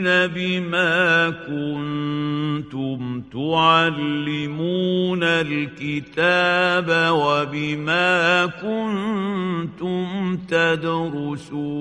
بما 0.04 1.30
كنتم 1.30 3.22
تعلمون 3.34 5.24
الكتاب 5.24 7.12
وبما 7.12 8.46
كنتم 8.46 10.38
تدرسون 10.38 11.80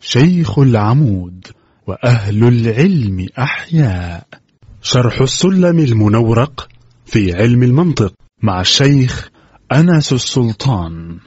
شيخ 0.00 0.58
العمود 0.58 1.46
وأهل 1.86 2.44
العلم 2.44 3.26
أحياء. 3.38 4.26
شرح 4.82 5.20
السلم 5.20 5.78
المنورق 5.78 6.73
في 7.14 7.34
علم 7.34 7.62
المنطق 7.62 8.14
مع 8.42 8.60
الشيخ 8.60 9.30
أنس 9.72 10.12
السلطان. 10.12 11.18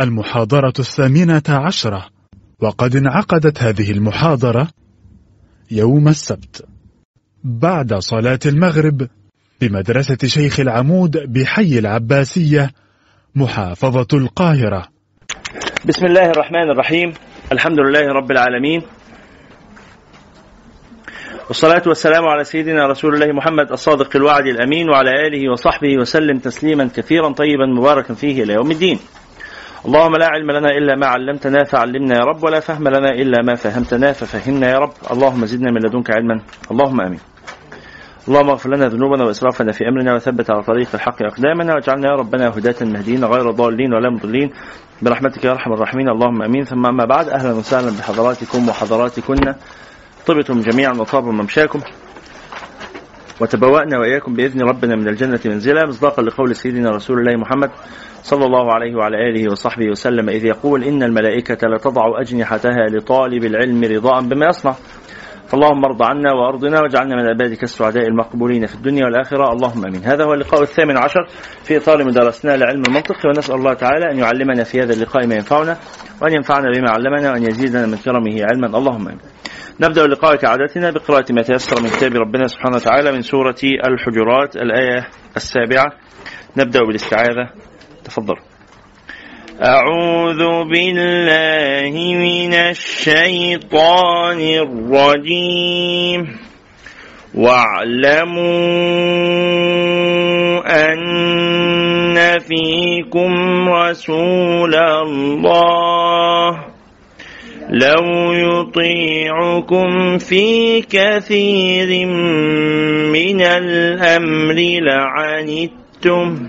المحاضرة 0.00 0.72
الثامنة 0.78 1.42
عشرة. 1.48 2.06
وقد 2.60 2.96
انعقدت 2.96 3.62
هذه 3.62 3.90
المحاضرة 3.90 4.68
يوم 5.70 6.08
السبت. 6.08 6.66
بعد 7.44 7.94
صلاة 7.94 8.38
المغرب 8.46 9.08
بمدرسة 9.60 10.18
شيخ 10.26 10.60
العمود 10.60 11.32
بحي 11.32 11.78
العباسية 11.78 12.70
محافظة 13.34 14.08
القاهرة. 14.12 14.88
بسم 15.86 16.06
الله 16.06 16.30
الرحمن 16.30 16.70
الرحيم. 16.70 17.12
الحمد 17.52 17.78
لله 17.78 18.12
رب 18.12 18.30
العالمين. 18.30 18.82
والصلاة 21.48 21.82
والسلام 21.86 22.24
على 22.24 22.44
سيدنا 22.44 22.86
رسول 22.86 23.14
الله 23.14 23.32
محمد 23.32 23.72
الصادق 23.72 24.16
الوعد 24.16 24.46
الأمين 24.46 24.90
وعلى 24.90 25.10
آله 25.10 25.52
وصحبه 25.52 25.98
وسلم 25.98 26.38
تسليما 26.38 26.88
كثيرا 26.96 27.32
طيبا 27.32 27.66
مباركا 27.66 28.14
فيه 28.14 28.42
إلى 28.42 28.52
يوم 28.52 28.70
الدين. 28.70 28.98
اللهم 29.86 30.16
لا 30.16 30.26
علم 30.26 30.50
لنا 30.50 30.70
إلا 30.70 30.96
ما 30.96 31.06
علمتنا 31.06 31.64
فعلمنا 31.64 32.14
يا 32.14 32.24
رب 32.24 32.44
ولا 32.44 32.60
فهم 32.60 32.88
لنا 32.88 33.10
إلا 33.10 33.42
ما 33.42 33.54
فهمتنا 33.54 34.12
ففهمنا 34.12 34.70
يا 34.70 34.78
رب. 34.78 34.92
اللهم 35.12 35.46
زدنا 35.46 35.70
من 35.70 35.80
لدنك 35.80 36.10
علما. 36.10 36.40
اللهم 36.70 37.00
آمين. 37.00 37.20
اللهم 38.28 38.50
اغفر 38.50 38.70
لنا 38.70 38.88
ذنوبنا 38.88 39.24
وإسرافنا 39.24 39.72
في 39.72 39.88
أمرنا 39.88 40.14
وثبت 40.14 40.50
على 40.50 40.62
طريق 40.62 40.88
الحق 40.94 41.22
أقدامنا 41.22 41.74
واجعلنا 41.74 42.08
يا 42.08 42.14
ربنا 42.14 42.48
هداة 42.48 42.76
مهديين 42.80 43.24
غير 43.24 43.50
ضالين 43.50 43.94
ولا 43.94 44.10
مضلين. 44.10 44.50
برحمتك 45.02 45.44
يا 45.44 45.50
أرحم 45.50 45.72
الراحمين. 45.72 46.08
اللهم 46.08 46.42
آمين. 46.42 46.64
ثم 46.64 46.86
أما 46.86 47.04
بعد 47.04 47.28
أهلا 47.28 47.52
وسهلا 47.52 47.90
بحضراتكم 47.98 48.68
وحضراتكن. 48.68 49.54
طبتم 50.26 50.60
جميعا 50.60 50.92
وطاب 50.92 51.24
ممشاكم 51.24 51.80
وتبوأنا 53.40 53.98
وإياكم 53.98 54.34
بإذن 54.34 54.62
ربنا 54.62 54.96
من 54.96 55.08
الجنة 55.08 55.40
منزلا 55.44 55.86
مصداقا 55.86 56.22
لقول 56.22 56.56
سيدنا 56.56 56.90
رسول 56.90 57.18
الله 57.18 57.36
محمد 57.36 57.70
صلى 58.22 58.44
الله 58.44 58.72
عليه 58.74 58.94
وعلى 58.96 59.16
آله 59.28 59.52
وصحبه 59.52 59.90
وسلم 59.90 60.28
إذ 60.28 60.44
يقول 60.44 60.84
إن 60.84 61.02
الملائكة 61.02 61.68
لتضع 61.68 62.20
أجنحتها 62.20 62.86
لطالب 62.90 63.44
العلم 63.44 63.84
رضاء 63.84 64.20
بما 64.20 64.46
يصنع. 64.46 64.74
فاللهم 65.46 65.84
ارض 65.84 66.02
عنا 66.02 66.32
وأرضنا 66.32 66.80
واجعلنا 66.80 67.16
من 67.16 67.28
عبادك 67.28 67.62
السعداء 67.62 68.06
المقبولين 68.06 68.66
في 68.66 68.74
الدنيا 68.74 69.04
والآخرة. 69.04 69.52
اللهم 69.52 69.86
آمين. 69.86 70.04
هذا 70.04 70.24
هو 70.24 70.34
اللقاء 70.34 70.62
الثامن 70.62 70.96
عشر 70.96 71.26
في 71.64 71.76
إطار 71.76 72.04
مدارستنا 72.04 72.56
لعلم 72.56 72.82
المنطق 72.88 73.16
ونسأل 73.26 73.54
الله 73.54 73.74
تعالى 73.74 74.10
أن 74.10 74.18
يعلمنا 74.18 74.64
في 74.64 74.82
هذا 74.82 74.92
اللقاء 74.92 75.26
ما 75.26 75.34
ينفعنا. 75.34 75.76
وان 76.24 76.32
ينفعنا 76.32 76.70
بما 76.70 76.90
علمنا 76.90 77.32
وان 77.32 77.42
يزيدنا 77.42 77.86
من 77.86 77.96
كرمه 77.96 78.42
علما 78.42 78.78
اللهم 78.78 79.08
آمين. 79.08 79.18
نبدأ 79.80 80.04
اللقاء 80.04 80.36
كعادتنا 80.36 80.90
بقراءة 80.90 81.32
ما 81.32 81.42
تيسر 81.42 81.82
من 81.82 81.88
كتاب 81.88 82.14
ربنا 82.14 82.46
سبحانه 82.46 82.76
وتعالى 82.76 83.12
من 83.12 83.22
سورة 83.22 83.56
الحجرات 83.62 84.56
الآية 84.56 85.08
السابعة. 85.36 85.92
نبدأ 86.56 86.80
بالاستعاذة. 86.80 87.50
تفضل. 88.04 88.34
أعوذ 89.62 90.68
بالله 90.72 91.92
من 92.18 92.54
الشيطان 92.54 94.40
الرجيم 94.40 96.43
واعلموا 97.34 98.44
أن 100.92 102.38
فيكم 102.38 103.68
رسول 103.68 104.74
الله 104.74 106.64
لو 107.70 108.32
يطيعكم 108.32 110.18
في 110.18 110.80
كثير 110.80 112.06
من 113.12 113.40
الأمر 113.40 114.54
لعنتم 114.82 116.48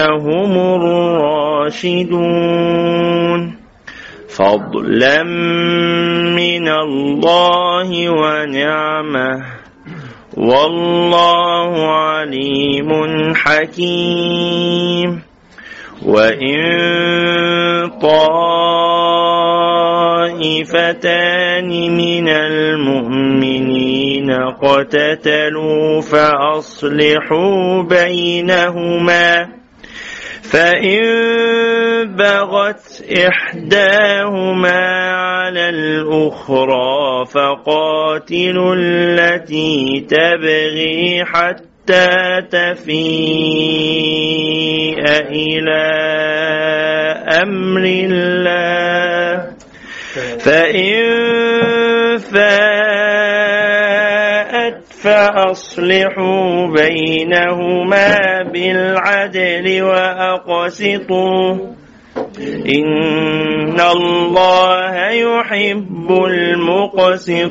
هم 0.00 0.52
الراشدون. 0.58 1.98
فضلا 4.28 5.22
من 6.34 6.68
الله 6.68 8.08
ونعمة. 8.08 9.42
والله 10.36 11.86
عليم 11.86 12.88
حكيم. 13.34 15.22
وإن 16.06 16.58
طائفتان 17.88 18.76
من 21.96 22.28
المؤمنين 22.28 23.87
اقتتلوا 24.30 26.00
فأصلحوا 26.00 27.82
بينهما 27.82 29.48
فإن 30.42 31.00
بغت 32.16 33.04
إحداهما 33.28 35.10
على 35.12 35.68
الأخرى 35.68 37.26
فقاتلوا 37.26 38.74
التي 38.78 40.06
تبغي 40.10 41.24
حتى 41.24 42.42
تفيء 42.50 42.98
إلى 45.30 45.88
أمر 47.42 47.82
الله. 47.84 49.52
فإن 50.38 51.28
فأصلحوا 55.08 56.66
بينهما 56.66 58.42
بالعدل 58.52 59.82
وأقسطوا. 59.82 61.56
إن 62.66 63.80
الله 63.80 65.08
يحب 65.08 66.24
المقسطين. 66.30 67.48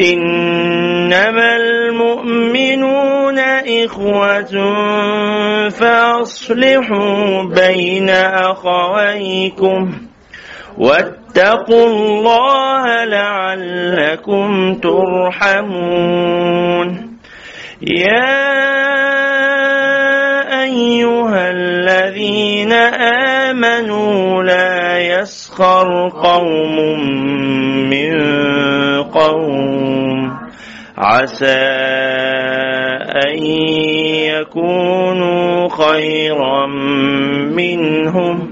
إنما 0.00 1.56
المؤمنون 1.56 3.38
إخوة 3.38 4.54
فأصلحوا 5.70 7.42
بين 7.42 8.10
أخويكم 8.10 9.92
واتقوا 10.78 11.17
الله 11.70 13.04
لعلكم 13.04 14.74
ترحمون. 14.74 15.58
يا 17.82 18.48
أيها 20.62 21.50
الذين 21.50 22.72
آمنوا 23.52 24.42
لا 24.42 24.98
يسخر 24.98 26.08
قوم 26.08 26.76
من 27.90 28.14
قوم. 29.02 30.38
عسى 30.98 31.68
أن 33.08 33.36
يكونوا 34.34 35.68
خيرا 35.68 36.66
منهم. 37.56 38.47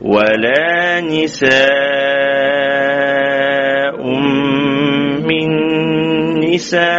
ولا 0.00 1.00
نساء 1.00 1.50
من 5.20 5.48
نساء. 6.40 6.90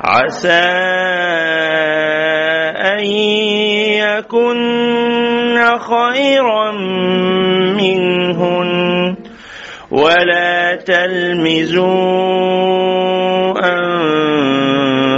عسى 0.00 0.48
أن 2.78 3.04
يكن 3.94 4.58
خيرا 5.78 6.70
منهن. 7.76 9.16
ولا 9.90 10.74
تلمزوا 10.74 11.88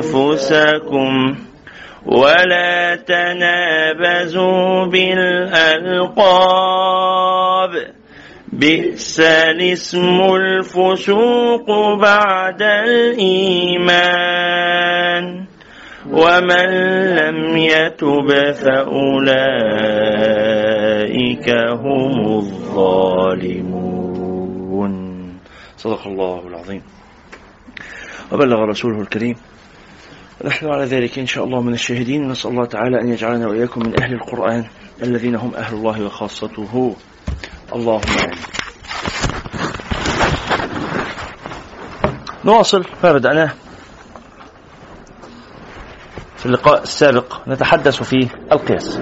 أنفسكم. 0.06 1.49
ولا 2.10 2.96
تنابزوا 2.96 4.86
بالألقاب. 4.86 6.10
بئس 8.52 9.20
الاسم 9.20 10.20
الفسوق 10.20 11.94
بعد 11.94 12.62
الإيمان. 12.62 14.00
ومن 16.10 16.68
لم 17.14 17.56
يتب 17.56 18.52
فأولئك 18.52 21.50
هم 21.50 22.38
الظالمون. 22.38 23.80
صدق 25.76 26.06
الله 26.06 26.48
العظيم. 26.48 26.82
وبلغ 28.32 28.64
رسوله 28.64 29.00
الكريم 29.00 29.36
نحن 30.44 30.66
على 30.66 30.84
ذلك 30.84 31.18
إن 31.18 31.26
شاء 31.26 31.44
الله 31.44 31.62
من 31.62 31.72
الشاهدين. 31.74 32.28
نسأل 32.28 32.50
الله 32.50 32.64
تعالى 32.64 33.00
أن 33.00 33.08
يجعلنا 33.08 33.46
وإياكم 33.46 33.80
من 33.80 34.02
أهل 34.02 34.14
القرآن 34.14 34.64
الذين 35.02 35.36
هم 35.36 35.54
أهل 35.54 35.74
الله 35.74 36.04
وخاصته. 36.04 36.96
اللهم 37.74 38.02
آمين. 38.18 38.38
نواصل 42.44 42.84
ما 43.04 43.12
بدأناه. 43.12 43.52
في 46.36 46.46
اللقاء 46.46 46.82
السابق 46.82 47.48
نتحدث 47.48 48.02
في 48.02 48.28
القياس. 48.52 49.00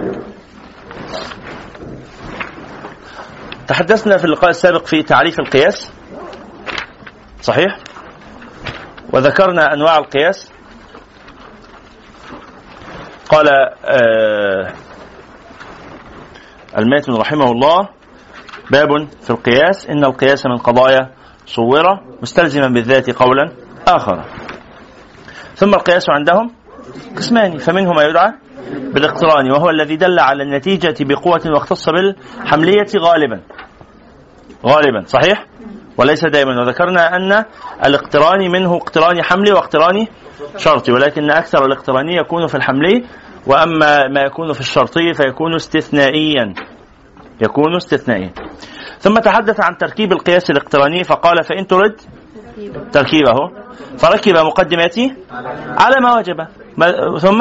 تحدثنا 3.67 4.17
في 4.17 4.25
اللقاء 4.25 4.51
السابق 4.51 4.87
في 4.87 5.03
تعريف 5.03 5.41
القياس. 5.41 5.93
صحيح؟ 7.43 7.79
وذكرنا 9.13 9.75
أنواع 9.75 9.99
القياس. 9.99 10.58
قال 13.29 13.49
آه 13.85 14.73
الماتن 16.79 17.13
رحمه 17.13 17.51
الله 17.51 17.89
باب 18.71 18.89
في 19.23 19.31
القياس 19.31 19.87
إن 19.87 20.05
القياس 20.05 20.47
من 20.47 20.57
قضايا 20.57 21.11
صورة 21.47 22.01
مستلزما 22.23 22.69
بالذات 22.69 23.11
قولا 23.11 23.53
آخر. 23.89 24.25
ثم 25.55 25.75
القياس 25.75 26.11
عندهم 26.11 26.51
قسمان 27.17 27.59
فمنه 27.59 27.93
ما 27.93 28.03
يدعى 28.03 28.33
بالاقتران 28.95 29.51
وهو 29.51 29.71
الذي 29.71 29.97
دل 29.97 30.19
على 30.19 30.43
النتيجة 30.43 30.95
بقوة 31.01 31.43
واختص 31.47 31.89
بالحملية 31.89 32.87
غالبا. 32.99 33.41
غالبا 34.67 35.05
صحيح؟ 35.07 35.47
وليس 35.99 36.27
دائما. 36.27 36.61
وذكرنا 36.61 37.17
أن 37.17 37.45
الاقتران 37.85 38.51
منه 38.51 38.77
اقتران 38.77 39.23
حملي 39.23 39.53
واقتران 39.53 40.07
شرطي 40.57 40.93
ولكن 40.93 41.31
أكثر 41.31 41.65
الاقتراني 41.65 42.17
يكون 42.17 42.47
في 42.47 42.55
الحملي 42.55 43.05
وأما 43.47 44.09
ما 44.09 44.21
يكون 44.21 44.53
في 44.53 44.61
الشرطي 44.61 45.15
فيكون 45.15 45.55
استثنائيا. 45.55 46.55
يكون 47.43 47.77
استثنائيا. 47.77 48.33
ثم 48.99 49.15
تحدث 49.15 49.61
عن 49.61 49.77
تركيب 49.77 50.13
القياس 50.13 50.51
الاقتراني 50.51 51.05
فقال 51.05 51.45
فإن 51.45 51.67
ترد 51.67 52.01
تركيبه. 52.93 53.35
فركب 53.99 54.37
مقدماتي 54.37 55.15
على 55.79 55.97
ما 56.03 56.17
وجب. 56.19 56.47
ثم 57.19 57.41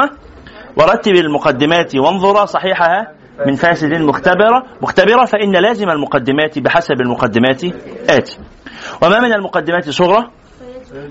ورتب 0.77 1.15
المقدمات 1.15 1.95
وانظر 1.95 2.45
صحيحها 2.45 3.16
من 3.45 3.55
فاسد 3.55 3.93
مختبرة 3.93 4.63
مختبرة 4.81 5.25
فإن 5.25 5.55
لازم 5.55 5.89
المقدمات 5.89 6.59
بحسب 6.59 7.01
المقدمات 7.01 7.63
آتي. 8.09 8.39
وما 9.01 9.19
من 9.19 9.33
المقدمات 9.33 9.89
صغرى؟ 9.89 10.29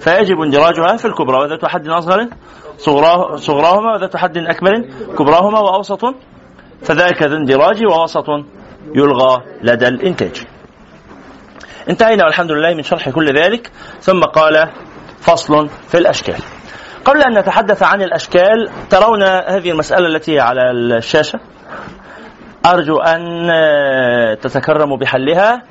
فيجب 0.01 0.41
اندراجها 0.41 0.97
في 0.97 1.05
الكبرى 1.05 1.37
وذات 1.37 1.65
حد 1.65 1.89
أصغر 1.89 2.29
صغراه 2.79 3.37
صغراهما 3.37 3.95
وذات 3.95 4.17
حد 4.17 4.39
أكبر 4.39 4.71
كبراهما 5.19 5.59
وأوسط. 5.59 6.15
فذاك 6.83 7.23
ذو 7.23 7.37
اندراج 7.37 7.85
ووسط 7.85 8.29
يلغى 8.95 9.43
لدى 9.63 9.89
الإنتاج. 9.89 10.47
انتهينا 11.91 12.25
والحمد 12.25 12.53
لله 12.53 12.75
من 12.75 12.83
شرح 12.83 13.11
كل 13.11 13.39
ذلك. 13.39 13.71
ثم 14.01 14.21
قال 14.21 14.71
فصل 15.21 15.69
في 15.69 15.99
الأشكال. 15.99 16.39
قبل 17.05 17.23
أن 17.23 17.39
نتحدث 17.39 17.83
عن 17.83 18.03
الأشكال 18.03 18.71
ترون 18.91 19.23
هذه 19.23 19.71
المسألة 19.71 20.07
التي 20.07 20.41
على 20.41 20.71
الشاشة. 20.71 21.41
أرجو 22.67 22.99
أن 22.99 23.49
تتكرموا 24.41 24.97
بحلها. 24.97 25.63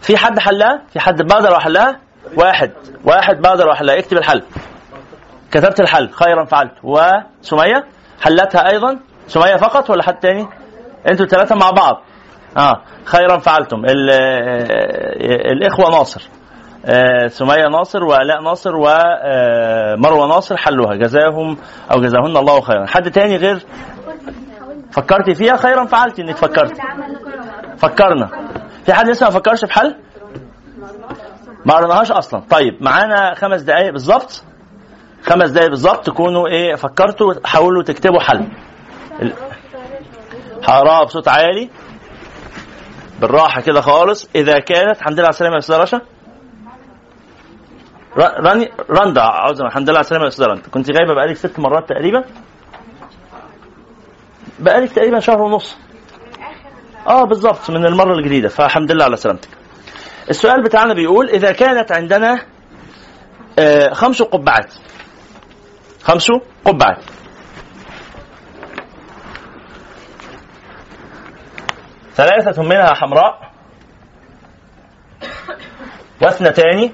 في 0.00 0.16
حد 0.16 0.38
حلها؟ 0.38 0.82
في 0.92 1.00
حد 1.00 1.22
بادر 1.22 1.54
وحلها؟ 1.54 2.00
واحد. 2.36 2.72
واحد 3.04 3.40
بادر 3.40 3.68
وحلها. 3.68 3.98
اكتب 3.98 4.16
الحل. 4.16 4.42
كتبت 5.50 5.80
الحل. 5.80 6.10
خيرا 6.10 6.44
فعلت. 6.44 6.72
وسمية 6.82 7.84
حلتها 8.20 8.72
أيضا؟ 8.72 8.98
سمية 9.26 9.56
فقط 9.56 9.90
ولا 9.90 10.02
حد 10.02 10.14
تاني؟ 10.18 10.46
أنتوا 11.10 11.24
الثلاثة 11.24 11.56
مع 11.56 11.70
بعض. 11.70 12.02
آه. 12.56 12.82
خيرا 13.04 13.38
فعلتم. 13.38 13.82
الإخوة 15.52 15.90
ناصر. 15.90 16.28
آه 16.86 17.26
سمية 17.26 17.68
ناصر 17.68 18.04
وألاء 18.04 18.42
ناصر 18.42 18.76
ومروه 18.76 20.26
ناصر 20.28 20.56
حلوها. 20.56 20.94
جزاهم 20.94 21.56
أو 21.92 22.00
جزاهن 22.00 22.36
الله 22.36 22.60
خيرا. 22.60 22.86
حد 22.86 23.10
تاني 23.10 23.36
غير 23.36 23.62
فكرتي 24.92 25.34
فيها 25.34 25.56
خيرا 25.56 25.84
فعلت 25.84 26.20
إنك 26.20 26.36
فكرت. 26.36 26.76
فكرنا. 27.78 28.30
في 28.84 28.92
حد 28.92 29.08
لسه 29.08 29.26
ما 29.26 29.32
فكرش 29.32 29.64
في 29.64 29.72
حل 29.72 29.96
ما 31.66 31.74
قرناهاش 31.74 32.10
أصلا. 32.12 32.40
طيب 32.50 32.82
معانا 32.82 33.34
خمس 33.34 33.62
دقائق 33.62 33.92
بالظبط. 33.92 34.44
خمس 35.22 35.50
دقائق 35.50 35.70
بالظبط 35.70 36.06
تكونوا 36.06 36.48
إيه 36.48 36.74
فكرتوا 36.74 37.34
حاولوا 37.44 37.82
تكتبوا 37.82 38.20
حل. 38.20 38.48
هقراها 40.64 41.04
بصوت 41.04 41.28
عالي. 41.28 41.70
بالراحة 43.20 43.60
كده 43.60 43.80
خالص. 43.80 44.28
إذا 44.34 44.58
كانت 44.58 44.98
الحمد 45.00 45.12
لله 45.12 45.24
على 45.24 45.30
السلامة 45.30 45.54
يا 45.54 45.58
أستاذ 45.58 45.76
رشا. 45.76 46.00
راني 48.16 48.70
رندا 48.90 49.22
عاوز 49.22 49.62
الحمد 49.62 49.82
لله 49.90 49.98
على 49.98 50.04
السلامة 50.04 50.24
يا 50.24 50.28
أستاذ 50.28 50.46
رندا. 50.46 50.68
كنت 50.70 50.90
غايبة 50.90 51.14
بقالك 51.14 51.36
ست 51.36 51.58
مرات 51.58 51.88
تقريبا. 51.88 52.24
بقالك 54.60 54.92
تقريبا 54.92 55.20
شهر 55.20 55.42
ونص. 55.42 55.76
آه 57.06 57.24
بالظبط 57.24 57.70
من 57.70 57.86
المرة 57.86 58.14
الجديدة. 58.18 58.48
فالحمد 58.48 58.92
لله 58.92 59.04
على 59.04 59.16
سلامتك. 59.16 59.48
السؤال 60.30 60.62
بتاعنا 60.62 60.94
بيقول 60.94 61.28
إذا 61.28 61.52
كانت 61.52 61.92
عندنا 61.92 62.46
آه 63.58 63.92
خمس 63.92 64.22
قبعات. 64.22 64.74
خمس 66.02 66.30
قبعات. 66.64 67.04
ثلاثة 72.14 72.62
منها 72.62 72.94
حمراء. 72.94 73.50
واثنتان 76.22 76.90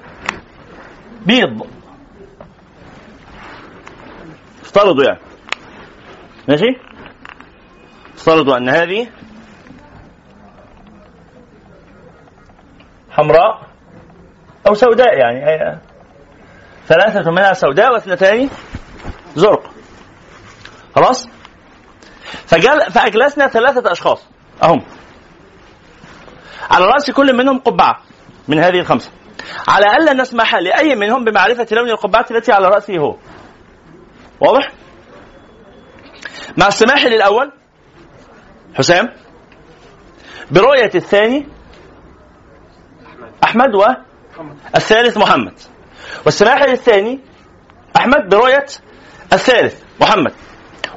بيض. 1.25 1.67
افترضوا 4.61 5.03
يعني. 5.03 5.19
ماشي؟ 6.47 6.65
افترضوا 8.17 8.57
أن 8.57 8.69
هذه 8.69 9.07
حمراء 13.11 13.67
أو 14.67 14.73
سوداء 14.73 15.17
يعني 15.17 15.79
ثلاثة 16.87 17.31
منها 17.31 17.53
سوداء 17.53 17.93
واثنتان 17.93 18.49
زرق. 19.35 19.71
خلاص؟ 20.95 21.29
فجل 22.45 22.91
فأجلسنا 22.91 23.47
ثلاثة 23.47 23.91
أشخاص 23.91 24.27
أهم. 24.63 24.81
على 26.71 26.85
رأس 26.85 27.11
كل 27.11 27.37
منهم 27.37 27.59
قبعة 27.59 27.99
من 28.47 28.59
هذه 28.59 28.79
الخمسة. 28.79 29.11
على 29.67 29.85
ألا 29.85 30.13
نسمح 30.13 30.55
لأي 30.55 30.95
منهم 30.95 31.23
بمعرفة 31.23 31.67
لون 31.71 31.89
القبعة 31.89 32.25
التي 32.31 32.51
على 32.51 32.67
رأسه 32.67 32.97
هو. 32.97 33.15
واضح؟ 34.39 34.71
مع 36.57 36.67
السماح 36.67 37.05
للأول 37.05 37.51
حسام. 38.77 39.13
برؤية 40.51 40.91
الثاني 40.95 41.47
أحمد 43.43 43.75
والثالث 43.75 45.17
محمد. 45.17 45.53
والسماح 46.25 46.63
للثاني 46.63 47.19
أحمد 47.97 48.29
برؤية 48.29 48.65
الثالث 49.33 49.83
محمد. 50.01 50.33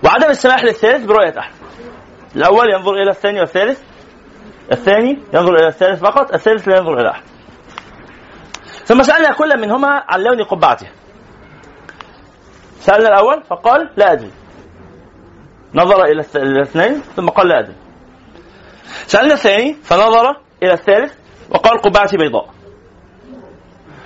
وعدم 0.05 0.31
السماح 0.31 0.65
للثالث 0.65 1.05
برؤية 1.05 1.39
أحمد. 1.39 1.57
الأول 2.37 2.73
ينظر 2.73 2.95
إلى 2.95 3.11
الثاني 3.11 3.41
والثالث. 3.41 3.81
الثاني 4.73 5.19
ينظر 5.35 5.55
إلى 5.55 5.69
الثالث 5.69 6.01
فقط 6.01 6.35
الثالث 6.35 6.69
لا 6.69 6.77
ينظر 6.77 7.01
إلى 7.01 7.11
أحد 7.11 7.23
ثم 8.85 9.03
سألنا 9.03 9.33
كل 9.33 9.61
منهما 9.61 10.05
عن 10.09 10.21
لون 10.21 10.45
قبعته. 10.45 10.87
سألنا 12.81 13.09
الأول 13.09 13.43
فقال 13.43 13.91
لا 13.97 14.13
أدري. 14.13 14.31
نظر 15.75 16.05
إلى 16.05 16.25
الاثنين 16.35 17.01
ثم 17.17 17.29
قال 17.29 17.53
أدري. 17.53 17.75
سألنا 19.07 19.35
الثاني 19.35 19.75
فنظر 19.75 20.31
إلى 20.63 20.73
الثالث 20.73 21.15
وقال 21.51 21.79
قبعتي 21.79 22.17
بيضاء. 22.17 22.49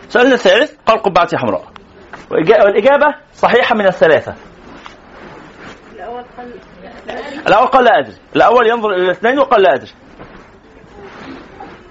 سؤالنا 0.08 0.34
الثالث 0.34 0.72
قال 0.86 1.02
قبعتي 1.02 1.36
حمراء. 1.36 1.64
والإجابة 2.30 3.14
صحيحة 3.32 3.74
من 3.74 3.86
الثلاثة. 3.86 4.34
الأول 7.46 7.66
قال 7.66 7.84
لا 7.84 7.98
أدري. 7.98 8.16
الأول 8.36 8.66
ينظر 8.66 8.90
إلى 8.90 9.04
الاثنين 9.04 9.38
وقال 9.38 9.62
لا 9.62 9.74
أدري. 9.74 9.92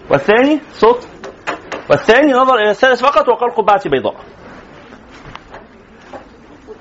والثاني 0.09 0.59
صوت. 0.71 1.07
والثاني 1.89 2.31
نظر 2.31 2.55
إلى 2.55 2.69
الثالث 2.69 3.01
فقط 3.01 3.29
وقال 3.29 3.55
قبعتي 3.55 3.89
بيضاء. 3.89 4.15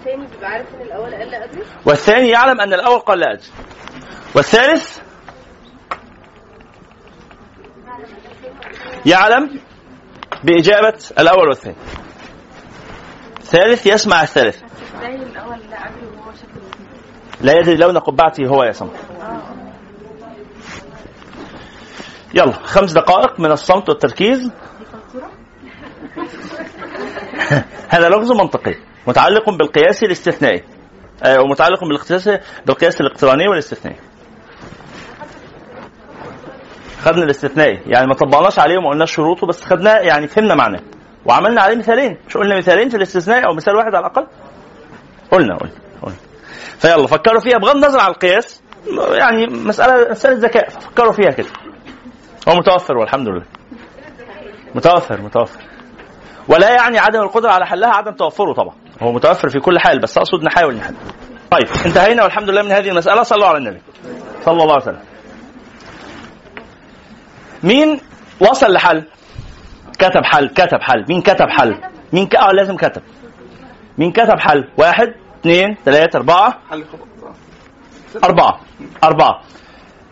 والتاني 0.02 0.26
بيبقى 0.26 0.50
عارف 0.50 0.74
إن 0.74 0.80
الأول 0.80 1.14
قال 1.14 1.34
ادري 1.34 1.62
والثاني 1.86 2.28
يعلم 2.28 2.60
أن 2.60 2.72
الأول 2.72 2.98
قال 2.98 3.24
أدري 3.24 3.46
والثالث 4.34 4.98
يعلم 9.06 9.60
بإجابة 10.44 10.98
الأول 11.18 11.48
والثاني. 11.48 11.76
الثالث 13.40 13.86
يسمع 13.86 14.22
الثالث. 14.22 14.62
الأول 15.02 15.58
لا 17.40 17.52
يدري 17.52 17.76
لون 17.76 17.98
قبعته 17.98 18.46
هو 18.46 18.62
يا 18.62 18.72
صمت. 18.72 18.96
يلا 22.34 22.52
خمس 22.52 22.92
دقائق 22.92 23.40
من 23.40 23.52
الصمت 23.52 23.88
والتركيز. 23.88 24.50
هذا 27.94 28.08
لغز 28.08 28.32
منطقي. 28.32 28.91
متعلق 29.06 29.50
بالقياس 29.50 30.02
الاستثنائي. 30.02 30.62
آه، 31.24 31.40
ومتعلق 31.40 31.84
بالقياس 31.84 32.30
بالقياس 32.66 33.00
الإقتراني 33.00 33.48
والاستثنائي. 33.48 33.98
خدنا 37.02 37.24
الاستثنائي. 37.24 37.80
يعني 37.86 38.06
ما 38.06 38.14
طبقناش 38.14 38.58
عليه 38.58 38.78
وما 38.78 38.90
قلناش 38.90 39.14
شروطه 39.14 39.46
بس 39.46 39.64
خدناه 39.64 39.98
يعني 39.98 40.26
فهمنا 40.28 40.54
معناه. 40.54 40.80
وعملنا 41.24 41.62
عليه 41.62 41.76
مثالين. 41.76 42.18
مش 42.28 42.36
قلنا 42.36 42.56
مثالين 42.56 42.88
في 42.88 42.96
الاستثناء 42.96 43.46
أو 43.46 43.54
مثال 43.54 43.76
واحد 43.76 43.94
على 43.94 44.06
الأقل؟ 44.06 44.26
قلنا 45.30 45.56
قلنا 45.56 45.72
قلنا. 46.02 46.16
فيلا 46.78 47.06
فكروا 47.06 47.40
فيها 47.40 47.58
بغض 47.58 47.76
النظر 47.76 48.00
عن 48.00 48.10
القياس. 48.10 48.62
يعني 49.12 49.46
مسألة 49.46 50.10
مسألة 50.10 50.38
ذكاء. 50.38 50.68
فكروا 50.68 51.12
فيها 51.12 51.30
كده. 51.30 51.48
هو 52.48 52.54
متوفر 52.54 52.96
والحمد 52.96 53.28
لله. 53.28 53.44
متوفر 54.74 55.20
متوفر. 55.20 55.60
ولا 56.48 56.70
يعني 56.70 56.98
عدم 56.98 57.20
القدرة 57.22 57.50
على 57.50 57.66
حلها 57.66 57.90
عدم 57.90 58.12
توفره 58.12 58.52
طبعا. 58.52 58.81
هو 59.02 59.12
متوفر 59.12 59.48
في 59.48 59.60
كل 59.60 59.78
حال 59.78 60.00
بس 60.00 60.18
أقصد 60.18 60.44
نحاول 60.44 60.74
نحل 60.76 60.94
طيب 61.50 61.66
انتهينا 61.86 62.22
والحمد 62.22 62.50
لله 62.50 62.62
من 62.62 62.72
هذه 62.72 62.88
المسألة. 62.88 63.22
صلوا 63.22 63.46
على 63.46 63.58
النبي. 63.58 63.82
صلى 64.44 64.62
الله 64.62 64.72
عليه 64.72 64.82
وسلم. 64.82 65.02
مين 67.62 68.00
وصل 68.40 68.72
لحل؟ 68.72 69.04
كتب 69.98 70.24
حل 70.24 70.48
كتب 70.48 70.78
حل. 70.80 71.04
مين 71.08 71.22
كتب 71.22 71.46
حل؟ 71.48 71.74
مين 72.12 72.26
ك... 72.26 72.36
آه 72.36 72.52
لازم 72.52 72.76
كتب. 72.76 73.02
مين 73.98 74.12
كتب 74.12 74.38
حل؟ 74.40 74.68
واحد 74.78 75.14
اثنين 75.40 75.76
ثلاثة 75.84 76.18
أربعة. 76.18 76.58
أربعة. 78.24 78.60
أربعة. 79.04 79.40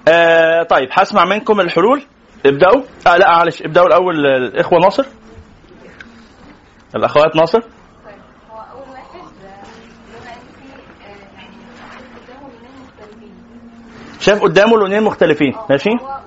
آه 0.08 0.62
طيب 0.62 0.88
هسمع 0.92 1.24
منكم 1.24 1.60
الحلول. 1.60 2.02
ابدأوا. 2.46 2.82
آه 3.06 3.16
لا 3.16 3.30
معلش 3.30 3.62
ابدأوا 3.62 3.86
الأول 3.86 4.26
الإخوة 4.26 4.78
ناصر. 4.78 5.06
الأخوات 6.96 7.36
ناصر 7.36 7.58
هو 7.58 8.58
اول 8.72 8.88
واحد 8.90 9.04
بما 9.12 10.32
ان 10.32 10.40
في 10.60 10.68
يعني 11.38 11.54
قدامه 12.26 12.48
لونين 12.48 12.72
مختلفين 12.82 13.32
شاف 14.20 14.42
قدامه 14.42 14.76
لونين 14.76 15.02
مختلفين. 15.02 15.54
ماشي؟ 15.70 15.90
احمر 15.90 15.90
ابيض 15.90 16.20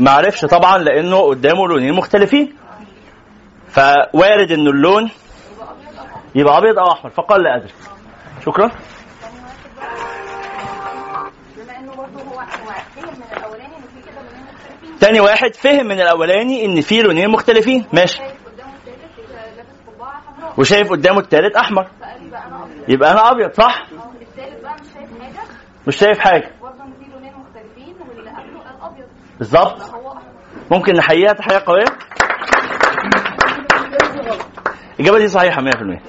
ما 0.00 0.10
عرفش 0.10 0.44
احمر 0.44 0.50
طبعا 0.58 0.78
لأنه 0.78 1.20
قدامه 1.20 1.68
لونين 1.68 1.94
مختلفين. 1.94 2.56
فوارد 3.68 4.52
إنه 4.52 4.70
اللون 4.70 5.10
يبقى 6.34 6.58
أبيض 6.58 6.78
أو 6.78 6.92
أحمر 6.92 7.10
فقال 7.10 7.42
لا 7.42 7.56
أدري. 7.56 7.72
شكرا. 8.46 8.70
هو 15.20 15.20
هو 15.20 15.56
فهم 15.56 15.86
من 15.86 16.00
الأولاني 16.00 16.64
إن 16.64 16.80
في 16.80 17.02
لونين 17.02 17.30
مختلفين. 17.30 17.86
تاني 17.90 17.90
واحد 17.90 17.90
ماشي. 17.92 18.22
وشايف 20.58 20.90
قدامه 20.90 21.18
التالت 21.18 21.56
أحمر. 21.56 21.86
فقال 22.30 22.84
لي 22.88 22.96
بقى 22.96 23.10
أنا 23.12 23.30
أبيض 23.30 23.40
يبقى 23.40 23.52
صح 23.52 23.86
مش 25.86 25.96
شايف 25.96 26.18
حاجة؟ 26.18 26.50
بالظبط. 29.38 29.82
ممكن 30.70 30.92
نحييها 30.94 31.32
تحية 31.32 31.62
قوية؟ 31.66 31.84
الإجابة 35.00 35.18
دي 35.18 35.28
صحيحة 35.28 35.62
100% 35.62 36.00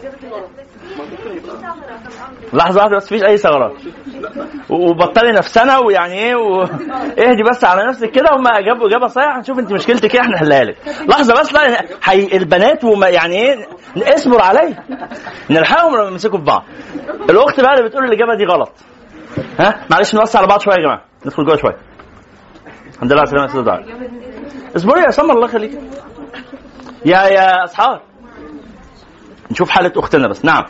لحظة 2.53 2.79
واحدة 2.79 2.95
بس 2.97 3.05
مفيش 3.05 3.23
أي 3.23 3.37
ثغرات. 3.37 3.73
وبطلي 4.69 5.31
نفسنا 5.31 5.77
ويعني 5.77 6.35
و... 6.35 6.61
اهدي 7.19 7.43
بس 7.49 7.63
على 7.63 7.87
نفسك 7.87 8.11
كده 8.11 8.29
وما 8.33 8.49
أجابوا 8.49 8.87
إجابة 8.87 9.07
صحيحة 9.07 9.37
هنشوف 9.39 9.59
أنت 9.59 9.71
مشكلتك 9.73 10.15
إيه 10.15 10.21
إحنا 10.21 10.35
نحلها 10.35 10.63
لك. 10.63 10.77
لحظة 11.07 11.33
بس 11.41 11.53
لا 11.53 11.85
حي... 12.01 12.25
البنات 12.37 12.83
وما 12.83 13.07
يعني 13.09 13.35
إيه 13.35 13.67
اصبر 13.97 14.41
عليا 14.41 14.83
نلحقهم 15.49 15.95
لما 15.95 16.07
يمسكوا 16.07 16.37
في 16.39 16.43
بعض. 16.45 16.63
الأخت 17.29 17.59
بقى 17.59 17.73
اللي 17.73 17.89
بتقول 17.89 18.05
الإجابة 18.05 18.35
دي 18.35 18.45
غلط. 18.45 18.71
ها؟ 19.59 19.85
معلش 19.91 20.15
نوسع 20.15 20.39
على 20.39 20.47
بعض 20.47 20.59
شوية 20.61 20.75
يا 20.75 20.81
جماعة. 20.81 21.01
ندخل 21.25 21.45
جوه 21.45 21.55
شوية. 21.55 21.77
الحمد 22.93 23.11
لله 23.11 23.21
على 23.21 23.23
السلامة 23.23 23.43
يا 23.45 23.49
أستاذ 23.49 23.63
دعاء. 23.63 23.85
اصبري 24.75 25.01
يا 25.01 25.11
سمر 25.11 25.33
الله 25.33 25.45
يخليك. 25.45 25.71
يا 27.05 27.17
يا 27.23 27.63
اسحار 27.63 28.01
نشوف 29.51 29.69
حالة 29.69 29.91
أختنا 29.97 30.27
بس. 30.27 30.45
نعم. 30.45 30.63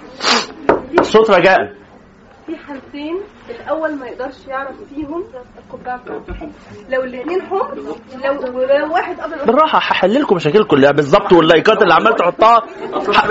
الصوت 1.00 1.32
رجاء. 1.32 1.74
في 2.48 2.58
حالتين 2.58 3.22
الأول 3.50 3.96
ما 3.96 4.08
يقدرش 4.08 4.36
يعرف 4.48 4.76
فيهم 4.90 5.24
القبعه 5.58 5.98
بتاعته. 5.98 6.50
لو 6.90 7.04
الاثنين 7.04 7.42
حمر 7.42 7.76
لو 8.24 8.58
ولو 8.60 8.94
واحد 8.94 9.20
ابيض 9.20 9.46
بالراحة 9.46 9.78
هحل 9.80 10.22
لكم 10.22 10.36
مشاكلكم 10.36 10.76
اللي 10.76 10.94
بالظبط 10.94 11.34
واللايكات 11.34 11.82
اللي 11.82 11.94
عمال 11.94 12.16
تحطها 12.16 12.60
ح- 13.14 13.28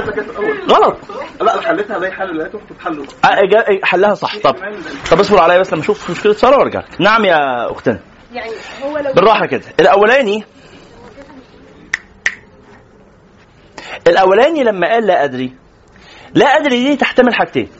غلط. 0.70 0.96
لا 1.40 1.60
حلتها 1.60 1.98
زي 1.98 2.10
حل 2.10 2.38
لقيته 2.38 2.58
بتتحل 2.58 3.04
أ- 3.06 3.28
إجا- 3.28 3.84
حلها 3.84 4.14
صح. 4.14 4.36
طب 4.38 4.56
طب 5.10 5.20
اصبر 5.20 5.38
عليا 5.42 5.58
بس 5.58 5.72
لما 5.72 5.82
أشوف 5.82 6.10
مشكلة 6.10 6.32
سارة 6.32 6.56
وأرجع 6.58 6.80
لك. 6.80 7.00
نعم 7.00 7.24
يا 7.24 7.70
أختنا. 7.72 7.98
يعني 8.32 8.50
هو 8.82 8.98
لو 8.98 9.12
بالراحة 9.12 9.46
كده. 9.46 9.62
الاولاني 9.80 10.44
الأولاني 14.06 14.64
لما 14.64 14.88
قال 14.88 15.06
لا 15.06 15.24
أدري 15.24 15.52
لا 16.34 16.46
أدري 16.46 16.84
دي 16.84 16.96
تحتمل 16.96 17.34
حاجتين. 17.34 17.70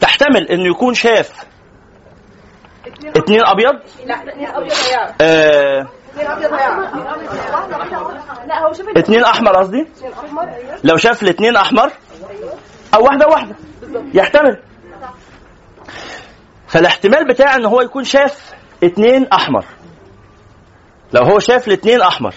تحتمل 0.00 0.48
إنه 0.48 0.70
يكون 0.70 0.94
شاف 0.94 1.32
اتنين 3.16 3.42
لا 3.42 4.16
هيعرف 4.88 5.14
آه 5.20 5.88
اتنين 8.96 9.24
أحمر 9.24 9.52
قصدي؟ 9.52 9.88
لو 10.84 10.96
شاف 10.96 11.22
الاتنين 11.22 11.56
أحمر؟ 11.56 11.92
أو 12.94 13.04
واحدة 13.04 13.26
واحدة. 13.26 13.54
يحتمل. 14.14 14.62
فالاحتمال 16.68 17.28
بتاع 17.28 17.56
إن 17.56 17.64
هو 17.64 17.80
يكون 17.80 18.04
شاف 18.04 18.54
اتنين 18.84 19.26
أحمر. 19.32 19.64
لو 21.12 21.22
هو 21.22 21.38
شاف 21.38 21.68
الاتنين 21.68 22.00
أحمر. 22.00 22.34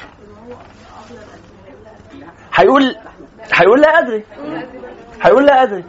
هيقول 2.53 2.95
هيقول 3.53 3.81
لا 3.81 3.99
أدري. 3.99 4.23
هيقول 5.21 5.45
لا 5.45 5.63
أدري. 5.63 5.83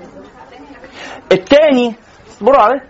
التاني 1.32 1.94
اصبروا 2.28 2.62
عليه. 2.62 2.88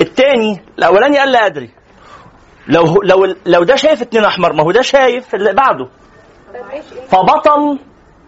التاني 0.00 0.62
الأولاني 0.78 1.18
قال 1.18 1.32
لا 1.32 1.46
أدري. 1.46 1.70
لو 2.68 3.02
لو 3.02 3.34
لو 3.46 3.62
ده 3.64 3.76
شايف 3.76 4.02
اتنين 4.02 4.24
أحمر 4.24 4.52
ما 4.52 4.62
هو 4.62 4.70
ده 4.70 4.82
شايف 4.82 5.34
اللي 5.34 5.52
بعده. 5.52 5.88
فبطل 7.08 7.78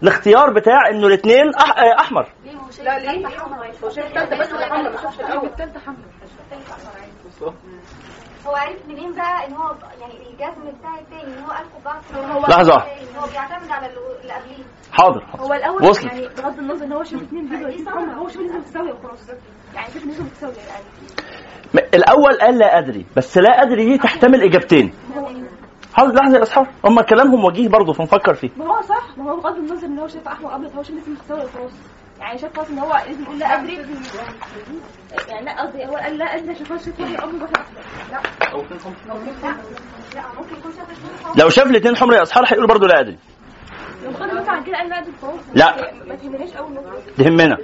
الاختيار 0.03 0.53
بتاع 0.53 0.89
إنه 0.89 1.07
الاثنين 1.07 1.55
أح... 1.55 1.79
آه، 1.79 1.99
أحمر. 1.99 2.27
لا 2.83 2.99
ليه؟ 2.99 3.27
هو 3.83 3.89
شاف 3.89 4.05
الثالثه 4.05 4.37
بس 4.39 4.51
اللي 4.51 4.65
حمرا 4.65 4.89
ما 4.89 5.01
شافش 5.01 5.19
الأول. 5.19 5.49
هو 8.47 8.55
عرف 8.55 8.85
منين 8.87 9.13
بقى 9.15 9.47
إن 9.47 9.53
هو 9.53 9.75
يعني 9.99 10.13
الجزم 10.13 10.77
بتاع 10.79 10.99
التاني 10.99 11.23
إن 11.23 11.43
هو 11.43 11.51
قال 11.51 11.65
لحظة. 12.49 12.73
واحدة. 12.75 13.19
هو 13.19 13.27
بيعتمد 13.27 13.71
على 13.71 13.87
اللي 13.87 14.33
قبليه. 14.33 14.63
حاضر, 14.91 15.25
حاضر. 15.25 15.43
هو 15.43 15.53
الأول 15.53 15.83
وصلت. 15.83 16.05
يعني 16.05 16.27
بغض 16.27 16.59
النظر 16.59 16.85
إن 16.85 16.93
هو 16.93 17.03
شاف 17.03 17.21
اثنين 17.21 17.49
بيض 17.49 17.61
واثنين 17.61 17.89
حمر 17.89 18.13
هو 18.13 18.27
شاف 18.27 18.37
النسبة 18.37 18.57
متساويه 18.59 18.93
وخلاص. 18.93 19.29
يعني 19.75 19.87
شاف 19.93 20.03
النسبة 20.03 20.23
متساويه 20.23 20.55
يعني. 20.55 20.83
الأول 21.93 22.37
قال 22.41 22.57
لا 22.57 22.77
أدري 22.79 23.05
بس 23.17 23.37
لا 23.37 23.49
أدري 23.49 23.85
دي 23.85 23.97
تحتمل 23.97 24.43
إجابتين. 24.43 24.93
حاضر 25.93 26.13
لحظة 26.13 26.37
يا 26.37 26.43
اصحاب 26.43 26.67
هم 26.85 27.01
كلامهم 27.01 27.45
وجيه 27.45 27.69
برضه 27.69 27.93
فنفكر 27.93 28.33
فيه. 28.33 28.49
ما 28.57 28.65
هو 28.65 28.81
صح 28.81 29.17
ما 29.17 29.31
هو 29.31 29.37
بغض 29.37 29.55
النظر 29.57 29.87
إن 29.87 29.99
هو 29.99 30.07
شايف 30.07 30.27
احمر 30.27 30.55
أبيض 30.55 30.75
هو 30.75 30.83
شاف 30.83 30.91
النسبة 30.91 31.11
متساويه 31.11 31.43
وخلاص. 31.43 31.71
يعني 32.19 32.37
شاف 32.37 32.55
خلاص 32.55 32.69
إن 32.69 32.79
هو 32.79 32.93
لازم 33.07 33.23
يقول 33.23 33.39
لا 33.39 33.59
أدري. 33.59 33.75
يعني 35.29 35.45
لا 35.45 35.61
قصدي 35.61 35.85
هو 35.85 35.95
قال 35.95 36.17
لا 36.17 36.25
أدري 36.25 36.55
خلاص 36.65 36.85
شاف 36.85 36.99
وحي 36.99 37.15
أمر 37.15 37.43
واحد 37.43 37.65
لا. 38.11 38.21
شاف 39.61 41.37
لو 41.39 41.49
شاف 41.49 41.67
الاثنين 41.67 41.95
حمر 41.97 42.13
يا 42.13 42.21
اصحاب 42.21 42.43
هيقول 42.47 42.67
برضه 42.67 42.87
لا 42.87 42.99
أدري. 42.99 43.17
مثلا 44.47 44.63
كده 44.63 44.83
لا 44.83 44.99
ادري 44.99 45.13
خلاص 45.21 45.39
لا. 45.53 45.91
ما 46.07 46.15
تهمناش 46.15 46.53
أول 46.53 46.73
نقطة. 46.73 47.01
تهمنا 47.17 47.57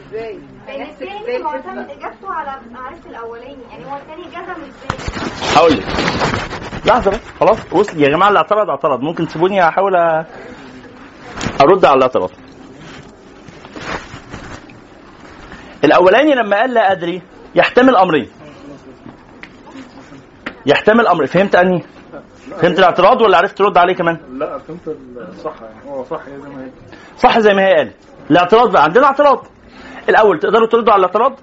لأن 0.67 0.81
التاني 0.81 1.43
معتمد 1.43 1.89
إجابته 1.89 2.33
على 2.33 2.61
معرفه 2.71 3.09
الأولاني. 3.09 3.57
يعني 3.71 3.85
هو 3.85 3.97
التاني 3.97 4.23
جزم 4.23 4.61
إزاي 4.61 5.55
هقول 5.55 5.73
لك. 5.73 5.83
لحظة 6.85 7.11
بس. 7.11 7.19
خلاص. 7.39 7.57
وصل 7.71 7.99
يا 7.99 8.09
جماعة 8.09 8.27
اللي 8.27 8.39
اعترض 8.39 8.69
اعترض. 8.69 9.01
ممكن 9.01 9.27
تسيبوني 9.27 9.67
أحاول 9.67 9.95
أرد 11.61 11.85
على 11.85 11.97
الاعتراض 11.97 12.29
الأولاني 15.83 16.35
لما 16.35 16.57
قال 16.59 16.73
لا 16.73 16.91
أدري 16.91 17.21
يحتمل 17.55 17.95
أمرين. 17.95 18.27
يحتمل 20.65 21.07
أمر 21.07 21.25
فهمت 21.27 21.55
أنهي؟ 21.55 21.81
فهمت 22.61 22.79
الاعتراض 22.79 23.21
ولا 23.21 23.37
عرفت 23.37 23.57
ترد 23.57 23.77
عليه 23.77 23.93
كمان؟ 23.95 24.17
لا 24.39 24.57
فهمت 24.57 24.87
الصح 25.17 25.61
يعني. 25.61 25.89
هو 25.91 26.03
صح 26.03 26.25
زي 26.29 26.37
ما 26.37 26.63
هي. 26.65 26.69
صح 27.17 27.39
زي 27.39 27.53
ما 27.53 27.61
هي 27.67 27.75
قالت. 27.75 27.95
الاعتراض 28.31 28.71
بقى 28.71 28.83
عندنا 28.83 29.05
اعتراض. 29.05 29.45
الأول 30.09 30.39
تقدروا 30.39 30.67
تردوا 30.67 30.93
على 30.93 30.99
الاعتراض؟ 30.99 31.39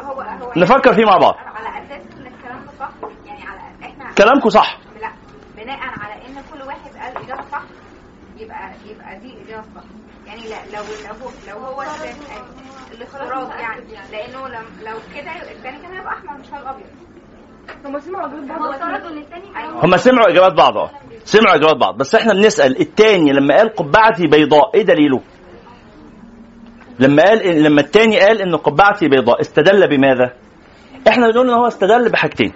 هو 0.00 0.20
هو 0.20 0.52
نفكر 0.56 0.94
فيه 0.94 1.04
مع 1.04 1.16
بعض. 1.16 1.34
على 1.36 1.68
أساس 1.86 2.02
إن 2.18 2.26
الكلام 2.26 2.64
ده 2.64 2.70
صح 2.80 2.90
يعني 3.26 3.42
على 3.48 3.60
إحنا 3.82 4.12
كلامكم 4.18 4.48
صح. 4.48 4.78
لا 5.00 5.12
بناء 5.56 5.78
على 5.78 6.14
إن 6.26 6.42
كل 6.52 6.62
واحد 6.66 6.90
قال 7.02 7.24
إجابة 7.24 7.42
صح 7.52 7.62
يبقى 8.36 8.70
يبقى 8.86 9.18
دي 9.20 9.34
إجابة 9.44 9.62
صح. 9.76 9.82
يعني 10.26 10.42
لا 10.42 10.76
لو 10.76 10.82
لو 11.08 11.30
لو 11.60 11.66
هو 11.66 11.82
الاختراق 12.92 13.60
يعني 13.60 13.80
لأنه 14.12 14.48
لو 14.82 14.96
كده 15.14 15.30
الثاني 15.52 15.78
كان 15.82 15.92
هيبقى 15.92 16.12
أحمر 16.12 16.38
مش 16.38 16.46
هيبقى 16.54 16.70
أبيض. 16.74 16.86
هم 17.84 17.98
سمعوا 17.98 18.28
دول 18.28 18.48
بعض 18.48 18.62
الثاني 18.62 19.24
هم 19.82 19.96
سمعوا 19.96 20.30
إجابات 20.30 20.52
بعض 20.52 20.76
آه 20.76 20.90
سمعوا 21.24 21.56
إجابات 21.56 21.76
بعض 21.76 21.96
بس 21.98 22.14
إحنا 22.14 22.32
بنسأل 22.34 22.80
التاني 22.80 23.32
لما 23.32 23.56
قال 23.56 23.74
قبعتي 23.74 24.26
بيضاء 24.26 24.70
إيه 24.74 24.82
دليله؟ 24.82 25.20
لما 26.98 27.22
قال 27.22 27.62
لما 27.62 27.80
التاني 27.80 28.20
قال 28.20 28.40
ان 28.42 28.56
قبعتي 28.56 29.08
بيضاء 29.08 29.40
استدل 29.40 29.88
بماذا؟ 29.88 30.32
إحنا 31.08 31.26
بنقول 31.30 31.48
إن 31.50 31.54
هو 31.54 31.66
استدل 31.66 32.10
بحاجتين. 32.10 32.52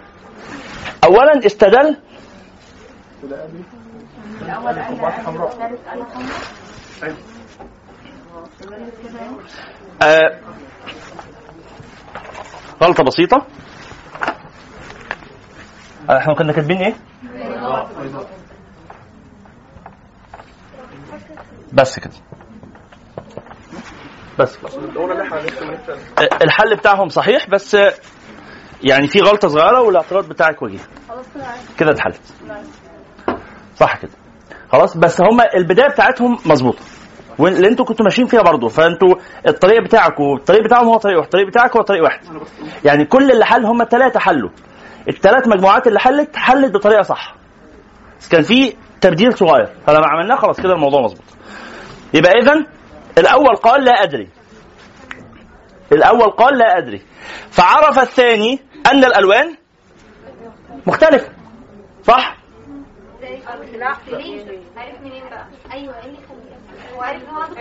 اولا 1.05 1.47
استدل 1.47 1.97
آه 10.03 10.39
غلطة 12.83 13.05
بسيطة 13.05 13.37
آه، 13.37 13.43
إحنا 16.11 16.35
كنا 16.35 16.53
كاتبين 16.53 16.79
إيه؟ 16.79 16.95
بس 21.73 21.99
كده. 21.99 22.13
بس. 24.39 24.59
آه، 26.19 26.29
الحل 26.43 26.77
بتاعهم 26.77 27.09
صحيح 27.09 27.51
بس 27.51 27.75
آه، 27.75 27.93
يعني 28.83 29.07
في 29.07 29.21
غلطة 29.21 29.49
صغيرة 29.49 29.81
والاعتراض 29.81 30.29
بتاعك 30.29 30.63
وجيه. 30.63 30.79
كده 31.79 31.91
اتحلت. 31.91 32.21
صح 33.77 33.97
كده. 33.97 34.11
خلاص 34.73 34.97
بس 34.97 35.21
هما 35.21 35.45
البداية 35.57 35.89
بتاعتهم 35.89 36.39
مظبوطة. 36.47 36.83
واللي 37.39 37.69
أنتوا 37.69 37.85
كنتوا 37.85 38.05
ماشيين 38.05 38.27
فيها 38.29 38.43
برضه. 38.43 38.69
فانتوا 38.69 39.15
الطريق 39.49 39.83
بتاعك 39.83 40.21
والطريق 40.21 40.65
بتاعهم 40.65 40.87
هو 40.87 40.97
طريق 40.97 41.17
واحد. 41.17 41.27
الطريق 41.27 41.47
بتاعك 41.47 41.77
هو 41.77 41.83
طريق 41.83 42.03
واحد. 42.03 42.21
يعني 42.85 43.05
كل 43.05 43.31
اللي 43.31 43.45
حل 43.45 43.67
هم 43.67 43.83
الثلاثه 43.83 44.21
حلوا. 44.21 44.51
الثلاث 45.09 45.49
مجموعات 45.49 45.87
اللي 45.87 45.99
حلت 46.01 46.37
حلت 46.37 46.75
بطريقة 46.75 47.03
صح. 47.03 47.35
بس 48.21 48.29
كان 48.29 48.43
في 48.43 48.77
تبديل 49.01 49.39
صغير. 49.39 49.67
فلما 49.87 50.07
عملناه 50.07 50.37
خلاص 50.37 50.61
كده 50.61 50.73
الموضوع 50.73 51.01
مظبوط. 51.01 51.25
يبقى 52.15 52.33
اذا 52.33 52.67
الأول 53.19 53.57
قال 53.57 53.85
لا 53.85 53.93
أدري. 53.93 54.29
الأول 55.93 56.31
قال 56.31 56.59
لا 56.59 56.79
أدري. 56.79 57.03
فعرف 57.51 57.99
الثاني 57.99 58.61
أن 58.93 59.05
الألوان 59.05 59.57
مختلفه 60.87 61.29
صح؟ 62.03 62.37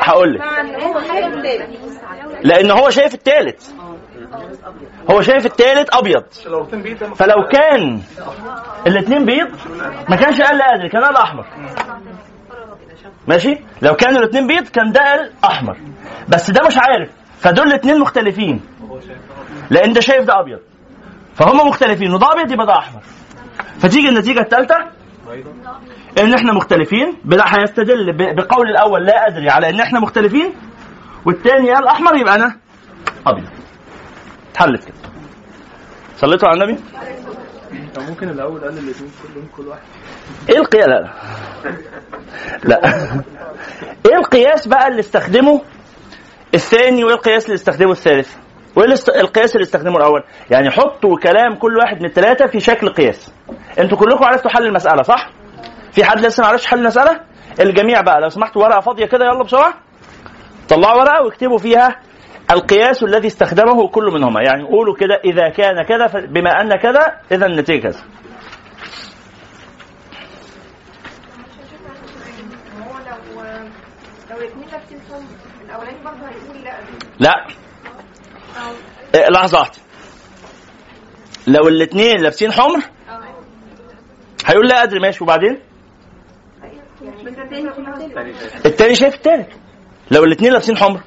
هقول 0.02 0.34
لك. 0.34 0.42
لأن 2.44 2.72
هو 2.72 2.90
شايف 2.90 3.14
الثالث 3.14 3.72
هو 5.12 5.22
شايف 5.22 5.46
الثالث 5.46 5.90
أبيض. 5.94 6.24
فلو 7.16 7.44
كان 7.52 8.02
الاثنين 8.88 9.26
بيض 9.26 9.48
ما 10.10 10.16
كانش 10.16 10.42
قال 10.42 10.62
أدري 10.62 10.90
كان 10.90 11.04
قال 11.04 11.16
أحمر. 11.18 11.46
ماشي؟ 13.28 13.58
لو 13.82 13.94
كانوا 13.96 14.20
الاثنين 14.20 14.48
بيض 14.48 14.68
كان 14.68 14.92
ده 14.92 15.02
قال 15.02 15.32
أحمر. 15.46 15.78
بس 16.28 16.52
ده 16.52 16.68
مش 16.68 16.78
عارف. 16.78 17.10
فدول 17.40 17.68
الاثنين 17.68 18.00
مختلفين. 18.00 18.62
لأن 19.70 19.94
ده 19.94 20.02
شايف 20.02 20.26
ده 20.26 20.40
أبيض. 20.40 20.60
فهم 21.36 21.68
مختلفين 21.68 22.14
وده 22.14 22.32
أبيض 22.32 22.52
يبقى 22.52 22.66
ده 22.66 22.78
أحمر. 22.78 23.02
فتيجي 23.80 24.10
النتيجة 24.10 24.40
الثالثه 24.40 24.76
إن 26.20 26.34
إحنا 26.34 26.54
مختلفين 26.54 27.18
بلا 27.24 27.44
هيستدل 27.60 28.14
بقول 28.36 28.70
الأول 28.70 29.06
لا 29.06 29.28
أدري 29.28 29.50
على 29.50 29.70
إن 29.70 29.80
إحنا 29.80 30.00
مختلفين 30.00 30.54
والثاني 31.26 31.72
قال 31.72 31.88
أحمر 31.88 32.16
يبقى 32.18 32.36
أنا 32.36 32.58
أبيض. 33.28 33.46
اتحلت 34.56 34.84
كده. 34.86 34.96
صليتوا 36.18 36.50
على 36.50 36.64
النبي؟ 36.64 36.82
ممكن 38.10 38.30
الأول 38.30 38.60
قال 38.62 38.78
الاثنين 38.78 39.12
كلهم 39.24 39.48
كل 39.58 39.68
واحد. 39.68 39.82
إيه 40.50 40.58
القياس؟ 40.58 40.88
لا. 40.88 41.12
لا. 42.64 42.76
لا 42.82 42.86
إيه 44.06 44.16
القياس 44.16 44.68
بقى 44.68 44.88
اللي 44.88 45.00
استخدمه 45.00 45.62
الثاني 46.54 47.04
وإيه 47.04 47.16
القياس 47.16 47.46
اللي 47.46 47.56
استخدمه 47.56 47.92
الثالث؟ 47.92 48.36
وإيه 48.76 48.88
القياس 49.22 49.56
اللي 49.56 49.64
استخدمه 49.64 49.98
الأول؟ 49.98 50.24
يعني 50.52 50.72
حطوا 50.72 51.18
كلام 51.24 51.56
كل 51.56 51.78
واحد 51.78 52.00
من 52.00 52.06
الثلاثه 52.06 52.48
في 52.48 52.60
شكل 52.60 52.90
قياس. 52.90 53.32
أنتوا 53.80 53.98
كلكم 53.98 54.24
عرفتوا 54.24 54.52
حل 54.52 54.66
المسألة 54.66 55.02
صح؟ 55.04 55.30
في 55.92 56.04
حد 56.04 56.20
لسه 56.20 56.42
ما 56.44 56.48
عرفش 56.48 56.66
حل 56.66 56.80
المسألة؟ 56.80 57.20
الجميع 57.60 58.02
بقى 58.02 58.22
لو 58.22 58.30
سمحتوا 58.30 58.64
ورقة 58.64 58.80
فاضية 58.80 59.06
كده 59.06 59.26
يلا 59.26 59.44
بسرعة. 59.44 59.74
طلعوا 60.70 61.00
ورقة 61.02 61.24
واكتبوا 61.26 61.58
فيها 61.58 61.96
القياس 62.52 63.04
الذي 63.04 63.28
استخدمه 63.28 63.88
كل 63.88 64.04
منهما. 64.14 64.42
يعني 64.42 64.64
قولوا 64.64 64.96
كده 64.96 65.16
إذا 65.26 65.50
كان 65.50 65.84
كذا 65.84 66.26
بما 66.26 66.62
أن 66.62 66.76
كذا 66.76 67.20
إذا 67.32 67.46
النتيجة 67.46 67.82
كذا. 67.82 68.04
لا. 77.20 77.48
إيه، 79.16 79.30
لحظة 79.30 79.60
واحدة. 79.60 79.78
لو 81.48 81.68
الاثنين 81.68 82.22
لابسين 82.22 82.52
حمر 82.52 82.80
هيقول 84.46 84.68
لا 84.68 84.84
أدري 84.84 85.00
ماشي. 85.00 85.24
وبعدين؟ 85.24 85.60
التاني 87.28 87.70
التاني 88.66 88.96
شايف 88.96 89.16
التالت. 89.16 89.50
لو 90.12 90.24
الاثنين 90.24 90.52
لابسين 90.52 90.78
حمر 90.78 91.02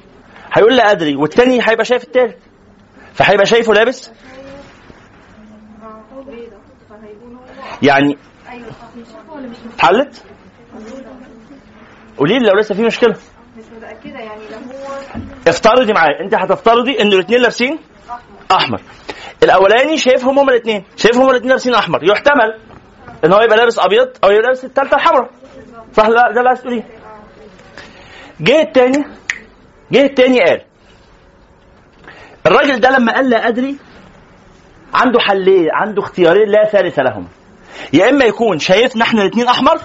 هيقول 0.53 0.75
لا 0.75 0.91
أدري 0.91 1.15
والتاني 1.15 1.59
هيبقى 1.61 1.85
شايف 1.85 2.03
التالت. 2.03 2.37
فهيبقى 3.13 3.45
شايفه 3.45 3.73
لابس؟ 3.73 4.11
يعني 7.81 8.17
اتحلت؟ 9.73 10.23
قولي 12.17 12.39
لي 12.39 12.49
لو 12.49 12.59
لسه 12.59 12.75
في 12.75 12.81
مشكلة. 12.81 13.15
مش 13.57 13.63
يعني 14.03 14.41
لو 14.51 14.57
هو 14.57 14.99
افترضي 15.47 15.93
معايا 15.93 16.19
انت 16.25 16.35
هتفترضي 16.35 17.01
إن 17.01 17.07
الاثنين 17.07 17.41
لابسين 17.41 17.79
أحمر. 18.51 18.81
الأولاني 19.43 19.97
شايفهم 19.97 20.39
هما 20.39 20.51
الاثنين 20.51 20.83
شايفهم 20.95 21.21
هما 21.21 21.31
الاثنين 21.31 21.49
لابسين 21.49 21.73
أحمر. 21.75 22.03
يحتمل 22.03 22.59
إن 23.25 23.33
هو 23.33 23.41
يبقى 23.41 23.57
لابس 23.57 23.79
أبيض 23.79 24.07
أو 24.23 24.29
يبقى 24.29 24.41
لابس 24.43 24.65
الثالثه 24.65 24.95
الحمراء. 24.95 25.29
صح 25.93 26.07
ده 26.07 26.27
اللي 26.29 26.49
عايز 26.49 26.61
تقوليه. 26.61 26.83
جه 28.41 28.61
الثاني 28.61 29.05
جه 29.91 30.05
الثاني 30.05 30.39
قال 30.39 30.61
الراجل 32.45 32.79
ده 32.79 32.89
لما 32.89 33.13
قال 33.13 33.29
لا 33.29 33.47
أدري 33.47 33.77
عنده 34.93 35.19
حلين 35.19 35.67
عنده 35.73 36.01
اختيارين 36.01 36.49
لا 36.49 36.65
ثالث 36.65 36.99
لهم. 36.99 37.27
يا 37.93 38.09
إما 38.09 38.25
يكون 38.25 38.59
شايفنا 38.59 39.03
إحنا 39.03 39.21
الاثنين 39.21 39.47
أحمر 39.47 39.81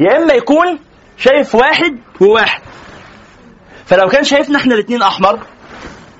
يا 0.00 0.16
إما 0.16 0.34
يكون 0.34 0.78
شايف 1.16 1.54
واحد 1.54 1.98
وواحد. 2.20 2.62
فلو 3.86 4.08
كان 4.08 4.24
شايفنا 4.24 4.58
إحنا 4.58 4.74
الاثنين 4.74 5.02
أحمر 5.02 5.40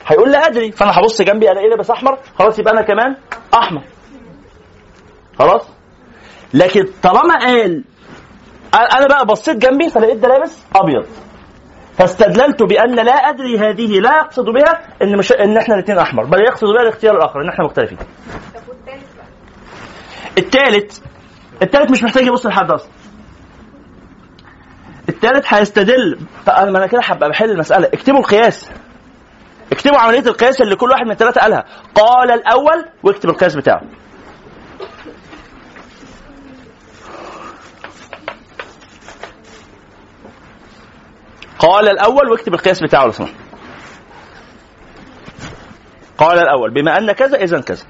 هيقول 0.07 0.33
لا 0.33 0.47
أدري. 0.47 0.73
فأنا 0.73 0.99
هبص 0.99 1.23
جنبي 1.23 1.51
ألاقي 1.51 1.69
لابس 1.69 1.91
أحمر 1.91 2.19
خلاص 2.39 2.59
يبقى 2.59 2.73
أنا 2.73 2.83
كمان 2.83 3.17
أحمر. 3.55 3.83
خلاص؟ 5.39 5.63
لكن 6.55 6.85
طالما 7.03 7.35
قال 7.39 7.85
أنا 8.75 9.07
بقى 9.07 9.27
بصيت 9.27 9.57
جنبي 9.57 9.89
فلقيت 9.89 10.17
ده 10.17 10.29
لابس 10.29 10.63
أبيض. 10.77 11.07
فاستدللت 12.03 12.63
بأن 12.63 12.95
لا 12.95 13.13
أدري 13.13 13.59
هذه 13.59 14.01
لا 14.01 14.17
يقصد 14.17 14.45
بها 14.45 14.81
إن 15.03 15.19
مش 15.19 15.33
إن 15.33 15.57
إحنا 15.57 15.75
الاثنين 15.75 15.99
أحمر 15.99 16.25
بل 16.25 16.41
يقصد 16.41 16.67
بها 16.67 16.83
الاختيار 16.83 17.17
الآخر 17.17 17.41
إن 17.43 17.49
إحنا 17.49 17.65
مختلفين. 17.65 17.99
الثالث 20.39 20.99
الثالث 21.63 21.91
مش 21.91 22.03
محتاج 22.05 22.27
يبص 22.27 22.47
لحد 22.47 22.71
أصلا. 22.71 22.91
الثالث 25.09 25.55
هيستدل 25.55 26.19
طب 26.47 26.53
أنا 26.53 26.87
كده 26.87 27.01
هبقى 27.05 27.29
بحل 27.31 27.51
المسألة. 27.51 27.87
اكتبوا 27.87 28.19
القياس. 28.19 28.71
اكتبوا 29.73 29.99
عملية 29.99 30.21
القياس 30.27 30.61
اللي 30.61 30.77
كل 30.77 30.91
واحد 30.91 31.05
من 31.05 31.11
الثلاثه 31.13 31.41
قالها. 31.41 31.65
قال 31.95 32.31
الأول 32.31 32.85
واكتب 33.03 33.31
القياس 33.31 33.55
بتاعه. 33.55 33.83
قال 41.63 41.89
الأول 41.89 42.31
واكتب 42.31 42.55
القياس 42.55 42.83
بتاعه 42.83 43.05
لو 43.05 43.13
سمحت 43.13 43.35
قال 46.19 46.39
الأول 46.39 46.75
بما 46.75 46.99
أن 46.99 47.13
كذا 47.13 47.43
اذا 47.43 47.61
كذا 47.61 47.85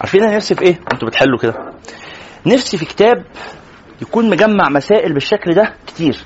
عارفين 0.00 0.22
أنا 0.22 0.36
نفسي 0.36 0.54
في 0.54 0.62
إيه؟ 0.62 0.80
أنتوا 0.92 1.08
بتحلوا 1.08 1.38
كده. 1.38 1.72
نفسي 2.46 2.78
في 2.78 2.84
كتاب 2.84 3.24
يكون 4.02 4.30
مجمع 4.30 4.68
مسائل 4.68 5.12
بالشكل 5.12 5.54
ده 5.54 5.74
كتير. 5.86 6.16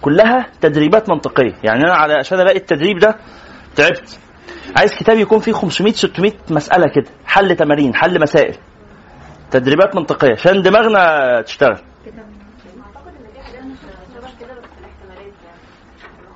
كلها 0.00 0.46
تدريبات 0.60 1.10
منطقية، 1.10 1.54
يعني 1.64 1.80
أنا 1.84 1.94
على 1.94 2.14
عشان 2.14 2.40
ألاقي 2.40 2.56
التدريب 2.56 2.98
ده 2.98 3.16
تعبت. 3.76 4.18
عايز 4.76 4.94
كتاب 4.94 5.18
يكون 5.18 5.38
فيه 5.38 5.52
500 5.52 5.92
600 5.92 6.32
مسألة 6.50 6.86
كده، 6.94 7.10
حل 7.26 7.56
تمارين، 7.56 7.94
حل 7.94 8.20
مسائل. 8.20 8.56
تدريبات 9.50 9.96
منطقية. 9.96 10.32
عشان 10.32 10.62
دماغنا 10.62 11.40
تشتغل. 11.42 11.78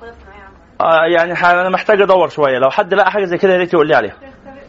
بس 0.01 0.15
يعني 0.27 0.53
آه 0.81 1.05
يعني 1.05 1.35
ح- 1.35 1.45
أنا 1.45 1.69
محتاج 1.69 2.01
أدور 2.01 2.27
شوية، 2.29 2.57
لو 2.59 2.69
حد 2.69 2.93
لقى 2.93 3.11
حاجة 3.11 3.25
زي 3.25 3.37
كده 3.37 3.53
يا 3.53 3.57
ريت 3.57 3.73
يقول 3.73 3.87
لي 3.87 3.95
عليها. 3.95 4.13
طارق 4.13 4.63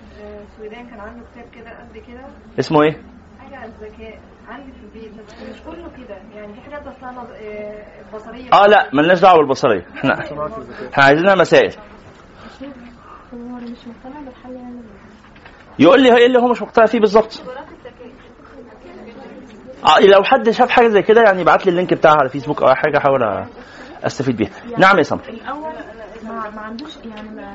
آه، 0.65 0.69
كان 0.91 1.01
عنده 1.01 1.25
كتاب 1.33 1.45
كده 1.55 1.71
قد 1.71 1.99
كده. 2.09 2.25
اسمه 2.59 2.83
إيه؟ 2.83 3.03
حاجة 3.41 3.57
عن 3.57 3.69
الذكاء 3.69 4.19
عندي 4.49 4.73
في 4.73 4.79
البيت 4.85 5.13
بس 5.27 5.35
مش 5.55 5.63
كله 5.63 5.91
كده. 6.05 6.17
يعني 6.35 6.55
في 6.55 6.61
حاجات 6.61 6.83
نظ- 6.87 7.31
آه، 7.43 7.85
بصرية. 8.15 8.51
آه 8.53 8.67
لا 8.67 8.91
ملناش 8.93 9.21
دعوة 9.21 9.39
بالبصرية، 9.39 9.87
إحنا 9.99 10.19
إحنا 10.93 11.05
عايزينها 11.05 11.35
مسائل. 11.35 11.75
يعني؟ 14.47 14.83
يقول 15.79 16.03
لي 16.03 16.17
إيه 16.17 16.27
اللي 16.27 16.39
هو 16.39 16.49
مش 16.49 16.63
مقتنع 16.63 16.87
فيه 16.87 17.01
بالظبط. 17.01 17.43
لو 20.01 20.23
حد 20.25 20.51
شاف 20.51 20.71
حاجة 20.71 20.89
زي 20.89 21.03
كده 21.03 21.23
يعني 21.23 21.41
يبعت 21.41 21.67
لي 21.67 21.71
اللينك 21.71 21.95
بتاعها 21.95 22.17
على 22.21 22.29
فيسبوك 22.29 22.63
أو 22.63 22.75
حاجة 22.75 22.99
أحاول 22.99 23.47
أستفيد 24.05 24.37
بيها. 24.37 24.51
نعم 24.79 24.99
يا 24.99 25.03
سمر 25.03 25.21
الأول 25.29 25.73
ما, 26.25 26.51
ما 26.51 26.61
عندوش 26.61 26.97
يعني 27.05 27.29
ما, 27.31 27.53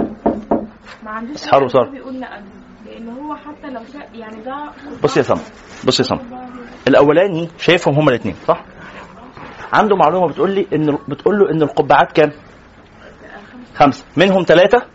ما 1.03 1.11
عندوش 1.11 1.35
اسحار 1.35 1.63
وصار. 1.63 1.89
بيقول 1.89 2.19
لأ. 2.19 2.43
لأن 2.85 3.09
هو 3.09 3.35
حتى 3.35 3.67
لو 3.69 3.81
شا 3.93 4.17
يعني 4.17 4.41
ده 4.43 4.71
بص 5.03 5.17
يا 5.17 5.21
سمر 5.21 5.39
بص 5.87 5.99
يا 5.99 6.05
سمر 6.05 6.21
الأولاني 6.87 7.49
شايفهم 7.57 7.95
هما 7.95 8.09
الاثنين 8.09 8.35
صح؟ 8.47 8.63
عنده 9.73 9.95
معلومة 9.95 10.27
بتقول 10.27 10.51
لي 10.51 10.67
إن 10.73 10.97
بتقول 11.07 11.39
له 11.39 11.51
إن 11.51 11.61
القبعات 11.61 12.11
كام؟ 12.11 12.31
خمسة. 13.75 14.05
منهم 14.17 14.43
ثلاثة 14.43 14.85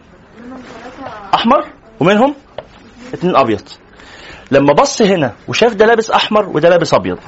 أحمر 1.35 1.66
ومنهم 2.01 2.35
اثنين 3.14 3.37
أبيض. 3.37 3.62
لما 4.50 4.72
بص 4.72 5.02
هنا 5.02 5.33
وشاف 5.48 5.74
ده 5.74 5.87
لابس 5.87 6.11
أحمر 6.11 6.48
وده 6.48 6.68
لابس 6.68 6.94
أبيض 6.94 7.18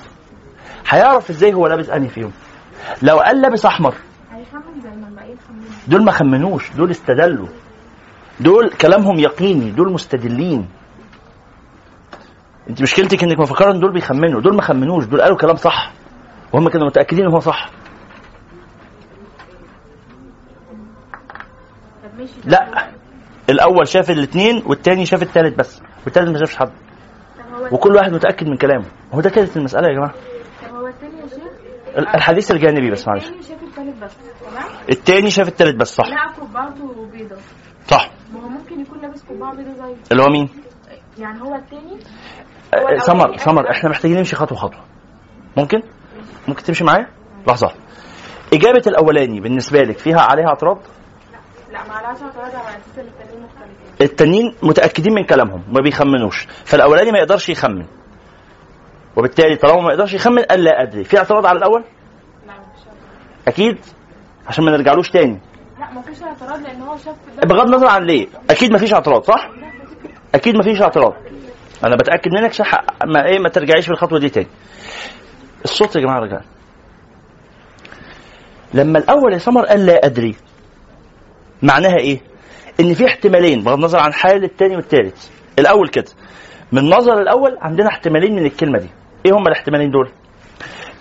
هيعرف 0.88 1.30
إزاي 1.30 1.54
هو 1.54 1.66
لابس 1.66 1.88
أنهي 1.90 2.08
فيهم؟ 2.08 2.32
لو 3.02 3.18
قال 3.18 3.40
لابس 3.42 3.66
أحمر 3.66 3.94
دول 5.88 6.04
ما 6.04 6.12
خمنوش 6.12 6.70
دول 6.72 6.90
استدلوا 6.90 7.48
دول 8.40 8.70
كلامهم 8.70 9.18
يقيني 9.18 9.70
دول 9.70 9.92
مستدلين. 9.92 10.68
انت 12.70 12.82
مشكلتك 12.82 13.22
انك 13.22 13.38
مفكرة 13.40 13.72
إن 13.72 13.80
دول 13.80 13.92
بيخمنوا 13.92 14.40
دول 14.40 14.56
ما 14.56 14.62
خمنوش 14.62 15.04
دول 15.04 15.20
قالوا 15.20 15.36
كلام 15.36 15.56
صح 15.56 15.92
وهم 16.52 16.68
كانوا 16.68 16.86
متأكدين 16.86 17.24
إن 17.24 17.32
هو 17.32 17.40
صح. 17.40 17.70
لا 22.44 22.88
الأول 23.50 23.88
شاف 23.88 24.10
الاثنين 24.10 24.62
والتاني 24.66 25.06
شاف 25.06 25.22
الثالث 25.22 25.54
بس 25.58 25.80
والثالث 26.04 26.28
ما 26.28 26.38
شافش 26.38 26.56
حد. 26.56 26.70
وكل 27.72 27.94
واحد 27.94 28.12
متأكد 28.12 28.46
من 28.46 28.56
كلامه. 28.56 28.84
هو 29.14 29.20
ده 29.20 29.30
كانت 29.30 29.56
المسألة 29.56 29.88
يا 29.88 29.94
جماعة. 29.94 30.14
الحديث 31.98 32.50
الجانبي 32.50 32.90
بس 32.90 33.08
معلش. 33.08 33.26
التاني 33.28 33.40
شاف 33.42 33.62
التالت 33.62 34.02
بس 34.02 34.16
تمام؟ 34.40 34.64
التاني 34.90 35.30
شاف 35.30 35.48
الثالث 35.48 35.74
بس 35.76 35.94
صح. 35.94 36.04
قبعته 36.40 37.36
صح. 37.88 38.10
ما 38.32 38.40
هو 38.40 38.48
ممكن 38.48 38.80
يكون 38.80 39.00
لابس 39.00 39.22
قبعة 39.24 39.56
بيضة 39.56 39.72
زي 39.72 39.96
اللي 40.12 40.22
هو 40.22 40.26
مين؟ 40.26 40.48
يعني 41.18 41.42
هو 41.42 41.54
التاني؟ 41.54 41.98
آه، 42.74 42.96
سمر 42.96 43.36
سمر 43.36 43.70
إحنا 43.70 43.90
محتاجين 43.90 44.16
نمشي 44.16 44.36
خطوة 44.36 44.58
خطوة. 44.58 44.80
ممكن؟ 45.56 45.82
ممكن 46.48 46.62
تمشي 46.62 46.84
معايا؟ 46.84 47.06
لحظة. 47.48 47.72
إجابة 48.52 48.82
الأولاني 48.86 49.40
بالنسبة 49.40 49.80
لك 49.80 49.98
فيها 49.98 50.20
عليها 50.20 50.46
اعتراض؟ 50.48 50.78
لا 51.72 51.82
ما 51.82 52.00
لهاش 52.02 52.22
اعتراض 52.22 52.54
على 52.54 52.76
أساس 52.76 52.98
ان 52.98 53.06
التانيين 53.06 53.42
مختلفين. 53.42 53.76
التانيين 54.00 54.54
متأكدين 54.62 55.14
من 55.14 55.24
كلامهم 55.24 55.62
ما 55.68 55.80
بيخمنوش. 55.80 56.46
فالأولاني 56.64 57.12
ما 57.12 57.18
يقدرش 57.18 57.48
يخمن. 57.48 57.86
وبالتالي 59.16 59.56
طالما 59.56 59.82
ما 59.82 59.92
يقدرش 59.92 60.14
يخمن 60.14 60.42
قال 60.42 60.64
لا 60.64 60.82
أدري. 60.82 61.04
في 61.04 61.18
اعتراض 61.18 61.46
على 61.46 61.58
الأول؟ 61.58 61.84
اعتراض. 62.48 62.66
أكيد؟ 63.48 63.78
عشان 64.46 64.64
ما 64.64 64.70
نرجعلوش 64.70 65.10
تاني. 65.10 65.40
لا 65.80 65.90
مفيش 65.92 66.22
اعتراض 66.22 66.60
لأن 66.60 66.82
هو 66.82 66.96
شاف 66.96 67.16
بغض 67.44 67.66
النظر 67.66 67.86
عن 67.86 68.02
ليه. 68.02 68.28
أكيد 68.50 68.72
ما 68.72 68.78
فيش 68.78 68.94
اعتراض 68.94 69.22
صح؟ 69.24 69.50
أكيد 70.34 70.56
ما 70.56 70.62
فيش 70.62 70.82
اعتراض. 70.82 71.14
أنا 71.84 71.96
بتأكد 71.96 72.30
منك 72.30 72.50
عشان 72.50 72.66
ما 73.06 73.26
إيه 73.26 73.38
ما 73.38 73.48
ترجعيش 73.48 73.88
بالخطوة 73.88 74.18
دي 74.18 74.28
تاني. 74.28 74.46
الصوت 75.64 75.96
يا 75.96 76.00
جماعة 76.00 76.18
رجع 76.20 76.40
لما 78.74 78.98
الأول 78.98 79.32
يا 79.32 79.38
سمر 79.38 79.66
قال 79.66 79.86
لا 79.86 80.06
أدري 80.06 80.36
معناها 81.62 81.96
إيه؟ 82.00 82.20
إن 82.80 82.94
في 82.94 83.06
احتمالين 83.06 83.62
بغض 83.62 83.74
النظر 83.74 83.98
عن 83.98 84.12
حال 84.12 84.44
التاني 84.44 84.76
والتالت. 84.76 85.30
الأول 85.58 85.88
كده 85.88 86.10
من 86.72 86.90
نظر 86.90 87.20
الأول 87.22 87.58
عندنا 87.60 87.88
احتمالين 87.88 88.34
من 88.36 88.46
الكلمة 88.46 88.78
دي. 88.78 88.88
إيه 89.26 89.32
هما 89.32 89.48
الاحتمالين 89.48 89.90
دول؟ 89.90 90.10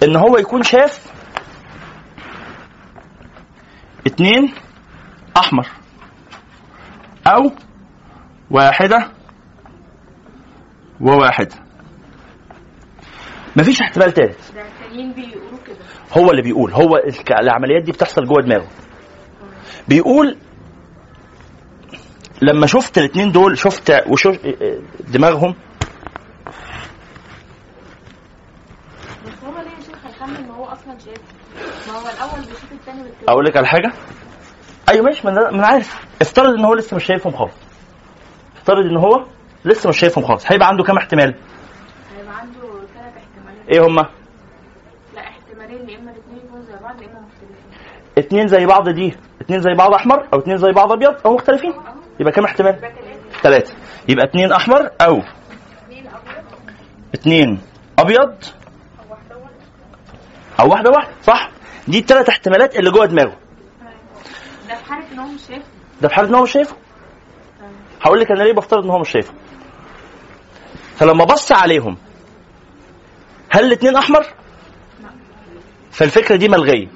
إن 0.03 0.15
هو 0.15 0.37
يكون 0.37 0.63
شاف 0.63 1.11
اتنين 4.07 4.53
أحمر 5.37 5.67
أو 7.27 7.51
واحدة 8.51 9.11
وواحده 11.01 11.55
مفيش 13.55 13.81
احتمال 13.81 14.13
كده. 14.13 14.33
هو 16.17 16.31
اللي 16.31 16.41
بيقول. 16.41 16.71
هو 16.71 17.01
العمليات 17.41 17.83
دي 17.83 17.91
بتحصل 17.91 18.25
جوه 18.25 18.41
دماغه. 18.43 18.67
بيقول 19.87 20.37
لما 22.41 22.67
شفت 22.67 22.97
الاثنين 22.97 23.31
دول 23.31 23.57
شفت 23.57 23.93
وشوف 24.07 24.37
دماغهم. 25.07 25.55
أقول 33.27 33.45
لك 33.45 33.57
على 33.57 33.67
حاجة؟ 33.67 33.91
أيوه 34.89 35.05
ماشي 35.05 35.27
ما 35.27 35.49
أنا 35.49 35.67
عارف. 35.67 36.05
افترض 36.21 36.53
إن 36.53 36.65
هو 36.65 36.73
لسه 36.73 36.95
مش 36.95 37.03
شايفهم 37.03 37.33
خالص. 37.35 37.53
افترض 38.57 38.85
إن 38.85 38.97
هو 38.97 39.25
لسه 39.65 39.89
مش 39.89 39.99
شايفهم 39.99 40.25
خالص. 40.25 40.51
هيبقى 40.51 40.67
عنده 40.67 40.83
كام 40.83 40.97
احتمال؟ 40.97 41.35
هيبقى 42.17 42.37
عنده 42.37 42.59
ثلاث 42.93 43.13
احتمالات. 43.17 43.69
إيه 43.69 43.85
هما؟ 43.87 44.09
لا 45.15 45.21
احتمالين 45.21 45.89
يا 45.89 45.99
إما 45.99 46.11
الاثنين 46.11 46.37
يكونوا 46.45 46.63
زي 46.65 46.73
بعض 46.83 47.01
يا 47.01 47.07
إما 47.07 47.19
مختلفين. 47.19 47.55
اتنين 48.17 48.47
زي 48.47 48.65
بعض 48.65 48.89
دي 48.89 49.15
اتنين 49.41 49.61
زي 49.61 49.73
بعض 49.77 49.93
أحمر 49.93 50.27
أو 50.33 50.39
اتنين 50.39 50.57
زي 50.57 50.71
بعض 50.71 50.91
أبيض 50.91 51.15
أو 51.25 51.33
مختلفين. 51.33 51.73
يبقى 52.19 52.31
كام 52.31 52.45
احتمال؟ 52.45 52.79
ثلاثة. 53.43 53.73
يبقى 54.09 54.25
اتنين 54.25 54.51
أحمر 54.51 54.89
أو 55.01 55.21
اتنين 57.13 57.61
أبيض 57.99 58.35
أو 60.59 60.69
واحدة 60.69 60.89
واحدة. 60.89 61.11
صح؟ 61.23 61.49
دي 61.87 61.99
الثلاث 61.99 62.29
احتمالات 62.29 62.75
اللي 62.75 62.91
جوه 62.91 63.05
دماغه. 63.05 63.37
ده 64.69 64.75
في 64.75 64.85
حالة 64.85 65.11
إن 65.11 65.19
هو 65.19 65.27
مش 65.27 65.41
شايف 65.47 65.63
ده 66.01 66.07
في 66.07 66.15
حالة 66.15 66.29
إن 66.29 66.35
هو 66.35 66.43
مش 66.43 66.51
شايفه؟ 66.51 66.75
هقول 68.01 68.19
لك 68.19 68.31
أنا 68.31 68.43
ليه 68.43 68.53
بفترض 68.53 68.83
إن 68.83 68.89
هو 68.89 68.99
مش 68.99 69.09
شايفه. 69.09 69.33
فلما 70.95 71.25
بص 71.25 71.51
عليهم 71.51 71.97
هل 73.49 73.65
الاثنين 73.65 73.95
أحمر؟ 73.95 74.25
فالفكرة 75.91 76.35
دي 76.35 76.49
ملغية. 76.49 76.87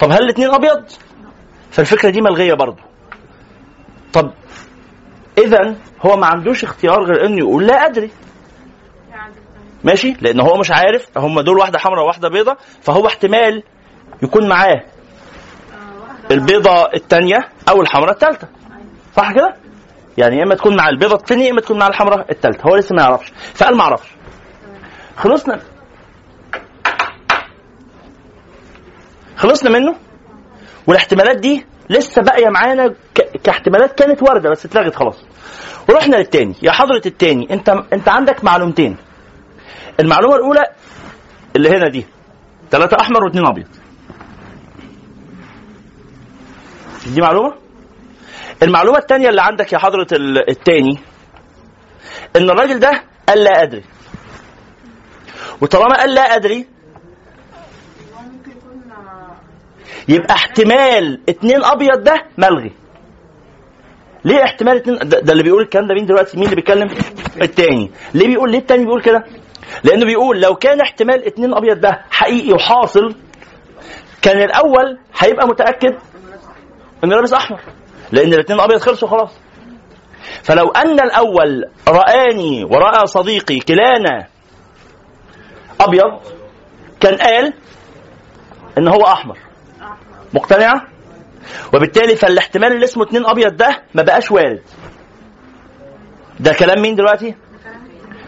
طب 0.00 0.10
هل 0.10 0.22
الاثنين 0.22 0.50
أبيض؟ 0.50 0.84
فالفكرة 1.70 2.10
دي 2.10 2.20
ملغية 2.20 2.54
برضه. 2.54 2.82
طب 4.14 4.32
اذا 5.38 5.74
هو 6.06 6.16
ما 6.16 6.26
عندوش 6.26 6.64
اختيار 6.64 7.04
غير 7.04 7.26
إنه 7.26 7.38
يقول 7.38 7.66
لا 7.66 7.86
أدري. 7.86 8.10
ماشي؟ 9.84 10.16
لأن 10.20 10.40
هو 10.40 10.56
مش 10.58 10.70
عارف 10.70 11.18
هم 11.18 11.40
دول 11.40 11.58
واحدة 11.58 11.78
حمراء 11.78 12.04
وواحدة 12.04 12.28
بيضة 12.28 12.56
فهو 12.82 13.06
احتمال 13.06 13.62
يكون 14.22 14.48
معاه 14.48 14.82
البيضة 16.30 16.92
الثانية 16.94 17.48
أو 17.68 17.80
الحمراء 17.82 18.10
الثالثة 18.10 18.48
صح 19.16 19.32
كده؟ 19.32 19.56
يعني 20.18 20.36
يا 20.36 20.42
إما 20.42 20.54
تكون 20.54 20.76
مع 20.76 20.88
البيضة 20.88 21.14
الثانية 21.14 21.44
يا 21.44 21.50
إما 21.50 21.60
تكون 21.60 21.78
مع 21.78 21.86
الحمراء 21.86 22.30
الثالثة 22.30 22.68
هو 22.70 22.76
لسه 22.76 22.94
ما 22.96 23.02
يعرفش. 23.02 23.32
فقال 23.54 23.76
ما 23.76 23.82
أعرفش. 23.82 24.08
خلصنا. 25.16 25.60
خلصنا 29.36 29.70
منه؟ 29.70 29.94
والاحتمالات 30.86 31.36
دي 31.36 31.66
لسه 31.90 32.22
باقيه 32.22 32.48
معانا 32.48 32.94
كاحتمالات 33.44 33.98
كانت 33.98 34.22
واردة 34.22 34.50
بس 34.50 34.66
اتلغت 34.66 34.94
خلاص. 34.96 35.24
ورحنا 35.88 36.16
للتاني. 36.16 36.54
يا 36.62 36.72
حضرة 36.72 37.02
التاني 37.06 37.52
انت 37.54 37.68
انت 37.92 38.08
عندك 38.08 38.44
معلومتين. 38.44 38.96
المعلومة 40.00 40.36
الأولى 40.36 40.62
اللي 41.56 41.68
هنا 41.68 41.88
دي. 41.88 42.06
ثلاثة 42.70 42.96
أحمر 43.00 43.24
واثنين 43.24 43.46
أبيض. 43.46 43.66
دي 47.06 47.20
معلومة؟ 47.20 47.54
المعلومة 48.62 48.98
الثانية 48.98 49.28
اللي 49.28 49.42
عندك 49.42 49.72
يا 49.72 49.78
حضرة 49.78 50.06
ال- 50.12 50.50
التاني 50.50 50.98
إن 52.36 52.50
الراجل 52.50 52.78
ده 52.78 53.02
قال 53.28 53.44
لا 53.44 53.62
أدري. 53.62 53.84
وطالما 55.60 55.96
قال 55.96 56.14
لا 56.14 56.36
أدري 56.36 56.66
يبقى 60.08 60.34
احتمال 60.34 61.20
اتنين 61.28 61.64
أبيض 61.64 62.02
ده 62.04 62.24
ملغي. 62.38 62.72
ليه 64.24 64.44
احتمال 64.44 64.76
اتنين؟ 64.76 64.98
ده, 64.98 65.20
ده 65.20 65.32
اللي 65.32 65.42
بيقول 65.42 65.62
الكلام 65.62 65.86
ده 65.88 65.94
مين 65.94 66.06
دلوقتي؟ 66.06 66.36
مين 66.36 66.44
اللي 66.44 66.56
بيتكلم؟ 66.56 66.88
التاني. 67.42 67.90
ليه 68.14 68.26
بيقول 68.26 68.50
ليه 68.50 68.58
التاني 68.58 68.84
بيقول 68.84 69.02
كده؟ 69.02 69.24
لأنه 69.84 70.04
بيقول 70.06 70.40
لو 70.40 70.54
كان 70.54 70.80
احتمال 70.80 71.26
اتنين 71.26 71.54
أبيض 71.54 71.80
ده 71.80 72.04
حقيقي 72.10 72.52
وحاصل 72.52 73.14
كان 74.22 74.42
الأول 74.42 74.98
هيبقى 75.18 75.46
متأكد 75.48 75.94
انه 77.04 77.16
لابس 77.16 77.32
أحمر 77.32 77.60
لأن 78.12 78.32
الاتنين 78.32 78.60
أبيض 78.60 78.78
خلصوا 78.80 79.08
خلاص. 79.08 79.30
فلو 80.42 80.68
أن 80.68 81.00
الأول 81.00 81.64
رآني 81.88 82.64
ورأى 82.64 83.06
صديقي 83.06 83.58
كلانا 83.58 84.26
أبيض 85.80 86.20
كان 87.00 87.16
قال 87.16 87.52
إن 88.78 88.88
هو 88.88 89.02
أحمر. 89.06 89.38
مقتنعة؟ 90.34 90.82
وبالتالي 91.74 92.16
فالاحتمال 92.16 92.72
اللي 92.72 92.84
اسمه 92.84 93.02
اتنين 93.04 93.26
أبيض 93.26 93.56
ده 93.56 93.82
ما 93.94 94.02
بقاش 94.02 94.30
وارد. 94.30 94.62
ده 96.40 96.52
كلام 96.52 96.82
مين 96.82 96.94
دلوقتي؟ 96.94 97.34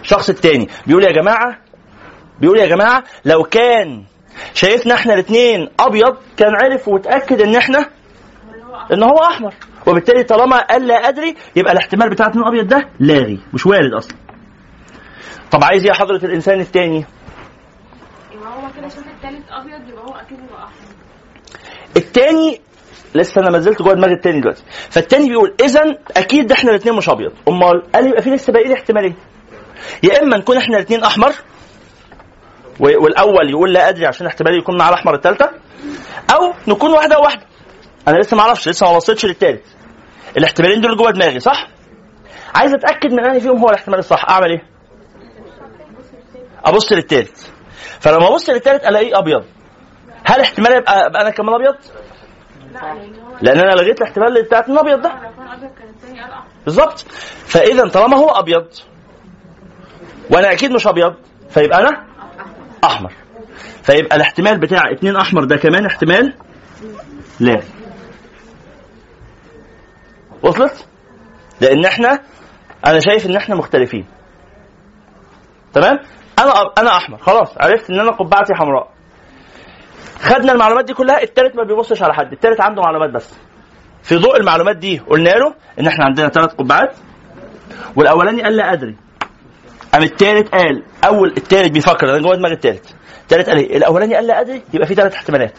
الشخص 0.01 0.29
التاني. 0.29 0.69
بيقول 0.87 1.05
يا 1.05 1.13
جماعة 1.13 1.59
بيقول 2.41 2.59
يا 2.59 2.67
جماعة 2.67 3.05
لو 3.25 3.43
كان 3.43 4.05
شايفنا 4.55 4.95
إحنا 4.95 5.15
الاثنين 5.15 5.69
أبيض 5.81 6.17
كان 6.37 6.53
عرف 6.65 6.89
وتأكد 6.89 7.41
إن 7.41 7.55
إحنا 7.57 7.91
إن 8.93 9.03
هو 9.03 9.19
أحمر. 9.19 9.55
وبالتالي 9.87 10.23
طالما 10.25 10.59
قال 10.59 10.87
لا 10.87 11.09
أدري 11.09 11.37
يبقى 11.57 11.73
الاحتمال 11.73 12.11
بتاع 12.11 12.27
اتنين 12.27 12.47
أبيض 12.47 12.69
ده 12.69 12.89
لاغي 13.01 13.41
مش 13.55 13.67
وارد 13.67 13.93
أصلا. 13.93 14.17
طب 15.51 15.65
عايز 15.65 15.83
إيه 15.83 15.89
يا 15.91 15.95
حضرة 15.95 16.25
الإنسان 16.25 16.61
التاني؟ 16.61 17.05
يبقى 18.33 18.49
هو 18.49 18.69
كده 18.77 18.89
شاف 18.89 18.99
التالت 19.09 19.45
أبيض 19.51 19.89
يبقى 19.89 20.05
هو 20.05 20.15
أكيد 20.15 20.39
يبقى 20.39 20.65
أحمر. 20.65 20.86
التاني 21.97 22.61
لسه 23.15 23.41
أنا 23.41 23.51
ما 23.51 23.59
زلت 23.59 23.83
جوه 23.83 23.95
دماغ 23.95 24.11
التاني 24.11 24.41
دلوقتي. 24.41 24.63
فالتاني 24.91 25.29
بيقول 25.29 25.55
اذا 25.61 25.99
أكيد 26.17 26.53
إحنا 26.53 26.71
الاثنين 26.71 26.95
مش 26.95 27.09
أبيض. 27.09 27.33
أمال 27.49 27.93
قال 27.95 28.07
يبقى 28.07 28.23
في 28.23 28.31
لسه 28.31 28.53
باقي 28.53 28.69
لي 28.69 28.75
احتمالين. 28.75 29.17
يا 30.03 30.23
إما 30.23 30.37
نكون 30.37 30.57
إحنا 30.57 30.77
الاثنين 30.77 31.05
أحمر 31.05 31.33
والأول 32.81 33.51
يقول 33.51 33.73
لا 33.73 33.89
أدري 33.89 34.07
عشان 34.07 34.27
احتمال 34.27 34.59
يكون 34.59 34.79
معاه 34.79 34.89
الأحمر 34.89 35.15
الثالثه 35.15 35.51
أو 36.35 36.53
نكون 36.69 36.91
واحدة 36.91 37.19
وواحدة. 37.19 37.43
أنا 38.09 38.19
لسه 38.19 38.37
ما 38.37 38.43
أعرفش 38.43 38.69
لسه 38.69 38.87
ما 38.87 38.97
وصلتش 38.97 39.27
للثالث 39.27 39.63
الاحتمالين 40.37 40.81
دول 40.81 40.97
جوه 40.97 41.11
دماغي 41.11 41.41
صح؟ 41.41 41.69
عايز 42.55 42.75
أتأكد 42.75 43.13
من 43.13 43.25
أنهي 43.25 43.41
فيهم 43.41 43.59
هو 43.59 43.69
الاحتمال 43.69 43.99
الصح. 43.99 44.31
أعمل 44.31 44.51
إيه؟ 44.51 44.63
أبص 46.65 46.93
للثالث 46.93 47.49
فلما 48.01 48.29
أبص 48.29 48.51
للثالث 48.51 48.85
ألاقيه 48.85 49.19
أبيض. 49.19 49.45
هل 50.27 50.41
احتمال 50.41 50.73
يبقى 50.73 51.07
أنا 51.07 51.31
كمان 51.31 51.55
أبيض؟ 51.55 51.77
لا 52.73 52.95
لأن 53.43 53.59
أنا 53.59 53.75
لغيت 53.81 53.99
الاحتمال 54.01 54.43
بتاعت 54.43 54.69
الابيض 54.69 55.03
ده. 55.03 55.13
بالظبط. 56.65 56.99
فإذا 57.47 57.89
طالما 57.89 58.17
هو 58.17 58.29
أبيض 58.29 58.67
وأنا 60.31 60.53
أكيد 60.53 60.73
مش 60.73 60.87
أبيض 60.87 61.15
فيبقى 61.51 61.79
أنا 61.79 62.07
أحمر. 62.85 63.13
فيبقى 63.83 64.17
الاحتمال 64.17 64.59
بتاع 64.61 64.81
اتنين 64.93 65.17
أحمر 65.17 65.45
ده 65.45 65.57
كمان 65.57 65.87
احتمال 65.87 66.35
لا. 67.41 67.61
وصلت؟ 70.43 70.87
لأن 71.61 71.85
إحنا 71.85 72.19
أنا 72.87 72.99
شايف 73.01 73.27
إن 73.27 73.37
إحنا 73.37 73.55
مختلفين. 73.55 74.07
تمام؟ 75.73 75.99
أنا 76.39 76.53
أنا 76.79 76.97
أحمر. 76.97 77.19
خلاص 77.19 77.49
عرفت 77.59 77.91
إن 77.91 78.01
أنا 78.01 78.11
قبعتي 78.11 78.55
حمراء. 78.55 78.96
خدنا 80.21 80.53
المعلومات 80.53 80.85
دي 80.85 80.95
كلها 80.95 81.23
التالت 81.23 81.57
ما 81.57 81.63
بيبصش 81.63 82.03
على 82.03 82.15
حد 82.15 82.33
التالت 82.33 82.61
عنده 82.61 82.83
معلومات 82.83 83.11
بس. 83.11 83.35
في 84.03 84.17
ضوء 84.17 84.37
المعلومات 84.37 84.77
دي 84.77 84.99
قلنا 84.99 85.31
له 85.31 85.55
إن 85.81 85.87
إحنا 85.87 86.05
عندنا 86.05 86.29
ثلاث 86.29 86.55
قبعات 86.55 86.95
والأولاني 87.97 88.43
قال 88.43 88.57
لا 88.57 88.73
أدري. 88.73 88.97
قام 89.93 90.03
الثالث 90.03 90.49
قال 90.49 90.83
أول 91.05 91.29
الثالث 91.37 91.69
بيفكر 91.69 92.11
أنا 92.11 92.19
جوه 92.19 92.37
دماغ 92.37 92.53
الثالث 92.53 92.91
الثالث 93.23 93.49
قال 93.49 93.59
إيه؟ 93.59 93.77
الأولاني 93.77 94.15
قال 94.15 94.27
لا 94.27 94.41
أدري 94.41 94.63
يبقى 94.75 94.87
في 94.87 94.95
ثلاث 94.95 95.15
احتمالات. 95.15 95.59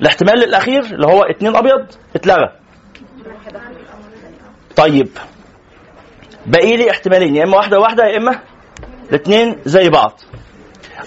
الاحتمال 0.00 0.44
الأخير 0.44 0.80
اللي 0.84 1.06
هو 1.06 1.22
اتنين 1.22 1.56
أبيض 1.56 1.86
اتلغى. 2.16 2.48
طيب 4.76 5.08
باقي 6.46 6.76
لي 6.76 6.90
احتمالين 6.90 7.36
يا 7.36 7.44
إما 7.44 7.56
واحدة 7.56 7.80
واحدة 7.80 8.04
يا 8.04 8.16
إما 8.16 8.38
الاثنين 9.10 9.56
زي 9.64 9.88
بعض. 9.88 10.20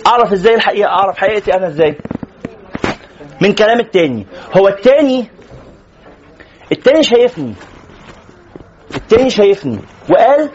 أعرف 0.07 0.31
إزاي 0.31 0.55
الحقيقة 0.55 0.89
أعرف 0.89 1.17
حقيقتي 1.17 1.53
أنا 1.53 1.67
إزاي. 1.67 1.97
من 3.41 3.53
كلام 3.53 3.79
التاني. 3.79 4.27
هو 4.57 4.67
التاني 4.67 5.27
التاني 6.71 7.03
شايفني. 7.03 7.53
التاني 8.95 9.29
شايفني. 9.29 9.79
وقال 10.09 10.49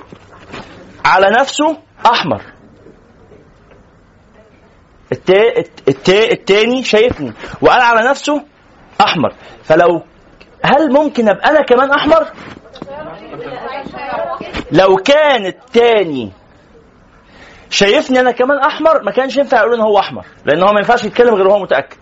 على 1.05 1.27
نفسه 1.41 1.77
أحمر. 2.07 2.43
التا... 5.13 5.59
التا... 5.89 6.31
التاني 6.31 6.83
شايفني. 6.85 7.33
وقال 7.63 7.81
على 7.81 8.09
نفسه 8.11 8.43
أحمر. 9.01 9.35
فلو 9.65 10.03
هل 10.65 10.93
ممكن 10.93 11.29
أبقى 11.29 11.51
أنا 11.51 11.63
كمان 11.63 11.91
أحمر؟ 11.91 12.27
لو 14.73 14.97
كان 14.97 15.47
التاني 15.47 16.33
شايفني 17.71 18.21
أنا 18.21 18.31
كمان 18.31 18.59
أحمر 18.59 19.03
ما 19.03 19.11
كانش 19.11 19.37
ينفع 19.37 19.59
يقول 19.59 19.75
إن 19.75 19.81
هو 19.81 19.99
أحمر 19.99 20.25
لأن 20.45 20.63
هو 20.63 20.73
ما 20.73 20.79
ينفعش 20.79 21.05
يتكلم 21.05 21.35
غير 21.35 21.47
وهو 21.49 21.59
متأكد. 21.59 21.97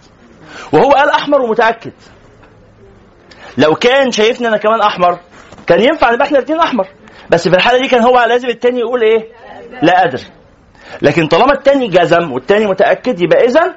وهو 0.72 0.90
قال 0.92 1.10
أحمر 1.10 1.40
ومتأكد. 1.42 1.92
لو 3.58 3.74
كان 3.74 4.10
شايفني 4.12 4.48
أنا 4.48 4.56
كمان 4.56 4.80
أحمر 4.80 5.18
كان 5.66 5.80
ينفع 5.80 6.10
نبقى 6.10 6.26
إحنا 6.26 6.38
الاثنين 6.38 6.60
أحمر. 6.60 6.88
بس 7.30 7.48
في 7.48 7.56
الحالة 7.56 7.78
دي 7.82 7.88
كان 7.88 8.02
هو 8.02 8.20
لازم 8.28 8.48
التاني 8.48 8.80
يقول 8.80 9.02
إيه؟ 9.02 9.28
لا 9.82 10.04
ادري 10.04 10.22
لكن 11.02 11.26
طالما 11.26 11.52
التاني 11.52 11.88
جزم 11.88 12.32
والتاني 12.32 12.66
متأكد 12.66 13.20
يبقى 13.20 13.44
اذا 13.44 13.74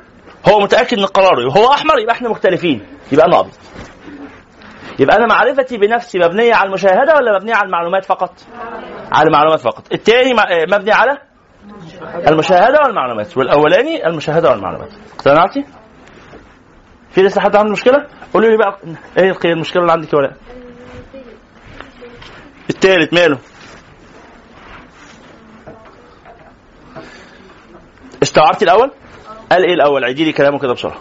هو 0.49 0.60
متأكد 0.60 0.99
من 0.99 1.06
قراره. 1.06 1.51
هو 1.51 1.73
أحمر 1.73 1.99
يبقى 1.99 2.15
إحنا 2.15 2.30
مختلفين. 2.30 2.86
يبقى 3.12 3.25
أنا 3.25 3.39
أبيض. 3.39 3.54
يبقى 4.99 5.17
أنا 5.17 5.27
معرفتي 5.27 5.77
بنفسي 5.77 6.19
مبنية 6.19 6.54
على 6.56 6.67
المشاهدة 6.67 7.15
ولا 7.15 7.38
مبنية 7.39 7.56
على 7.56 7.65
المعلومات 7.65 8.06
فقط؟ 8.06 8.34
على 9.12 9.27
المعلومات 9.27 9.60
فقط. 9.60 9.84
التاني 9.93 10.34
م- 10.34 10.73
مبني 10.75 10.91
على 10.91 11.17
المشاهدة 12.27 12.79
والمعلومات. 12.85 13.37
والأولاني 13.37 14.07
المشاهدة 14.07 14.49
والمعلومات. 14.49 14.89
اقتنعتي؟ 15.15 15.65
في 17.11 17.21
لسه 17.21 17.41
حد 17.41 17.55
عنده 17.55 17.71
مشكلة؟ 17.71 18.07
قولوا 18.33 18.49
لي 18.49 18.57
بقى. 18.57 18.77
إيه 19.17 19.51
المشكلة 19.51 19.81
اللي 19.81 19.91
عندك 19.91 20.13
يا 20.13 20.17
ولاء 20.17 20.33
التالت 22.69 23.13
ماله؟ 23.13 23.37
استوعبتي 28.23 28.65
الأول؟ 28.65 28.91
قال 29.51 29.63
إيه 29.65 29.73
الأول؟ 29.73 30.03
عيدي 30.05 30.25
لي 30.25 30.31
كلامه 30.33 30.59
كده 30.59 30.73
بسرعة. 30.73 30.99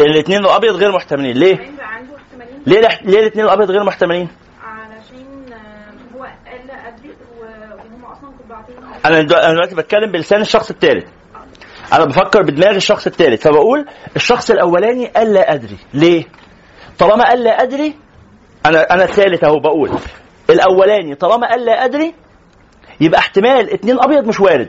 الاثنين 0.00 0.38
الأبيض 0.44 0.74
غير 0.76 0.92
محتملين. 0.92 1.36
ليه؟ 1.36 1.56
ليه 2.66 2.80
ليه 3.02 3.18
الاثنين 3.20 3.44
الأبيض 3.44 3.70
غير 3.70 3.84
محتملين 3.84 4.28
علشان 4.64 5.52
آه، 5.52 6.16
هو 6.16 6.22
قال 6.24 6.66
لا 6.66 6.88
ادري 6.88 7.08
و- 7.10 7.44
وهم 7.44 8.04
أصلا 8.04 8.30
قبعتين 8.44 8.76
أنا 9.04 9.22
دلو- 9.22 9.36
أنا 9.38 9.52
دلوقتي 9.52 9.74
بتكلم 9.74 10.12
بلسان 10.12 10.40
الشخص 10.40 10.70
الثالث 10.70 11.04
أنا 11.92 12.04
بفكر 12.04 12.42
بدماغ 12.42 12.76
الشخص 12.76 13.06
الثالث 13.06 13.42
فبقول 13.42 13.86
الشخص 14.16 14.50
الأولاني 14.50 15.06
قال 15.06 15.32
لا 15.32 15.54
أدري. 15.54 15.76
ليه؟ 15.94 16.24
طالما 16.98 17.24
قال 17.24 17.44
لا 17.44 17.62
أدري 17.62 17.94
أنا 18.66 18.82
أنا 18.94 19.04
الثالث 19.04 19.44
أهو 19.44 19.58
بقول. 19.58 19.90
الأولاني 20.50 21.14
طالما 21.14 21.48
قال 21.50 21.64
لا 21.64 21.84
أدري 21.84 22.14
يبقى 23.00 23.18
احتمال 23.20 23.72
اتنين 23.72 23.96
أبيض 24.02 24.26
مش 24.28 24.40
وارد. 24.40 24.68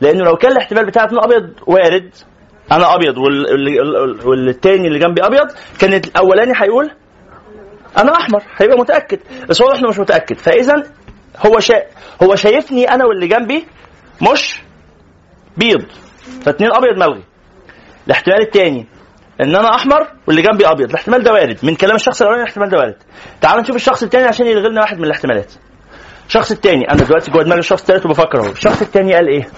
لأنه 0.00 0.24
لو 0.24 0.36
كان 0.36 0.52
الاحتمال 0.52 0.86
بتاع 0.86 1.04
اتنين 1.04 1.20
أبيض 1.24 1.54
وارد 1.66 2.14
أنا 2.72 2.94
أبيض 2.94 3.18
وال- 3.18 3.46
وال- 3.80 4.26
والتاني 4.28 4.88
اللي 4.88 4.98
جنبي 4.98 5.26
أبيض 5.26 5.46
كان 5.78 5.94
الأولاني 5.94 6.52
هيقول 6.56 6.90
أنا 7.98 8.12
أحمر 8.12 8.42
هيبقى 8.56 8.78
متأكد. 8.78 9.18
بس 9.48 9.62
هو 9.62 9.72
إحنا 9.72 9.88
مش 9.88 9.98
متأكد. 9.98 10.36
فاذا 10.36 10.82
هو 11.46 11.58
شا... 11.60 11.82
هو 12.22 12.34
شايفني 12.34 12.90
أنا 12.94 13.04
واللي 13.04 13.26
جنبي 13.26 13.66
مش 14.32 14.62
بيض 15.56 15.84
فاتنين 16.42 16.70
أبيض 16.74 16.96
ملغي. 16.96 17.22
الاحتمال 18.06 18.40
الثاني 18.40 18.86
إن 19.40 19.56
أنا 19.56 19.74
أحمر 19.74 20.06
واللي 20.26 20.42
جنبي 20.42 20.66
أبيض. 20.66 20.88
الاحتمال 20.88 21.22
ده 21.22 21.32
وارد. 21.32 21.58
من 21.62 21.74
كلام 21.74 21.96
الشخص 21.96 22.20
الأولاني 22.20 22.42
الاحتمال 22.42 22.68
ده 22.68 22.78
وارد. 22.78 22.96
تعال 23.40 23.60
نشوف 23.60 23.76
الشخص 23.76 24.02
الثاني 24.02 24.26
عشان 24.26 24.46
يلغي 24.46 24.68
لنا 24.68 24.80
واحد 24.80 24.98
من 24.98 25.04
الاحتمالات. 25.04 25.52
الشخص 26.26 26.50
الثاني 26.50 26.90
أنا 26.90 27.02
دلوقتي 27.02 27.30
جوه 27.30 27.42
دماغي 27.42 27.60
الشخص 27.60 27.80
الثالث 27.80 28.06
وبفكر 28.06 28.40
أهو. 28.40 28.52
الشخص 28.52 28.82
الثاني 28.82 29.14
قال 29.14 29.28
إيه؟ 29.28 29.48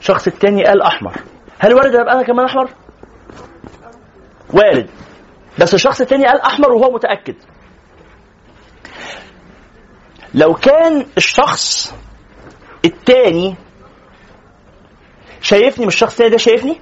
الشخص 0.00 0.26
الثاني 0.26 0.64
قال 0.64 0.82
أحمر. 0.82 1.12
هل 1.58 1.74
وارد 1.74 1.94
ابقى 1.94 2.14
أنا 2.14 2.22
كمان 2.22 2.46
أحمر؟ 2.46 2.70
وارد. 4.52 4.90
بس 5.58 5.74
الشخص 5.74 6.00
الثاني 6.00 6.26
قال 6.26 6.40
أحمر 6.40 6.72
وهو 6.72 6.90
متأكد. 6.90 7.34
لو 10.34 10.54
كان 10.54 11.06
الشخص 11.16 11.94
الثاني 12.84 13.56
شايفني 15.40 15.86
مش 15.86 15.94
الشخص 15.94 16.10
الثاني 16.12 16.30
ده 16.30 16.36
شايفني؟ 16.36 16.80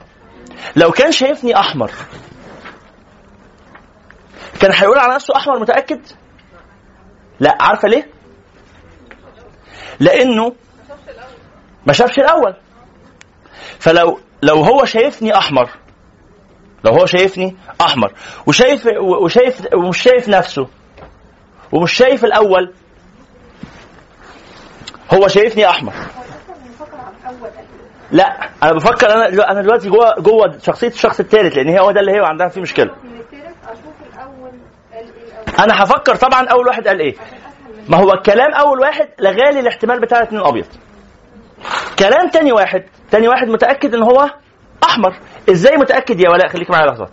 لو 0.76 0.90
كان 0.90 1.12
شايفني 1.12 1.56
أحمر 1.56 1.90
كان 4.60 4.72
هيقول 4.74 4.98
على 4.98 5.14
نفسه 5.14 5.36
أحمر 5.36 5.58
متأكد؟ 5.58 6.00
لا 7.40 7.58
عارفة 7.60 7.88
ليه؟ 7.88 8.08
لأنه 10.00 10.52
ما 11.86 11.92
شافش 11.92 12.18
الأول. 12.18 12.54
فلو 13.78 14.20
لو 14.42 14.54
هو 14.64 14.84
شايفني 14.84 15.36
أحمر 15.38 15.70
لو 16.84 16.92
هو 16.92 17.06
شايفني 17.06 17.56
أحمر 17.80 18.12
وشايف 18.46 18.86
وشايف 19.22 19.62
ومش 19.74 20.02
شايف 20.02 20.28
نفسه 20.28 20.68
ومش 21.72 21.92
شايف 21.92 22.24
الأول 22.24 22.74
هو 25.14 25.28
شايفني 25.28 25.70
أحمر. 25.70 25.92
لا 28.10 28.24
أنا 28.62 28.72
بفكر 28.72 29.10
أنا 29.10 29.50
أنا 29.50 29.62
دلوقتي 29.62 29.88
جوه 29.88 30.14
جوه 30.18 30.58
شخصية 30.62 30.88
الشخص 30.88 31.20
الثالث 31.20 31.56
لأن 31.56 31.68
هي 31.68 31.80
هو 31.80 31.90
ده 31.90 32.00
اللي 32.00 32.12
هي 32.12 32.20
عندها 32.24 32.48
فيه 32.48 32.60
مشكلة. 32.60 32.94
أنا 35.58 35.82
هفكر 35.84 36.14
طبعا 36.16 36.46
أول 36.48 36.66
واحد 36.66 36.88
قال 36.88 37.00
إيه؟ 37.00 37.14
ما 37.88 37.96
هو 37.96 38.12
الكلام 38.12 38.54
أول 38.54 38.80
واحد 38.80 39.08
لغالي 39.20 39.60
الاحتمال 39.60 40.00
بتاع 40.00 40.22
اتنين 40.22 40.42
ابيض 40.46 40.66
كلام 41.98 42.28
تاني 42.28 42.52
واحد 42.52 42.84
تاني 43.10 43.28
واحد 43.28 43.48
متأكد 43.48 43.94
إن 43.94 44.02
هو 44.02 44.30
أحمر. 44.84 45.16
إزاي 45.50 45.76
متأكد 45.76 46.20
يا 46.20 46.30
ولاء؟ 46.30 46.48
خليك 46.48 46.70
معايا 46.70 46.86
لحظة. 46.86 47.08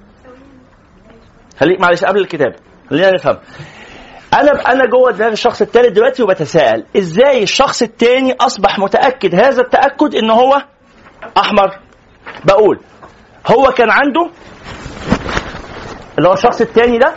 خليك 1.60 1.80
معلش 1.80 2.04
قبل 2.04 2.20
الكتاب 2.20 2.56
خلينا 2.90 3.12
نفهم. 3.12 3.38
أنا 4.34 4.72
أنا 4.72 4.86
جوه 4.86 5.12
دماغ 5.12 5.32
الشخص 5.32 5.62
الثالث 5.62 5.88
دلوقتي 5.94 6.24
وبتساءل 6.24 6.86
إزاي 6.98 7.44
الشخص 7.44 7.82
الثاني 7.82 8.34
أصبح 8.42 8.80
متأكد؟ 8.80 9.36
هذا 9.36 9.62
التأكد 9.62 10.15
إن 10.15 10.30
هو 10.30 10.62
أحمر. 11.38 11.80
بقول 12.46 12.80
هو 13.48 13.72
كان 13.72 13.89
عنده 13.89 14.30
اللي 16.18 16.30
هو 16.30 16.34
الشخص 16.34 16.62
الثاني 16.62 16.98
ده؟ 16.98 17.13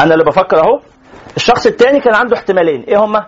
أنا 0.00 0.14
اللي 0.14 0.24
بفكر 0.24 0.56
أهو. 0.58 0.80
الشخص 1.36 1.66
الثاني 1.66 2.00
كان 2.00 2.14
عنده 2.14 2.36
احتمالين 2.36 2.82
إيه 2.82 3.04
هما؟ 3.04 3.26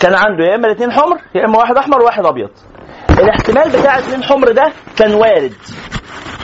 كان 0.00 0.14
عنده 0.14 0.44
يا 0.44 0.54
إما 0.54 0.66
الاثنين 0.66 0.92
حمر 0.92 1.16
يا 1.34 1.44
إما 1.44 1.58
واحد 1.58 1.76
أحمر 1.76 2.00
وواحد 2.02 2.26
أبيض. 2.26 2.50
الاحتمال 3.18 3.68
بتاع 3.68 3.98
اثنين 3.98 4.24
حمر 4.24 4.52
ده 4.52 4.72
كان 4.96 5.14
وارد. 5.14 5.54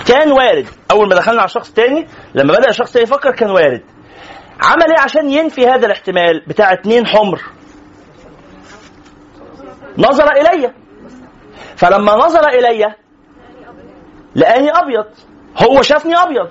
كان 0.06 0.32
وارد. 0.32 0.66
أول 0.90 1.08
ما 1.08 1.14
دخلنا 1.16 1.40
على 1.40 1.48
الشخص 1.48 1.68
الثاني 1.68 2.06
لما 2.34 2.52
بدأ 2.52 2.68
الشخص 2.68 2.86
الثاني 2.88 3.04
يفكر 3.04 3.30
كان 3.30 3.50
وارد. 3.50 3.82
عمل 4.62 4.96
إيه 4.96 5.04
عشان 5.04 5.30
ينفي 5.30 5.66
هذا 5.66 5.86
الاحتمال 5.86 6.44
بتاع 6.46 6.72
اتنين 6.72 7.06
حمر؟ 7.06 7.42
نظر 9.98 10.26
إلي. 10.32 10.74
فلما 11.76 12.14
نظر 12.14 12.48
إلي 12.48 12.94
لقاني 14.36 14.70
أبيض. 14.70 15.06
هو 15.62 15.82
شافني 15.82 16.16
أبيض. 16.16 16.50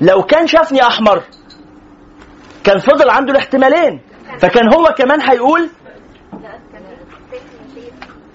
لو 0.00 0.22
كان 0.22 0.46
شافني 0.46 0.82
أحمر 0.82 1.22
كان 2.64 2.78
فضل 2.78 3.10
عنده 3.10 3.32
الاحتمالين. 3.32 4.00
فكان 4.38 4.74
هو 4.74 4.94
كمان 4.98 5.20
هيقول 5.20 5.70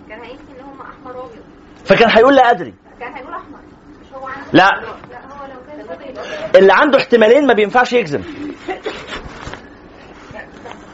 كان 0.10 0.22
هيمكن 0.22 0.56
ان 0.60 0.66
هم 0.66 0.82
احمر 0.82 1.18
وابيض 1.18 1.44
فكان 1.86 2.10
هيقول 2.18 2.36
لا 2.36 2.52
أدري. 2.52 2.74
كان 3.00 3.14
هيقول 3.14 3.34
أحمر. 3.34 3.60
مش 4.02 4.14
هو 4.14 4.28
عنده 4.28 4.48
لا. 4.54 4.70
اللي 6.60 6.74
عنده 6.74 6.98
احتمالين 6.98 7.48
ما 7.48 7.54
بينفعش 7.54 7.94
يجزم 7.94 8.22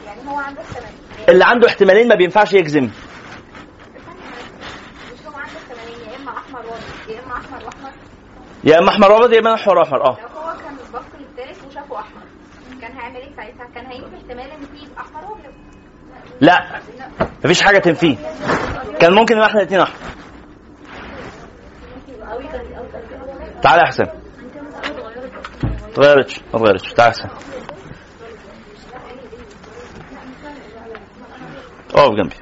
يعني 0.06 0.20
اللي 1.28 1.44
عنده 1.44 1.68
احتمالين 1.68 2.08
ما 2.08 2.14
بينفعش 2.14 2.52
يجزم 2.52 2.90
يا 8.64 8.78
إما 8.78 8.88
أحمر 8.88 9.12
وأبيض 9.12 9.32
يا 9.32 9.38
إما 9.40 9.54
أحمر 9.54 9.78
وأحمر. 9.78 10.06
آه. 10.06 10.16
لو 10.20 10.28
هو 10.40 10.52
كان 10.58 10.76
وشافه 11.68 11.98
أحمر 11.98 12.22
كان 12.80 12.92
هيعمل 12.92 13.16
إيه 13.16 13.36
ساعتها؟ 13.36 13.66
كان 13.74 13.86
هينفي 13.86 14.16
احتمال 14.16 14.50
إن 14.50 14.62
يبقى 14.62 15.00
أحمر 15.02 15.30
وأبيض. 15.30 15.52
لا 16.40 16.80
مفيش 17.44 17.62
حاجة 17.62 17.78
تنفيه. 17.78 18.16
كان 19.00 19.14
ممكن 19.14 19.34
يبقى 19.34 19.46
إحنا 19.48 19.60
الاثنين 19.60 19.80
أحمر. 19.80 19.96
تعالى 23.62 23.80
يا 23.82 23.86
حسام 23.86 24.06
اتغيرتش 25.92 26.40
ما 26.40 26.44
اتغيرتش 26.54 26.92
تعالى 26.92 27.10
يا 27.10 27.14
اقف 31.94 32.14
جنبي. 32.14 32.34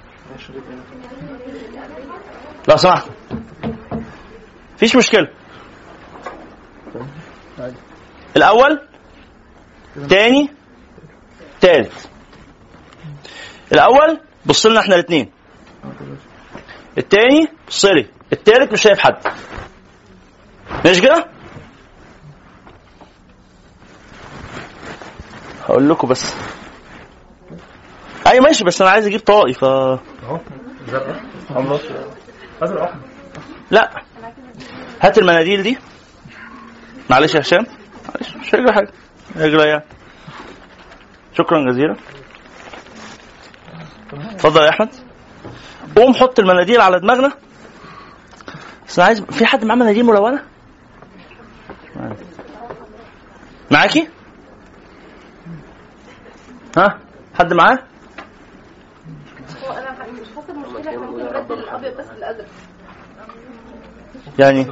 لو 2.68 2.76
سمحت. 2.76 3.09
مفيش 4.74 4.96
مشكلة. 4.96 5.28
الأول 8.37 8.81
تاني 10.09 10.50
تالت. 11.61 12.09
الأول 13.72 14.20
بص 14.46 14.66
لنا 14.66 14.81
إحنا 14.81 14.94
الاثنين 14.94 15.31
التاني 16.98 17.48
بص 17.68 17.85
لي. 17.85 18.07
التالت 18.33 18.72
مش 18.72 18.83
شايف 18.83 18.98
حد. 18.98 19.16
ماشي 20.85 21.00
كده؟ 21.00 21.26
هقول 25.64 25.88
لكم 25.90 26.09
بس. 26.09 26.35
أي 28.26 28.40
ماشي 28.40 28.64
بس 28.64 28.83
أنا 28.83 28.90
عايز 28.90 29.07
أجيب 29.07 29.20
طاقي 29.20 29.52
ف 29.52 29.64
لا. 33.70 34.02
هات 35.00 35.18
المناديل 35.18 35.62
دي. 35.62 35.78
معلش 37.11 37.35
يا 37.35 37.40
هشام. 37.40 37.66
معلش 38.09 38.37
مش 38.37 38.54
هيجرى 38.54 38.72
حاجة. 38.72 38.92
هيجرى 39.37 39.68
يعني. 39.68 39.85
شكرا 41.38 41.70
جزيلا. 41.70 41.97
اتفضل 44.12 44.62
يا 44.62 44.68
أحمد. 44.70 44.88
قوم 45.97 46.14
حط 46.14 46.38
المناديل 46.38 46.80
على 46.80 47.01
دماغنا. 47.01 47.32
بس 48.88 48.99
أنا 48.99 49.07
عايز 49.07 49.20
في 49.20 49.47
حد 49.47 49.64
معاه 49.64 49.76
مناديل 49.76 50.05
ملونة؟ 50.07 50.42
معاكي؟ 53.70 54.08
ها؟ 56.78 56.98
حد 57.38 57.52
معاه؟ 57.52 57.78
الابيض 61.68 61.94
يعني 64.38 64.64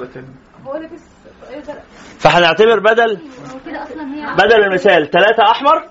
فهنعتبر 2.19 2.79
بدل 2.79 3.19
بدل 4.39 4.65
المثال 4.65 5.11
ثلاثة 5.11 5.43
أحمر؟ 5.51 5.89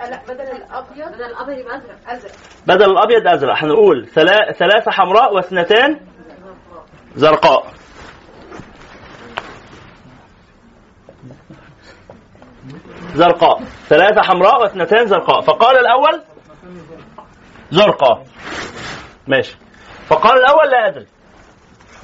لا 0.00 0.22
بدل 0.28 0.40
الابيض 0.40 1.08
بدل 1.14 1.24
الابيض 1.24 1.58
يبقى 1.58 1.76
ازرق 1.76 1.98
ازرق 2.06 2.32
بدل 2.66 2.90
الأبيض 2.90 3.26
أزرق. 3.28 3.54
هنقول 3.64 4.06
ثلا- 4.08 4.52
ثلاثة 4.52 4.90
حمراء 4.90 5.34
واثنتان 5.34 6.00
زرقاء. 7.16 7.66
زرقاء. 13.16 13.62
ثلاثة 13.88 14.22
حمراء 14.22 14.62
واثنتان 14.62 15.06
زرقاء. 15.06 15.40
فقال 15.40 15.78
الأول 15.78 16.22
زرقاء. 17.70 18.24
ماشي. 19.26 19.56
فقال 20.08 20.38
الأول 20.38 20.70
لا 20.70 20.88
أدري. 20.88 21.06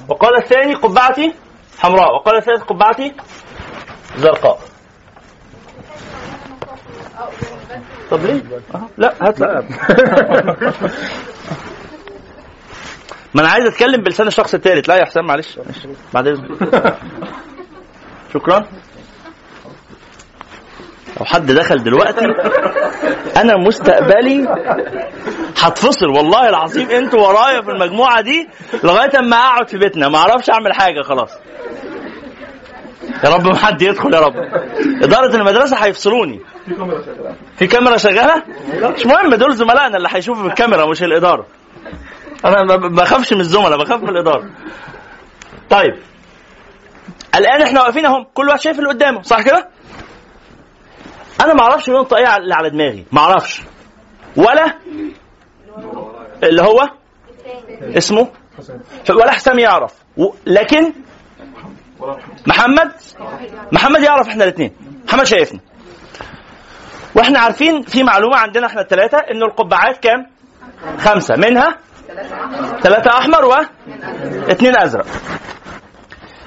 وقال 0.09 0.37
الثاني 0.37 0.73
قبعتي 0.73 1.33
حمراء. 1.79 2.13
وقال 2.15 2.37
الثالث 2.37 2.63
قبعتي 2.63 3.15
زرقاء. 4.17 4.59
طب 8.11 8.25
ليه؟ 8.25 8.43
لا 8.97 9.13
هات 9.21 9.41
ما 13.33 13.41
أنا 13.41 13.49
عايز 13.49 13.65
أتكلم 13.65 14.03
بلسان 14.03 14.27
الشخص 14.27 14.53
الثالث 14.53 14.89
لا 14.89 14.95
يا 14.95 15.05
حسام 15.05 15.25
معلش. 15.25 15.59
بعد 16.13 16.27
إذنك. 16.27 16.97
شكرا. 18.33 18.67
لو 21.19 21.25
حد 21.25 21.51
دخل 21.51 21.83
دلوقتي 21.83 22.25
أنا 23.37 23.57
مستقبلي 23.57 24.47
هتفصل. 25.61 26.07
والله 26.09 26.49
العظيم 26.49 26.89
أنتوا 26.89 27.27
ورايا 27.27 27.61
في 27.61 27.71
المجموعة 27.71 28.21
دي 28.21 28.49
لغاية 28.83 29.19
أما 29.19 29.37
أقعد 29.37 29.69
في 29.69 29.77
بيتنا. 29.77 30.09
ما 30.09 30.17
أعرفش 30.17 30.49
أعمل 30.49 30.73
حاجة 30.73 31.01
خلاص. 31.01 31.29
يا 33.23 33.29
رب 33.29 33.47
ما 33.47 33.57
حد 33.57 33.81
يدخل 33.81 34.13
يا 34.13 34.19
رب. 34.19 34.35
إدارة 35.03 35.35
المدرسة 35.35 35.77
هيفصلوني. 35.77 36.39
في 37.57 37.67
كاميرا 37.67 37.97
شغالة؟ 37.97 38.43
مش 38.95 39.05
مهم 39.05 39.35
دول 39.35 39.55
زملائنا 39.55 39.97
اللي 39.97 40.09
هيشوفوا 40.11 40.45
الكاميرا 40.45 40.85
مش 40.85 41.03
الإدارة. 41.03 41.45
أنا 42.45 42.63
ما 42.63 42.75
بخافش 42.87 43.33
من 43.33 43.39
الزملاء 43.39 43.77
بخاف 43.77 44.01
من 44.01 44.09
الإدارة. 44.09 44.49
طيب. 45.69 45.95
الآن 47.35 47.61
إحنا 47.61 47.81
واقفين 47.81 48.05
أهو 48.05 48.25
كل 48.33 48.47
واحد 48.47 48.59
شايف 48.59 48.79
اللي 48.79 48.89
قدامه 48.89 49.21
صح 49.21 49.41
كده؟ 49.41 49.67
أنا 51.43 51.53
ما 51.53 51.61
أعرفش 51.61 51.89
لون 51.89 52.01
الطاقيه 52.01 52.35
اللي 52.37 52.55
على 52.55 52.69
دماغي. 52.69 53.05
ما 53.11 53.19
أعرفش. 53.21 53.61
ولا 54.37 54.73
اللي 56.43 56.61
هو 56.61 56.89
اسمه؟ 57.97 58.29
ولا 59.09 59.31
حسام 59.31 59.59
يعرف. 59.59 59.93
و- 60.17 60.33
لكن 60.45 60.93
محمد؟ 62.47 62.91
محمد 63.71 64.01
يعرف 64.03 64.27
إحنا 64.27 64.43
الاثنين. 64.43 64.75
محمد 65.07 65.23
شايفنا 65.25 65.59
وإحنا 67.15 67.39
عارفين 67.39 67.81
في 67.81 68.03
معلومة 68.03 68.37
عندنا 68.37 68.67
إحنا 68.67 68.81
الثلاثه 68.81 69.17
إن 69.17 69.43
القبعات 69.43 69.97
كام؟ 69.97 70.27
خمسة. 70.97 71.35
منها 71.35 71.77
ثلاثة 72.81 73.17
أحمر 73.17 73.45
واثنين 73.45 74.77
أزرق. 74.79 75.05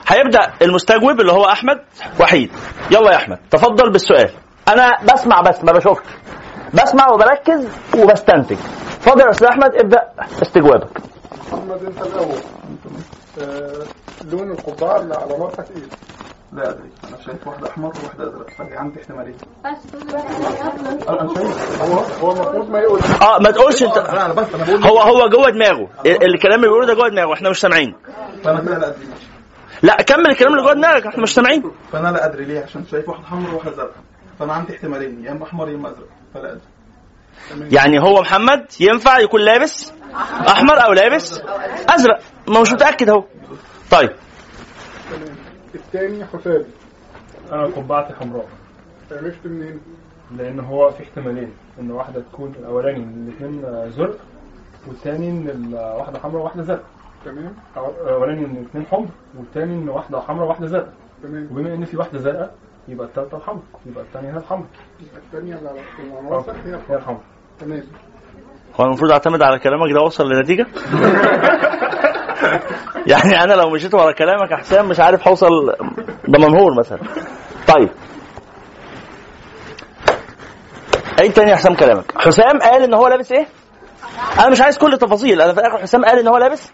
هيبدأ 0.08 0.52
المستجوب 0.62 1.20
اللي 1.20 1.32
هو 1.32 1.44
أحمد 1.44 1.84
وحيد. 2.20 2.50
يلا 2.90 3.10
يا 3.12 3.16
أحمد. 3.16 3.38
تفضل 3.50 3.90
بالسؤال. 3.92 4.30
أنا 4.68 4.98
بسمع 5.12 5.40
بس 5.40 5.64
ما 5.64 5.72
بشوفش. 5.72 6.02
بسمع 6.74 7.08
وبركز 7.08 7.68
وبستنتج. 7.98 8.56
اتفضل 8.96 9.20
يا 9.20 9.30
أستاذ 9.30 9.48
أحمد 9.48 9.74
ابدأ 9.74 10.02
استجوابك. 10.42 11.00
محمد 11.52 11.84
أنت 11.84 12.02
الأول. 12.06 12.38
آه، 13.40 13.72
لون 14.32 14.50
القبعة 14.50 14.96
اللي 15.00 15.14
على 15.14 15.34
راسك 15.34 15.70
إيه؟ 15.76 15.82
لا 16.52 16.68
أدري. 16.70 16.90
أنا 17.08 17.16
شايف 17.26 17.46
واحد 17.46 17.64
أحمر 17.64 17.86
وواحد 18.02 18.20
أزرق. 18.20 18.50
فدي 18.58 18.76
عندي 18.76 19.00
احتماليه 19.00 19.34
أنا 21.08 21.34
شايف. 21.34 21.82
هو 21.82 21.98
هو 21.98 22.32
المفروض 22.32 22.70
ما 22.70 22.78
يقول 22.78 23.00
آه 23.22 23.38
ما 23.38 23.50
تقولش 23.50 23.82
أنت. 23.82 23.98
هو 24.86 24.98
هو 25.00 25.28
جوه 25.28 25.50
دماغه. 25.50 25.88
ال- 26.06 26.34
الكلام 26.34 26.54
اللي 26.54 26.66
بيقوله 26.68 26.86
ده 26.86 26.94
جوه 26.94 27.08
دماغه. 27.08 27.32
إحنا 27.34 27.50
مش 27.50 27.60
سامعين. 27.60 27.94
فانا 28.44 28.60
لا 28.60 28.76
أدري. 28.88 29.06
لا 29.82 29.96
كمل 29.96 30.30
الكلام 30.30 30.52
اللي 30.52 30.62
جوه 30.64 30.72
دماغك. 30.74 31.06
إحنا 31.06 31.22
مش 31.22 31.34
سامعين. 31.34 31.62
فأنا 31.92 32.08
لا 32.08 32.24
أدري 32.26 32.44
ليه 32.44 32.60
عشان 32.64 32.84
شايف 32.90 33.08
واحد 33.08 33.22
احمر 33.24 33.54
وواحد 33.54 33.68
أزرق. 33.72 33.92
فانا 34.38 34.52
عندي 34.52 34.76
احتمالين 34.76 35.24
يا 35.24 35.32
إما 35.32 35.44
أحمر 35.44 35.68
يا 35.68 35.74
إما 35.74 35.90
أزرق 35.90 36.08
فلا 36.34 36.52
أدري. 36.52 36.60
يعني 37.74 37.98
هو 37.98 38.20
محمد 38.20 38.66
ينفع 38.80 39.18
يكون 39.18 39.40
لابس 39.40 39.92
أحمر 40.48 40.84
أو 40.84 40.92
لابس 40.92 41.40
أزرق؟ 41.88 42.20
ما 42.48 42.60
مش 42.60 42.72
متأكد 42.72 43.08
اهو 43.08 43.24
طيب. 43.90 44.10
الثاني 45.74 46.24
حسابي 46.24 46.66
أنا 47.52 47.66
قبعتي 47.66 48.14
حمراء. 48.14 48.48
عرفت 49.10 49.46
منين؟ 49.46 49.80
لأن 50.36 50.60
هو 50.60 50.90
في 50.90 51.02
احتمالين 51.02 51.52
إن 51.80 51.90
واحدة 51.90 52.20
تكون 52.20 52.54
الأولاني 52.58 53.02
إن 53.04 53.28
الاثنين 53.28 53.90
زرق 53.90 54.18
والثاني 54.88 55.28
إن 55.28 55.74
واحدة 55.74 56.18
حمراء 56.18 56.42
وواحدة 56.42 56.62
زرق. 56.62 56.84
تمام. 57.24 57.54
الاولاني 57.76 58.44
إن 58.46 58.56
الاثنين 58.56 58.86
حمر 58.86 59.08
والثاني 59.38 59.74
إن 59.74 59.88
واحدة 59.88 60.20
حمراء 60.20 60.44
وواحدة 60.46 60.66
زرق. 60.66 60.92
تمام. 61.22 61.48
وبما 61.52 61.74
إن 61.74 61.84
في 61.84 61.96
واحدة 61.96 62.18
زرقاء 62.18 62.54
يبقى 62.88 63.06
الثالثه 63.06 63.36
الحمر 63.36 63.62
يبقى 63.86 64.04
الثانية 64.04 64.32
هي 64.32 64.36
الحمر 64.36 64.64
على 65.34 65.38
اللي 65.38 65.54
على 65.54 65.80
راسك 66.30 66.54
هي. 66.88 66.96
الحمر 66.96 67.20
تمام. 67.60 67.82
هو 68.80 68.84
المفروض 68.84 69.10
اعتمد 69.10 69.42
على 69.42 69.58
كلامك 69.58 69.92
ده 69.92 70.00
اوصل 70.00 70.24
لنتيجه 70.32 70.66
يعني 73.12 73.42
أنا 73.44 73.54
لو 73.54 73.70
مشيت 73.70 73.94
ورا 73.94 74.12
كلامك 74.12 74.50
يا 74.50 74.56
حسام 74.56 74.88
مش 74.88 75.00
عارف 75.00 75.28
هوصل 75.28 75.48
ده 76.28 76.38
منهور 76.38 76.78
مثلا. 76.78 76.98
طيب. 77.68 77.88
إيه 81.20 81.30
تاني 81.30 81.50
يا 81.50 81.56
حسام 81.56 81.74
كلامك؟ 81.74 82.12
حسام 82.18 82.58
قال 82.58 82.82
إن 82.82 82.94
هو 82.94 83.08
لابس 83.08 83.32
إيه؟ 83.32 83.46
أنا 84.38 84.48
مش 84.48 84.60
عايز 84.60 84.78
كل 84.78 84.92
التفاصيل 84.92 85.40
أنا 85.42 85.52
في 85.52 85.60
الآخر 85.60 85.78
حسام 85.78 86.04
قال 86.04 86.18
إن 86.18 86.28
هو 86.28 86.36
لابس 86.36 86.72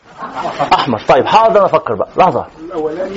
أحمر. 0.73 0.99
طيب 1.09 1.27
هقعد 1.27 1.57
أنا 1.57 1.67
أفكر 1.67 1.95
بقى. 1.95 2.09
لحظة. 2.17 2.47
الاولاني 2.65 3.17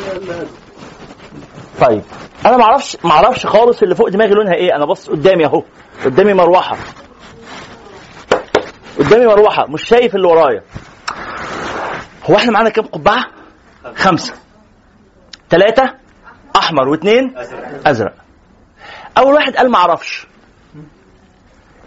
طيب. 1.82 2.01
أنا 2.45 2.57
ما 2.57 2.63
أعرفش 2.63 2.97
ما 3.03 3.11
أعرفش 3.11 3.45
خالص 3.45 3.82
اللي 3.84 3.95
فوق 3.95 4.09
دماغي 4.09 4.32
لونها 4.34 4.53
إيه. 4.53 4.76
أنا 4.76 4.86
بص 4.86 5.09
قدامي 5.09 5.45
أهو. 5.45 5.63
قدامي 6.05 6.34
مروحة. 6.34 6.78
قدامي 8.99 9.26
مروحة. 9.26 9.65
مش 9.67 9.84
شايف 9.84 10.15
اللي 10.15 10.28
ورايا. 10.28 10.63
هو 12.30 12.36
إحنا 12.36 12.51
معانا 12.51 12.69
كام 12.69 12.86
قبعة؟ 12.86 13.26
خمسة. 13.95 14.34
ثلاثة 15.49 15.93
أحمر. 16.55 16.88
واثنين 16.89 17.36
أزرق. 17.88 18.13
أول 19.17 19.34
واحد 19.34 19.55
قال 19.55 19.71
ما 19.71 19.78
أعرفش. 19.78 20.28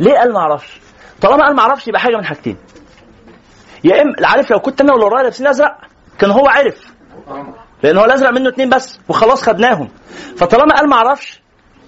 ليه 0.01 0.13
قال 0.19 0.33
ما 0.33 0.39
أعرفش؟ 0.39 0.81
طالما 1.21 1.45
قال 1.45 1.57
ما 1.57 1.63
أعرفش 1.63 1.89
يبقى 1.89 2.01
حاجة 2.01 2.17
من 2.17 2.25
حاجتين. 2.25 2.57
يا 3.85 4.03
اما 4.03 4.13
عارف 4.25 4.51
لو 4.51 4.61
كنت 4.61 4.81
أنا 4.81 4.93
واللي 4.93 5.07
ورايا 5.07 5.23
لابسين 5.23 5.47
أزرق 5.47 5.77
كان 6.19 6.31
هو 6.31 6.47
عرف 6.49 6.93
لأن 7.83 7.97
هو 7.99 8.05
الازرق 8.05 8.31
منه 8.31 8.49
اتنين 8.49 8.69
بس 8.69 8.99
وخلاص 9.09 9.43
خدناهم. 9.43 9.89
فطالما 10.37 10.75
قال 10.75 10.89
ما 10.89 10.97
أعرفش 10.97 11.41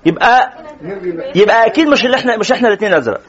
يبقى 0.07 0.53
يبقى 1.35 1.67
أكيد 1.67 1.89
مش 1.89 2.05
اللي 2.05 2.17
إحنا 2.17 2.37
مش 2.37 2.53
إحنا 2.53 2.69
الاثنين 2.69 2.95
أزرق. 2.95 3.21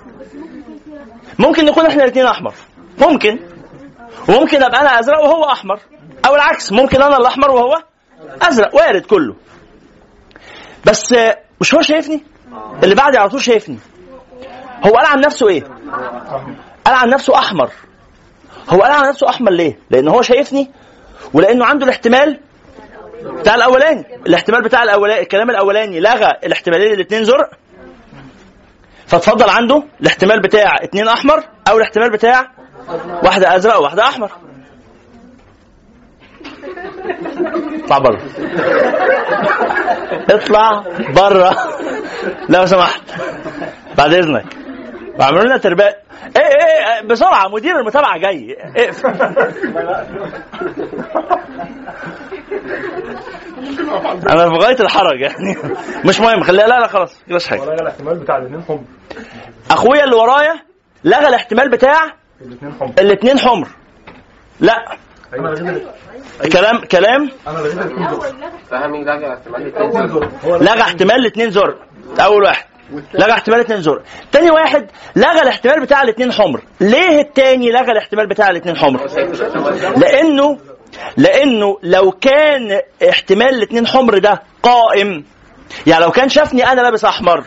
ممكن 1.40 1.66
نكون 1.66 1.86
إحنا 1.86 2.04
الاثنين 2.04 2.26
أحمر. 2.26 2.54
ممكن. 3.02 3.40
وممكن 4.30 4.64
أبقى 4.64 4.82
أنا 4.82 5.00
أزرق 5.00 5.20
وهو 5.24 5.44
أحمر. 5.44 5.80
أو 6.26 6.36
العكس 6.36 6.72
ممكن 6.72 7.02
أنا 7.02 7.18
الاحمر 7.18 7.52
وهو 7.52 7.84
أزرق. 8.42 8.76
وارد 8.76 9.06
كله. 9.06 9.36
بس 10.86 11.16
مش 11.62 11.76
هو 11.76 11.82
شايفني؟ 11.82 12.24
اللي 12.84 12.96
بعدي 12.96 13.18
على 13.18 13.30
طول 13.30 13.42
شايفني. 13.42 13.78
هو 14.86 14.92
قال 14.92 15.06
عن 15.06 15.20
نفسه 15.20 15.48
إيه؟ 15.50 15.64
قال 16.86 16.96
عن 16.96 17.10
نفسه 17.10 17.38
أحمر. 17.38 17.72
هو 18.70 18.82
قال 18.82 18.92
عن 18.92 19.10
نفسه 19.10 19.30
أحمر 19.30 19.52
ليه؟ 19.52 19.80
لأن 19.90 20.08
هو 20.08 20.22
شايفني 20.22 20.72
ولأنه 21.34 21.66
عنده 21.66 21.86
الاحتمال 21.86 22.40
بتاع 23.40 23.56
الأولاني. 23.56 24.06
الاحتمال 24.28 24.62
بتاع 24.64 24.84
الأولاني 24.84 25.22
الكلام 25.22 25.50
الأولاني 25.50 26.00
لغى 26.00 26.32
الاحتمالين 26.44 26.94
الاثنين 26.94 27.24
زرق 27.24 27.50
فاتفضل 29.08 29.50
عنده 29.50 29.84
الاحتمال 30.02 30.42
بتاع 30.42 30.76
اتنين 30.82 31.08
أحمر 31.08 31.44
أو 31.70 31.78
الاحتمال 31.78 32.12
بتاع 32.12 32.52
واحدة 33.24 33.56
أزرق 33.56 33.80
وواحدة 33.80 34.04
أحمر. 34.04 34.32
اطلع 37.84 37.98
بره 37.98 38.22
اطلع 40.30 40.84
بره 41.16 41.56
لو 42.50 42.66
سمحت. 42.66 43.02
بعد 43.98 44.14
إذنك. 44.14 44.46
بعملوا 45.20 45.44
لنا 45.44 45.58
ترباء 45.58 46.02
إيه 46.38 46.44
إيه 46.46 46.96
إيه، 47.02 47.08
بسرعة 47.08 47.48
مدير 47.48 47.80
المتابعة 47.80 48.18
جاي. 48.18 48.58
اقفل 48.78 49.14
أنا 54.30 54.50
في 54.50 54.66
غاية 54.66 54.80
الحرج 54.80 55.20
يعني. 55.22 55.58
مش 56.06 56.20
مهم 56.20 56.44
خليها 56.44 56.68
لا 56.68 56.80
لا 56.80 56.88
خلاص 56.88 57.22
مفيش 57.28 57.48
حاجة. 57.48 57.62
ولا 57.62 57.74
الاحتمال 57.74 58.20
بتاع 58.20 58.38
الاثنين 58.38 58.64
حمر. 58.64 58.84
أخويا 59.72 60.04
اللي 60.04 60.16
ورايا 60.16 60.60
لغى 61.04 61.28
الاحتمال 61.28 61.70
بتاع 61.70 62.00
الاثنين 62.42 62.74
حمر. 62.74 62.94
الاثنين 63.00 63.40
حمر. 63.40 63.68
لا. 64.60 64.76
لغيت 65.34 65.84
كلام 66.54 66.82
كلام؟ 66.92 67.30
فهمي 68.70 69.04
لغى 69.04 69.34
احتمال 69.34 69.62
الاثنين 69.62 70.10
لغى 70.44 70.82
احتمال 70.82 71.16
الاثنين 71.16 71.52
زرق 71.52 71.78
أول 72.20 72.44
واحد. 72.44 72.66
لغى 73.14 73.32
احتمال 73.32 73.60
الاثنين 73.60 73.82
زرق 73.82 74.04
تاني 74.32 74.52
واحد 74.52 74.88
لغى 75.16 75.42
الاحتمال 75.42 75.82
بتاع 75.82 76.02
الاثنين 76.02 76.32
حمر. 76.32 76.62
ليه 76.82 77.22
التاني 77.22 77.72
لغى 77.72 77.92
الاحتمال 77.92 78.28
بتاع 78.28 78.50
الاثنين 78.50 78.76
حمر؟ 78.78 79.08
لأنه 79.98 80.60
لأنه 81.18 81.78
لو 81.84 82.12
كان 82.12 82.82
احتمال 83.10 83.50
الاثنين 83.56 83.88
حمر 83.88 84.18
ده 84.18 84.44
قائم. 84.64 85.26
يعني 85.88 86.04
لو 86.06 86.12
كان 86.12 86.30
شافني 86.30 86.72
أنا 86.72 86.82
لابس 86.82 87.06
أحمر. 87.06 87.44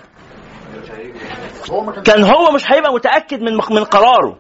كان 2.05 2.25
هو 2.25 2.51
مش 2.53 2.73
هيبقى 2.73 2.93
متأكد 2.93 3.41
من 3.43 3.55
من 3.71 3.85
قراره. 3.85 4.39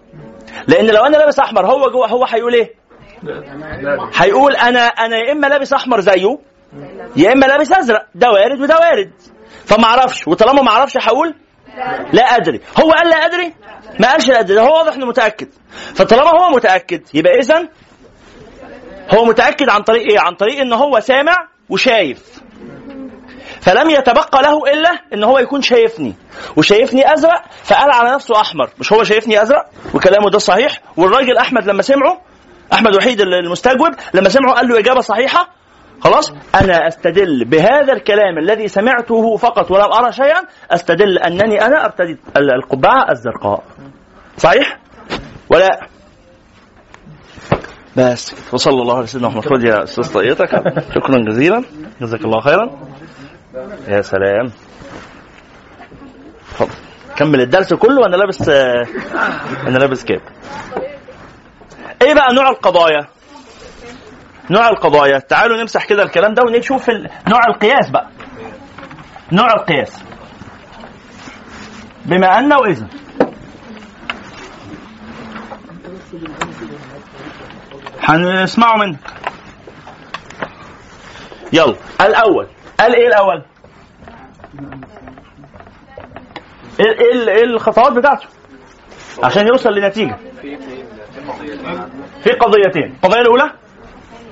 لأن 0.68 0.86
لو 0.86 1.02
أنا 1.02 1.16
لابس 1.16 1.38
أحمر 1.38 1.66
هو 1.66 1.90
جوه 1.90 2.08
هو 2.08 2.24
هيقول 2.24 2.54
إيه؟ 2.54 2.74
هيقول 4.14 4.56
أنا 4.56 4.80
أنا 4.86 5.16
يا 5.16 5.32
إما 5.32 5.46
لابس 5.46 5.72
أحمر 5.72 6.00
زيه 6.00 6.38
يا 7.16 7.32
إما 7.32 7.46
لابس 7.46 7.72
أزرق. 7.72 8.06
ده 8.14 8.30
وارد 8.30 8.60
وده 8.60 8.76
وارد. 8.78 9.12
فما 9.66 9.84
أعرفش. 9.84 10.28
وطالما 10.28 10.62
ما 10.62 10.70
أعرفش 10.70 10.96
هقول 10.96 11.34
لا 12.12 12.22
أدري. 12.22 12.60
هو 12.80 12.90
قال 12.90 13.08
لا 13.08 13.16
أدري؟ 13.16 13.54
ما 14.00 14.10
قالش 14.10 14.28
لا 14.28 14.40
أدري. 14.40 14.60
هو 14.60 14.72
واضح 14.78 14.94
إنه 14.94 15.06
متأكد. 15.06 15.48
فطالما 15.94 16.30
هو 16.30 16.50
متأكد 16.56 17.02
يبقى 17.14 17.32
اذا 17.38 17.68
هو 19.10 19.24
متأكد 19.24 19.68
عن 19.68 19.82
طريق 19.82 20.02
إيه؟ 20.10 20.20
عن 20.20 20.34
طريق 20.34 20.60
إن 20.60 20.72
هو 20.72 21.00
سامع 21.00 21.48
وشايف. 21.68 22.42
فلم 23.60 23.90
يتبقى 23.90 24.42
له 24.42 24.72
إلا 24.72 24.90
إن 25.14 25.24
هو 25.24 25.38
يكون 25.38 25.62
شايفني. 25.62 26.14
وشايفني 26.56 27.12
أزرق 27.14 27.42
فقال 27.64 27.90
على 27.90 28.14
نفسه 28.14 28.40
أحمر. 28.40 28.70
مش 28.78 28.92
هو 28.92 29.04
شايفني 29.04 29.42
أزرق؟ 29.42 29.66
وكلامه 29.94 30.30
ده 30.30 30.38
صحيح؟ 30.38 30.80
والراجل 30.96 31.36
أحمد 31.36 31.66
لما 31.66 31.82
سمعه 31.82 32.20
أحمد 32.72 32.96
وحيد 32.96 33.20
المستجوب 33.20 33.94
لما 34.14 34.28
سمعه 34.28 34.54
قال 34.54 34.68
له 34.68 34.78
إجابة 34.78 35.00
صحيحة 35.00 35.48
خلاص 36.00 36.32
أنا 36.62 36.88
أستدل 36.88 37.44
بهذا 37.44 37.92
الكلام 37.92 38.38
الذي 38.38 38.68
سمعته 38.68 39.36
فقط 39.36 39.70
ولم 39.70 39.92
أرى 39.92 40.12
شيئا 40.12 40.40
أستدل 40.70 41.18
أنني 41.18 41.64
أنا 41.66 41.84
ارتدي 41.84 42.18
القبعة 42.36 43.10
الزرقاء. 43.10 43.62
صحيح؟ 44.36 44.78
ولا 45.50 45.80
بس. 47.96 48.34
وصلى 48.52 48.82
الله 48.82 48.96
على 48.96 49.06
سيدنا 49.06 49.28
محمد. 49.28 49.44
خد 49.44 49.62
يا 49.64 49.82
أستاذ 49.82 50.12
طاقيتك 50.12 50.50
شكرا 50.94 51.18
جزيلا. 51.28 51.64
جزاك 52.00 52.24
الله 52.24 52.40
خيرا. 52.40 52.70
يا 53.88 54.02
سلام. 54.02 54.50
اتفضل 56.50 56.74
كمل 57.16 57.40
الدرس 57.40 57.74
كله 57.74 58.00
وأنا 58.00 58.16
لابس 58.16 58.48
آه، 58.48 58.86
أنا 59.66 59.78
لابس 59.78 60.04
كاب 60.04 60.20
إيه 62.02 62.14
بقى 62.14 62.34
نوع 62.34 62.50
القضايا؟ 62.50 63.06
نوع 64.50 64.68
القضايا. 64.68 65.18
تعالوا 65.18 65.56
نمسح 65.56 65.84
كده 65.84 66.02
الكلام 66.02 66.34
ده 66.34 66.42
ونشوف 66.46 66.90
نوع 67.28 67.40
القياس 67.48 67.90
بقى. 67.90 68.08
نوع 69.32 69.46
القياس. 69.52 70.02
بما 72.06 72.38
ان 72.38 72.52
واذا 72.52 72.86
هنسمعه 78.04 78.76
منك 78.76 78.98
يلا 81.52 81.76
الأول. 82.00 82.46
قال 82.80 82.94
إيه 82.96 83.06
الأول؟ 83.06 83.42
إيه 86.80 86.86
إيه 87.00 87.28
إيه 87.28 87.44
الخطوات 87.44 87.92
بتاعته؟ 87.92 88.26
عشان 89.22 89.46
يوصل 89.46 89.70
لنتيجة. 89.70 90.16
في 92.22 92.30
قضيتين. 92.30 92.92
القضية 93.04 93.20
الأولى؟ 93.20 93.50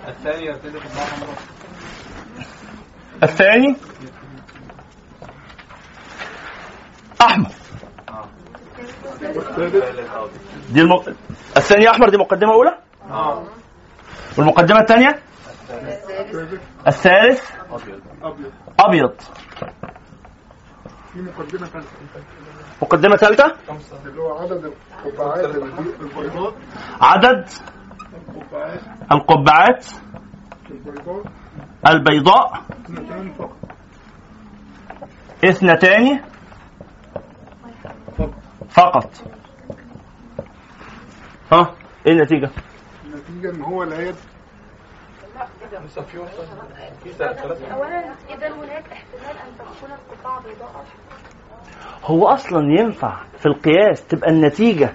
الثاني 0.09 0.51
الثاني 3.23 3.77
احمر 7.21 7.51
دي 10.71 10.81
الم... 10.81 10.93
الثاني 11.57 11.91
احمر 11.91 12.09
دي 12.09 12.17
مقدمة 12.17 12.53
أولى؟ 12.53 12.79
آه. 13.11 13.43
والمقدمة 14.39 14.81
الثانية؟ 14.81 15.19
الثالث. 16.87 17.51
ثالثه 18.81 19.23
مقدمة 22.83 23.17
ثالثة؟ 23.17 23.53
اللي 24.07 24.21
هو 24.23 24.39
عدد 27.01 27.49
القبعات 29.13 29.87
البيضاء 31.89 32.63
اثنتان 35.45 36.21
فقط. 38.71 39.11
ها 41.53 41.75
إيه 42.07 42.13
النتيجة؟ 42.13 42.51
النتيجه 43.33 43.55
إن 43.55 43.63
هو 43.63 43.83
العيب 43.83 44.15
اولا 47.73 48.05
اذا 48.31 48.49
هناك 48.49 48.85
احتمال 48.93 49.37
ان 49.37 49.53
تكون 49.59 49.91
القبعه 49.93 50.43
بيضاء 50.43 50.85
هو 52.05 52.27
أصلا 52.29 52.61
ينفع 52.81 53.21
في 53.39 53.47
القياس 53.47 54.07
تبقى 54.07 54.31
النتيجة. 54.31 54.93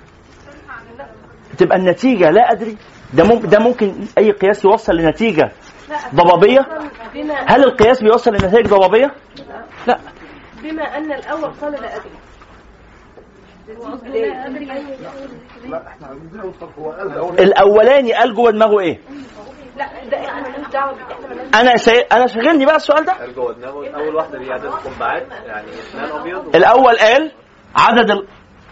تبقى 1.58 1.78
النتيجة 1.78 2.30
لا 2.30 2.52
أدري. 2.52 2.78
ده 3.14 3.24
ممكن 3.24 3.50
ده 3.50 3.60
ممكن 3.60 3.94
أي 4.18 4.32
قياس 4.32 4.66
يوصل 4.66 4.96
لنتيجة 4.96 5.52
ضبابية؟ 6.16 6.68
هل 7.48 7.64
القياس 7.64 8.04
بيوصل 8.04 8.32
لنتائج 8.32 8.68
ضبابية؟ 8.68 9.12
لا. 9.88 10.00
بما 10.64 10.98
أن 10.98 11.12
الأول 11.12 11.52
قال 11.62 11.72
لا 11.72 11.96
أدري. 11.96 12.10
لا 13.68 13.78
إحنا 15.88 16.08
عايزين 16.08 16.30
نوصل 16.34 16.70
هو 16.80 16.92
قال 16.92 17.08
الأول 17.12 17.40
الأولاني 17.40 18.14
قال 18.14 18.34
جوه 18.34 18.52
دماغه 18.52 18.80
إيه؟ 18.80 19.00
لا 19.78 19.86
ده 20.12 20.18
إحنا 20.18 20.70
دعوه 20.74 20.98
أنا 21.56 21.78
سي... 21.78 22.00
أنا 22.00 22.28
شاغلني 22.28 22.66
بقى 22.66 22.76
السؤال 22.76 23.06
ده. 23.06 23.14
قال 23.14 23.36
جوه 23.36 23.54
دماغه. 23.54 23.90
أول 23.90 24.16
واحدة 24.16 24.40
دي 24.40 24.52
عدد 24.52 24.66
القبعات 24.66 25.28
يعني 25.46 25.68
إثنان 25.70 26.12
أبيض. 26.20 26.56
الأول 26.56 26.98
قال 26.98 27.32
عدد 27.76 28.12
ال... 28.12 28.28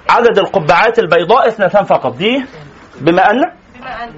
عدد 0.09 0.37
القبعات 0.37 0.99
البيضاء 0.99 1.47
اثنتان 1.47 1.83
فقط. 1.83 2.15
دي 2.15 2.45
بما 3.01 3.31
أن؟ 3.31 3.37
بما 3.79 4.03
أن. 4.03 4.13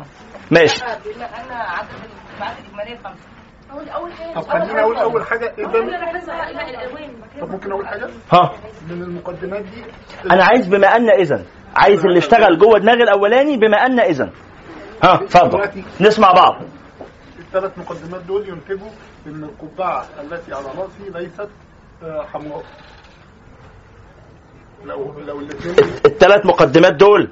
ماشي. 0.52 0.84
بما 0.86 1.26
أن 1.26 1.52
عدد 1.52 1.88
القبعات 1.90 2.58
الاجماليه 2.60 2.98
خمسة. 2.98 3.37
اول 3.72 3.90
أول 3.90 4.12
حاجة 4.14 4.34
طب 4.34 4.42
خليني 4.50 4.82
أقول 4.82 4.96
أول 4.98 5.26
حاجة. 5.26 5.54
اذا 5.58 5.80
الألوان. 5.80 7.12
طب 7.42 7.52
ممكن 7.52 7.72
أقول 7.72 7.88
حاجة؟ 7.88 8.10
ها. 8.32 8.52
من 8.90 9.02
المقدمات 9.04 9.62
دي؟ 9.64 9.84
أنا 10.32 10.44
عايز 10.44 10.68
بما 10.68 10.88
أن 10.96 11.10
اذا 11.10 11.44
عايز 11.76 12.06
اللي 12.06 12.20
اشتغل 12.20 12.58
جوه 12.58 12.80
دماغي 12.80 13.04
الأولاني 13.04 13.58
بما 13.58 13.78
أن 13.86 14.00
اذا 14.00 14.30
ها 15.04 15.16
اتفضل. 15.16 15.70
نسمع 16.02 16.32
بعض. 16.32 16.62
الثلاث 17.40 17.78
مقدمات 17.78 18.22
دول 18.22 18.50
ينتجوا 18.50 18.90
ان 19.28 19.44
القبعة 19.44 20.06
التي 20.22 20.54
على 20.54 20.66
رأسي 20.66 21.10
ليست 21.14 21.50
آه، 22.04 22.26
حمراء. 22.34 22.64
لو 24.86 25.20
لو 25.20 25.40
الاثنين 25.40 25.76
الثلاث 26.06 26.46
مقدمات 26.46 26.94
دول 26.94 27.30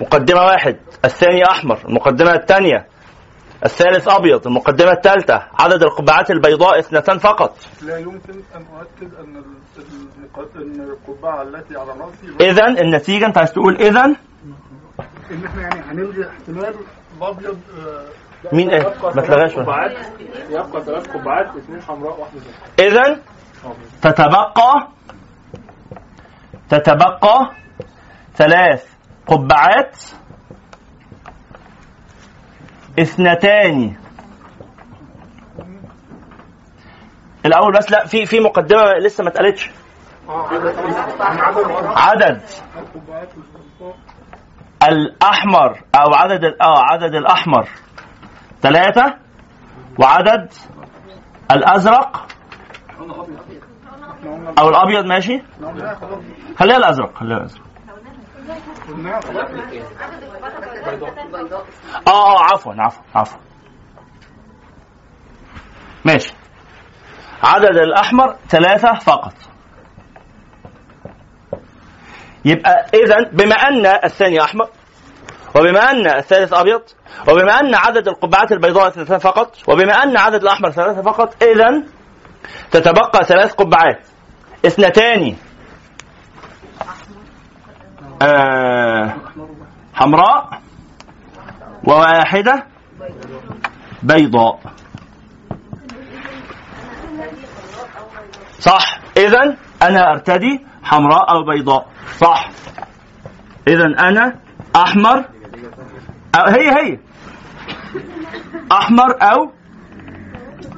مقدمة 0.00 0.40
واحد 0.40 0.76
الثاني 1.04 1.44
أحمر 1.44 1.78
المقدمة 1.88 2.32
الثانية 2.34 2.86
الثالث 3.64 4.08
أبيض 4.08 4.46
المقدمة 4.46 4.92
الثالثة 4.92 5.42
عدد 5.58 5.82
القبعات 5.82 6.30
البيضاء 6.30 6.78
اثنتان 6.78 7.18
فقط. 7.18 7.56
لا 7.82 7.98
يمكن 7.98 8.32
أن 8.54 8.66
أؤكد 8.78 9.14
أن 9.14 9.36
ال- 9.36 9.44
المق- 9.78 10.56
أن 10.56 10.80
القبعة 10.80 11.42
التي 11.42 11.76
على 11.76 11.90
رأسي 11.90 12.50
إذا 12.50 12.66
النتيجة 12.66 13.26
أنت 13.26 13.38
عايز 13.38 13.52
تقول 13.52 13.76
إذا 13.76 14.04
إن 14.04 15.44
إحنا 15.46 15.62
يعني 15.62 15.80
هنلغي 15.80 16.28
احتمال 16.28 16.74
الابيض 17.18 17.58
آه، 17.86 18.54
مين 18.54 18.70
إيه؟ 18.70 18.82
ما 19.14 19.22
تلغاش 19.22 19.52
يبقى 20.50 20.82
ثلاث 20.84 21.08
قبعات 21.16 21.56
اثنين 21.56 21.82
حمراء 21.82 22.20
واحدة 22.20 22.40
زرقاء 22.40 22.88
إذا 22.88 23.20
تتبقى 24.02 24.88
تتبقى 26.68 27.50
ثلاث 28.34 28.92
قبعات 29.26 29.96
اثنتان. 32.98 33.96
الأول 37.46 37.72
بس 37.72 37.90
لا 37.92 38.06
في 38.06 38.26
في 38.26 38.40
مقدمة 38.40 38.82
لسه 39.04 39.24
ما 39.24 39.30
اتقالتش. 39.30 39.70
عدد. 41.96 42.40
الأحمر 44.88 45.80
أو 45.94 46.14
عدد 46.14 46.44
آه 46.44 46.82
عدد 46.92 47.14
الأحمر. 47.14 47.68
ثلاثة. 48.62 49.14
وعدد 49.98 50.52
الأزرق. 51.52 52.26
أو 54.58 54.68
الأبيض 54.68 55.04
ماشي؟ 55.04 55.42
خليها 56.56 56.76
الأزرق 56.76 57.18
خليها 57.18 57.38
خلاص 57.38 57.71
آه 62.06 62.36
آه 62.36 62.38
عفوا 62.52 62.74
عفوا 62.78 63.02
عفوا. 63.14 63.38
ماشي. 66.04 66.34
عدد 67.42 67.76
الأحمر 67.76 68.36
ثلاثة 68.48 68.94
فقط. 68.98 69.34
يبقى 72.44 72.86
إذا 72.94 73.30
بما 73.32 73.54
أن 73.54 73.86
الثاني 73.86 74.40
أحمر 74.40 74.68
وبما 75.56 75.90
أن 75.90 76.06
الثالث 76.06 76.52
أبيض 76.52 76.82
وبما 77.28 77.60
أن 77.60 77.74
عدد 77.74 78.08
القبعات 78.08 78.52
البيضاء 78.52 78.88
اثنتان 78.88 79.18
فقط 79.18 79.56
وبما 79.68 79.92
أن 79.92 80.16
عدد 80.16 80.42
الأحمر 80.42 80.70
ثلاثة 80.70 81.02
فقط 81.02 81.42
إذا 81.42 81.82
تتبقى 82.70 83.24
ثلاث 83.24 83.52
قبعات. 83.54 84.06
اثنتان 84.66 85.36
آه 88.22 89.14
حمراء 89.94 90.60
وواحدة 91.84 92.66
بيضاء. 94.02 94.60
صح. 98.58 99.00
اذا 99.16 99.56
أنا 99.82 100.10
أرتدي 100.12 100.66
حمراء 100.82 101.30
أو 101.34 101.44
بيضاء. 101.44 101.86
صح. 102.18 102.50
اذا 103.68 103.84
أنا 103.84 104.38
أحمر 104.76 105.24
أو 106.34 106.44
هي 106.46 106.70
هي. 106.70 106.98
أحمر 108.72 109.22
أو 109.22 109.52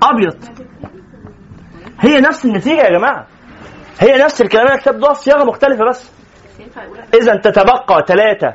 أبيض. 0.03 0.45
هي 2.01 2.21
نفس 2.21 2.45
النتيجه 2.45 2.81
يا 2.81 2.99
جماعة. 2.99 3.27
هي 4.01 4.23
نفس 4.25 4.41
الكلام. 4.41 4.67
اللي 4.67 4.79
كتبته 4.79 4.99
ده 4.99 5.13
صياغة 5.13 5.45
مختلفة 5.45 5.85
بس. 5.89 6.11
اذا 7.15 7.37
تتبقى 7.37 8.05
ثلاثة 8.09 8.55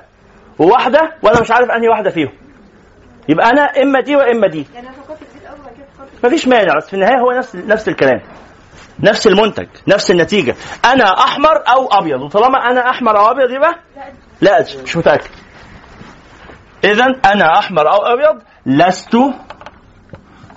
وواحدة 0.59 1.13
وأنا 1.23 1.41
مش 1.41 1.51
عارف 1.51 1.69
أنهي 1.71 1.87
واحدة 1.89 2.09
فيهم. 2.09 2.31
يبقى 3.29 3.49
أنا 3.49 3.61
إما 3.61 4.01
دي 4.01 4.15
وإما 4.15 4.47
دي. 4.47 4.67
يعني 4.73 4.87
مفيش 6.23 6.47
مانع 6.47 6.77
بس 6.77 6.87
في 6.87 6.93
النهاية 6.93 7.19
هو 7.19 7.31
نفس 7.31 7.55
نفس 7.55 7.87
الكلام. 7.87 8.21
نفس 8.99 9.27
المنتج 9.27 9.67
نفس 9.87 10.11
النتيجة. 10.11 10.55
أنا 10.85 11.03
أحمر 11.03 11.63
أو 11.67 11.87
أبيض؟ 11.87 12.21
وطالما 12.21 12.57
أنا 12.71 12.89
أحمر 12.89 13.19
أو 13.19 13.31
أبيض 13.31 13.51
يبقى 13.51 13.75
لا 14.41 14.59
أدري 14.59 14.83
مش 14.83 14.97
متأكد. 14.97 15.29
اذا 16.83 17.05
أنا 17.25 17.59
أحمر 17.59 17.91
أو 17.93 17.97
أبيض 17.97 18.41
لست 18.65 19.17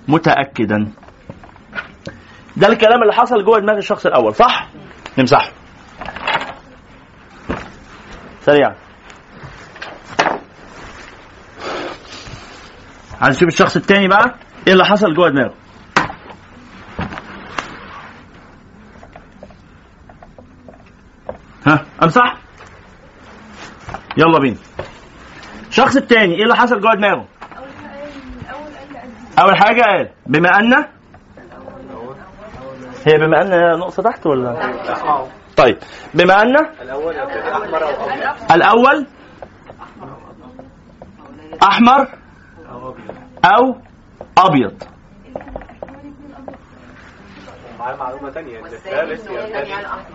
متاكدا. 0.08 0.88
ده 2.56 2.66
الكلام 2.68 3.02
اللي 3.02 3.12
حصل 3.12 3.44
جوه 3.44 3.58
دماغ 3.58 3.76
الشخص 3.76 4.06
الأول 4.06 4.34
صح؟ 4.34 4.68
نمسحه 5.18 5.50
سريعا 8.44 8.74
عايز 13.20 13.36
نشوف 13.36 13.48
الشخص 13.48 13.76
التاني 13.76 14.08
بقى؟ 14.08 14.34
إيه 14.66 14.72
اللي 14.72 14.84
حصل 14.84 15.14
جوه 15.14 15.28
دماغه؟ 15.28 15.54
ها 21.66 21.84
امسح. 22.02 22.36
يلا 24.16 24.38
بينا. 24.38 24.56
الشخص 25.68 25.96
التاني 25.96 26.34
إيه 26.34 26.42
اللي 26.42 26.56
حصل 26.56 26.80
جوه 26.80 26.94
دماغه؟ 26.94 27.24
أول 29.38 29.56
حاجة 29.56 29.82
قال. 29.82 30.08
بما 30.26 30.48
أن؟ 30.58 30.74
هي 33.06 33.18
بما 33.18 33.42
أن 33.42 33.78
نقطه 33.78 34.02
تحت 34.02 34.26
ولا؟ 34.26 34.52
طيب 35.56 35.78
بما 36.14 36.42
أن 36.42 36.56
الأول 36.82 37.16
الأول 38.50 39.06
أحمر 41.62 42.08
أو 43.44 43.76
أبيض. 44.38 44.82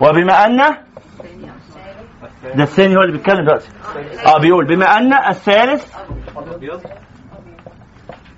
وبما 0.00 0.46
أن 0.46 0.56
ده 2.54 2.62
الثاني 2.64 2.96
هو 2.96 3.00
اللي 3.00 3.12
بيتكلم 3.12 3.44
دلوقتي. 3.44 3.68
آه 4.26 4.38
بيقول 4.38 4.66
بما 4.66 4.86
أن 4.86 5.12
الثالث 5.12 5.96
أبيض. 6.36 6.82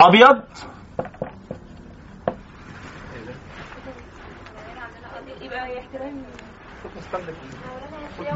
ابيض 0.01 0.42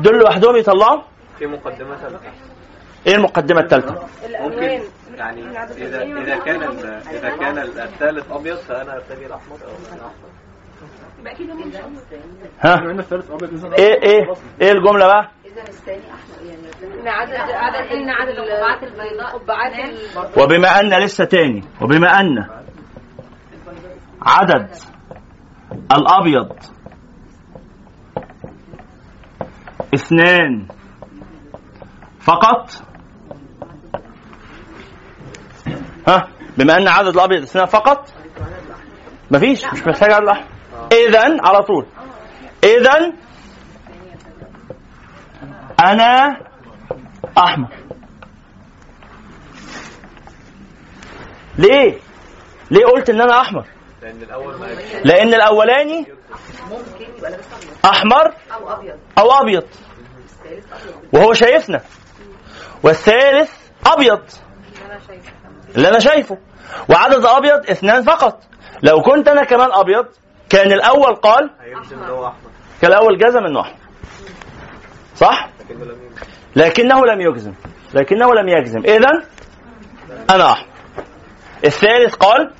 دول 0.02 0.18
لوحدهم 0.18 0.56
يطلعوا؟ 0.56 1.02
في 1.38 1.46
مقدمة 1.46 1.96
ثالثة. 1.96 2.20
إيه 3.06 3.14
المقدمة 3.14 3.60
الثالثة؟ 3.60 4.06
ممكن 4.40 4.80
يعني 5.14 5.42
اذا 5.76 6.02
إذا 6.02 6.36
كان 6.36 6.62
إذا 7.10 7.36
كان 7.36 7.58
الثالث 7.58 8.32
أبيض 8.32 8.56
فأنا 8.56 8.94
ارتدي 8.94 9.26
الأحمر. 9.26 9.56
أو 9.64 10.10
ها؟ 12.60 12.82
إيه 13.78 14.02
إيه 14.02 14.34
إيه 14.60 14.72
الجملة 14.72 15.06
بقى؟ 15.06 15.30
إن 17.00 17.08
عدد 17.08 17.32
عدد 17.34 17.92
إن 17.92 18.10
عدد 18.10 18.38
القبعات 18.38 18.82
البيضاء 18.82 19.38
قبعات 19.38 19.72
وبما 20.38 20.80
أن 20.80 21.04
لسه 21.04 21.24
تاني 21.24 21.64
وبما 21.82 22.20
أن 22.20 22.48
عدد 24.22 24.68
الأبيض 25.92 26.52
اثنان 29.94 30.66
فقط؟ 32.20 32.70
ها 36.08 36.28
بما 36.58 36.76
أن 36.78 36.88
عدد 36.88 37.08
الأبيض 37.14 37.42
اثنان 37.42 37.66
فقط؟ 37.66 38.12
مفيش 39.30 39.64
مش 39.72 39.86
محتاج 39.86 40.12
عدد 40.12 40.22
الأحمر. 40.22 40.46
اذا 40.92 41.36
على 41.44 41.62
طول. 41.62 41.86
اذا 42.64 43.12
أنا 45.80 46.40
أحمر. 47.38 47.68
ليه؟ 51.58 51.98
ليه 52.70 52.84
قلت 52.86 53.10
إن 53.10 53.20
أنا 53.20 53.40
أحمر؟ 53.40 53.66
لأن 54.02 54.22
الأول 54.22 54.54
لأن 55.04 55.34
الأولاني 55.34 56.06
أحمر 57.84 58.34
أو 58.52 58.72
أبيض. 58.72 58.98
أو 59.18 59.30
ابيض 59.30 59.64
وهو 61.12 61.32
شايفنا. 61.32 61.80
والثالث 62.82 63.52
أبيض. 63.86 64.22
اللي 65.76 65.88
أنا 65.88 65.98
شايفه. 65.98 66.38
وعدد 66.88 67.24
أبيض 67.24 67.70
اثنان 67.70 68.02
فقط. 68.02 68.42
لو 68.82 69.02
كنت 69.02 69.28
أنا 69.28 69.44
كمان 69.44 69.68
أبيض 69.72 70.06
كان 70.48 70.72
الأول 70.72 71.14
قال 71.14 71.50
كان 72.82 72.90
الأول 72.90 73.18
جزم 73.18 73.44
إنه 73.46 73.60
أحمر. 73.60 73.76
صح؟ 75.16 75.48
لكنه 76.56 77.06
لم 77.06 77.20
يجزم. 77.20 77.54
لكنه 77.94 78.34
لم 78.34 78.48
يجزم. 78.48 78.80
اذا 78.84 79.08
أنا 80.30 80.52
أحمر. 80.52 80.68
الثالث 81.64 82.14
قال 82.14 82.52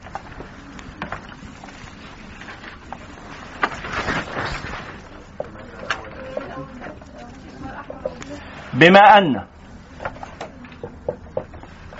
بما 8.75 9.01
أن. 9.01 9.45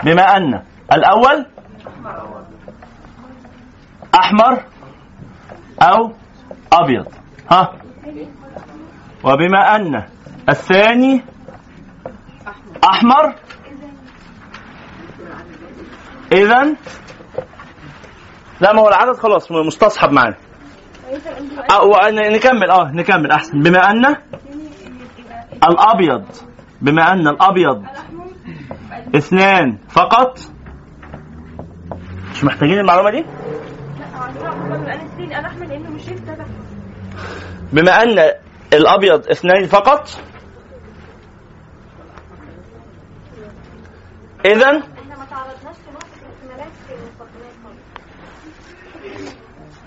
بما 0.03 0.21
أن. 0.37 0.61
الأول 0.93 1.45
أحمر 4.15 4.63
أو 5.81 6.13
أبيض. 6.73 7.07
ها؟ 7.51 7.73
وبما 9.23 9.75
أن. 9.75 10.03
الثاني 10.49 11.23
أحمر. 12.83 13.35
اذا 16.31 16.75
لا 18.61 18.73
ما 18.73 18.81
هو 18.81 18.87
العدد 18.87 19.15
خلاص 19.15 19.51
مستصحب 19.51 20.11
معانا. 20.11 20.35
أو 21.71 21.91
نكمل 22.11 22.71
آه 22.71 22.91
نكمل 22.91 23.31
أحسن. 23.31 23.59
بما 23.59 23.79
أن. 23.91 24.15
الأبيض. 25.63 26.25
بما 26.85 27.11
أن 27.11 27.27
الأبيض 27.27 27.83
اثنان 29.15 29.77
فقط. 29.89 30.39
مش 32.31 32.43
محتاجين 32.43 32.79
المعلومة 32.79 33.11
دي. 33.11 33.25
بما 37.73 37.91
أن 38.03 38.31
الأبيض 38.73 39.29
اثنين 39.29 39.65
فقط. 39.67 40.09
خالص 40.09 40.19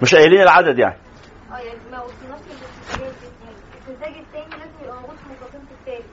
مش 0.02 0.14
قايلين 0.14 0.40
العدد 0.42 0.78
يعني 0.78 0.96
آه 1.52 1.58
يعني 1.58 1.78
ما 1.92 2.02
وصلناش 2.02 2.40
للاحتمالات 2.50 3.14
دي 3.20 3.28
الامتزاج 3.86 4.14
التاني 4.18 4.50
لازم 4.50 4.84
يبقى 4.84 5.00
موجود 5.00 5.16
في 5.16 5.24
مقدمة 5.28 5.70
التالت 5.80 6.04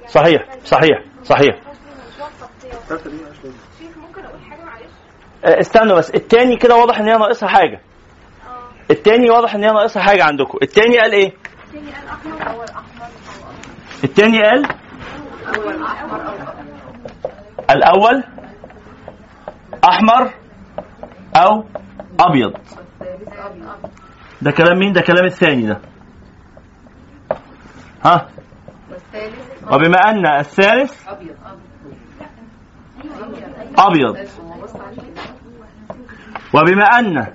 صحيح 0.11 0.45
صحيح 0.65 1.03
صحيح. 1.23 1.55
آه، 5.45 5.59
استنوا 5.59 5.97
بس 5.97 6.09
التاني 6.09 6.57
كده 6.57 6.75
واضح 6.75 6.99
إن 6.99 7.07
هي 7.07 7.17
ناقصها 7.17 7.49
حاجة. 7.49 7.81
التاني 8.91 9.29
واضح 9.29 9.55
إن 9.55 9.63
هي 9.63 9.71
ناقصها 9.71 10.03
حاجة 10.03 10.23
عندكم. 10.23 10.57
التاني 10.61 10.97
قال 10.99 11.11
إيه؟ 11.13 11.33
التاني 14.03 14.41
قال 14.43 14.65
الأول 17.69 18.23
أحمر 19.89 20.33
أو 21.35 21.63
أبيض. 22.19 22.53
ده 24.41 24.51
كلام 24.51 24.79
مين؟ 24.79 24.93
ده 24.93 25.01
كلام 25.01 25.25
الثاني 25.25 25.67
ده. 25.67 25.81
ها؟ 28.05 28.27
وبما 29.67 29.97
أن 29.97 30.25
الثالث 30.39 31.07
أبيض. 33.77 34.17
وبما 36.53 36.83
أن 36.83 37.27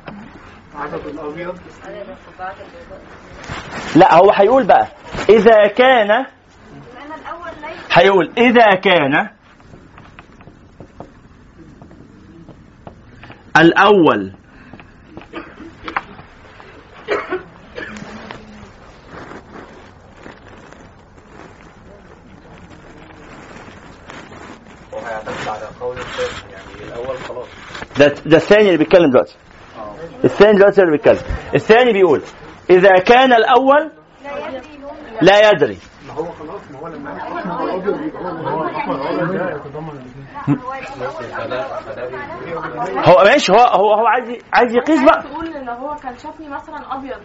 لا 3.97 4.15
هو 4.15 4.31
هيقول 4.35 4.67
بقى 4.67 4.87
إذا 5.29 5.67
كان 5.67 6.27
هيقول 7.93 8.33
إذا 8.39 8.75
كان 8.75 9.29
الأول 13.57 14.33
على 25.07 25.67
قول 25.81 25.97
يعني 25.97 26.89
الأول 26.89 27.17
خلاص 27.19 27.47
ده 27.99 28.07
ده 28.27 28.37
الثاني 28.37 28.67
اللي 28.67 28.77
بيتكلم 28.79 29.11
دلوقتي 29.11 29.37
الثاني 30.25 30.59
دلوقتي 30.59 30.81
اللي 30.81 30.93
بيتكلم 30.93 31.19
الثاني 31.55 31.93
بيقول 31.93 32.23
اذا 32.71 32.99
كان 32.99 33.33
الأول 33.33 33.91
لا 35.23 35.51
يدري 35.51 35.79
ما 36.07 36.15
هو 43.09 43.25
ماشي 43.25 43.53
هو 43.53 43.57
هو 43.59 43.93
هو 43.95 44.07
عايز 44.07 44.29
عايز 44.53 44.75
يقيس 44.75 45.03
بقى 45.03 45.23
تقول 45.23 45.47
ان 45.57 45.69
هو 45.69 45.95
كان 46.03 46.19
شافني 46.19 46.49
مثلا 46.49 46.95
ابيض 46.97 47.21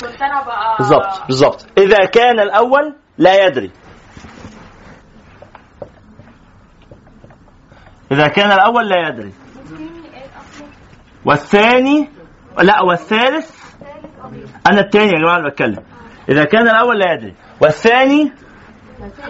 كنت 0.00 0.22
أنا 0.22 0.44
بقى 0.46 0.76
بالظبط 0.78 1.26
بالظبط 1.26 1.66
اذا 1.78 2.04
كان 2.04 2.40
الأول 2.40 2.94
لا 3.18 3.46
يدري 3.46 3.70
إذا 8.12 8.28
كان 8.28 8.52
الأول 8.52 8.88
لا 8.88 9.08
يدري. 9.08 9.32
والثاني 11.24 12.10
لا 12.58 12.82
والثالث؟ 12.82 13.74
أنا 14.70 14.80
الثاني 14.80 15.12
يا 15.12 15.18
جماعة 15.18 15.36
اللي 15.36 15.50
بتكلم. 15.50 15.84
إذا 16.28 16.44
كان 16.44 16.68
الأول 16.68 16.98
لا 16.98 17.12
يدري. 17.12 17.34
والثاني؟ 17.60 18.32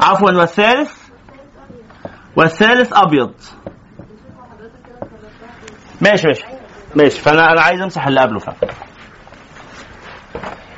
عفوا 0.03 0.31
والثالث؟ 0.31 1.09
والثالث 2.37 2.93
أبيض. 2.93 3.35
ماشي 6.01 6.27
ماشي 6.27 6.45
ماشي. 6.97 7.21
فأنا 7.21 7.53
أنا 7.53 7.61
عايز 7.61 7.81
أمسح 7.81 8.07
اللي 8.07 8.21
قبله 8.21 8.39
فعلا 8.39 8.75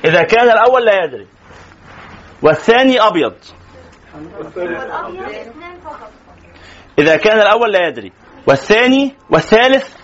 إذا 0.04 0.22
كان 0.22 0.50
الأول 0.50 0.84
لا 0.84 1.04
يدري. 1.04 1.26
والثاني 2.42 3.00
أبيض. 3.00 3.34
والأبيض 4.56 5.52
إذا 7.00 7.16
كان 7.16 7.40
الأول 7.40 7.72
لا 7.72 7.88
يدري 7.88 8.12
والثاني 8.46 9.14
والثالث 9.30 9.96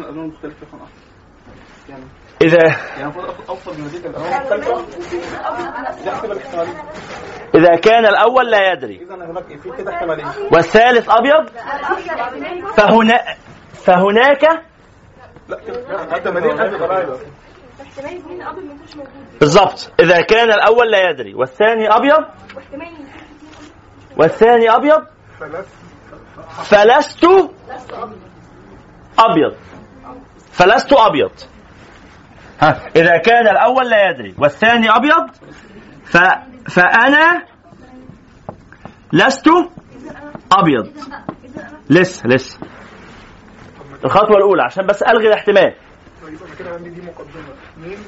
الالوان 0.00 0.26
مختلفه 0.26 0.66
عن 0.72 0.80
احمر 0.80 0.88
يعني 1.88 2.04
اذا 2.42 2.76
يعني 2.98 3.12
من 3.78 3.86
ذيك 3.86 4.06
احسب 6.08 6.32
الاحتمالين 6.32 6.74
إذا 7.54 7.76
كان 7.76 8.06
الأول 8.06 8.50
لا 8.50 8.72
يدري 8.72 8.96
اذا 8.96 9.14
هناك 9.14 9.60
في 9.60 9.70
كده 9.78 9.94
احتمالين. 9.94 10.26
والثالث 10.52 11.08
أبيض 11.10 11.48
فهنا 12.76 13.24
فهناك 13.72 14.64
بالظبط 19.40 19.92
إذا 20.00 20.20
كان 20.20 20.52
الأول 20.52 20.90
لا 20.90 21.10
يدري 21.10 21.34
والثاني 21.34 21.88
يكون 21.96 22.26
والثاني 24.16 24.70
ثلاث 24.70 25.13
فلست 26.64 27.24
أبيض. 29.18 29.54
فلست 30.52 30.92
أبيض. 30.92 31.30
ها 32.60 32.80
إذا 32.96 33.18
كان 33.18 33.48
الأول 33.48 33.90
لا 33.90 34.10
يدري 34.10 34.34
والثاني 34.38 34.90
أبيض 34.90 35.30
ف 36.04 36.18
فأنا 36.70 37.44
لست 39.12 39.48
أبيض. 40.52 40.92
لسه 41.90 42.26
لسه 42.26 42.58
الخطوة 44.04 44.36
الأولى 44.36 44.62
عشان 44.62 44.86
بس 44.86 45.02
ألغي 45.02 45.28
الاحتمال. 45.28 45.74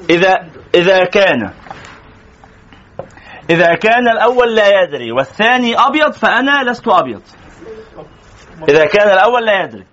إذا 0.09 0.33
إذا 0.75 1.05
كان 1.05 1.53
إذا 3.49 3.75
كان 3.75 4.07
الأول 4.07 4.55
لا 4.55 4.83
يدري 4.83 5.11
والثاني 5.11 5.75
أبيض 5.75 6.11
فأنا 6.11 6.63
لست 6.71 6.87
أبيض. 6.87 7.21
إذا 8.69 8.85
كان 8.85 9.09
الأول 9.09 9.45
لا 9.45 9.63
يدري. 9.63 9.85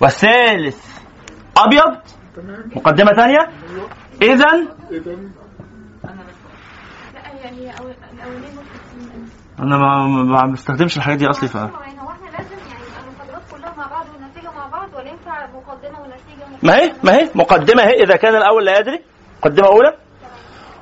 والثالث 0.00 0.98
أبيض. 1.56 1.96
مقدمة 2.76 3.12
ثانية. 3.12 3.38
إذا 4.22 4.50
أنا 9.58 9.76
ما, 9.78 10.06
ما 10.06 10.52
بستخدمش 10.52 10.96
الحاجات 10.96 11.18
دي 11.18 11.26
أصلي 11.30 11.48
ف؟ 11.48 11.56
ما 16.62 16.76
هي؟ 16.76 16.92
ما 17.04 17.12
هي؟ 17.16 17.30
مقدمة 17.34 17.82
هي 17.82 18.02
إذا 18.02 18.16
كان 18.16 18.36
الأول 18.36 18.64
لا 18.64 18.78
يدري. 18.78 19.04
مقدمة 19.38 19.66
أولى. 19.66 20.03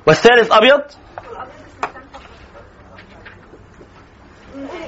والثالث 0.07 0.53
أبيض. 0.53 0.83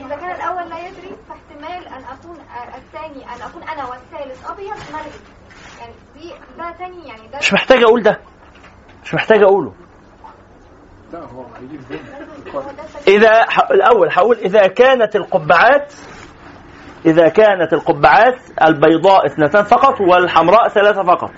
إذا 0.06 0.16
كان 0.16 0.30
الأول 0.30 0.68
لا 0.70 0.78
يدري 0.88 1.16
فاحتمال 1.28 1.88
أن 1.88 2.02
أكون 2.12 2.36
آه، 2.40 2.76
الثاني 2.76 3.24
أن 3.24 3.42
أكون 3.42 3.62
أنا 3.62 3.84
والثالث 3.84 4.50
أبيض 4.50 4.76
ملغي 4.92 5.10
يعني 5.80 5.92
دي 6.14 6.32
ده 6.58 6.70
تاني 6.78 7.08
يعني 7.08 7.28
ده 7.28 7.38
مش 7.38 7.52
محتاج 7.52 7.82
أقول 7.82 8.02
ده. 8.02 8.20
مش 9.04 9.14
محتاج 9.14 9.42
أقوله. 9.42 9.72
إذا 13.08 13.44
ح- 13.50 13.70
الأول 13.70 14.08
هقول 14.12 14.36
إذا 14.36 14.66
كانت 14.66 15.16
القبعات 15.16 15.92
إذا 17.06 17.28
كانت 17.28 17.72
القبعات 17.72 18.38
البيضاء 18.62 19.26
اثنتان 19.26 19.64
فقط 19.64 20.00
والحمراء 20.00 20.68
ثلاثة 20.68 21.02
فقط. 21.02 21.30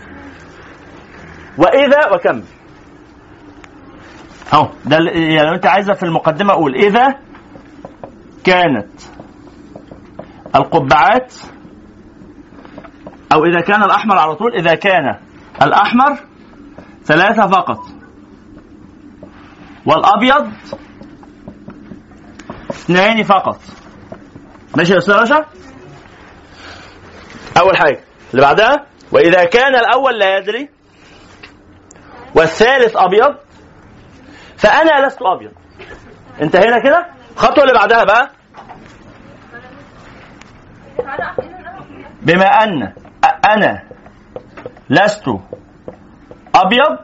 وإذا 1.58 2.14
وكم 2.14 2.42
أهو 4.52 4.68
ده 4.84 4.96
يعني 4.96 5.48
لو 5.48 5.54
أنت 5.54 5.66
عايزة 5.66 5.92
في 5.92 6.02
المقدمة 6.02 6.52
أقول 6.52 6.74
إذا 6.74 7.14
كانت 8.44 9.00
القبعات 10.54 11.34
أو 13.32 13.44
إذا 13.44 13.60
كان 13.60 13.82
الأحمر 13.82 14.18
على 14.18 14.34
طول 14.34 14.54
إذا 14.54 14.74
كان 14.74 15.18
الأحمر 15.62 16.18
ثلاثة 17.04 17.46
فقط. 17.46 17.78
والأبيض 19.86 20.52
اثنين 22.70 23.22
فقط. 23.22 23.60
ماشي 24.76 24.92
يا 24.92 24.98
أستاذ 24.98 25.32
أول 27.60 27.76
حاجة. 27.76 28.00
اللي 28.30 28.42
بعدها 28.42 28.86
وإذا 29.12 29.44
كان 29.44 29.74
الأول 29.74 30.18
لا 30.18 30.38
يدري 30.38 30.68
والثالث 32.34 32.96
أبيض 32.96 33.34
فأنا 34.56 35.06
لست 35.06 35.22
أبيض. 35.22 35.52
انتهينا 36.42 36.78
كده؟ 36.78 37.06
الخطوه 37.32 37.64
اللي 37.64 37.74
بعدها 37.74 38.04
بقى. 38.04 38.30
بما 42.22 42.46
أن 42.46 42.92
أنا 43.44 43.82
لست 44.90 45.28
ان 46.58 46.96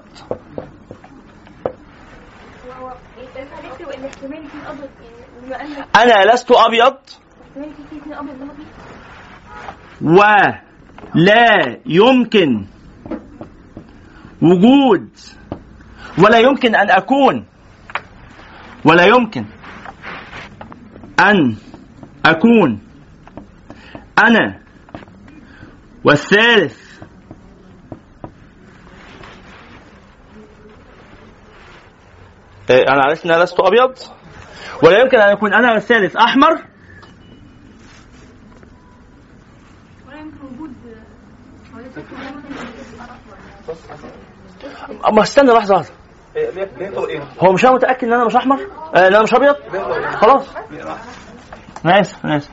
أنا 5.96 6.32
لست 6.32 6.50
ملغي 8.40 8.66
ولا 11.14 11.76
يمكن 11.86 12.66
وجود 14.42 15.08
ولا 16.18 16.38
يمكن 16.38 16.74
أن 16.74 16.90
أكون 16.90 17.46
ولا 18.84 19.04
يمكن 19.06 19.44
أن 21.20 21.56
أكون 22.26 22.80
أنا 24.18 24.62
والثالث. 26.04 26.82
إيه، 32.70 32.82
أنا 32.88 33.02
عرفت 33.04 33.24
إن 33.24 33.30
أنا 33.32 33.44
لست 33.44 33.60
أبيض. 33.60 33.94
ولا 34.82 35.00
يمكن 35.00 35.18
أن 35.18 35.30
أكون 35.30 35.54
أنا 35.54 35.72
والثالث 35.72 36.16
أحمر. 36.16 36.52
ولا 40.08 40.18
يمكن 40.20 40.44
وجود 40.44 40.72
أما 45.08 45.22
استنى 45.22 45.50
لحظة 45.52 45.74
واحدة 45.74 46.01
هو 47.40 47.52
مش 47.52 47.64
أنا 47.64 47.74
متأكد 47.74 48.04
إن 48.08 48.12
أنا 48.12 48.24
مش 48.24 48.36
أحمر؟ 48.36 48.58
آه 48.94 48.98
إن 49.08 49.14
أنا 49.14 49.22
مش 49.22 49.34
أبيض؟ 49.34 49.54
خلاص. 50.16 50.46
أنا 51.84 52.00
آسف 52.00 52.24
أنا 52.26 52.36
آسف. 52.36 52.50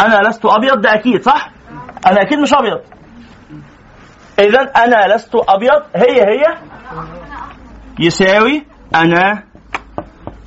أنا 0.00 0.28
لست 0.28 0.44
أبيض 0.46 0.80
ده 0.80 0.94
أكيد 0.94 1.22
صح؟ 1.22 1.50
أنا 2.06 2.22
أكيد 2.22 2.38
مش 2.38 2.54
أبيض. 2.54 2.80
اذا 4.38 4.60
أنا 4.60 5.14
لست 5.14 5.34
أبيض. 5.34 5.82
هي 5.96 6.22
هي. 6.22 6.58
يساوي 7.98 8.66
أنا 8.94 9.42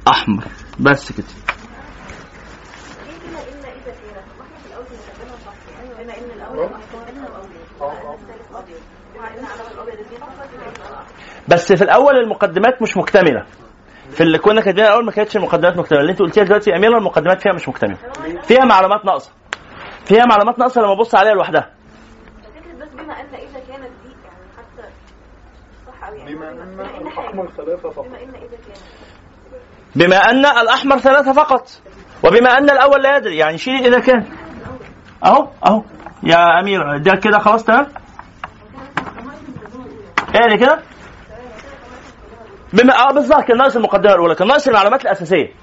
أحمر. 0.08 0.44
بس 0.80 1.12
كده. 1.12 1.28
بس 11.52 11.74
في 11.74 11.84
الأول 11.84 12.18
المقدمات 12.18 12.82
مش 12.82 12.98
مكتملة. 12.98 13.46
في 14.12 14.22
اللي 14.22 14.38
كنا 14.38 14.62
كاتبينها 14.62 14.90
الأول 14.90 15.06
ما 15.06 15.12
كانتش 15.12 15.36
المقدمات 15.38 15.78
مكتملة. 15.78 16.02
اللي 16.02 16.12
انت 16.12 16.20
قلتيها 16.20 16.44
دلوقتي 16.44 16.72
يا 16.72 16.78
أميرة 16.78 16.98
المقدمات 16.98 17.42
فيها 17.42 17.54
مش 17.54 17.70
مكتملة. 17.70 17.98
فيها 18.44 18.66
معلومات 18.66 19.06
ناقصة. 19.06 19.32
فيها 20.06 20.26
معلومات 20.26 20.60
ناقصة 20.60 20.82
لما 20.82 20.92
أبص 20.92 21.16
عليها 21.16 21.34
لوحدها. 21.34 21.70
بما 22.98 23.22
أن 23.22 23.28
يعني 26.18 26.32
يعني. 26.32 27.02
الأحمر 27.02 27.48
ثلاثة 27.58 27.90
فقط. 27.90 28.06
بما 28.06 28.22
إن 28.24 28.30
إذا 28.30 28.58
كانت. 28.68 28.78
بما 29.96 30.16
أن 30.18 30.46
الأحمر 30.46 30.98
ثلاثة 30.98 31.34
فقط. 31.34 31.68
وبما 32.24 32.58
أن 32.58 32.70
الأول 32.70 33.02
لا 33.04 33.18
يدري. 33.18 33.38
يعني 33.38 33.58
شيل 33.58 33.86
إذا 33.86 34.00
كان. 34.00 34.26
أهو 35.26 35.48
أهو. 35.68 35.84
يا 36.24 36.60
امير 36.60 36.98
ده 36.98 37.16
كده 37.16 37.40
خلاص 37.40 37.64
تمام؟ 37.64 37.88
إيه 40.36 40.56
كده؟ 40.56 40.80
بما 42.74 42.94
آه 42.94 43.14
بالظبط 43.14 43.44
كان 43.44 43.58
ناقص 43.58 43.76
المقدمة 43.76 44.14
الأولى 44.14 44.36
كان 44.36 44.48
ناقص 44.48 44.68
المعلومات 44.68 45.02
الأساسية. 45.02 45.54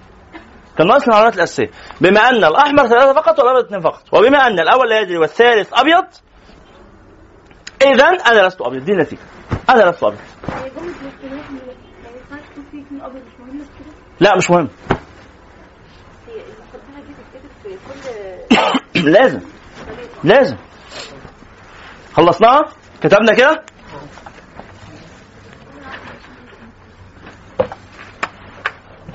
كان 0.78 0.86
ناقص 0.86 1.02
المعلومات 1.02 1.36
الأساسية. 1.36 1.70
بما 2.00 2.20
أن 2.20 2.44
الأحمر 2.44 2.86
ثلاثة 2.86 3.12
فقط 3.12 3.38
والأبيض 3.40 3.64
اثنين 3.64 3.80
فقط. 3.80 4.02
وبما 4.12 4.46
أن 4.46 4.60
الأول 4.60 4.88
لا 4.90 5.00
يدري 5.00 5.18
والثالث 5.18 5.72
أبيض 5.72 6.04
اذا 7.82 8.04
أنا 8.04 8.46
لست 8.46 8.60
أبيض. 8.60 8.84
دي 8.84 8.92
النتيجة. 8.92 9.20
أنا 9.70 9.90
لست 9.90 10.04
أبيض. 10.04 10.18
لا 14.20 14.36
مش 14.36 14.50
مهم. 14.50 14.68
لازم. 19.14 19.40
لازم. 20.24 20.56
خلصناها؟ 22.12 22.64
كتبنا 23.02 23.34
كده؟ 23.34 23.62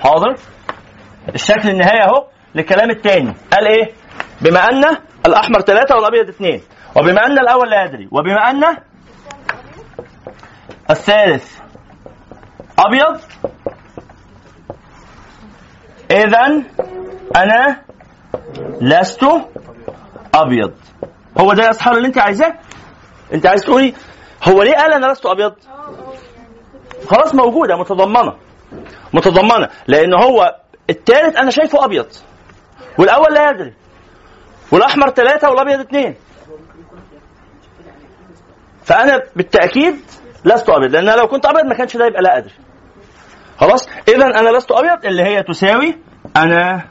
حاضر؟ 0.03 0.35
الشكل 1.35 1.69
النهائي 1.69 2.03
اهو 2.03 2.27
للكلام 2.55 2.89
الثاني 2.89 3.33
قال 3.53 3.67
إيه؟ 3.67 3.93
بما 4.41 4.59
ان 4.59 4.97
الأحمر 5.25 5.61
ثلاثة 5.61 5.95
والأبيض 5.95 6.29
اثنين 6.29 6.61
وبما 6.95 7.25
ان 7.25 7.39
الأول 7.39 7.69
لا 7.69 7.83
يدري. 7.83 8.07
وبما 8.11 8.49
ان 8.49 8.77
الثالث 10.89 11.59
أبيض. 12.79 13.21
اذا 16.11 16.63
أنا 17.35 17.81
لست 18.81 19.25
أبيض. 20.35 20.73
هو 21.39 21.53
ده 21.53 21.63
يا 21.63 21.69
أصحاب 21.69 21.95
اللي 21.97 22.07
أنت 22.07 22.17
عايزاه؟ 22.17 22.53
أنت 23.33 23.45
عايز 23.45 23.61
تقولي 23.61 23.93
هو 24.47 24.63
ليه 24.63 24.73
قال 24.75 24.93
أنا 24.93 25.11
لست 25.11 25.25
أبيض؟ 25.25 25.53
خلاص 27.07 27.35
موجودة 27.35 27.75
متضمنة. 27.77 28.33
متضمنة. 29.13 29.69
لأن 29.87 30.13
هو 30.13 30.55
الثالث 30.89 31.37
أنا 31.37 31.51
شايفه 31.51 31.85
أبيض. 31.85 32.07
والأول 32.97 33.33
لا 33.33 33.49
يدري. 33.49 33.73
والأحمر 34.71 35.09
ثلاثة 35.09 35.49
والأبيض 35.49 35.79
اثنين 35.79 36.15
فأنا 38.85 39.21
بالتأكيد 39.35 39.95
لست 40.45 40.69
أبيض. 40.69 40.91
لأن 40.91 41.17
لو 41.19 41.27
كنت 41.27 41.45
أبيض 41.45 41.65
ما 41.65 41.75
كانش 41.75 41.97
ده 41.97 42.05
يبقى 42.05 42.21
لا 42.21 42.37
أدري. 42.37 42.53
خلاص؟ 43.57 43.89
اذا 44.07 44.25
أنا 44.25 44.57
لست 44.57 44.71
أبيض 44.71 45.05
اللي 45.05 45.23
هي 45.23 45.43
تساوي 45.43 45.97
أنا 46.37 46.85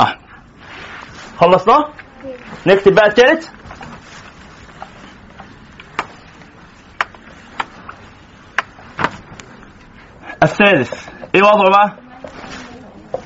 أحمر. 0.00 0.18
خلصناه 1.40 1.88
نكتب 2.66 2.94
بقى 2.94 3.06
الثالث 3.06 3.48
الثالث 10.42 11.08
إيه 11.34 11.42
وضعه 11.42 11.70
بقى؟ 11.70 11.96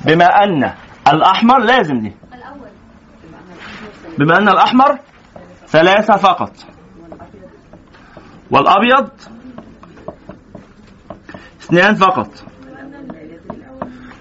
بما 0.05 0.25
أن 0.25 0.73
الأحمر 1.07 1.59
لازم 1.59 1.99
دي. 1.99 2.15
بما 4.19 4.37
أن 4.37 4.49
الأحمر 4.49 4.99
ثلاثة 5.67 6.15
فقط. 6.17 6.51
والأبيض 8.51 9.09
اثنان 11.61 11.95
فقط. 11.95 12.43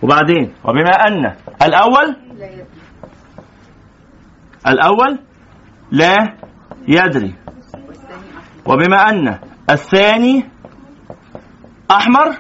وبعدين 0.03 0.55
وبما 0.65 0.91
أن 0.91 1.37
الأول 1.63 2.17
الأول 4.67 5.19
لا 5.91 6.35
يدري. 6.89 7.35
وبما 8.67 8.97
أن 9.09 9.39
الثاني 9.71 10.49
أحمر 11.91 12.37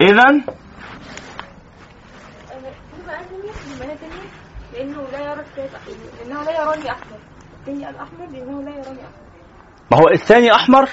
أنني 0.00 0.42
لأنه 4.72 5.02
لا 5.12 5.20
يرى 5.20 5.42
لأنه 6.24 6.42
لا 6.42 6.62
يراني 6.62 6.90
أحمر 6.90 7.18
الثاني 7.60 7.90
الأحمر 7.90 8.26
لأنه 8.32 8.62
لا 8.62 8.70
يراني 8.70 9.00
أحمر 9.00 9.16
ما 9.90 9.98
هو 9.98 10.08
الثاني 10.08 10.52
أحمر؟ 10.54 10.88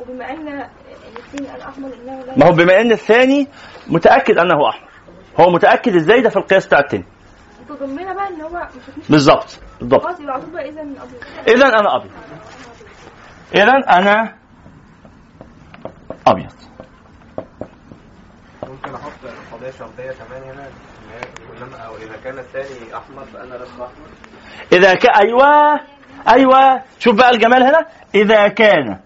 وبما 0.00 0.30
أن 0.30 0.68
الثاني 1.16 1.56
الأحمر 1.56 1.88
لأنه 1.88 2.24
لا 2.24 2.38
ما 2.38 2.46
هو 2.46 2.52
بما 2.52 2.80
إن 2.80 2.92
الثاني 2.92 3.48
متأكد 3.88 4.38
أنه 4.38 4.68
أحمر. 4.68 4.88
هو 5.40 5.50
متأكد 5.50 5.94
إزاي 5.96 6.20
ده 6.22 6.28
في 6.28 6.36
القياس 6.36 6.66
بتاع 6.66 6.78
التاني 6.78 7.04
متضمنة 7.70 8.14
بقى 8.14 8.28
إن 8.28 8.40
هو 8.40 8.68
بالظبط 9.08 9.58
بالظبط. 9.80 10.06
على 10.06 10.42
طول 10.42 10.50
بقى 10.52 10.68
إذا 10.68 10.80
أبيض 10.82 11.22
اذا 11.48 11.68
أنا 11.68 11.96
ابيض 11.96 12.10
اذا 13.54 13.72
أنا 13.98 14.36
ابيض 16.26 16.52
ممكن 18.90 19.02
أحط 19.02 19.52
قضيه 19.52 19.70
شرطيه 19.70 20.12
كمان 20.12 20.42
هنا. 20.42 20.68
كلما 21.58 21.76
أو 21.76 21.96
إذا 21.96 22.16
كان 22.24 22.38
الثاني 22.38 22.96
احمر 22.96 23.24
فانا 23.24 23.54
لست 23.54 23.72
احمر 23.72 24.08
إذا 24.72 24.94
كان 24.94 25.14
أيوه 25.14 25.80
أيوه. 26.28 26.82
شوف 26.98 27.14
بقى 27.14 27.30
الجمال 27.30 27.62
هنا. 27.62 27.86
إذا 28.14 28.48
كان 28.48 28.98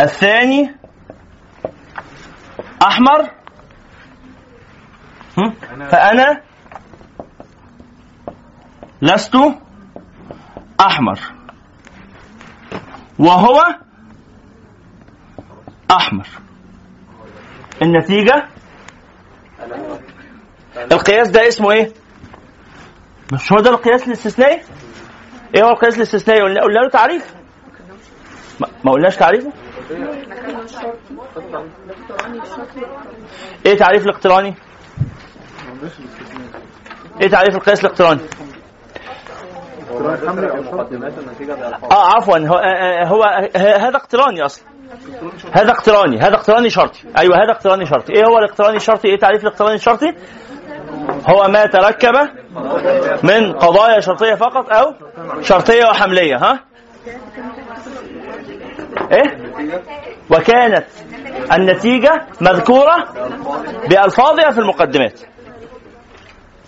الثاني 0.00 0.76
أحمر؟ 2.82 3.30
فأنا 5.90 6.40
لست 9.02 9.36
أحمر. 10.80 11.18
وهو 13.18 13.62
أحمر. 15.90 16.26
النتيجة؟ 17.82 18.48
القياس 20.92 21.28
ده 21.28 21.48
اسمه 21.48 21.72
إيه؟ 21.72 21.92
مش 23.32 23.52
هو 23.52 23.60
ده 23.60 23.70
القياس 23.70 24.06
الاستثنائي؟ 24.08 24.60
إيه 25.54 25.62
هو 25.62 25.70
القياس 25.70 25.96
الاستثنائي؟ 25.96 26.40
قلنا 26.40 26.78
له 26.80 26.88
تعريف. 26.90 27.34
ما, 28.84 28.92
قلناش 28.92 29.16
تعريفه؟ 29.16 29.52
إيه 33.66 33.76
تعريف 33.76 34.04
الإقتراني؟ 34.06 34.54
إيه 37.20 37.28
تعريف 37.28 37.56
القياس 37.56 37.84
الإقتراني؟ 37.84 38.20
آه 41.90 42.16
عفوا. 42.16 42.38
هو, 42.38 42.54
آه، 42.54 43.04
هو 43.04 43.22
آه، 43.22 43.76
هذا 43.76 43.96
إقتراني 43.96 44.44
أصلا. 44.44 44.71
هذا 45.52 45.70
اقتراني 45.70 46.18
هذا 46.18 46.34
اقتراني 46.34 46.70
شرطي. 46.70 47.00
أيوه 47.18 47.36
هذا 47.44 47.52
اقتراني 47.52 47.86
شرطي. 47.86 48.12
إيه 48.12 48.24
هو 48.24 48.38
الاقتراني 48.38 48.76
الشرطي؟ 48.76 49.08
إيه 49.08 49.18
تعريف 49.18 49.42
الاقتراني 49.42 49.74
الشرطي؟ 49.74 50.14
هو 51.28 51.48
ما 51.48 51.66
تركب 51.66 52.12
من 53.22 53.52
قضايا 53.52 54.00
شرطية 54.00 54.34
فقط 54.34 54.72
أو 54.72 54.94
شرطية 55.42 55.84
وحملية 55.86 56.36
ها؟ 56.36 56.60
إيه؟ 59.12 59.52
وكانت 60.30 60.86
النتيجة 61.52 62.26
مذكورة 62.40 62.96
بألفاظها 63.88 64.50
في 64.50 64.58
المقدمات. 64.58 65.20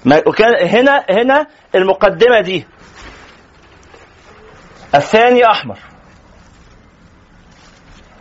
ما- 0.04 0.22
وكان 0.26 0.68
هنا 0.68 1.04
هنا 1.10 1.46
المقدمة 1.74 2.40
دي. 2.40 2.66
الثاني 4.94 5.46
أحمر. 5.46 5.78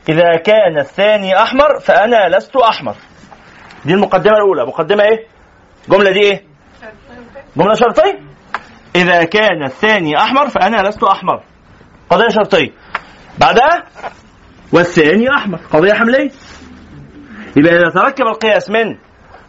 إذا 0.10 0.36
كان 0.36 0.80
الثاني 0.80 1.38
أحمر 1.38 1.80
فأنا 1.80 2.38
لست 2.38 2.56
أحمر. 2.56 2.96
دي 3.86 3.94
المقدمة 3.94 4.38
الأولى. 4.38 4.66
مقدمة 4.66 5.04
إيه؟ 5.04 5.28
الجمله 5.88 6.12
دي 6.12 6.20
إيه؟ 6.20 6.44
جملة 7.58 7.74
شرطيه 7.74 8.20
إذا 8.96 9.24
كان 9.24 9.64
الثاني 9.64 10.18
أحمر 10.18 10.50
فأنا 10.50 10.88
لست 10.88 11.04
أحمر. 11.04 11.44
قضية 12.10 12.30
شرطية 12.30 12.72
بعدها؟ 13.38 13.84
والثاني 14.74 15.30
أحمر. 15.30 15.60
قضية 15.74 15.94
حملية. 15.94 16.32
يبقى 17.58 17.76
إذا 17.76 17.90
تركب 17.90 18.26
القياس 18.26 18.70
من 18.70 18.98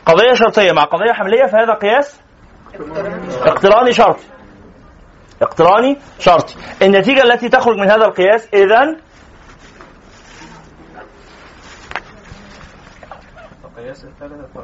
قضية 0.06 0.34
شرطية 0.34 0.72
مع 0.72 0.84
قضية 0.84 1.12
حملية 1.12 1.46
فهذا 1.46 1.72
قياس 1.72 2.20
اقتراني 3.42 3.92
شرطي. 3.92 4.24
اقتراني 5.42 5.98
شرطي. 6.18 6.54
النتيجة 6.82 7.22
التي 7.22 7.48
تخرج 7.48 7.76
من 7.76 7.90
هذا 7.90 8.04
القياس 8.04 8.48
إذا 8.54 8.96
القياس 13.64 14.04
الثالث 14.04 14.56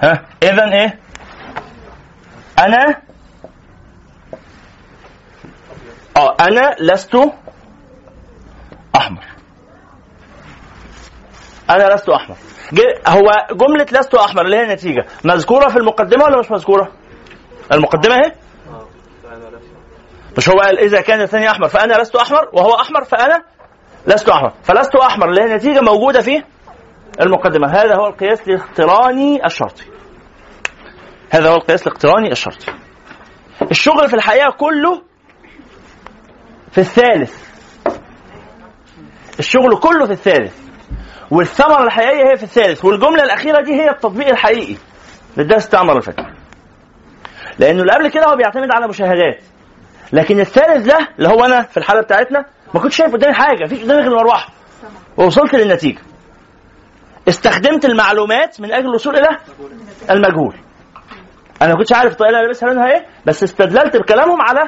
ها 0.00 0.24
إذا 0.42 0.72
إيه؟ 0.72 0.98
أنا؟ 2.58 3.02
آه 6.16 6.36
أنا 6.40 6.76
لست 6.80 7.16
أحمر. 8.96 9.24
أنا 11.70 11.94
لست 11.94 12.08
أحمر. 12.08 12.36
ج- 12.72 13.08
هو 13.08 13.46
جملة 13.52 13.86
لست 14.00 14.14
أحمر 14.14 14.44
اللي 14.44 14.56
هي 14.56 14.62
النتيجة. 14.62 15.06
مذكورة 15.24 15.68
في 15.68 15.76
المقدمة 15.76 16.24
ولا 16.24 16.38
مش 16.38 16.50
مذكورة؟ 16.50 16.92
المقدمة 17.72 18.14
أهي 18.14 18.32
مش 20.38 20.48
هو 20.48 20.60
قال 20.60 20.78
إذا 20.78 21.00
كان 21.00 21.20
الثاني 21.20 21.50
أحمر 21.50 21.68
فأنا 21.68 21.94
لست 21.94 22.16
أحمر 22.16 22.48
وهو 22.52 22.74
أحمر 22.74 23.04
فأنا 23.04 23.42
لست 24.06 24.28
أحمر. 24.28 24.52
فلست 24.62 24.96
أحمر. 24.96 25.28
اللي 25.28 25.40
هي 25.40 25.46
النتيجة 25.46 25.80
موجودة 25.80 26.20
في 26.20 26.42
المقدمة. 27.20 27.68
هذا 27.68 27.94
هو 27.94 28.06
القياس 28.06 28.48
الاقتراني 28.48 29.46
الشرطي. 29.46 29.84
هذا 31.30 31.50
هو 31.50 31.54
القياس 31.54 31.86
الاقتراني 31.86 32.32
الشرطي. 32.32 32.72
الشغل 33.70 34.08
في 34.08 34.14
الحقيقة 34.14 34.50
كله 34.50 35.02
في 36.70 36.78
الثالث. 36.78 37.44
الشغل 39.38 39.76
كله 39.76 40.06
في 40.06 40.12
الثالث. 40.12 40.64
والثمرة 41.30 41.84
الحقيقية 41.84 42.30
هي 42.32 42.36
في 42.36 42.42
الثالث. 42.42 42.84
والجملة 42.84 43.22
الأخيرة 43.22 43.60
دي 43.60 43.72
هي 43.72 43.90
التطبيق 43.90 44.28
الحقيقي 44.28 44.76
للدرس 45.36 45.66
بتاع 45.66 46.00
فاتت. 46.00 46.26
لأنه 47.58 47.80
اللي 47.80 47.92
قبل 47.92 48.08
كده 48.08 48.24
هو 48.26 48.36
بيعتمد 48.36 48.68
على 48.72 48.88
مشاهدات. 48.88 49.42
لكن 50.12 50.40
الثالث 50.40 50.86
ده 50.86 51.08
اللي 51.18 51.28
هو 51.28 51.44
أنا 51.44 51.62
في 51.62 51.76
الحالة 51.76 52.00
بتاعتنا 52.00 52.44
ما 52.74 52.80
كنتش 52.80 52.96
شايف 52.96 53.12
قدامي 53.12 53.34
حاجة 53.34 53.64
مفيش 53.64 53.82
قدامي 53.82 54.00
غير 54.00 54.12
المروحة. 54.12 54.48
ووصلت 55.16 55.54
للنتيجة. 55.54 56.00
استخدمت 57.28 57.84
المعلومات 57.84 58.60
من 58.60 58.72
أجل 58.72 58.86
الوصول 58.88 59.16
إلى 59.16 59.28
المجهول. 60.10 60.54
أنا 61.62 61.72
ما 61.72 61.78
كنتش 61.78 61.92
عارف 61.92 62.12
الطريقة 62.12 62.30
اللي 62.30 62.42
لابسها 62.42 62.68
لونها 62.68 62.86
إيه 62.90 63.06
بس 63.26 63.42
استدللت 63.42 63.96
بكلامهم 63.96 64.40
على 64.40 64.60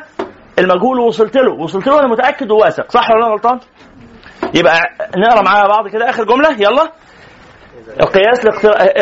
المجهول 0.58 1.00
ووصلت 1.00 1.36
له. 1.36 1.52
وصلت 1.62 1.86
له 1.86 2.00
أنا 2.00 2.08
متأكد 2.08 2.50
وواثق. 2.50 2.90
صح 2.90 3.10
ولا 3.10 3.26
أنا 3.26 3.32
غلطان؟ 3.34 3.60
يبقى 4.54 4.80
نقرأ 5.16 5.42
معايا 5.42 5.68
بعض 5.68 5.88
كده 5.88 6.10
آخر 6.10 6.24
جملة. 6.24 6.50
يلا. 6.52 6.92
القياس. 8.00 8.46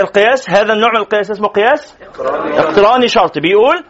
القياس 0.01 0.51
هذا 0.51 0.73
النوع 0.73 0.91
من 0.91 0.97
القياس 1.01 1.31
اسمه 1.31 1.49
قياس 1.49 1.97
اقتراني 2.59 3.09
شرطي. 3.09 3.41
بيقول 3.41 3.85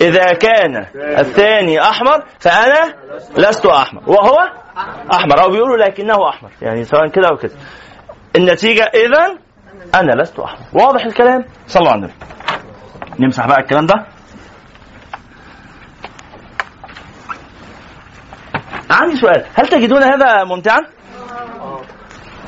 إذا 0.00 0.32
كان 0.32 0.86
الثاني 0.96 1.80
أحمر 1.82 2.24
فأنا 2.40 2.94
لست 3.36 3.66
أحمر. 3.66 4.02
وهو 4.06 4.38
أحمر. 5.12 5.42
أو 5.42 5.50
بيقولوا 5.50 5.76
لكنه 5.76 6.28
أحمر. 6.28 6.50
يعني 6.62 6.84
سواء 6.84 7.08
كده 7.08 7.28
أو 7.28 7.36
كده. 7.36 7.52
النتيجة 8.36 8.82
اذا 8.82 9.38
أنا 9.94 10.22
لست 10.22 10.38
أحمر. 10.38 10.66
واضح 10.72 11.04
الكلام؟ 11.04 11.44
صلوا 11.66 11.88
على 11.88 11.98
النبي 11.98 12.12
نمسح 13.18 13.46
بقى 13.46 13.60
الكلام 13.60 13.86
ده. 13.86 13.94
عندي 18.90 19.16
سؤال. 19.16 19.44
هل 19.54 19.68
تجدون 19.68 20.02
هذا 20.02 20.44
ممتعا؟ 20.44 20.80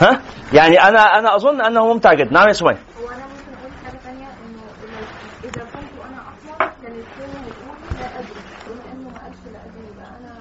ها؟ 0.00 0.20
يعني 0.52 0.82
أنا 0.88 1.00
أنا 1.18 1.36
أظن 1.36 1.60
أنه 1.60 1.86
ممتع 1.86 2.12
جدا. 2.14 2.32
نعم 2.32 2.48
يا 2.48 2.52
سمية. 2.52 2.70
هو 2.70 3.08
أنا 3.08 3.16
ممكن 3.26 3.52
أقول 3.60 3.72
حاجة 3.84 3.98
ثانية 3.98 4.26
انه 4.26 4.62
إذا- 4.82 5.44
اذا 5.44 5.62
كنت 5.64 5.92
أنا 6.08 6.18
احمر 6.20 6.72
كان 6.82 6.92
الثاني 6.92 7.46
يقول 7.48 8.00
لا 8.00 8.06
ادري 8.18 8.40
بما 8.66 8.92
انه 8.92 9.08
ما 9.08 9.18
قالش 9.18 9.38
لا 9.52 9.60
ادري 9.60 9.86
يبقى 9.94 10.06
أنا 10.20 10.32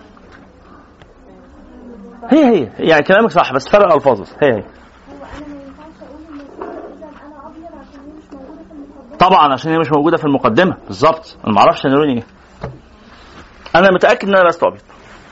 هي 2.29 2.45
هي 2.45 2.69
يعني 2.79 3.03
كلامك 3.03 3.29
صح 3.31 3.53
بس 3.53 3.69
فرق 3.69 3.93
الفاظ. 3.93 4.21
هي 4.43 4.53
هي. 4.53 4.63
طبعا 9.19 9.53
عشان 9.53 9.71
هي 9.71 9.77
مش 9.79 9.91
موجودة 9.91 10.17
في 10.17 10.25
المقدمة. 10.25 10.77
بالظبط. 10.87 11.37
أنا 11.45 11.53
ما 11.53 11.59
أعرفش 11.59 11.85
أنا 11.85 11.93
لوني 11.93 12.13
إيه. 12.13 12.23
أنا 13.75 13.87
متأكد 13.91 14.27
إن 14.27 14.35
أنا 14.35 14.49
لست 14.49 14.63
أبيض. 14.63 14.81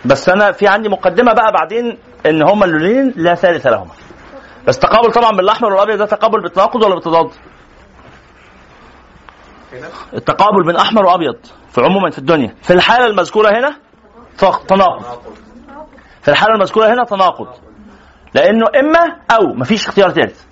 بس 0.05 0.29
أنا 0.29 0.51
في 0.51 0.67
عندي 0.67 0.89
مقدمة 0.89 1.33
بقى 1.33 1.51
بعدين 1.51 1.97
إن 2.25 2.41
هما 2.41 2.65
اللونين 2.65 3.13
لا 3.15 3.35
ثالث 3.35 3.67
لهما. 3.67 3.91
بس 4.67 4.79
تقابل 4.79 5.11
طبعا 5.11 5.31
بين 5.31 5.39
الاحمر 5.39 5.73
والأبيض 5.73 5.97
ده 5.97 6.05
تقابل 6.05 6.41
بالتناقض 6.41 6.83
ولا 6.83 6.95
بالتضاد؟ 6.95 7.29
التقابل 10.13 10.63
بين 10.65 10.75
أحمر 10.75 11.05
وأبيض 11.05 11.35
في 11.71 11.81
عموما 11.81 12.09
في 12.09 12.17
الدنيا. 12.19 12.55
في 12.61 12.73
الحالة 12.73 13.05
المذكورة 13.05 13.49
هنا 13.49 13.75
تناقض. 14.67 15.03
في 16.29 16.33
الحالة 16.33 16.55
المذكورة 16.55 16.93
هنا 16.93 17.03
تناقض. 17.03 17.47
لأنه 18.33 18.65
إما 18.79 19.15
أو 19.31 19.53
مفيش 19.53 19.87
اختيار 19.87 20.09
ثالث. 20.09 20.43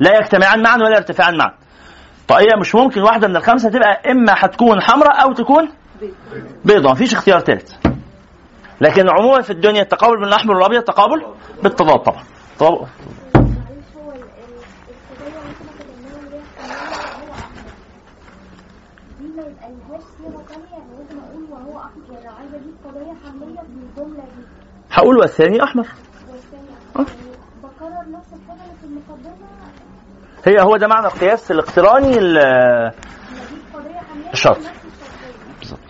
لا 0.00 0.18
يجتمعان 0.18 0.62
معا 0.62 0.76
ولا 0.76 0.96
يرتفعان 0.96 1.36
معا. 1.38 1.52
طاقية 2.28 2.56
مش 2.60 2.74
ممكن 2.74 3.02
واحدة 3.02 3.28
من 3.28 3.36
الخمسة 3.36 3.70
تبقى 3.70 4.10
إما 4.10 4.34
هتكون 4.36 4.80
حمراء 4.82 5.22
أو 5.22 5.32
تكون 5.32 5.68
بيضاء. 6.64 6.92
مفيش 6.92 7.12
اختيار 7.14 7.40
ثالث. 7.40 7.72
لكن 8.80 9.08
عموما 9.08 9.42
في 9.42 9.50
الدنيا 9.50 9.82
التقابل 9.82 10.16
بين 10.16 10.28
الأحمر 10.28 10.54
والأبيض 10.56 10.82
تقابل 10.82 11.26
بالتضاد 11.62 11.98
طبعا 12.00 12.22
طب- 12.58 12.66
معلش 12.74 12.88
هو 13.96 14.10
ال- 14.12 14.16
ال- 14.16 14.62
القضية 14.90 15.38
اللي 15.38 15.50
إحنا 15.52 15.72
كلمناها 15.78 16.20
اللي 16.20 16.36
هي 16.36 16.40
هو 17.22 17.32
احمر 17.32 17.72
دي 19.20 19.26
ما 19.36 19.42
يبقالهاش 19.42 20.02
صيغه 20.18 20.42
ثانية 20.48 20.72
يعني 20.72 20.90
لازم 20.98 21.18
أقول 21.24 21.44
وهو 21.50 21.78
احمر 21.78 22.04
يعني 22.12 22.24
لو 22.26 22.32
عايزه 22.34 22.56
أجيب 22.56 22.74
قضيه 22.84 23.14
حمليه 23.24 23.60
بالجمله 23.60 24.24
دي 24.24 24.42
هقول 24.96 25.16
والثاني 25.18 25.58
والثانيه 25.60 25.86
أه. 26.98 27.06
هي 30.46 30.62
هو 30.62 30.76
ده 30.76 30.86
معنى 30.88 31.06
القياس 31.06 31.50
الاقتراني 31.50 32.18
ال- 32.18 32.92
نجيب 33.32 33.58
قضيه 33.74 33.98
حمليه 33.98 34.32
الشرط. 34.32 34.56
بنفس 34.56 34.68
الشخصيه 34.68 35.58
بالظبط. 35.58 35.80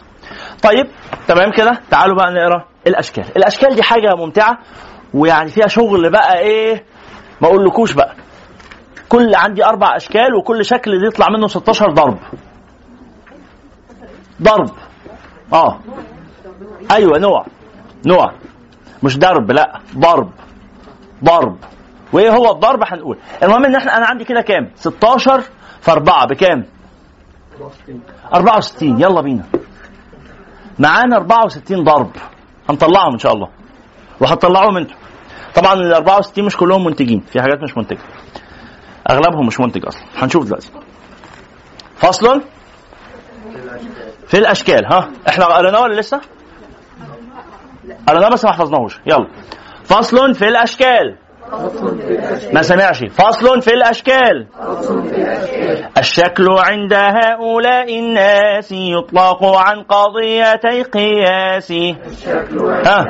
طيب 0.62 0.86
تمام 1.28 1.50
كده؟ 1.56 1.80
تعالوا 1.90 2.16
بقى 2.16 2.32
نقرأ 2.32 2.64
الأشكال. 2.86 3.24
الأشكال 3.36 3.74
دي 3.74 3.82
حاجة 3.82 4.14
ممتعة 4.14 4.58
ويعني 5.14 5.50
فيها 5.50 5.66
شغل 5.66 6.10
بقى 6.10 6.38
إيه؟ 6.38 6.84
ما 7.40 7.48
أقولكوش 7.48 7.92
بقى. 7.92 8.14
كل 9.08 9.34
عندي 9.34 9.64
أربع 9.64 9.96
أشكال 9.96 10.34
وكل 10.34 10.64
شكل 10.64 10.98
دي 11.00 11.06
يطلع 11.06 11.26
منه 11.36 11.46
16 11.48 11.90
ضرب. 11.90 12.18
ضرب. 14.42 14.70
آه. 15.52 15.80
أيوه 16.90 17.18
نوع. 17.18 17.46
نوع. 18.06 18.32
مش 19.06 19.16
درب 19.16 19.50
لا 19.50 19.80
ضرب 19.98 20.30
ضرب. 21.24 21.56
وإيه 22.12 22.30
هو 22.30 22.50
الضرب؟ 22.52 22.80
هنقول. 22.86 23.18
المهم 23.42 23.64
إن 23.64 23.74
إحنا 23.76 23.96
أنا 23.96 24.06
عندي 24.06 24.24
كده 24.24 24.40
كام؟ 24.40 24.70
16 24.74 25.40
في 25.80 25.90
4 25.92 26.26
بكام؟ 26.26 26.64
64 28.34 29.00
يلا 29.00 29.20
بينا. 29.20 29.44
معانا 30.78 31.16
64 31.16 31.84
ضرب. 31.84 32.10
هنطلعهم 32.70 33.12
إن 33.12 33.18
شاء 33.18 33.32
الله. 33.32 33.48
وهتطلعوهم 34.20 34.76
أنتوا. 34.76 34.96
طبعا 35.54 35.72
ال 35.74 35.94
64 35.94 36.44
مش 36.44 36.56
كلهم 36.56 36.84
منتجين. 36.84 37.20
في 37.20 37.40
حاجات 37.40 37.62
مش 37.62 37.76
منتجه 37.76 37.98
أغلبهم 39.10 39.46
مش 39.46 39.60
منتج 39.60 39.86
أصلا. 39.86 40.02
هنشوف 40.16 40.44
دلوقتي. 40.44 40.70
فصل 41.96 42.42
في 44.26 44.38
الأشكال. 44.38 44.86
ها؟ 44.92 45.10
إحنا 45.28 45.44
قريناه 45.44 45.80
ولا 45.80 46.00
لسه؟ 46.00 46.20
قريناه 48.08 48.28
بس 48.28 48.44
ما 48.44 48.52
حفظناهوش. 48.52 49.00
يلا. 49.06 49.26
فصل 49.84 50.34
في 50.34 50.48
الأشكال. 50.48 51.16
ما 52.52 52.62
سمعش. 52.62 53.04
فصل 53.04 53.60
في 53.62 53.74
الأشكال. 53.74 54.46
الشكل 55.98 56.46
عند 56.50 56.92
هؤلاء 56.92 57.98
الناس 57.98 58.72
يطلق 58.72 59.44
عن 59.44 59.82
قضيتي 59.82 60.82
قياس 60.82 61.72
ها؟ 62.86 63.04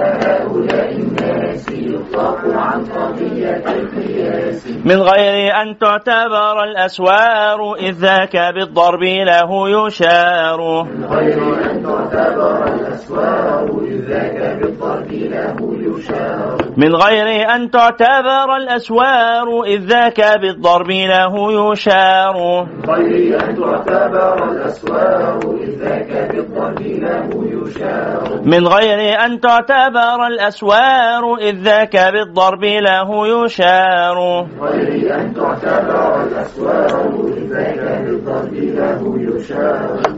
من 4.85 5.03
غير 5.03 5.55
أن 5.63 5.79
تعتبر 5.79 6.65
الأسوار 6.65 7.75
إذ 7.79 7.93
ذاك 7.93 8.37
بالضرب 8.55 9.03
له 9.03 9.69
يشار. 9.69 10.85
من 10.85 11.05
غير 11.05 11.39
أن 11.71 11.83
تعتبر 11.83 12.75
الأسوار 12.75 13.67
إذ 13.83 14.01
ذاك 14.09 14.59
بالضرب 14.61 15.13
له 15.13 15.57
يشار. 15.87 16.57
من 16.77 16.97
غير 16.97 17.55
أن 17.55 17.71
تعتبر 17.71 18.57
الأسوار 18.57 19.65
إذ 19.67 19.81
ذاك 19.81 20.39
بالضرب 20.41 20.91
له 20.91 21.35
يشار. 21.53 22.67
غير 22.89 23.41
أن 23.43 23.57
تعتبر 23.57 24.51
الأسوار 24.51 25.41
إذ 25.61 25.71
ذاك 25.81 26.31
بالضرب 26.33 26.81
له 26.81 27.29
يشار. 27.57 28.41
من 28.45 28.69
غير 28.69 29.25
أن 29.25 29.41
تعتبر 29.41 30.27
الأسوار 30.27 31.35
إذ 31.41 31.57
ذاك 31.63 31.96
بالضرب 31.97 32.65
له 32.65 33.09
يشار. 33.27 34.47
غير 34.61 35.15
أن 35.15 35.35
تعتبر 35.35 36.27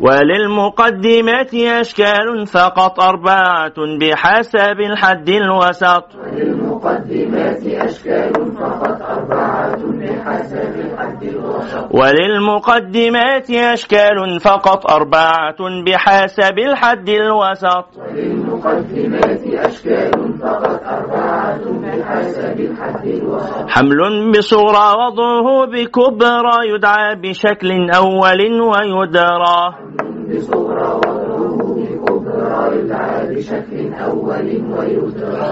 وللمقدمات 0.02 1.54
أشكال 1.54 2.46
فقط 2.46 3.00
أربعة 3.00 3.74
بحسب 4.00 4.80
الحد 4.80 5.28
الوسط. 5.28 6.04
وللمقدمات 6.16 7.66
أشكال 7.66 8.32
فقط 8.56 9.02
أربعة 9.02 9.76
وللمقدمات 11.90 13.50
أشكال 13.50 14.40
فقط 14.40 14.90
أربعة 14.90 15.56
بحسب 15.86 16.58
الحد 16.58 17.08
الوسط. 17.08 17.86
وللمقدمات 17.98 19.42
أشكال 19.54 20.38
فقط 20.42 20.80
أربعة 20.86 21.64
بحسب 21.82 22.60
الحد 22.60 23.06
الوسط 23.06 23.68
حمل 23.68 24.30
بصغرى 24.32 24.86
وضعه 25.02 25.66
بكبرى 25.66 26.56
يدعى 26.74 27.14
بشكل 27.14 27.90
أول 27.90 28.40
ويدرى. 28.60 29.60
بصغرى 30.28 30.88
وضعه 30.94 31.17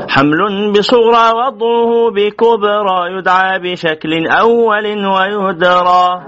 حمل 0.09 0.73
بصغرى 0.73 1.27
وضعه 1.41 2.11
بكبرى 2.11 3.19
يدعى 3.19 3.59
بشكل 3.59 4.27
أول 4.27 4.87
ويدرى. 4.87 6.23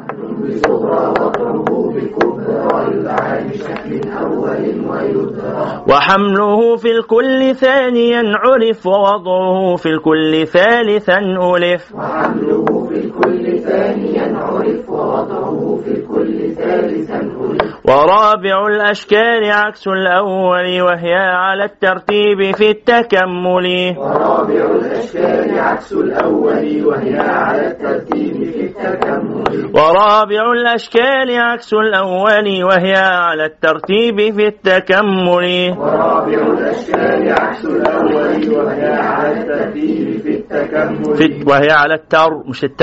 بصغرى 0.48 1.06
وضعه 1.08 1.92
بكبرى 1.94 2.96
يدعى 2.96 3.48
بشكل 3.48 4.10
أول 4.10 4.64
ويدرى 4.90 5.84
وحمله 5.88 6.76
في 6.76 6.90
الكل 6.90 7.54
ثانيا 7.54 8.22
عرف 8.36 8.86
ووضعه 8.86 9.76
في 9.76 9.86
الكل 9.86 10.46
ثالثا 10.46 11.18
ألف. 11.18 11.94
وحمله 11.94 12.77
في 12.88 12.94
الكل 12.94 13.58
ثانيا 13.58 14.38
عرف 14.38 14.90
ووضعه 14.90 15.80
في 15.84 15.90
الكل 15.90 16.54
ثالثا 16.54 17.20
ألف 17.20 17.78
ورابع 17.84 18.66
الأشكال 18.66 19.50
عكس 19.50 19.88
الأول 19.88 20.82
وهي 20.82 21.14
على 21.14 21.64
الترتيب 21.64 22.54
في 22.56 22.70
التكمل. 22.70 23.94
ورابع 23.98 24.70
الأشكال 24.76 25.58
عكس 25.58 25.92
الأول 25.92 26.86
وهي 26.86 27.18
على 27.18 27.66
الترتيب 27.66 28.44
في 28.44 28.60
التكمل. 28.60 29.70
ورابع 29.74 30.52
الأشكال 30.52 31.30
عكس 31.38 31.74
الأول 31.74 32.64
وهي 32.64 32.96
على 32.96 33.44
الترتيب 33.44 34.34
في 34.34 34.46
التكمل. 34.46 35.74
ورابع 35.78 36.46
الأشكال 36.52 37.32
عكس 37.32 37.64
الأول 37.64 38.56
وهي 38.56 38.92
على 38.92 39.32
الترتيب 39.32 40.20
في 40.22 40.30
التكمل. 40.30 41.16
في 41.16 41.44
وهي 41.46 41.70
على 41.70 41.94
التر 41.94 42.42
مش 42.48 42.64
التر 42.64 42.77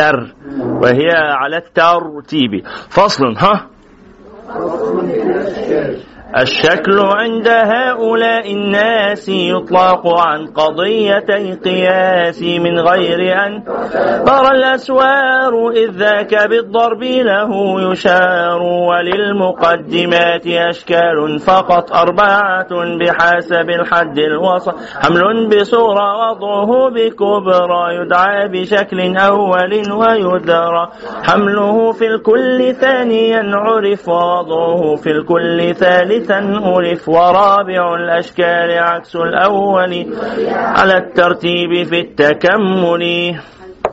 وهي 0.81 1.11
على 1.13 1.57
الترتيب. 1.57 2.65
فصل 2.89 3.25
ها؟ 3.37 3.67
الشكل 6.41 6.99
عند 6.99 7.47
هؤلاء 7.47 8.51
الناس 8.51 9.29
يطلق 9.29 10.19
عن 10.19 10.47
قضيتي 10.47 11.53
قياس 11.53 12.41
من 12.41 12.79
غير 12.79 13.45
أن 13.45 13.63
ترى 14.25 14.51
الأسوار 14.51 15.69
إذ 15.69 15.91
ذاك 15.91 16.49
بالضرب 16.49 17.03
له 17.03 17.81
يشار 17.91 18.61
وللمقدمات 18.61 20.47
أشكال 20.47 21.39
فقط 21.39 21.91
أربعة 21.91 22.67
بحسب 22.99 23.69
الحد 23.69 24.19
الوسط 24.19 24.75
حمل 25.01 25.49
بصورة 25.49 26.17
وضعه 26.17 26.89
بكبرى 26.89 27.95
يدعى 27.95 28.47
بشكل 28.47 29.17
أول 29.17 29.91
ويدرى 29.91 30.89
حمله 31.23 31.91
في 31.91 32.07
الكل 32.07 32.75
ثانيا 32.75 33.55
عرف 33.55 34.09
ووضعه 34.09 34.95
في 34.95 35.11
الكل 35.11 35.73
ثالثا 36.26 36.39
ألف 36.80 37.09
ورابع 37.09 37.95
الأشكال 37.95 38.78
عكس 38.80 39.15
الأول 39.15 40.05
على 40.51 40.97
الترتيب 40.97 41.84
في 41.84 41.99
التكمل. 41.99 43.36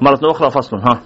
مرة 0.01 0.21
أخرى 0.31 0.51
فصل 0.51 0.77
ها. 0.77 1.01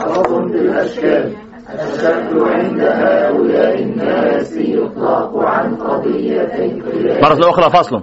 فصل 0.00 0.48
في 0.48 0.58
الأشكال 0.58 1.32
الشكل 1.74 2.42
عند 2.42 2.80
هؤلاء 2.80 3.82
الناس 3.82 4.56
يطلق 4.56 5.36
عن 5.36 5.76
قضيتي 5.76 6.80
قياس 6.80 7.22
مرة 7.22 7.50
أخرى 7.50 7.70
فصل. 7.70 8.02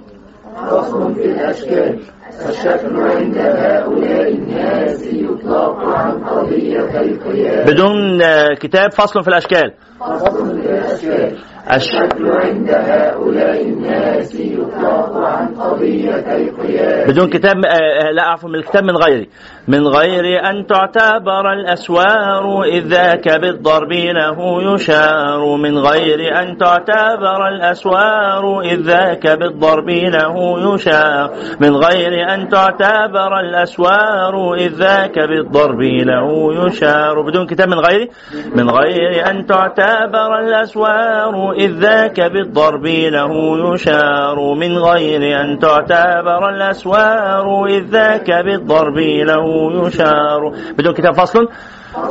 فصل 0.70 1.14
في 1.14 1.24
الأشكال 1.24 2.00
الشكل 2.48 3.00
عند 3.00 3.38
هؤلاء 3.38 4.32
الناس 4.32 5.06
يطلق 5.06 5.78
عن 5.78 6.24
قضيتي 6.24 7.18
قياس 7.24 7.70
بدون 7.70 8.20
كتاب 8.54 8.92
فصل 8.92 9.22
في 9.22 9.28
الأشكال. 9.28 9.72
فصل 10.00 10.60
في 10.60 10.66
الأشكال 10.68 11.38
الشكل 11.74 12.30
عند 12.30 12.70
هؤلاء 12.70 13.62
الناس 13.62 14.34
يطلق 14.34 15.16
عن 15.16 15.46
قضيتي 15.54 16.50
قياس 16.50 17.10
بدون 17.10 17.28
كتاب 17.28 17.64
آه، 17.64 17.68
آه، 17.68 18.10
لا 18.10 18.22
أعرف 18.22 18.44
من 18.44 18.54
الكتاب 18.54 18.84
من 18.84 18.96
غيري. 18.96 19.28
من 19.68 19.88
غير 19.88 20.50
أن 20.50 20.66
تعتبر 20.66 21.52
الأسوار 21.52 22.62
إذ 22.62 22.86
ذاك 22.86 23.40
بالضرب 23.40 23.92
له 23.92 24.62
يشار. 24.74 25.56
من 25.56 25.78
غير 25.78 26.40
أن 26.42 26.58
تعتبر 26.58 27.48
الأسوار 27.48 28.60
إذ 28.60 28.80
ذاك 28.80 29.26
بالضرب 29.26 29.90
له 29.90 30.34
يشار. 30.74 31.30
من 31.60 31.76
غير 31.76 32.34
أن 32.34 32.48
تعتبر 32.48 33.40
الأسوار 33.40 34.54
إذ 34.54 34.72
ذاك 34.74 35.18
بالضرب 35.18 35.80
له 35.82 36.54
يشار. 36.66 37.22
بدون 37.22 37.46
كتاب 37.46 37.68
من 37.68 37.78
غيري. 37.78 38.10
من 38.54 38.70
غير 38.70 39.30
أن 39.30 39.46
تعتبر 39.46 40.38
الأسوار 40.38 41.59
إذ 41.60 41.70
ذاك 41.80 42.20
بالضرب 42.20 42.86
له 42.86 43.32
يشار 43.74 44.54
من 44.54 44.78
غير 44.78 45.40
أن 45.40 45.58
تعتبر 45.58 46.48
الأسوار. 46.48 47.66
إذ 47.66 47.84
ذاك 47.84 48.30
بالضرب 48.44 48.98
له 48.98 49.46
يشار. 49.86 50.52
بدون 50.78 50.94
كتاب 50.94 51.14
فصل؟ 51.14 51.48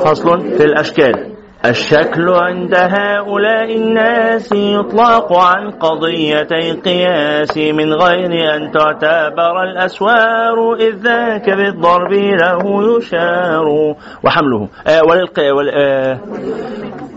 فصل 0.06 0.40
في 0.58 0.64
الأشكال. 0.64 1.39
الشكل 1.66 2.30
عند 2.30 2.76
هؤلاء 2.76 3.76
الناس 3.76 4.52
يطلق 4.52 5.34
عن 5.34 5.72
قضيتي 5.72 6.72
قياس 6.72 7.58
من 7.58 7.94
غير 7.94 8.56
أن 8.56 8.72
تعتبر 8.72 9.64
الأسوار 9.64 10.76
إذ 10.80 10.96
ذاك 10.96 11.50
بالضرب 11.50 12.14
له 12.14 12.98
يشار. 12.98 13.96
وحمله. 14.24 14.68
آه 14.88 15.02
وللق... 15.10 15.40
ول... 15.40 15.70
آه 15.70 16.20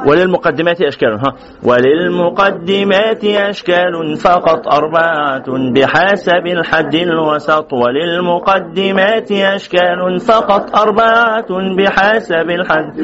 وللمقدمات 0.07 0.83
أشكال. 0.83 1.13
ها. 1.13 1.35
وللمقدمات 1.65 3.25
أشكال. 3.25 4.17
فقط 4.17 4.73
أربعة 4.73 5.45
بحسب 5.75 6.47
الحد 6.47 6.95
الوسط. 6.95 7.73
وللمقدمات 7.73 9.33
أشكال. 9.33 10.21
فقط 10.21 10.77
أربعة 10.77 11.77
بحسب 11.77 12.51
الحد. 12.51 13.01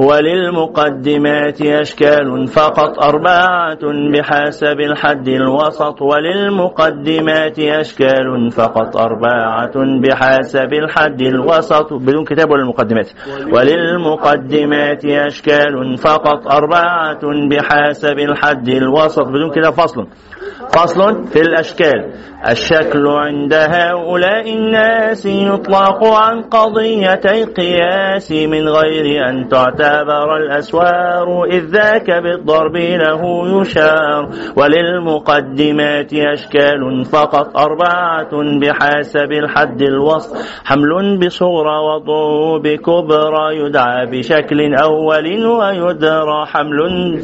وللمقدمات 0.00 0.69
أشكال 1.62 2.46
فقط 2.46 3.04
أربعة 3.04 3.78
بحسب 4.12 4.80
الحد 4.80 5.28
الوسط 5.28 6.02
وللمقدمات 6.02 7.58
أشكال 7.58 8.50
فقط 8.50 8.96
أربعة 8.96 9.72
بحسب 10.02 10.72
الحد 10.72 11.20
الوسط 11.22 11.92
بدون 11.92 12.24
كتاب 12.24 12.50
ولا 12.50 12.62
المقدمات 12.62 13.10
وللمقدمات 13.52 15.04
أشكال 15.04 15.96
فقط 15.96 16.52
أربعة 16.52 17.20
بحسب 17.50 18.18
الحد 18.18 18.68
الوسط 18.68 19.24
بدون 19.28 19.50
كده 19.50 19.70
فصل 19.70 20.06
فصل 20.74 21.26
في 21.26 21.40
الأشكال 21.40 22.12
الشكل 22.48 23.06
عند 23.06 23.52
هؤلاء 23.54 24.54
الناس 24.54 25.26
يطلق 25.26 26.04
عن 26.04 26.42
قضيتي 26.42 27.44
قياس 27.44 28.32
من 28.32 28.68
غير 28.68 29.28
أن 29.28 29.48
تعتبر 29.48 30.36
الأسوار 30.36 31.44
إذ 31.44 31.64
ذاك 31.64 32.10
بالضرب 32.10 32.76
له 32.76 33.22
يشار. 33.60 34.28
وللمقدمات 34.56 36.12
أشكال 36.14 37.04
فقط 37.04 37.58
أربعة 37.58 38.58
بحسب 38.60 39.32
الحد 39.32 39.82
الوسط 39.82 40.36
حمل 40.64 41.18
بصغرى 41.18 41.78
وضع 41.78 42.56
بكبرى 42.64 43.56
يدعى 43.56 44.06
بشكل 44.06 44.74
أول 44.74 45.46
ويدرى. 45.46 46.46
حمل 46.46 47.20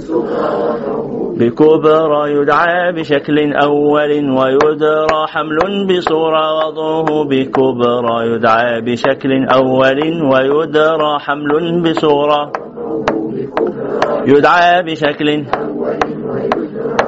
بكبرى 1.39 2.33
يدعى 2.33 2.93
بشكل 2.93 3.53
أول 3.53 4.31
ويدرى. 4.39 5.06
حمل 5.29 5.87
بصورة 5.87 6.67
وضعه 6.67 7.25
بكبرى 7.25 8.17
يدعى 8.35 8.81
بشكل 8.81 9.47
أول 9.49 10.01
ويدرى 10.33 11.19
حمل 11.19 11.83
بصورة 11.83 12.53
يدعى 14.27 14.83
بشكل 14.83 15.45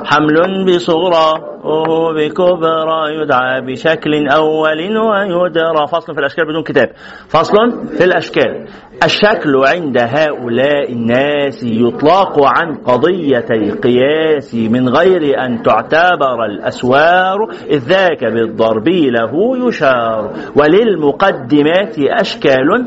حمل 0.04 0.64
بصغرى 0.66 1.48
وهو 1.64 2.12
بكبرى 2.14 3.14
يدعى 3.14 3.60
بشكل 3.60 4.28
أول 4.28 4.98
ويدرى. 4.98 5.86
فصل 5.92 6.14
في 6.14 6.20
الأشكال 6.20 6.44
بدون 6.48 6.62
كتاب. 6.62 6.88
فصل 7.28 7.86
في 7.98 8.04
الأشكال. 8.04 8.66
الشكل 9.04 9.56
عند 9.66 9.98
هؤلاء 9.98 10.92
الناس 10.92 11.62
يطلق 11.62 12.44
عن 12.44 12.74
قضيتي 12.74 13.70
قياس 13.70 14.54
من 14.54 14.88
غير 14.88 15.44
أن 15.44 15.62
تعتبر 15.62 16.44
الأسوار 16.44 17.50
إذ 17.70 17.78
ذاك 17.78 18.24
بالضرب 18.24 18.88
له 18.88 19.66
يشار. 19.66 20.32
وللمقدمات 20.56 21.98
أشكال 21.98 22.86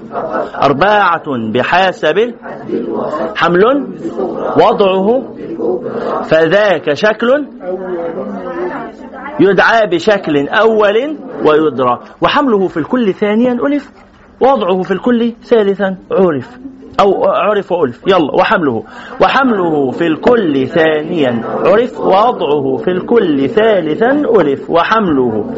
أربعة 0.64 1.24
بحسب 1.54 2.34
حمل 3.36 3.64
وضعه 4.58 5.34
فذاك 6.24 6.94
شكل 6.94 7.46
يدعى 9.40 9.88
بشكل 9.88 10.48
أول 10.48 11.18
ويدرى. 11.46 12.00
وحمله 12.22 12.68
في 12.68 12.78
الكل 12.78 13.14
ثانيا 13.14 13.54
ألف. 13.54 13.92
وضعه 14.42 14.82
في 14.82 14.92
الكل 14.92 15.34
ثالثا 15.44 15.98
عرف. 16.12 16.50
أو 17.00 17.26
عرف 17.26 17.72
وألف. 17.72 18.02
يلا 18.08 18.36
وحمله. 18.36 18.84
وحمله 19.22 19.92
في 19.92 20.08
الكل 20.08 20.68
ثانيا 20.68 21.42
عرف. 21.46 22.00
ووضعه 22.00 22.78
في 22.78 22.92
الكل 22.92 23.50
ثالثا 23.50 24.12
ألف. 24.12 24.70
وحمله 24.70 25.54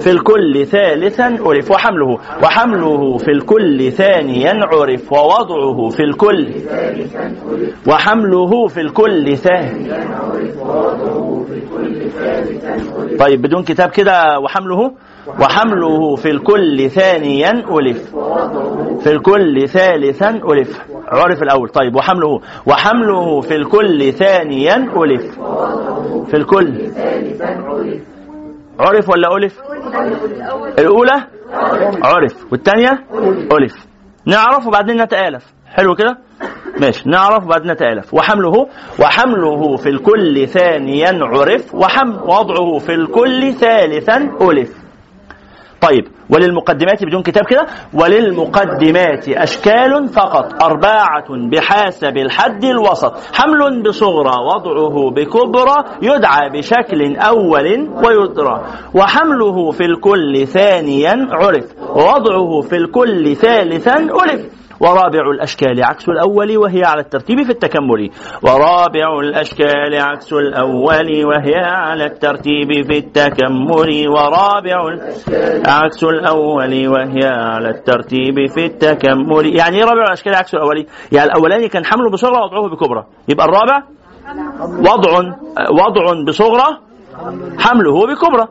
في 0.00 0.10
الكل 0.10 0.66
ثالثا 0.66 1.28
ألف. 1.28 1.70
وحمله. 1.70 2.18
وحمله 2.42 3.16
في 3.18 3.30
الكل 3.30 3.92
ثانيا 3.92 4.52
عرف. 4.72 5.12
ووضعه 5.12 5.88
في 5.88 6.02
الكل 6.02 6.48
وحمله 7.88 8.66
في 8.66 8.80
الكل 8.80 9.36
ثانيا 9.36 10.06
طيب 13.18 13.42
بدون 13.42 13.62
كتاب 13.62 13.90
كده 13.90 14.38
وحمله؟ 14.38 14.92
وحمله 15.28 16.16
في 16.16 16.30
الكل 16.30 16.90
ثانيا 16.90 17.50
ألف. 17.50 18.16
في 19.02 19.12
الكل 19.12 19.68
ثالثا 19.68 20.30
ألف. 20.30 20.80
عرف 21.08 21.42
الأول. 21.42 21.68
طيب 21.68 21.96
وحمله. 21.96 22.40
وحمله 22.66 23.40
في 23.40 23.56
الكل 23.56 24.12
ثانيا 24.12 24.76
ألف. 24.76 25.38
في 26.30 26.36
الكل. 26.36 26.90
عرف 28.80 29.08
ولا 29.08 29.36
ألف؟ 29.36 29.60
الأولى؟ 30.78 31.26
عرف. 32.02 32.52
والثانية؟ 32.52 33.04
ألف. 33.52 33.74
نعرف 34.26 34.66
وبعدين 34.66 35.02
نتآلف. 35.02 35.44
حلو 35.66 35.94
كده؟ 35.94 36.18
ماشي. 36.80 37.08
نعرف 37.08 37.44
وبعدين 37.44 37.72
نتآلف. 37.72 38.14
وحمله. 38.14 38.66
وحمله 39.00 39.76
في 39.76 39.88
الكل 39.88 40.48
ثانيا 40.48 41.18
عرف. 41.22 41.74
وحمل 41.74 42.16
وضعه 42.22 42.78
في 42.78 42.94
الكل 42.94 43.52
ثالثا 43.52 44.16
ألف. 44.40 44.85
طيب 45.80 46.04
وللمقدمات 46.30 47.04
بدون 47.04 47.22
كتاب 47.22 47.44
كده؟ 47.44 47.66
وللمقدمات 47.94 49.28
أشكال 49.28 50.08
فقط 50.08 50.62
أربعة 50.62 51.26
بحسب 51.52 52.16
الحد 52.16 52.64
الوسط 52.64 53.12
حمل 53.34 53.82
بصغرى 53.82 54.34
وضعه 54.54 55.10
بكبرى 55.10 55.76
يدعى 56.02 56.50
بشكل 56.50 57.16
أول 57.16 57.88
ويدرى 58.04 58.64
وحمله 58.94 59.70
في 59.70 59.84
الكل 59.84 60.46
ثانيا 60.46 61.26
عرف 61.30 61.64
ووضعه 61.90 62.60
في 62.60 62.76
الكل 62.76 63.36
ثالثا 63.36 63.96
ألف 63.96 64.65
ورابع 64.80 65.30
الأشكال 65.34 65.84
عكس 65.84 66.08
الأول 66.08 66.56
وهي 66.56 66.84
على 66.84 67.00
الترتيب 67.00 67.42
في 67.42 67.50
التكمل. 67.52 68.10
ورابع 68.42 69.18
الأشكال 69.20 69.94
عكس 69.94 70.32
الأول 70.32 71.24
وهي 71.26 71.54
على 71.64 72.04
الترتيب 72.04 72.72
في 72.86 72.98
التكمل. 72.98 74.08
ورابع 74.08 74.76
عكس 75.68 76.04
الأول 76.04 76.88
وهي 76.88 77.24
على 77.26 77.70
الترتيب 77.70 78.34
في 78.54 78.66
التكمل. 78.66 79.56
يعني 79.56 79.76
إيه 79.76 79.84
رابع 79.84 80.02
الأشكال 80.02 80.34
عكس 80.34 80.54
الأولي 80.54 80.86
يعني 81.12 81.30
الأولاني 81.30 81.68
كان 81.68 81.84
حمله 81.84 82.10
بصغرى 82.10 82.36
وضعه 82.44 82.68
بكبرى 82.68 83.04
يبقى 83.28 83.46
الرابع؟ 83.46 83.82
وضع 84.78 85.10
وضع 85.70 86.24
بصغرى 86.28 86.78
حمله 87.58 88.06
بكبرى 88.06 88.48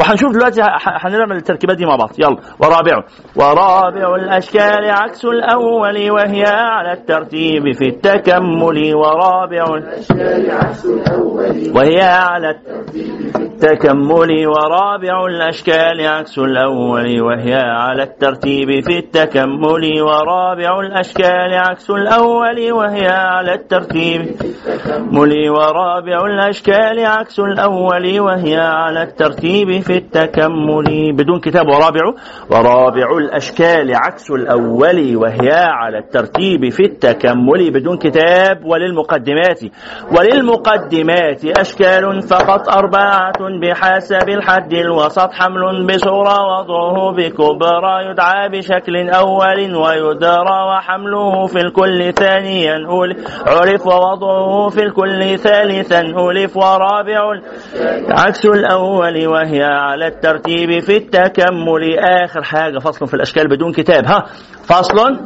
وهنشوف 0.00 0.32
دلوقتي 0.32 0.60
هنعمل 0.84 1.36
التركيبات 1.36 1.76
دي 1.76 1.86
مع 1.86 1.96
بعض. 1.96 2.10
يلا 2.18 2.36
ورابع 2.60 3.02
ورابع 3.36 4.14
الأشكال 4.14 4.90
عكس 4.90 5.24
الأول 5.24 6.10
وهي 6.10 6.44
على 6.46 6.92
الترتيب 6.92 7.62
في 7.74 7.86
التكمل. 7.88 8.94
ورابع 8.94 9.64
الأشكال 9.74 10.50
عكس 10.50 10.84
الأول 10.86 11.72
وهي 11.76 12.00
على 12.02 12.50
التكمل. 13.36 14.46
ورابع 14.46 15.26
الأشكال 15.26 16.06
عكس 16.06 16.38
الأول 16.38 17.20
وهي 17.22 17.54
على 17.54 18.02
الترتيب 18.02 18.68
في 18.84 18.98
التكمل. 18.98 20.02
ورابع 20.02 20.80
الأشكال 20.80 21.54
عكس 21.54 21.90
الأول 21.90 22.72
وهي 22.72 23.08
على 23.08 23.54
الترتيب 23.54 24.36
ملي 25.12 25.50
ورابع 25.50 26.26
الأشكال 26.26 27.06
عكس 27.06 27.40
الأول 27.40 28.20
وهي 28.20 28.56
على 28.56 29.02
الترتيب 29.02 29.80
في 29.88 29.96
التكمل. 29.96 31.12
بدون 31.12 31.40
كتاب 31.40 31.66
ورابع. 31.66 32.04
ورابع 32.50 33.16
الأشكال 33.18 33.94
عكس 33.94 34.30
الأول 34.30 35.16
وهي 35.16 35.50
على 35.52 35.98
الترتيب 35.98 36.68
في 36.68 36.84
التكمل. 36.84 37.70
بدون 37.70 37.96
كتاب 37.96 38.64
وللمقدمات. 38.64 39.60
وللمقدمات 40.16 41.44
أشكال 41.44 42.22
فقط 42.22 42.68
أربعة 42.68 43.40
بحسب 43.62 44.28
الحد. 44.28 44.72
الوسط 44.72 45.32
حمل 45.32 45.86
بصورة 45.86 46.36
وضعه 46.50 47.12
بكبرى. 47.12 48.10
يدعى 48.10 48.48
بشكل 48.48 49.10
أول 49.10 49.74
ويدرى 49.76 50.58
وحمله 50.70 51.46
في 51.46 51.58
الكل 51.58 52.12
ثانيا. 52.12 52.76
عرف 53.46 53.86
ووضعه 53.86 54.68
في 54.68 54.82
الكل 54.82 55.38
ثالثا. 55.38 56.00
ألف. 56.00 56.56
ورابع. 56.56 57.40
عكس 58.10 58.46
الأول 58.46 59.26
وهي 59.26 59.64
على 59.78 60.06
الترتيب 60.06 60.80
في 60.80 60.96
التكمل. 60.96 61.98
آخر 61.98 62.42
حاجة 62.42 62.78
فصل 62.78 63.06
في 63.06 63.14
الأشكال 63.14 63.48
بدون 63.48 63.72
كتاب 63.72 64.06
ها؟ 64.06 64.26
فصل 64.68 65.18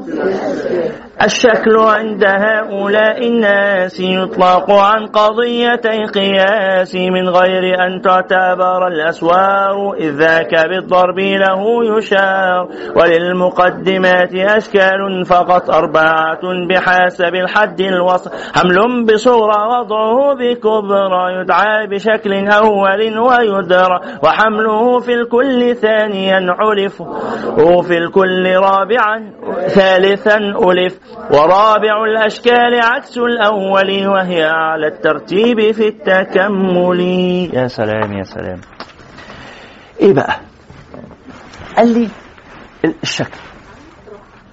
الشكل 1.22 1.76
عند 1.78 2.24
هؤلاء 2.24 3.28
الناس 3.28 4.00
يطلق 4.00 4.70
عن 4.70 5.06
قضيتي 5.06 6.04
قياس 6.04 6.94
من 6.94 7.28
غير 7.28 7.86
أن 7.86 8.02
تعتبر 8.02 8.86
الأسوار 8.86 9.94
إذ 9.98 10.10
ذاك 10.10 10.68
بالضرب 10.68 11.18
له 11.18 11.84
يشار. 11.96 12.68
وللمقدمات 12.96 14.34
أشكال 14.34 15.24
فقط 15.26 15.70
أربعة 15.70 16.40
بحسب 16.68 17.34
الحد 17.34 17.80
الوسط 17.80 18.32
حمل 18.54 19.04
بصورة 19.04 19.78
وضعه 19.78 20.34
بكبرى 20.34 21.40
يدعى 21.40 21.86
بشكل 21.86 22.48
أول 22.48 23.18
ويدرى. 23.18 24.00
وحمله 24.24 25.00
في 25.00 25.14
الكل 25.14 25.76
ثانيا 25.76 26.46
علف 26.58 27.00
وفي 27.58 27.98
الكل 27.98 28.56
رابعا. 28.56 29.31
ثالثا 29.68 30.36
ألف. 30.36 30.98
ورابع 31.30 32.04
الأشكال 32.04 32.80
عكس 32.82 33.18
الأول 33.18 34.06
وهي 34.06 34.44
على 34.44 34.86
الترتيب 34.86 35.72
في 35.72 35.88
التكمل. 35.88 37.00
يا 37.54 37.66
سلام 37.66 38.12
يا 38.12 38.22
سلام. 38.22 38.60
إيه 40.00 40.14
بقى؟ 40.14 40.36
قال 41.76 41.88
لي 42.00 42.08
الشكل. 43.02 43.38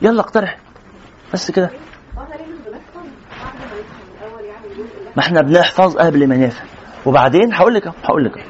يلا 0.01 0.21
اقترح. 0.21 0.57
بس 1.33 1.51
كده. 1.51 1.69
ما 5.15 5.23
إحنا 5.23 5.41
بنحفظ 5.41 5.97
قبل 5.97 6.27
ما 6.27 6.37
نفهم. 6.37 6.67
وبعدين 7.05 7.53
هقول 7.53 7.73
لك 7.73 7.87
هقول 7.87 8.25
لك 8.25 8.45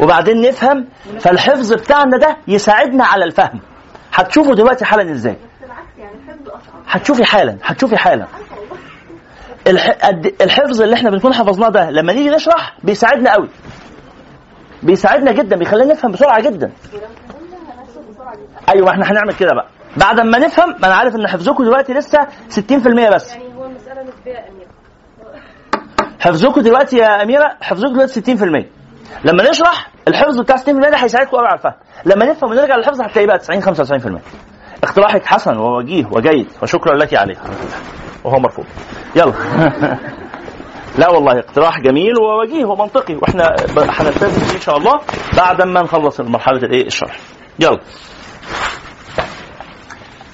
وبعدين 0.00 0.40
نفهم 0.40 0.88
فالحفظ 1.20 1.72
بتاعنا 1.72 2.16
ده 2.18 2.36
يساعدنا 2.48 3.04
على 3.04 3.24
الفهم. 3.24 3.60
هتشوفوا 4.14 4.54
دلوقتي 4.54 4.84
حالا 4.84 5.12
إزاي؟ 5.12 5.36
يعني 5.98 6.16
هتشوفي 6.88 7.24
حالا 7.24 7.56
هتشوفي 7.62 7.96
حالا. 7.96 8.26
الحفظ 10.40 10.82
اللي 10.82 10.94
إحنا 10.94 11.10
بنكون 11.10 11.34
حفظناه 11.34 11.68
ده 11.68 11.90
لما 11.90 12.12
نيجي 12.12 12.30
نشرح 12.30 12.76
بيساعدنا 12.84 13.32
قوي. 13.32 13.48
بيساعدنا 14.82 15.32
جدا 15.32 15.56
بيخلينا 15.56 15.92
نفهم 15.92 16.12
بسرعة 16.12 16.40
جدا. 16.40 16.72
أيوه 18.74 18.90
إحنا 18.90 19.10
هنعمل 19.10 19.34
كده 19.34 19.50
بقى. 19.54 19.68
بعد 19.96 20.20
ما 20.20 20.38
نفهم 20.38 20.68
ما 20.68 20.86
أنا 20.86 20.94
عارف 20.94 21.16
إن 21.16 21.26
حفظكم 21.26 21.64
دلوقتي 21.64 21.92
لسه 21.94 22.18
60% 22.50 23.14
بس. 23.14 23.32
يعني 23.34 23.54
هو 23.56 23.64
المسألة 23.64 24.02
نسبية 24.02 24.32
يا 24.32 24.48
أمير 24.48 24.66
حفظكم 26.20 26.60
دلوقتي 26.60 26.96
يا 26.96 27.22
أميرة 27.22 27.56
حفظكم 27.60 27.92
دلوقتي 27.92 28.36
60% 28.36 28.64
لما 29.24 29.50
نشرح 29.50 29.90
الحفظ 30.08 30.40
بتاع 30.40 30.56
60% 30.56 30.60
ده 30.68 30.96
هيساعدكم 30.96 31.36
قوي 31.36 31.46
على 31.46 31.54
الفهم. 31.58 31.74
لما 32.06 32.24
نفهم 32.30 32.50
ونرجع 32.50 32.76
للحفظ 32.76 33.00
هتلاقيه 33.00 33.26
بقى 33.26 33.38
90 33.38 33.62
95% 34.18 34.20
اقتراحك 34.84 35.26
حسن 35.26 35.56
ووجيه 35.56 36.06
وجيد 36.12 36.46
وشكرا 36.62 36.96
لك 36.96 37.14
عليه 37.14 37.36
وهو 38.24 38.38
مرفوض. 38.38 38.66
يلا. 39.16 39.32
لا 40.98 41.10
والله 41.10 41.38
اقتراح 41.38 41.80
جميل 41.80 42.12
ووجيه 42.20 42.64
ومنطقي 42.64 43.14
وإحنا 43.14 43.56
هنلتزم 43.78 44.54
إن 44.54 44.60
شاء 44.60 44.76
الله 44.76 45.00
بعد 45.36 45.62
ما 45.62 45.82
نخلص 45.82 46.20
مرحلة 46.20 46.58
الإيه؟ 46.58 46.86
الشرح. 46.86 47.16
يلا. 47.58 47.80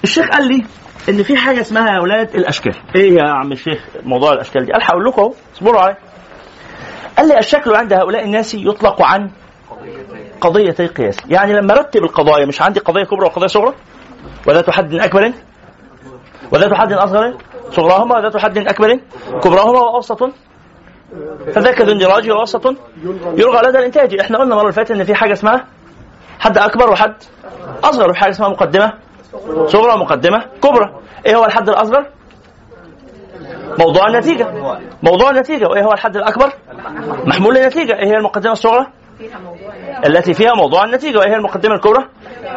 الشيخ 0.05 0.28
قال 0.28 0.48
لي 0.48 0.64
إن 1.09 1.22
في 1.22 1.36
حاجة 1.36 1.60
اسمها 1.60 1.90
يا 1.92 1.98
أولاد 1.98 2.34
الأشكال. 2.34 2.74
إيه 2.97 3.12
يا 3.16 3.28
عم 3.28 3.52
الشيخ 3.52 3.84
موضوع 4.05 4.32
الأشكال 4.32 4.64
دي؟ 4.66 4.72
قال 4.72 4.82
هقول 4.82 5.05
لكم 5.05 5.22
أهو. 5.22 5.34
اصبروا 5.55 5.80
عليا 5.80 5.97
قال 7.18 7.28
لي 7.28 7.38
الشكل 7.38 7.74
عند 7.74 7.92
هؤلاء 7.92 8.24
الناس 8.24 8.54
يطلق 8.54 9.02
عن 9.02 9.30
قضيتي 10.40 10.86
قياس. 10.86 11.16
يعني 11.28 11.52
لما 11.52 11.74
رتب 11.74 12.04
القضايا 12.04 12.46
مش 12.46 12.62
عندي 12.62 12.80
قضية 12.80 13.04
كبرى 13.04 13.26
وقضية 13.26 13.46
صغرى؟ 13.46 13.74
وذات 14.46 14.70
حد 14.70 14.94
أكبر؟ 14.94 15.32
وذات 16.52 16.74
حد 16.74 16.92
أصغر؟ 16.92 17.36
صغراهما 17.70 18.18
وذات 18.18 18.36
حد 18.36 18.58
أكبر؟ 18.58 19.00
كبراهما 19.42 19.80
وأوسط؟ 19.80 20.30
فذاك 21.54 21.80
ذو 21.80 21.92
اندراج 21.92 22.30
ووسط. 22.30 22.66
يلغى 23.36 23.68
لدى 23.68 23.78
الإنتاج. 23.78 24.20
إحنا 24.20 24.38
قلنا 24.38 24.54
المرة 24.54 24.62
اللي 24.62 24.72
فاتت 24.72 24.90
إن 24.90 25.04
في 25.04 25.14
حاجة 25.14 25.32
اسمها 25.32 25.66
حد 26.38 26.58
أكبر 26.58 26.90
وحد 26.90 27.14
أصغر 27.84 28.10
وفي 28.10 28.18
حاجة 28.18 28.30
اسمها 28.30 28.48
مقدمة 28.48 28.92
صغرى 29.66 29.92
ومقدمة 29.92 30.44
كبرى. 30.62 31.00
إيه 31.26 31.36
هو 31.36 31.44
الحد 31.44 31.68
الأصغر؟ 31.68 32.06
موضوع 33.78 34.06
النتيجة. 34.09 34.48
موضوع 35.02 35.30
النتيجة. 35.30 35.66
وإيه 35.68 35.82
هو 35.82 35.92
الحد 35.92 36.16
الأكبر؟ 36.16 36.52
محمول 37.26 37.56
النتيجة. 37.56 37.92
إيه 37.92 38.06
هي 38.06 38.16
المقدمة 38.16 38.52
الصغرى؟ 38.52 38.86
التي 40.06 40.34
فيها 40.34 40.55
موضوع 40.55 40.84
النتيجة. 40.84 41.18
وإيه 41.18 41.30
هي 41.30 41.36
المقدمة 41.36 41.74
الكبرى؟ 41.74 42.05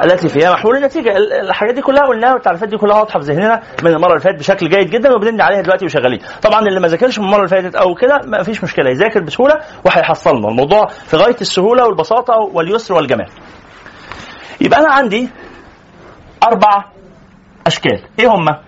التي 0.04 0.30
فيها 0.30 0.52
محمول 0.54 0.78
النتيجة. 0.78 1.18
ال- 1.18 1.34
الحاجات 1.34 1.74
دي 1.76 1.82
كلها 1.82 2.04
قلناها 2.08 2.34
والتعريفات 2.34 2.70
دي 2.70 2.78
كلها 2.78 2.98
واضحة 3.00 3.20
في 3.20 3.26
ذهننا 3.26 3.62
من 3.84 3.92
المرة 3.94 4.10
اللي 4.10 4.20
فاتت 4.20 4.40
بشكل 4.40 4.70
جيد 4.70 4.90
جدا 4.90 5.14
وبنبني 5.14 5.42
عليها 5.44 5.62
دلوقتي 5.62 5.86
وشغالين. 5.86 6.20
طبعا 6.42 6.60
اللي 6.60 6.80
ما 6.80 6.88
ذاكرش 6.88 7.20
من 7.20 7.26
المرة 7.26 7.38
اللي 7.38 7.50
فاتت 7.50 7.76
أو 7.76 7.96
كده 7.96 8.22
ما 8.26 8.44
فيش 8.44 8.64
مشكلة. 8.64 8.90
يذاكر 8.90 9.24
بسهولة 9.24 9.56
وهيحصلنا. 9.86 10.48
الموضوع 10.48 10.88
في 10.88 11.18
غاية 11.18 11.38
السهولة 11.42 11.86
والبساطة 11.86 12.34
واليسر 12.54 12.94
والجمال. 12.94 13.28
يبقى 14.62 14.80
أنا 14.80 14.90
عندي 14.92 15.30
أربع 16.44 16.86
أشكال. 17.68 18.00
إيه 18.20 18.28
هما؟ 18.28 18.60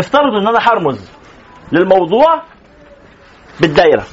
افترضوا 0.00 0.40
إن 0.40 0.46
أنا 0.48 0.58
هرمز 0.58 1.10
للموضوع 1.72 2.42
بالدايرة 3.60 4.06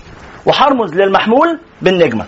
وهرمز 0.46 0.94
للمحمول 0.94 1.60
بالنجمة. 1.82 2.28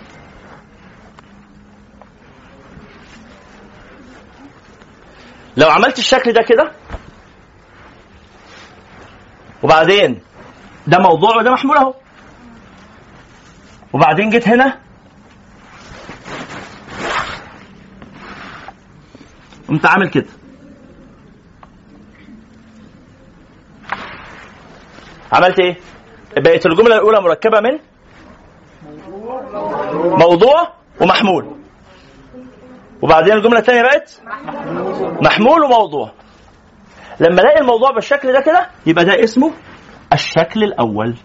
لو 5.57 5.69
عملت 5.69 5.99
الشكل 5.99 6.33
ده 6.33 6.41
كده 6.41 6.71
وبعدين 9.63 10.21
ده 10.87 10.99
موضوع 10.99 11.37
وده 11.37 11.51
محمول 11.51 11.77
أهو. 11.77 11.93
وبعدين 13.93 14.29
جيت 14.29 14.47
هنا 14.47 14.79
قمت 19.67 19.85
عامل 19.85 20.09
كده. 20.09 20.38
عملت 25.33 25.59
إيه؟ 25.59 25.77
بقت 26.37 26.65
الجملة 26.65 26.95
الأولى 26.95 27.21
مركبة 27.21 27.59
من؟ 27.59 27.79
موضوع 30.19 30.73
ومحمول. 31.01 31.55
وبعدين 33.01 33.33
الجملة 33.33 33.59
الثانية 33.59 33.81
بقت؟ 33.81 34.21
محمول 35.21 35.63
وموضوع. 35.63 36.11
لما 37.19 37.41
ألاقي 37.41 37.61
الموضوع 37.61 37.91
بالشكل 37.91 38.33
ده 38.33 38.41
كده 38.41 38.69
يبقى 38.85 39.05
ده 39.05 39.23
اسمه 39.23 39.51
الشكل 40.13 40.63
الأول. 40.63 41.15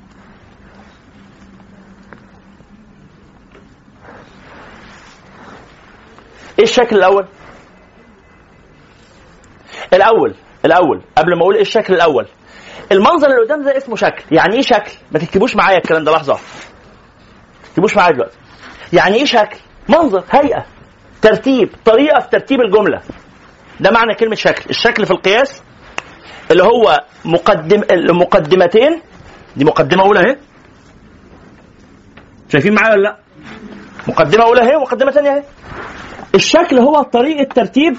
إيه 6.58 6.64
الشكل 6.64 6.96
الأول؟ 6.96 7.26
الأول 9.92 10.34
الأول. 10.64 11.02
قبل 11.18 11.34
ما 11.36 11.42
أقول 11.42 11.54
إيه 11.54 11.62
الشكل 11.62 11.94
الأول 11.94 12.26
المنظر 12.92 13.26
اللي 13.26 13.40
قدام 13.44 13.62
ده 13.64 13.76
اسمه 13.76 13.96
شكل. 13.96 14.24
يعني 14.30 14.54
إيه 14.54 14.62
شكل؟ 14.62 14.92
ما 15.12 15.18
تكتبوش 15.18 15.56
معايا 15.56 15.76
الكلام 15.76 16.04
ده 16.04 16.12
لحظة. 16.12 16.32
ما 16.32 16.40
تكتبوش 17.68 17.96
معايا 17.96 18.12
دلوقتي. 18.12 18.36
يعني 18.92 19.16
إيه 19.16 19.24
شكل؟ 19.24 19.56
منظر 19.88 20.24
هيئة 20.30 20.66
ترتيب 21.22 21.68
طريقة 21.84 22.20
في 22.20 22.28
ترتيب 22.28 22.60
الجملة. 22.60 23.00
ده 23.80 23.90
معنى 23.90 24.14
كلمة 24.14 24.34
شكل. 24.34 24.70
الشكل 24.70 25.06
في 25.06 25.10
القياس 25.10 25.62
اللي 26.50 26.62
هو 26.62 27.04
مقدم 27.24 27.82
المقدمتين. 27.90 29.00
دي 29.56 29.64
مقدمة 29.64 30.02
أولى 30.02 30.20
أهي. 30.20 30.36
شايفين 32.52 32.74
معايا 32.74 32.92
ولا 32.94 33.02
لأ؟ 33.02 33.16
مقدمة 34.08 34.44
أولى 34.44 34.60
أهي 34.60 34.76
ومقدمة 34.76 35.10
ثانية 35.10 35.30
أهي. 35.30 35.42
الشكل 36.34 36.78
هو 36.78 37.02
طريقة 37.02 37.44
ترتيب 37.54 37.96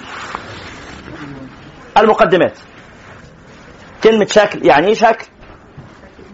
المقدمات. 1.98 2.58
كلمة 4.04 4.26
شكل 4.26 4.66
يعني 4.66 4.86
إيه 4.86 4.94
شكل؟ 4.94 5.26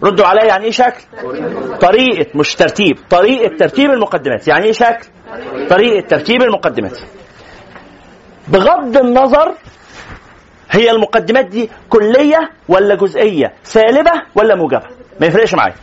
ردوا 0.03 0.27
عليا 0.27 0.45
يعني 0.45 0.65
إيه 0.65 0.71
شكل؟ 0.71 1.03
طريقة 1.81 2.39
مش 2.39 2.55
ترتيب، 2.55 2.99
طريقة 3.11 3.57
ترتيب 3.57 3.91
المقدمات، 3.91 4.49
يعني 4.49 4.65
إيه 4.65 4.73
شكل؟ 4.73 5.07
طريقة 5.71 6.07
ترتيب 6.09 6.43
المقدمات. 6.43 6.99
بغض 8.49 8.97
النظر 8.97 9.55
هي 10.71 10.91
المقدمات 10.91 11.45
دي 11.47 11.71
كلية 11.89 12.51
ولا 12.69 12.95
جزئية؟ 12.95 13.53
سالبة 13.63 14.13
ولا 14.35 14.55
موجبة؟ 14.55 14.87
ما 15.21 15.27
يفرقش 15.27 15.55
معايا. 15.55 15.75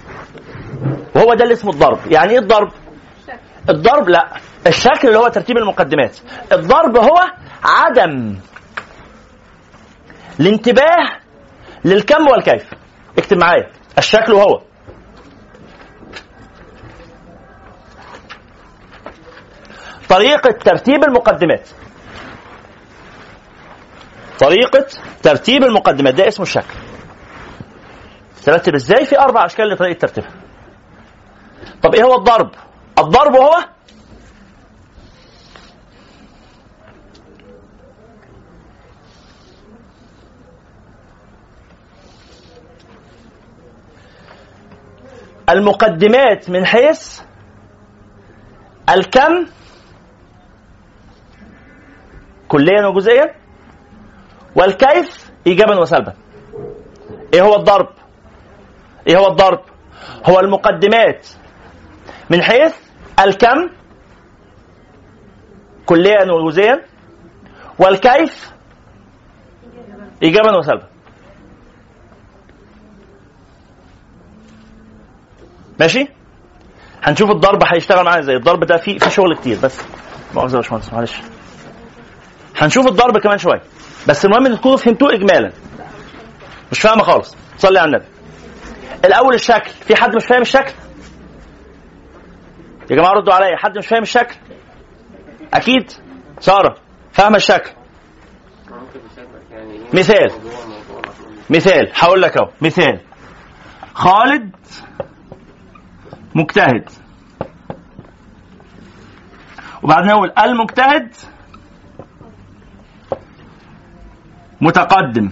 وهو 1.16 1.34
ده 1.34 1.44
اللي 1.44 1.54
اسمه 1.54 1.72
الضرب، 1.72 2.00
يعني 2.12 2.32
إيه 2.32 2.40
الضرب؟ 2.40 2.72
الضرب 3.70 4.10
لا، 4.10 4.28
الشكل 4.68 5.08
اللي 5.08 5.20
هو 5.20 5.28
ترتيب 5.28 5.58
المقدمات. 5.58 6.18
الضرب 6.52 6.98
هو 6.98 7.20
عدم 7.64 8.36
الانتباه 10.40 11.20
للكم 11.86 12.28
والكيف. 12.28 12.74
اكتب 13.18 13.38
معايا. 13.38 13.72
الشكل 13.98 14.34
هو 14.34 14.62
طريقة 20.10 20.52
ترتيب 20.52 21.04
المقدمات. 21.04 21.70
طريقة 24.40 24.86
ترتيب 25.24 25.64
المقدمات. 25.64 26.14
ده 26.14 26.28
اسمه 26.28 26.44
الشكل. 26.44 26.76
ترتب 28.44 28.76
إزاي 28.76 29.06
في 29.06 29.20
أربع 29.20 29.46
أشكال 29.46 29.70
لطريقة 29.70 30.00
ترتيبها. 30.00 30.32
طب 31.82 31.96
إيه 31.96 32.04
هو 32.04 32.16
الضرب؟ 32.16 32.52
الضرب 33.00 33.36
هو 33.36 33.52
المقدمات 45.50 46.50
من 46.50 46.66
حيث 46.66 47.22
الكم 48.90 49.46
كليا 52.48 52.88
وجزئيا 52.88 53.36
والكيف 54.56 55.32
ايجابا 55.48 55.80
وسلبا. 55.80 56.14
إيه 57.34 57.42
هو 57.42 57.56
الضرب؟ 57.56 57.90
إيه 59.08 59.18
هو 59.18 59.28
الضرب؟ 59.28 59.60
هو 60.30 60.40
المقدمات 60.40 61.28
من 62.30 62.42
حيث 62.42 62.76
الكم 63.20 63.70
كليا 65.86 66.32
وجزئيا 66.32 66.86
والكيف 67.80 68.52
ايجابا 70.24 70.58
وسلبا. 70.58 70.89
ماشي؟ 75.80 76.08
هنشوف 77.04 77.32
الضرب 77.32 77.64
هيشتغل 77.74 78.06
معانا 78.06 78.20
إزاي. 78.20 78.36
الضرب 78.36 78.64
ده 78.64 78.78
فيه 78.78 78.98
في 79.00 79.10
شغل 79.10 79.36
كتير 79.36 79.58
بس. 79.64 79.82
مؤاخذة 80.34 80.52
يا 80.56 80.62
باشمهندس 80.62 80.94
معلش. 80.94 81.14
هنشوف 82.58 82.88
الضرب 82.88 83.18
كمان 83.18 83.38
شوية. 83.38 83.62
بس 84.08 84.26
المهم 84.26 84.46
إن 84.46 84.58
تكونوا 84.58 84.78
فهمتوه 84.78 85.14
اجمالا. 85.14 85.52
مش 86.72 86.80
فاهمة 86.80 87.04
خالص. 87.04 87.36
صلي 87.58 87.80
على 87.80 87.88
النبي. 87.88 88.06
الأول 89.06 89.34
الشكل. 89.34 89.70
في 89.70 89.96
حد 89.96 90.16
مش 90.16 90.26
فاهم 90.26 90.42
الشكل؟ 90.42 90.74
يا 92.92 92.96
جماعة 92.96 93.12
ردوا 93.12 93.34
عليا. 93.34 93.58
حد 93.58 93.78
مش 93.78 93.88
فاهم 93.88 94.02
الشكل؟ 94.02 94.36
أكيد. 95.54 95.92
سارة 96.40 96.76
فاهمة 97.12 97.36
الشكل. 97.36 97.72
مثال. 99.94 100.32
مثال. 101.50 101.92
هقول 101.94 102.22
لك 102.22 102.38
أهو. 102.38 102.50
مثال. 102.62 103.00
خالد 103.94 104.49
مجتهد. 106.36 106.90
وبعدين 109.84 110.12
نقول 110.12 110.32
المجتهد 110.44 111.14
متقدم. 114.62 115.30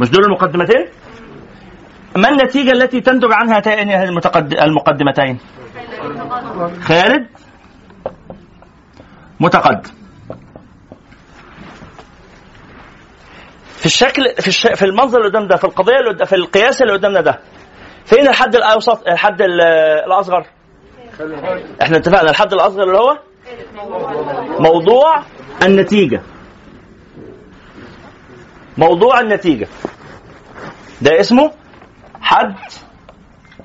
مش 0.00 0.10
دول 0.10 0.24
المقدمتين؟ 0.24 0.86
ما 2.16 2.28
النتيجة 2.28 2.70
التي 2.70 3.00
تنتج 3.00 3.32
عنها 3.32 3.56
هاتين 3.56 3.90
المقدمتين؟ 4.62 5.38
خالد 6.82 7.26
متقدم. 9.40 9.90
في 13.76 13.86
الشكل 13.86 14.24
في 14.40 14.48
الش... 14.48 14.66
في 14.66 14.84
المنظر 14.84 15.18
اللي 15.18 15.28
قدام 15.28 15.48
ده 15.48 15.56
في 15.56 15.64
القضية 15.64 15.96
اللي 15.98 16.26
في 16.26 16.34
القياس 16.34 16.82
اللي 16.82 16.92
قدامنا 16.92 17.20
ده 17.20 17.40
فين 18.04 18.28
الحد 18.28 18.54
الأوسط؟ 18.56 19.08
الحد 19.08 19.42
ال- 19.42 19.60
الأصغر؟ 20.06 20.46
إحنا 21.82 21.96
اتفقنا 21.96 22.30
الحد 22.30 22.52
الأصغر 22.52 22.82
اللي 22.82 22.98
هو؟ 22.98 23.18
موضوع 24.60 25.22
النتيجة. 25.62 26.22
موضوع 28.78 29.20
النتيجة. 29.20 29.68
ده 31.02 31.20
اسمه 31.20 31.52
حد 32.20 32.54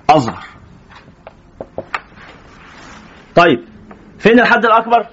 أصغر. 0.09 0.43
طيب 3.35 3.65
فين 4.19 4.39
الحد 4.39 4.65
الأكبر؟ 4.65 5.07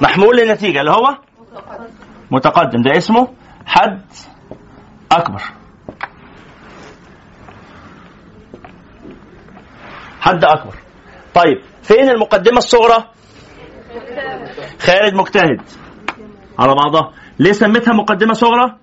محمول 0.00 0.36
للنتيجة 0.36 0.80
اللي 0.80 0.90
هو؟ 0.90 1.16
متقدم. 2.30 2.82
ده 2.82 2.96
اسمه 2.96 3.28
حد 3.66 4.02
أكبر. 5.12 5.42
حد 10.22 10.44
أكبر. 10.44 10.74
طيب 11.34 11.58
فين 11.82 12.10
المقدمة 12.10 12.58
الصغرى؟ 12.58 13.04
خالد 14.80 15.14
مجتهد. 15.14 15.60
على 16.58 16.74
بعضها. 16.74 17.12
ليه 17.38 17.52
سميتها 17.52 17.92
مقدمة 17.94 18.34
صغرى؟ 18.34 18.76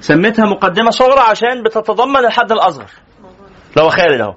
سميتها 0.00 0.44
مقدمة 0.44 0.90
صغرى 0.90 1.20
عشان 1.20 1.62
بتتضمن 1.62 2.24
الحد 2.24 2.52
الأصغر. 2.52 2.90
هو 3.78 3.88
خالد 3.90 4.20
أهو. 4.20 4.34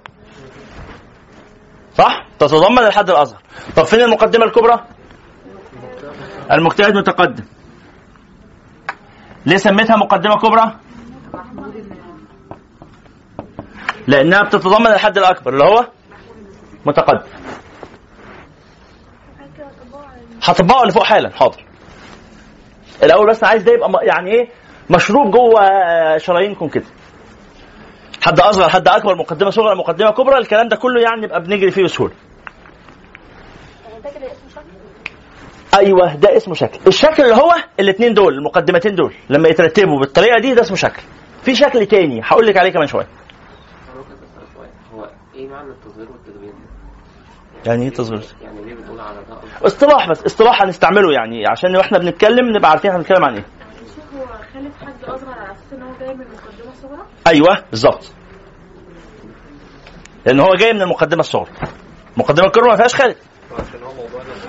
صح؟ 1.93 2.25
تتضمن 2.39 2.79
الحد 2.79 3.09
الأصغر. 3.09 3.39
طب 3.75 3.83
فين 3.83 4.01
المقدمة 4.01 4.45
الكبرى؟ 4.45 4.85
المجتهد 6.51 6.95
متقدم. 6.97 7.45
ليه 9.45 9.57
سميتها 9.57 9.95
مقدمة 9.95 10.35
كبرى؟ 10.35 10.75
لأنها 14.07 14.43
بتتضمن 14.43 14.87
الحد 14.87 15.17
الأكبر 15.17 15.53
اللي 15.53 15.63
هو 15.63 15.87
متقدم. 16.85 17.27
هطبقه 20.43 20.81
اللي 20.81 20.93
فوق 20.93 21.03
حالا. 21.03 21.29
حاضر. 21.29 21.63
الأول 23.03 23.29
بس 23.29 23.43
عايز 23.43 23.63
ده 23.63 23.73
يبقى 23.73 24.05
يعني 24.05 24.31
إيه؟ 24.31 24.49
مشروب 24.89 25.31
جوه 25.31 25.61
شرايينكم 26.17 26.67
كده. 26.67 26.85
حد 28.25 28.39
أصغر 28.39 28.69
حد 28.69 28.87
أكبر 28.87 29.15
مقدمة 29.15 29.49
صغرى 29.49 29.75
مقدمة 29.75 30.11
كبرى 30.11 30.37
الكلام 30.37 30.67
ده 30.67 30.75
كله 30.75 31.01
يعني 31.01 31.21
نبقى 31.21 31.41
بنجري 31.43 31.71
فيه 31.71 31.83
بسهولة. 31.83 32.13
أيوه 35.77 36.15
ده 36.15 36.37
اسمه 36.37 36.53
شكل. 36.53 36.79
الشكل 36.87 37.23
اللي 37.23 37.35
هو 37.35 37.55
الاثنين 37.79 38.13
دول 38.13 38.33
المقدمتين 38.33 38.95
دول 38.95 39.13
لما 39.29 39.49
يترتبوا 39.49 39.99
بالطريقة 39.99 40.39
دي 40.39 40.53
ده 40.53 40.61
اسمه 40.61 40.77
شكل. 40.77 41.01
في 41.43 41.55
شكل 41.55 41.85
تاني 41.85 42.21
هقول 42.23 42.47
لك 42.47 42.57
عليه 42.57 42.69
كمان 42.71 42.87
شوية. 42.87 43.07
إيه 45.41 45.49
معنى 45.49 45.71
التصغير 45.71 46.11
والتدوين؟ 46.11 46.53
يعني 47.65 47.83
إيه 47.83 47.89
تصغير؟ 47.89 48.23
يعني 48.41 48.61
ليه 48.65 48.75
بنقول 48.75 48.99
على 48.99 49.15
ده؟ 49.29 49.37
اصطلاح 49.67 50.09
بس 50.09 50.23
اصطلاح 50.23 50.61
هنستعمله 50.61 51.13
يعني 51.13 51.43
عشان 51.47 51.75
وإحنا 51.75 51.97
بنتكلم 51.97 52.57
نبقى 52.57 52.69
عارفين 52.71 52.91
هنتكلم 52.91 53.25
عن 53.25 53.33
إيه. 53.35 53.45
هو 54.15 54.25
خالد 54.53 54.73
حد 54.81 55.03
أصغر 55.03 55.29
على 55.33 55.51
أساس 55.51 55.73
إن 55.73 55.81
هو 55.81 55.93
جاي 55.99 56.13
من 56.13 56.25
مقدمه 56.25 56.73
صغرى 56.81 57.05
أيوه 57.27 57.63
بالظبط. 57.69 58.11
لأن 60.25 60.39
هو 60.39 60.55
جاي 60.55 60.73
من 60.73 60.81
المقدمة 60.81 61.19
الصغرى. 61.19 61.49
المقدمه 62.15 62.45
الكبرى 62.47 62.69
ما 62.69 62.75
فيهاش 62.75 62.95
خالد 62.95 63.15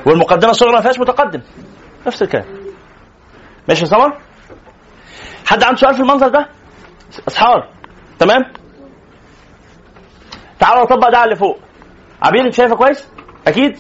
والمقدمة 0.06 0.50
الصغرى 0.50 0.72
ما 0.72 0.80
فيهاش 0.80 1.00
متقدم. 1.00 1.42
نفس 2.06 2.22
الكلام. 2.22 2.46
ماشي 3.68 3.80
يا 3.84 3.86
سمر؟ 3.88 4.18
حد 5.46 5.62
عنده 5.62 5.76
سؤال 5.76 5.94
في 5.94 6.00
المنظر 6.00 6.28
ده؟ 6.28 6.48
اسحار 7.28 7.68
تمام؟ 8.18 8.52
تعالوا 10.62 10.82
نطبق 10.82 11.08
ده 11.08 11.18
على 11.18 11.24
اللي 11.24 11.36
فوق. 11.36 11.58
عبير 12.22 12.44
انت 12.44 12.54
شايفة 12.54 12.76
كويس؟ 12.76 13.08
أكيد. 13.46 13.78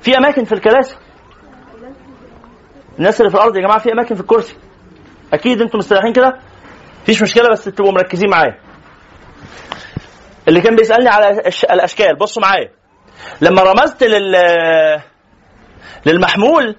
في 0.00 0.18
أماكن 0.18 0.44
في 0.44 0.52
الكراسي 0.52 0.96
الناس 2.98 3.20
اللي 3.20 3.30
في 3.30 3.36
الأرض 3.36 3.56
يا 3.56 3.60
جماعة 3.62 3.78
في 3.78 3.92
أماكن 3.92 4.14
في 4.14 4.20
الكرسي. 4.20 4.56
أكيد 5.32 5.60
أنتم 5.62 5.78
مستريحين 5.78 6.12
كده؟ 6.12 6.38
مفيش 7.02 7.22
مشكلة 7.22 7.48
بس 7.52 7.64
تبقوا 7.64 7.92
مركزين 7.92 8.30
معايا. 8.30 8.58
اللي 10.48 10.60
كان 10.60 10.76
بيسألني 10.76 11.08
على 11.08 11.30
الأشكال 11.70 12.16
بصوا 12.16 12.42
معايا. 12.42 12.70
لما 13.40 13.62
رمزت 13.62 14.04
لل 14.04 14.36
للمحمول 16.06 16.76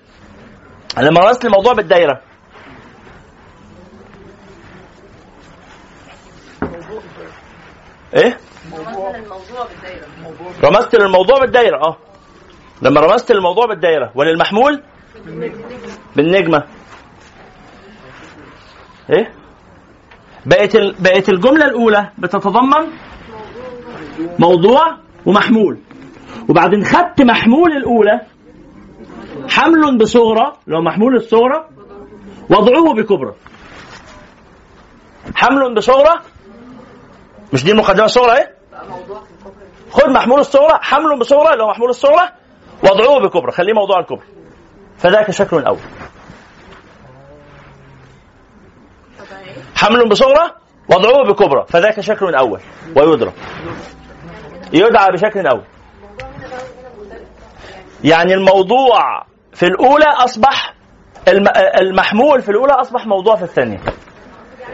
لما 0.98 1.20
رمزت 1.20 1.46
الموضوع 1.46 1.74
بالدايرة. 1.74 2.22
إيه؟ 8.16 8.38
رمزت 10.64 10.96
للموضوع 10.96 11.40
بالدايرة 11.40 11.78
آه. 11.78 11.98
لما 12.82 13.02
رمزت 13.02 13.32
للموضوع 13.32 13.66
بالدايرة 13.66 14.12
وللمحمول؟ 14.16 14.84
بالنجمة. 16.16 16.64
إيه؟ 19.10 19.34
بقت 20.46 20.76
ال... 20.76 20.96
بقت 21.00 21.30
الجملة 21.30 21.66
الأولى 21.66 22.10
بتتضمن 22.18 22.88
موضوع 24.40 24.98
ومحمول. 25.26 25.80
وبعدين 26.50 26.86
خدت 26.86 27.22
محمول 27.22 27.72
الأولى 27.72 28.22
حمل 29.50 29.98
بصغرى 29.98 30.58
لو 30.68 30.82
محمول 30.82 31.16
الصغرى 31.16 31.70
وضعه 32.50 32.94
بكبرى. 32.94 33.34
حمل 35.36 35.76
بصغرى 35.76 36.20
مش 37.54 37.64
دي 37.64 37.72
المقدمه 37.72 38.06
الصغرى 38.06 38.38
إيه؟ 38.38 38.59
خد 39.92 40.10
محمول 40.10 40.40
الصغرى 40.40 40.80
حمل 40.82 41.20
بصغرى 41.20 41.54
اللي 41.54 41.64
هو 41.64 41.70
محمول 41.70 41.90
الصغرى 41.90 42.30
وضعه 42.84 43.20
بكبرى 43.20 43.52
خليه 43.52 43.74
موضوع 43.74 44.00
الكبرى 44.00 44.28
فذاك 44.98 45.32
شكل 45.32 45.64
اول 45.66 45.80
حمل 49.76 50.10
بصغرى 50.10 50.52
وضعه 50.90 51.24
بكبرى 51.28 51.66
فذاك 51.70 52.00
شكل 52.00 52.36
اول 52.36 52.60
ويدرى 52.96 53.34
يدعى 54.74 55.08
بشكل 55.12 55.48
أول. 55.48 55.64
يعني 58.04 58.34
الموضوع 58.34 59.24
في 59.54 59.64
الأولى 59.66 60.06
أصبح 60.06 60.74
الم- 61.28 61.48
المحمول 61.82 62.42
في 62.42 62.50
الأولى 62.50 62.74
أصبح 62.74 63.06
موضوع 63.08 63.36
في 63.36 63.44
الثانية. 63.44 63.80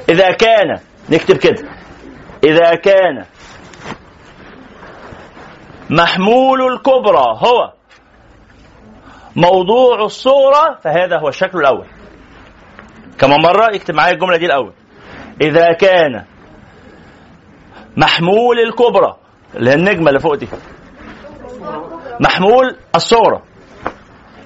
إذا 0.09 0.31
كان 0.31 0.79
نكتب 1.09 1.37
كده. 1.37 1.69
إذا 2.43 2.75
كان 2.75 3.25
محمول 5.89 6.73
الكبرى 6.73 7.39
هو. 7.45 7.73
موضوع 9.35 10.03
الصورة 10.05 10.79
فهذا 10.83 11.19
هو 11.19 11.27
الشكل 11.27 11.57
الأول. 11.57 11.85
كما 13.19 13.37
مرة 13.37 13.75
يكتب 13.75 13.95
معايا 13.95 14.13
الجملة 14.13 14.37
دي 14.37 14.45
الأول. 14.45 14.73
إذا 15.41 15.73
كان 15.73 16.25
محمول 17.97 18.59
الكبرى 18.59 19.15
اللي 19.55 19.69
هي 19.69 19.73
النجمة 19.73 20.09
اللي 20.09 20.19
فوق 20.19 20.35
دي. 20.35 20.47
محمول 22.19 22.75
الصغرى 22.95 23.41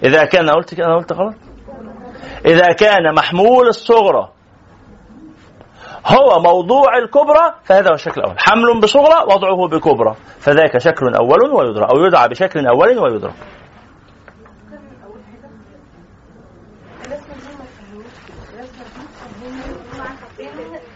إذا 0.03 0.25
كان 0.25 0.49
قلت 0.49 0.73
كده 0.73 0.85
أنا 0.85 0.95
قلت 0.95 1.13
غلط. 1.13 1.35
إذا 2.45 2.73
كان 2.73 3.15
محمول 3.15 3.67
الصغرى 3.67 4.29
هو 6.09 6.39
موضوع 6.39 6.97
الكبرى 6.97 7.53
فهذا 7.63 7.89
هو 7.89 7.93
الشكل 7.95 8.21
الأول. 8.21 8.39
حمل 8.39 8.79
بصغرى 8.81 9.23
وضعه 9.35 9.67
بكبرى. 9.67 10.15
فذاك 10.39 10.77
شكل 10.77 11.15
أول 11.15 11.51
ويدرى 11.53 11.85
أو 11.85 12.05
يدعى 12.05 12.27
بشكل 12.29 12.67
أول 12.67 12.99
ويدرى. 12.99 13.33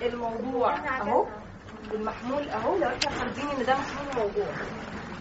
الموضوع 0.01 0.75
أهو 1.01 1.25
والمحمول 1.91 2.49
أهو 2.49 2.77
لو 2.77 2.87
إحنا 2.87 3.09
حابين 3.19 3.59
إن 3.59 3.65
ده 3.65 3.73
محمول 3.73 4.25
موضوع. 4.27 4.45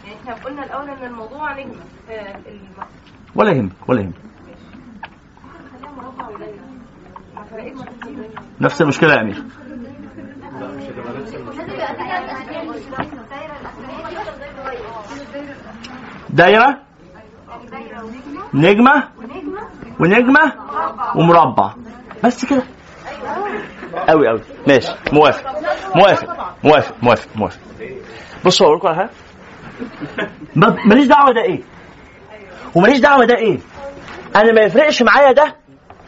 يعني 0.05 0.17
إحنا 0.21 0.35
قلنا 0.45 0.65
الأول 0.65 0.89
إن 0.91 1.05
الموضوع 1.05 1.53
نجمه 1.53 1.75
آه، 2.11 2.37
ولا 3.35 3.51
يهمك 3.53 3.89
ولا 3.89 4.01
يهمك 4.01 4.15
نفس 8.61 8.83
المشكلة 8.83 9.15
يا 9.15 9.21
أمير. 9.21 9.43
دايره 16.31 16.79
نجمة؟ 18.55 19.09
ونجمة؟ 20.01 20.53
ومربع. 21.17 21.73
بس 22.25 22.45
كده. 22.45 22.63
قوي 24.09 24.29
قوي 24.29 24.41
ماشي. 24.69 24.93
موافق. 25.13 25.51
موافق. 25.97 26.55
موافق. 26.65 26.95
موافق. 27.03 27.29
موافق. 27.37 27.59
بصوا 28.45 28.67
أقول 28.67 28.79
لكم 28.79 28.89
على 28.89 28.97
حاجة. 28.97 29.11
ما- 30.57 30.77
ماليش 30.87 31.07
دعوة 31.07 31.33
ده 31.33 31.43
إيه. 31.43 31.61
وماليش 32.75 32.99
دعوة 33.01 33.25
ده 33.25 33.37
إيه. 33.37 33.59
أنا 34.37 34.53
ما 34.53 34.61
يفرقش 34.61 35.03
معايا 35.03 35.33
ده 35.33 35.57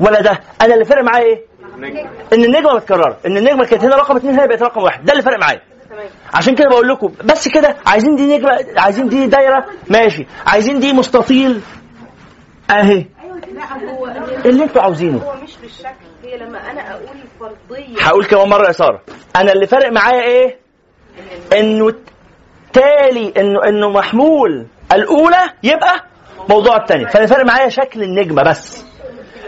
ولا 0.01 0.21
ده. 0.21 0.41
أنا 0.63 0.75
اللي 0.75 0.85
فرق 0.85 1.03
معايا 1.03 1.25
إيه؟ 1.25 1.43
إن 2.33 2.45
النجمة 2.45 2.75
متكرره 2.75 3.17
إن 3.27 3.37
النجمة 3.37 3.65
كانت 3.65 3.85
هنا 3.85 3.97
رقم 3.97 4.17
اثنين 4.17 4.35
هنا 4.35 4.47
بقت 4.47 4.63
رقم 4.63 4.83
واحد. 4.83 5.05
ده 5.05 5.13
اللي 5.13 5.23
فرق 5.23 5.39
معايا. 5.39 5.61
عشان 6.35 6.55
كده 6.55 6.69
بقول 6.69 6.89
لكم 6.89 7.13
بس 7.25 7.49
كده 7.49 7.77
عايزين 7.87 8.17
دي 8.17 8.37
نجمة 8.37 8.59
عايزين 8.77 9.09
دي 9.09 9.27
دايرة. 9.27 9.65
ماشي. 9.91 10.27
عايزين 10.47 10.81
دي 10.81 10.93
مستطيل. 10.93 11.61
أهي. 12.71 13.07
اللي 14.47 14.63
أنتوا 14.65 14.83
عاوزينه. 14.83 15.19
هو 15.19 15.35
مش 15.43 15.57
بالشكل. 15.63 16.05
هي 16.25 16.37
لما 16.39 16.71
أنا 16.71 16.91
أقول 16.95 17.17
فرضيه 17.41 18.01
هقول 18.01 18.25
كمان 18.25 18.49
مرة 18.49 18.67
يا 18.67 18.73
سارة. 18.73 19.03
أنا 19.37 19.53
اللي 19.53 19.67
فارق 19.67 19.93
معايا 19.93 20.23
إيه؟ 20.23 20.59
إنه 21.59 21.95
تالي 22.73 23.33
إنه 23.37 23.65
إنه 23.69 23.89
محمول. 23.91 24.67
الأولى 24.93 25.43
يبقى 25.63 26.05
موضوع 26.51 26.77
الثاني 26.77 27.09
فانا 27.09 27.27
فارق 27.27 27.45
معايا 27.47 27.69
شكل 27.69 28.03
النجمة 28.03 28.43
بس. 28.43 28.85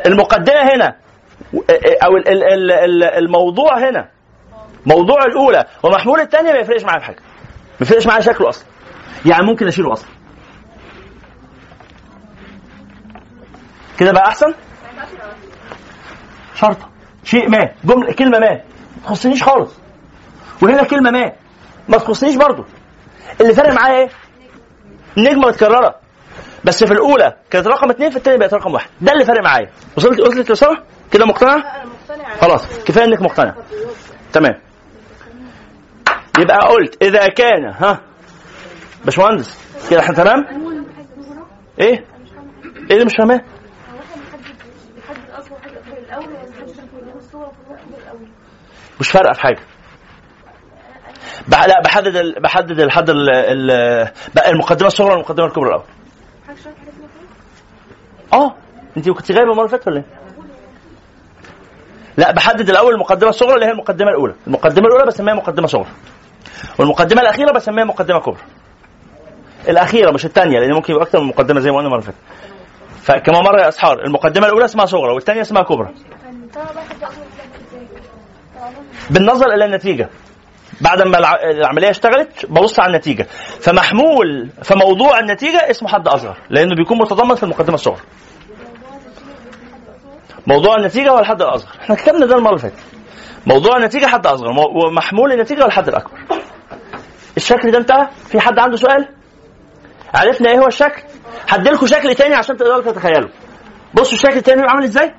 المقدمة 0.07 0.61
هنا. 0.75 0.97
أو 2.05 2.17
ال- 2.17 2.29
ال- 2.29 2.73
ال- 2.73 3.03
الموضوع 3.05 3.79
هنا. 3.89 4.09
موضوع 4.87 5.25
الأولى. 5.25 5.65
ومحمول 5.83 6.21
الثانية 6.21 6.53
ما 6.53 6.59
يفرقش 6.59 6.83
معايا 6.85 6.99
في 6.99 7.05
حاجة. 7.05 7.17
ما 7.81 7.87
يفرقش 7.87 8.07
معايا 8.07 8.21
شكله 8.21 8.49
أصلا. 8.49 8.65
يعني 9.27 9.47
ممكن 9.47 9.67
أشيله 9.67 9.93
أصلا. 9.93 10.09
كده 13.99 14.13
بقى 14.13 14.29
أحسن؟ 14.29 14.55
شرطة. 16.55 16.89
شيء 17.25 17.49
ما. 17.49 17.71
جملة 17.85 18.13
كلمة 18.13 18.39
ما. 18.39 18.51
ما 18.51 18.61
تخصنيش 19.05 19.43
خالص. 19.43 19.75
وهنا 20.63 20.83
كلمة 20.83 21.11
ما. 21.11 21.33
ما 21.89 21.99
تخصنيش 21.99 22.35
برضو 22.37 22.65
اللي 23.41 23.55
فارق 23.55 23.73
معايا 23.73 23.99
إيه؟ 24.03 24.09
النجمة 25.19 25.49
متكررة. 25.49 25.95
بس 26.65 26.85
في 26.85 26.93
الأولى 26.93 27.37
كانت 27.51 27.67
رقم 27.67 27.91
اثنين 27.91 28.11
في 28.11 28.17
الثانية 28.17 28.39
بقت 28.39 28.55
رقم 28.55 28.73
واحد. 28.75 28.89
ده 29.01 29.13
اللي 29.13 29.25
فارق 29.25 29.43
معايا. 29.43 29.71
وصلت 29.97 30.21
وصلت 30.21 30.53
ساره 30.53 30.83
كده 31.13 31.27
مقتنع؟ 31.27 31.85
خلاص 32.41 32.85
كفاية 32.85 33.05
إنك 33.05 33.23
مقتنع. 33.23 33.55
تمام. 34.33 34.55
يبقى 36.39 36.57
قلت 36.69 37.03
إذا 37.03 37.27
كان 37.29 37.65
ها؟ 37.65 38.01
باشمهندس 39.05 39.61
كده 39.91 40.01
إحنا 40.01 40.15
تمام؟ 40.15 40.45
إيه؟ 41.81 42.05
إيه 42.91 42.93
اللي 42.95 43.05
مش 43.05 43.13
فاهماه 43.19 43.41
مش 49.01 49.11
فارقة 49.11 49.33
في 49.33 49.41
حاجة. 49.41 49.61
بح- 51.49 51.67
لا 51.67 51.81
بحدد 51.85 52.17
ال... 52.17 52.43
بحدد 52.43 52.81
الحد 52.81 53.11
ال... 53.11 53.31
ال... 53.31 53.71
المقدمة 54.49 54.87
الصغرى 54.87 55.11
والمقدمة 55.13 55.47
الكبرى 55.47 55.69
الأول. 55.69 55.85
آه. 58.33 58.55
أنت 58.97 59.09
كنت 59.11 59.33
غايبة 59.33 59.51
المرة 59.53 59.65
اللي 59.67 59.69
فاتت 59.79 59.89
ولا 59.89 59.97
إيه؟ 59.97 60.26
لا 62.17 62.33
بحدد 62.33 62.71
الأول 62.71 62.95
المقدمة 62.95 63.31
الصغرى 63.31 63.55
اللي 63.55 63.67
هي 63.67 63.71
المقدمة 63.71 64.09
الأولى. 64.11 64.35
المقدمة 64.47 64.87
الأولى 64.87 65.07
بسميها 65.07 65.35
مقدمة 65.35 65.67
صغرى. 65.67 65.87
والمقدمة 66.79 67.23
الأخيرة 67.23 67.53
بسميها 67.53 67.85
مقدمة 67.85 68.21
كبرى. 68.21 68.37
الأخيرة 69.69 70.11
مش 70.11 70.25
الثانية 70.25 70.59
لأن 70.61 70.73
ممكن 70.73 70.93
يبقى 70.93 71.05
أكتر 71.07 71.21
من 71.21 71.27
مقدمة 71.27 71.61
زي 71.61 71.71
ما 71.71 71.77
قلنا 71.77 71.89
المرة 71.89 72.01
فاتت. 72.01 72.17
فكما 73.03 73.41
مره 73.41 73.63
يا 73.63 73.69
اسحار 73.69 74.05
المقدمة 74.05 74.47
الأولى 74.47 74.65
اسمها 74.65 74.87
صغرى 74.87 75.13
والثانية 75.15 75.41
اسمها 75.41 75.63
كبرى. 75.63 75.89
بالنظر 79.11 79.47
إلى 79.55 79.65
النتيجة. 79.65 80.09
بعد 80.81 81.03
ما 81.03 81.19
الع- 81.19 81.43
العملية 81.51 81.91
اشتغلت 81.91 82.47
ببص 82.47 82.81
على 82.81 82.91
النتيجة. 82.93 83.27
فمحمول 83.61 84.51
فموضوع 84.63 85.19
النتيجة 85.19 85.71
اسمه 85.71 85.89
حد 85.89 86.09
أصغر 86.09 86.37
لأنه 86.51 86.75
بيكون 86.77 86.99
متضمن 86.99 87.35
في 87.35 87.43
المقدمة 87.43 87.75
الصغرى. 87.75 88.01
موضوع 90.47 90.77
النتيجة 90.77 91.11
هو 91.11 91.19
الحد 91.19 91.43
الأصغر. 91.43 91.71
إحنا 91.83 91.95
كتبنا 91.97 92.27
ده 92.27 92.37
المرة 92.37 92.51
اللي 92.51 92.61
فاتت. 92.63 92.83
موضوع 93.47 93.77
النتيجة 93.77 94.07
حد 94.07 94.27
أصغر. 94.27 94.53
مو- 94.53 94.87
ومحمول 94.87 95.33
النتيجة 95.33 95.63
هو 95.63 95.67
الحد 95.67 95.89
الأكبر؟ 95.89 96.19
الشكل 97.37 97.71
ده 97.71 97.79
انتهى؟ 97.79 98.09
في 98.29 98.41
حد 98.41 98.59
عنده 98.59 98.77
سؤال؟ 98.77 99.09
عرفنا 100.15 100.51
إيه 100.51 100.59
هو 100.59 100.67
الشكل؟ 100.67 101.03
هديلكوا 101.49 101.87
شكل 101.87 102.15
تاني 102.15 102.35
عشان 102.35 102.57
تقدروا 102.57 102.83
تتخيلوا. 102.93 103.29
بصوا 103.95 104.13
الشكل 104.15 104.37
التاني 104.37 104.63
عامل 104.63 104.85
إزاي. 104.85 105.15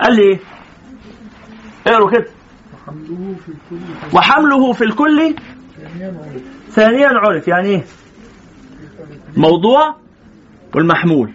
قال 0.00 0.14
لي 0.16 0.22
إيه؟ 0.22 0.38
اقروا 1.86 2.10
كده. 2.10 2.26
وحمله 4.14 4.72
في 4.72 4.84
الكل 4.84 5.34
ثانيا 6.70 7.08
عرف. 7.08 7.48
يعني 7.48 7.68
إيه؟ 7.68 7.84
موضوع 9.36 9.96
والمحمول. 10.74 11.34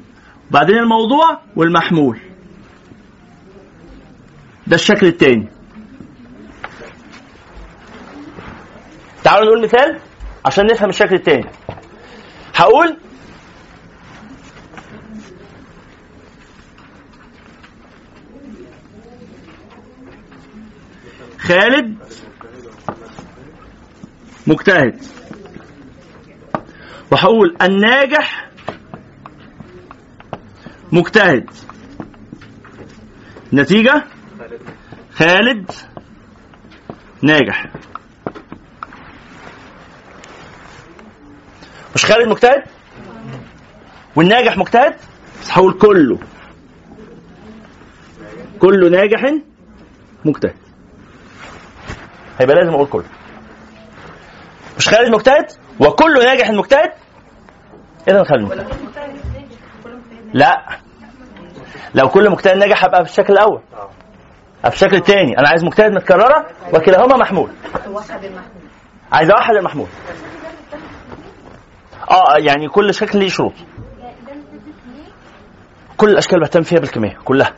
بعدين 0.52 0.78
الموضوع 0.78 1.40
والمحمول. 1.56 2.20
ده 4.68 4.76
الشكل 4.76 5.08
الثاني 5.08 5.48
تعالوا 9.24 9.46
نقول 9.46 9.64
مثال 9.64 10.00
عشان 10.46 10.66
نفهم 10.66 10.90
الشكل 10.90 11.16
الثاني 11.16 11.46
هقول 12.56 12.98
خالد 21.40 21.98
مجتهد. 24.48 25.02
وهقول 27.12 27.56
الناجح 27.62 28.50
مجتهد. 30.92 31.50
نتيجة؟ 33.54 34.04
خالد 35.16 35.72
ناجح. 37.22 37.66
مش 41.96 42.06
خالد 42.06 42.28
مجتهد؟ 42.28 42.64
والناجح 44.16 44.58
مجتهد؟ 44.58 44.96
بس 45.42 45.52
هقول 45.52 45.74
كله. 45.74 46.20
كله 48.60 48.90
ناجح 48.90 49.34
مجتهد. 50.26 50.56
هيبقى 52.40 52.56
لازم 52.56 52.70
أقول 52.74 52.88
كله. 52.88 53.06
مش 54.78 54.90
خالد 54.90 55.10
مجتهد؟ 55.16 55.46
وكله 55.80 56.24
ناجح 56.24 56.50
مجتهد؟ 56.50 56.92
اذا 58.08 58.24
خالد 58.24 58.42
مجتهد؟ 58.42 58.68
لا. 60.34 60.66
لو 61.96 62.10
كل 62.10 62.30
مجتهد 62.30 62.58
ناجح 62.58 62.86
هبقى 62.86 63.06
في 63.06 63.12
الشكل 63.12 63.34
الأول. 63.34 63.62
في 64.70 64.76
الشكل 64.76 64.96
الثاني 64.96 65.40
أنا 65.40 65.48
عايز 65.50 65.64
مجتهد 65.64 65.92
متكررة 65.92 66.46
وكلاهما 66.74 67.18
محمول. 67.18 67.50
عايز 69.12 69.30
اوحد 69.32 69.56
المحمول. 69.56 69.88
آه 72.12 72.38
يعني 72.38 72.68
كل 72.68 72.94
شكل 72.94 73.20
ليه 73.20 73.30
شروط. 73.30 73.54
كل 75.98 76.10
الأشكال 76.10 76.40
بهتم 76.40 76.62
فيها 76.62 76.80
بالكمية 76.80 77.18
كلها. 77.26 77.54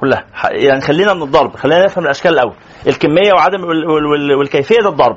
كلها. 0.00 0.24
يعني 0.50 0.80
خلينا 0.80 1.14
من 1.14 1.22
الضرب 1.22 1.56
خلينا 1.56 1.84
نفهم 1.84 2.04
الأشكال 2.04 2.32
الأول. 2.32 2.54
الكمية 2.86 3.32
وعدم 3.36 3.64
وال- 3.64 3.86
وال- 3.90 4.06
وال- 4.06 4.34
والكيفية 4.34 4.76
ده 4.82 4.88
الضرب. 4.88 5.16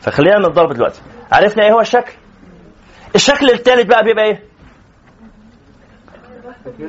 فخلينا 0.00 0.38
من 0.38 0.44
الضرب 0.44 0.72
دلوقتي. 0.72 1.00
عرفنا 1.32 1.64
إيه 1.64 1.72
هو 1.72 1.80
الشكل؟ 1.80 2.12
الشكل 3.14 3.50
الثالث 3.50 3.86
بقى 3.86 4.04
بيبقى 4.04 4.24
إيه؟ 4.24 4.42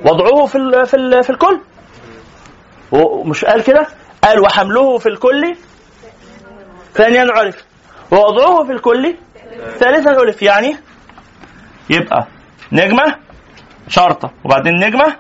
وضعه 0.05 0.45
في 0.45 0.55
ال 0.57 0.85
في 0.85 0.93
ال 0.97 1.23
في 1.23 1.30
الكل. 1.30 1.59
ومش 2.94 3.45
قال 3.45 3.64
كده؟ 3.64 3.88
قال 4.24 4.40
وحمله 4.40 4.98
في 4.98 5.10
الكل. 5.10 5.56
ثانيا 6.94 7.28
عرف. 7.32 7.64
ووضعه 8.11 8.64
في 8.65 8.72
الكل. 8.72 9.18
ثالثا 9.80 10.11
ألف 10.11 10.41
يعني 10.41 10.78
يبقى 11.90 12.28
نجمة 12.72 13.15
شرطة. 13.88 14.32
وبعدين 14.45 14.74
نجمة 14.74 15.15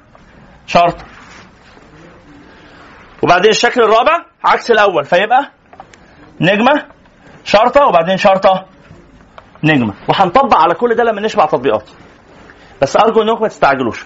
شرطة. 0.67 1.05
وبعدين 3.23 3.51
الشكل 3.51 3.81
الرابع 3.81 4.25
عكس 4.43 4.71
الأول. 4.71 5.05
فيبقى 5.05 5.51
نجمة 6.41 6.85
شرطة 7.43 7.85
وبعدين 7.85 8.17
شرطة 8.17 8.65
نجمة. 9.63 9.93
وهنطبق 10.09 10.57
على 10.57 10.73
كل 10.73 10.95
ده 10.95 11.03
لما 11.03 11.21
نشبع 11.21 11.45
تطبيقات. 11.45 11.89
بس 12.81 12.97
أرجو 12.97 13.21
إنكم 13.21 13.41
ما 13.41 13.47
تستعجلوش. 13.47 14.05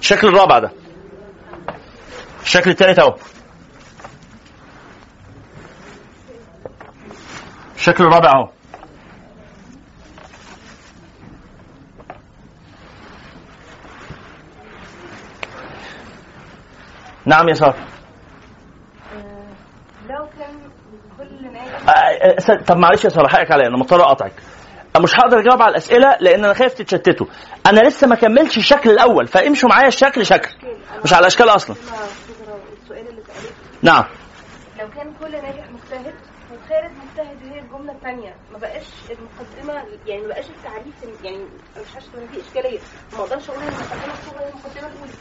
الشكل 0.00 0.28
الرابع 0.28 0.58
ده. 0.58 0.70
الشكل 2.42 2.70
الثالث 2.70 2.98
أهو. 2.98 3.14
الشكل 7.76 8.04
الرابع 8.04 8.30
أهو. 8.30 8.48
نعم 17.26 17.48
يا 17.48 17.54
سارة. 17.54 17.74
لو 20.10 20.28
كان 20.38 20.54
كل 21.18 21.52
ناجح 21.52 21.88
آه، 21.88 22.52
آه، 22.52 22.62
طب 22.66 22.76
معلش 22.76 23.04
يا 23.04 23.08
سارة 23.08 23.28
حقك 23.28 23.50
عليا 23.52 23.66
أنا 23.66 23.76
مضطر 23.76 24.02
أقطعك. 24.02 24.32
مش 25.00 25.14
هقدر 25.14 25.38
أجاوب 25.40 25.62
على 25.62 25.70
الأسئلة 25.70 26.16
لأن 26.20 26.44
أنا 26.44 26.54
خايف 26.54 26.74
تتشتتوا. 26.74 27.26
أنا 27.66 27.80
لسه 27.80 28.06
ما 28.06 28.14
كملتش 28.14 28.58
الشكل 28.58 28.90
الأول 28.90 29.26
فامشوا 29.26 29.68
معايا 29.68 29.88
الشكل 29.88 30.26
شكل 30.26 30.50
مش 31.04 31.12
على 31.12 31.20
الأشكال 31.20 31.48
أصلا. 31.48 31.76
السؤال 32.98 33.18
اللي 33.18 33.22
نعم. 33.82 34.04
لو 34.78 34.90
كان 34.90 35.14
كل 35.20 35.32
ناجح 35.32 35.70
مجتهد 35.70 36.14
وخالد 36.52 36.92
مجتهد 36.96 37.52
هي 37.52 37.58
الجملة 37.60 37.92
الثانية 37.92 38.36
ما 38.52 38.58
بقاش 38.58 38.86
المقدمة 39.10 39.84
يعني 40.06 40.22
ما 40.22 40.28
بقاش 40.28 40.44
التعريف 40.50 41.24
يعني 41.24 41.38
مش 41.76 41.94
حاسه 41.94 42.08
ان 42.14 42.28
دي 42.32 42.40
إشكالية. 42.40 42.78
ما 43.12 43.18
أقدرش 43.18 43.50
أقول 43.50 43.62
إن 43.62 43.68
المقدمة 43.68 44.12
الصغرى 44.14 44.44
هي 44.44 44.48
المقدمة 44.48 44.86
الأولى. 44.88 45.12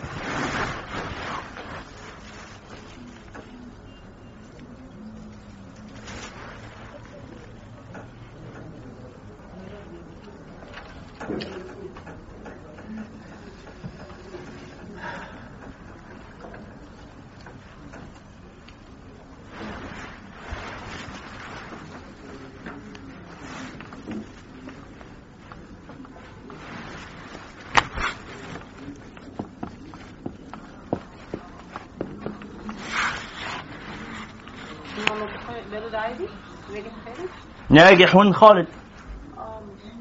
ده 35.71 35.89
ده 35.89 35.99
عادي 35.99 36.27
ناجح 36.73 36.91
خالد 37.05 37.29
ناجح 37.69 38.17
خالد. 38.33 38.67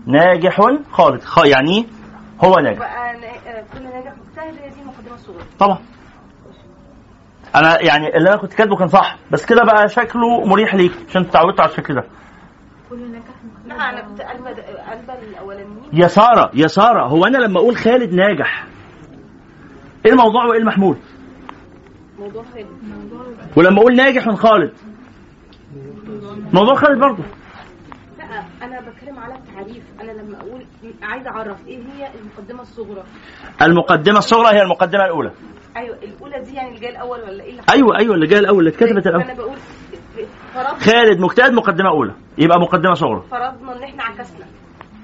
ناجح 0.06 0.60
خالد. 0.90 1.22
خ... 1.22 1.38
يعني؟ 1.46 1.86
هو 2.44 2.54
ناجح. 2.54 2.78
نا- 2.78 2.86
آه، 2.86 3.64
كل 3.74 3.82
ناجح 3.84 4.12
مجتهد 4.28 4.62
هي 4.62 4.68
دي 4.68 4.76
طبعا. 5.58 5.78
أنا 7.54 7.82
يعني 7.82 8.16
اللي 8.16 8.28
أنا 8.28 8.36
كنت 8.36 8.52
كاتبه 8.54 8.76
كان 8.76 8.88
صح 8.88 9.16
بس 9.30 9.44
كده 9.46 9.64
بقى 9.64 9.88
شكله 9.88 10.44
مريح 10.44 10.74
ليك 10.74 10.92
عشان 11.08 11.22
انت 11.22 11.30
اتعودت 11.30 11.60
على 11.60 11.70
الشكل 11.70 11.94
ده. 11.94 12.04
كل 12.90 13.12
ناجح 13.12 13.24
لا 13.66 13.74
أنا 13.74 14.00
كنت 14.00 14.20
قلبة 14.20 14.50
قلبة 14.90 15.14
الأولانيين. 15.30 15.82
يا 15.92 16.06
سارة 16.08 16.50
يا 16.54 16.66
سارة 16.66 17.06
هو 17.06 17.24
أنا 17.26 17.38
لما 17.38 17.58
أقول 17.60 17.76
خالد 17.76 18.12
ناجح 18.12 18.64
إيه 20.06 20.12
الموضوع 20.12 20.44
وإيه 20.44 20.58
المحمول 20.60 20.96
موضوع 22.18 22.42
خالد. 22.54 22.66
ولما 23.56 23.80
أقول 23.80 23.96
ناجح 23.96 24.30
خالد. 24.34 24.72
موضوع 26.52 26.74
خالد 26.74 27.00
برضه. 27.00 27.22
أنا 28.78 28.90
بتكلم 28.90 29.18
على 29.18 29.34
التعريف. 29.34 29.84
أنا 30.00 30.12
لما 30.12 30.40
أقول 30.40 30.66
عايزة 31.02 31.30
أعرف 31.30 31.66
إيه 31.66 31.78
هي 31.78 32.08
المقدمة 32.20 32.62
الصغرى. 32.62 33.04
المقدمة 33.62 34.18
الصغرى 34.18 34.56
هي 34.56 34.62
المقدمة 34.62 35.04
الأولى. 35.04 35.32
أيوه 35.76 35.96
الأولى 36.02 36.40
دي 36.44 36.54
يعني 36.54 36.68
اللي 36.68 36.80
جاية 36.80 36.90
الأول 36.90 37.20
ولا 37.20 37.44
إيه 37.44 37.50
اللي 37.50 37.62
أيوه 37.70 37.98
أيوه 37.98 38.14
اللي 38.14 38.26
جاية 38.26 38.40
الأول 38.40 38.58
اللي 38.58 38.70
اتكتبت 38.70 39.06
أنا 39.06 39.16
الأول. 39.16 39.36
بقول 39.36 39.56
فرض 40.54 40.78
خالد 40.78 41.20
مجتهد 41.20 41.52
مقدمة 41.52 41.88
أولى. 41.90 42.14
يبقى 42.38 42.60
مقدمة 42.60 42.94
صغرى. 42.94 43.22
فرضنا 43.30 43.76
إن 43.76 43.82
إحنا 43.82 44.02
عكسنا. 44.04 44.46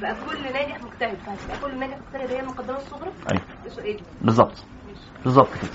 بقى 0.00 0.14
كل 0.28 0.42
ناجح 0.52 0.82
مجتهد. 0.82 1.16
فهتبقى 1.26 1.70
كل 1.70 1.78
ناجح 1.78 1.96
مجتهد 1.98 2.30
هي 2.30 2.40
المقدمة 2.40 2.76
الصغرى؟ 2.76 3.10
أيوه. 3.32 3.42
بالظبط. 4.20 4.64
بالظبط 5.24 5.48
كده. 5.62 5.70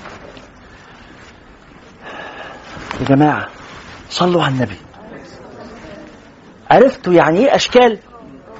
يا 3.01 3.05
جماعة 3.15 3.47
صلوا 4.09 4.43
على 4.43 4.53
النبي. 4.55 4.75
عرفتوا 6.71 7.13
يعني 7.13 7.39
إيه 7.39 7.55
أشكال 7.55 7.99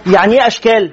يعني 0.07 0.33
إيه 0.33 0.47
أشكال 0.47 0.91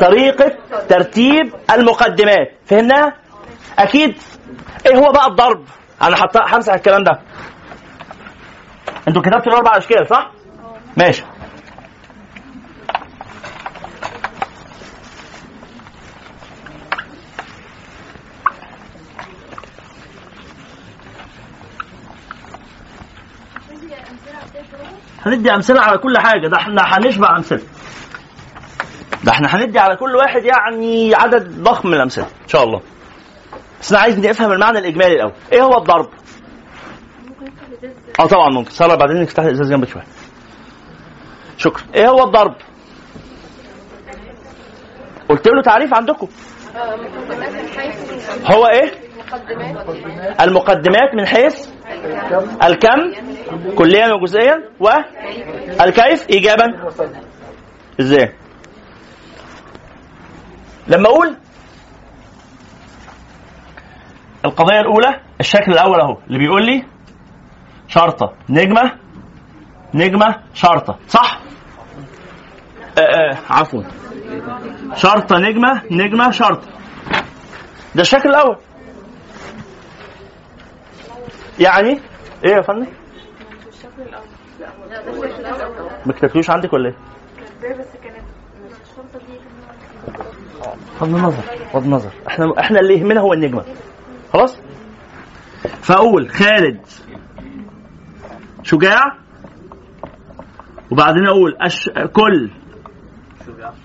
طريقة 0.00 0.52
ترتيب 0.88 1.54
المقدمات 1.74 2.48
فهمناها؟ 2.66 3.12
أكيد 3.78 4.14
إيه 4.86 4.96
هو 4.96 5.12
بقى 5.12 5.26
الضرب؟ 5.26 5.64
حط 6.16 6.36
همسح 6.36 6.72
الكلام 6.74 7.04
ده 7.04 7.20
أنتوا 9.08 9.22
كتبتوا 9.22 9.52
الأربع 9.52 9.76
أشكال 9.76 10.06
صح؟ 10.06 10.30
ماشي 10.96 11.24
هندي 25.26 25.54
أمثلة 25.54 25.80
على 25.80 25.98
كل 25.98 26.18
حاجة. 26.18 26.48
ده 26.48 26.56
إحنا 26.56 26.82
هنشبع 26.82 27.36
أمثلة. 27.36 27.62
ده 29.24 29.32
إحنا 29.32 29.48
هندي 29.56 29.78
على 29.78 29.96
كل 29.96 30.16
واحد 30.16 30.44
يعني 30.44 31.14
عدد 31.14 31.62
ضخم 31.62 31.88
من 31.88 31.94
الأمثلة. 31.94 32.24
إن 32.24 32.48
شاء 32.48 32.64
الله. 32.64 32.80
بس 33.80 33.92
أنا 33.92 34.00
عايز 34.00 34.18
نفهم 34.18 34.52
المعنى 34.52 34.78
الإجمالي 34.78 35.14
الأول. 35.14 35.32
إيه 35.52 35.62
هو 35.62 35.78
الضرب؟ 35.78 36.08
آه 38.20 38.26
طبعا 38.26 38.48
ممكن. 38.50 38.70
سارة 38.70 38.94
بعدين 38.94 39.22
نفتح 39.22 39.42
الإزاز 39.42 39.70
جنبك 39.70 39.88
شوية. 39.88 40.04
شكرا. 41.58 41.82
إيه 41.94 42.08
هو 42.08 42.24
الضرب؟ 42.24 42.54
قلت 45.28 45.48
له 45.48 45.62
تعريف 45.62 45.94
عندكم. 45.94 46.28
حيث 47.76 48.30
هو 48.50 48.66
إيه؟ 48.66 49.11
المقدمات؟ 50.40 51.14
من 51.14 51.26
حيث؟ 51.26 51.68
الكم؟ 52.64 53.12
كليا 53.76 54.12
وجزئيا؟ 54.12 54.54
والكيف 54.80 56.30
ايجابا؟ 56.30 56.64
إزاي؟ 58.00 58.32
لما 60.88 61.06
أقول 61.08 61.36
القضية 64.44 64.80
الأولى 64.80 65.20
الشكل 65.40 65.72
الأول 65.72 66.00
أهو 66.00 66.16
اللي 66.26 66.38
بيقول 66.38 66.66
لي 66.66 66.84
شرطة 67.88 68.32
نجمة 68.48 68.92
نجمة 69.94 70.34
شرطة 70.54 70.98
صح؟ 71.08 71.40
آه 72.98 73.00
آه 73.00 73.38
عفوا. 73.50 73.82
شرطة 74.94 75.38
نجمة 75.38 75.82
نجمة 75.90 76.30
شرطة. 76.30 76.68
ده 77.94 78.02
الشكل 78.02 78.28
الأول. 78.28 78.56
يعني 81.58 82.00
إيه 82.44 82.50
يا 82.50 82.62
فندم؟ 82.62 82.86
ما 86.06 86.12
كتبتوش 86.12 86.50
عندك 86.50 86.72
ولا 86.72 86.88
إيه؟ 86.88 86.96
بغض 91.00 91.14
النظر 91.14 91.42
بغض 91.74 91.84
النظر. 91.84 92.10
إحنا 92.28 92.52
إحنا 92.60 92.80
اللي 92.80 92.94
يهمنا 92.98 93.20
هو 93.20 93.32
النجمة. 93.32 93.64
خلاص؟ 94.32 94.60
فاقول 95.82 96.30
خالد 96.30 96.80
شجاع؟ 98.62 99.00
وبعدين 100.90 101.26
أقول 101.26 101.56
أش... 101.60 101.90
كل. 102.12 102.50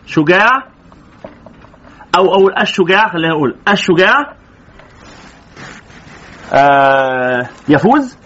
شجاع. 0.05 0.67
أو 2.17 2.25
أقول 2.25 2.53
الشجاع 2.61 3.09
خلينا 3.09 3.29
نقول 3.33 3.55
الشجاع 3.69 4.35
آه 6.53 7.49
يفوز. 7.69 8.17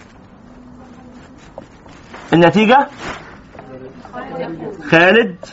النتيجة؟ 2.33 2.87
خالد 4.89 5.45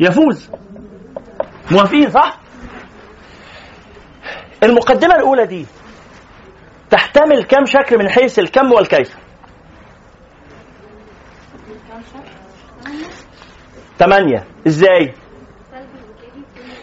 يفوز. 0.00 0.50
موافقين 1.70 2.10
صح؟ 2.10 2.38
المقدمة 4.62 5.14
الأولى 5.14 5.46
دي 5.46 5.66
تحتمل 6.90 7.44
كم 7.44 7.64
شكل 7.64 7.98
من 7.98 8.08
حيث 8.08 8.38
الكم 8.38 8.72
والكيف 8.72 9.14
ثمانية 13.98 14.44
إزاي؟ 14.66 15.14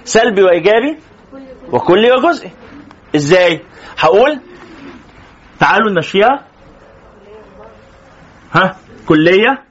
سلبي 0.03 0.43
وإيجابي؟ 0.43 0.97
وكلي 1.71 2.11
وجزئي. 2.11 2.51
إزاي؟ 3.15 3.61
هقول 3.99 4.39
تعالوا 5.61 5.91
نمشيها 5.91 6.45
ها 8.53 8.75
كلية 9.07 9.63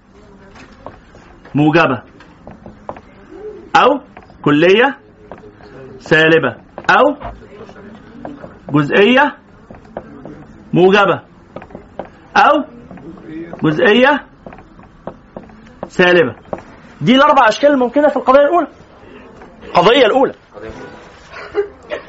موجبة. 1.54 2.02
أو 3.76 4.00
كلية 4.42 4.98
سالبة. 5.98 6.56
أو 6.90 7.32
جزئية 8.70 9.36
موجبة. 10.72 11.22
أو 12.36 12.64
جزئية 13.64 14.26
سالبة. 15.88 16.36
دي 17.00 17.16
الأربع 17.16 17.48
أشكال 17.48 17.70
الممكنة 17.70 18.08
في 18.08 18.16
القضية 18.16 18.40
الأولى. 18.40 18.66
القضية 19.64 20.06
الأولى. 20.06 20.34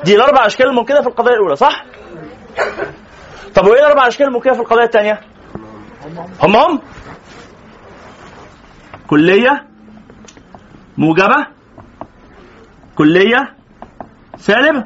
دي 0.04 0.16
الأربع 0.16 0.46
أشكال 0.46 0.68
الممكنة 0.68 1.02
في 1.02 1.08
القضية 1.08 1.34
الأولى 1.34 1.56
صح؟ 1.56 1.86
طب 3.56 3.66
وإيه 3.68 3.80
الأربع 3.80 4.08
أشكال 4.08 4.28
الممكنة 4.28 4.54
في 4.54 4.60
القضية 4.60 4.84
الثانية؟ 4.84 5.20
هم 6.44 6.56
هم 6.56 6.80
كلية 9.08 9.68
موجبة 10.98 11.48
كلية 12.96 13.54
سالبة 14.38 14.86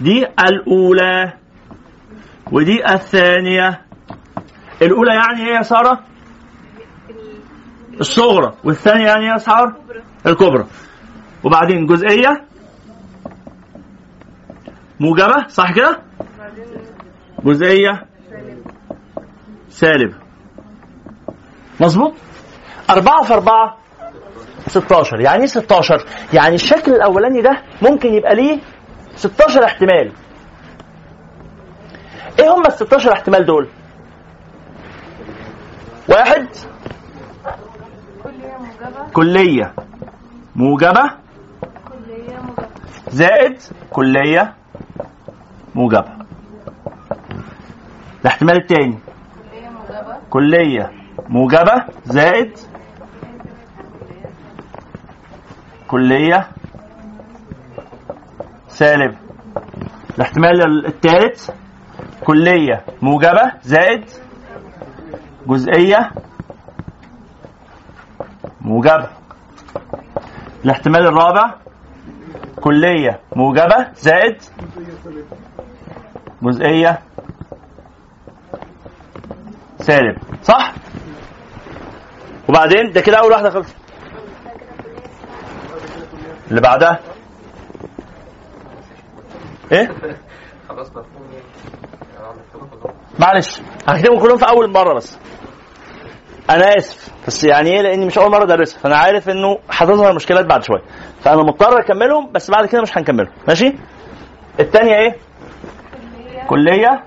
دي 0.00 0.26
الأولى 0.26 1.32
ودي 2.52 2.92
الثانية 2.94 3.80
الأولى 4.82 5.14
يعني 5.14 5.48
إيه 5.50 5.56
يا 5.56 5.62
سارة؟ 5.62 6.00
الصغرى 8.00 8.54
والثانية 8.64 9.06
يعني 9.06 9.24
إيه 9.26 9.32
يا 9.32 9.38
سارة؟ 9.38 9.76
الكبرى 10.26 10.66
وبعدين 11.44 11.86
جزئية 11.86 12.44
موجبة 15.00 15.46
صح 15.48 15.72
كده؟ 15.72 15.98
جزئية 17.44 18.02
سالبة 19.68 20.14
مظبوط؟ 21.80 22.12
أربعة 22.90 23.22
في 23.22 23.34
أربعة 23.34 23.76
16 24.66 25.20
يعني 25.20 25.40
إيه 25.40 25.46
16 25.46 26.04
يعني 26.32 26.54
الشكل 26.54 26.92
الأولاني 26.92 27.42
ده 27.42 27.62
ممكن 27.82 28.14
يبقى 28.14 28.34
ليه 28.34 28.58
16 29.16 29.64
احتمال. 29.64 30.12
إيه 32.38 32.54
هم 32.54 32.66
ال 32.66 32.72
16 32.72 33.12
احتمال 33.12 33.46
دول؟ 33.46 33.68
واحد. 36.08 36.46
كلية 39.12 39.74
موجبة. 40.56 41.10
زائد 43.08 43.58
كلية 43.90 44.54
موجبة. 45.74 46.23
الاحتمال 48.24 48.56
الثاني 48.56 48.98
كلية 50.30 50.90
موجبة. 51.28 51.84
زائد. 52.04 52.58
كلية 55.88 56.48
سالب. 58.68 59.16
الاحتمال 60.14 60.86
الثالث 60.86 61.50
كلية 62.24 62.84
موجبة. 63.02 63.52
زائد. 63.62 64.04
جزئية 65.46 66.10
موجبة. 68.60 69.08
الاحتمال 70.64 71.06
الرابع. 71.06 71.54
كلية 72.60 73.20
موجبة. 73.36 73.92
زائد. 73.94 74.36
جزئية 76.42 76.98
سالب 79.84 80.16
صح؟ 80.42 80.72
وبعدين؟ 82.48 82.90
ده 82.92 83.00
كده 83.00 83.16
أول 83.18 83.32
واحدة 83.32 83.50
خلصت. 83.50 83.76
اللي 86.50 86.60
بعدها؟ 86.60 87.00
إيه؟ 89.72 89.88
خلاص 90.68 90.88
مفهوم 90.90 91.04
معلش. 93.18 93.60
هكتبهم 93.88 94.20
كلهم 94.20 94.36
في 94.36 94.48
أول 94.48 94.70
مرة 94.70 94.94
بس. 94.94 95.18
أنا 96.50 96.64
آسف. 96.78 97.08
بس 97.26 97.44
يعني 97.44 97.70
إيه؟ 97.70 97.82
لأني 97.82 98.06
مش 98.06 98.18
أول 98.18 98.30
مرة 98.30 98.44
أدرسها. 98.44 98.78
فأنا 98.78 98.96
عارف 98.96 99.28
إنه 99.28 99.58
هتظهر 99.70 100.14
مشكلات 100.14 100.46
بعد 100.46 100.62
شوية. 100.64 100.82
فأنا 101.20 101.42
مضطر 101.42 101.80
أكملهم 101.80 102.32
بس 102.32 102.50
بعد 102.50 102.66
كده 102.66 102.82
مش 102.82 102.98
هنكملهم. 102.98 103.32
ماشي؟ 103.48 103.74
الثانية 104.60 104.94
إيه؟ 104.94 105.16
كلية. 106.48 107.04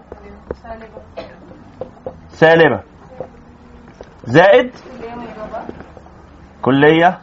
سالبه 2.38 2.82
زائد 4.26 4.72
كلية 6.62 7.22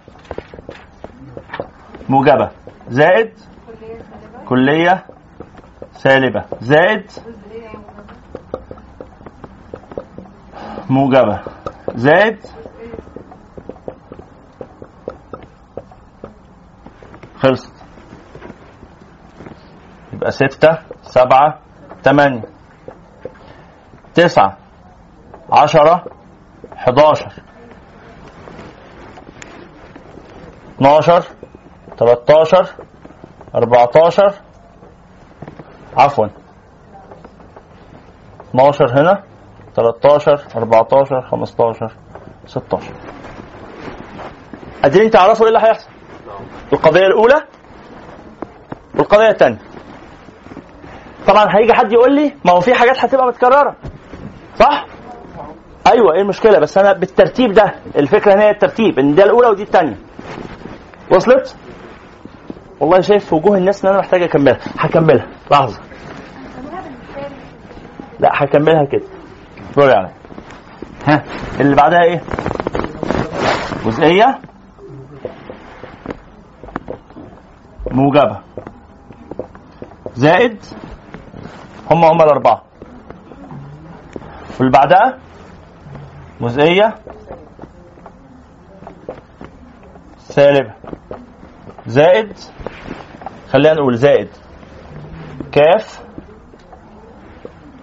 موجبة. 2.08 2.50
زائد 2.88 3.32
كلية 4.48 5.04
سالبه 5.92 6.44
زائد 6.60 7.10
موجبة. 10.90 11.40
زائد 11.94 12.38
خلصت. 17.38 17.72
يبقى 20.12 20.30
ستة 20.30 20.78
سبعة 21.02 21.58
تمانية. 22.02 22.42
تسعة. 24.14 24.63
عشرة 25.54 26.04
حداشر. 26.76 27.32
اتناشر 30.76 31.24
تلاتاشر 31.98 32.74
أربعتاشر. 33.54 34.34
عفوا. 35.96 36.26
اتناشر 38.50 39.00
هنا 39.00 39.22
13 39.76 40.44
14 40.56 41.20
15 41.22 41.92
16 42.46 42.92
قادرين 44.82 45.10
تعرفوا 45.10 45.46
إيه 45.46 45.52
اللي 45.56 45.68
هيحصل؟ 45.68 45.88
القضية 46.72 47.06
الأولى 47.06 47.44
والقضية 48.94 49.28
الثانية. 49.28 49.58
طبعا 51.26 51.46
هيجي 51.56 51.72
حد 51.74 51.92
يقول 51.92 52.14
لي 52.14 52.34
ما 52.44 52.52
هو 52.52 52.60
في 52.60 52.74
حاجات 52.74 52.98
هتبقى 53.04 53.26
متكررة. 53.26 53.76
صح؟ 54.58 54.86
أيوه 55.86 56.14
إيه 56.14 56.20
المشكلة؟ 56.22 56.58
بس 56.58 56.78
أنا 56.78 56.92
بالترتيب 56.92 57.52
ده 57.52 57.74
الفكرة 57.96 58.34
هنا 58.34 58.42
هي 58.42 58.50
الترتيب 58.50 58.98
إن 58.98 59.14
ده 59.14 59.24
الأولى 59.24 59.48
ودي 59.48 59.62
الثانية 59.62 59.96
وصلت؟ 61.10 61.56
والله 62.80 63.00
شايف 63.00 63.24
في 63.24 63.34
وجوه 63.34 63.58
الناس 63.58 63.84
إن 63.84 63.90
أنا 63.90 63.98
محتاج 64.00 64.22
أكملها. 64.22 64.58
هكملها. 64.78 65.26
لحظة. 65.50 65.80
لا 68.20 68.30
هكملها 68.32 68.84
كده. 68.84 69.04
اصبروا 69.70 69.90
يعني 69.90 70.10
ها 71.06 71.24
اللي 71.60 71.76
بعدها 71.76 72.02
إيه؟ 72.02 72.20
جزئية. 73.86 74.38
موجبة. 77.90 78.38
زائد 80.14 80.58
هم 81.90 82.04
هم 82.04 82.22
الأربعة. 82.22 82.62
واللي 84.58 84.72
بعدها؟ 84.72 85.18
جزئية. 86.48 86.94
سالبة 90.18 90.72
زائد. 91.86 92.32
خلينا 93.48 93.74
نقول 93.74 93.96
زائد. 93.96 94.28
كاف. 95.52 96.00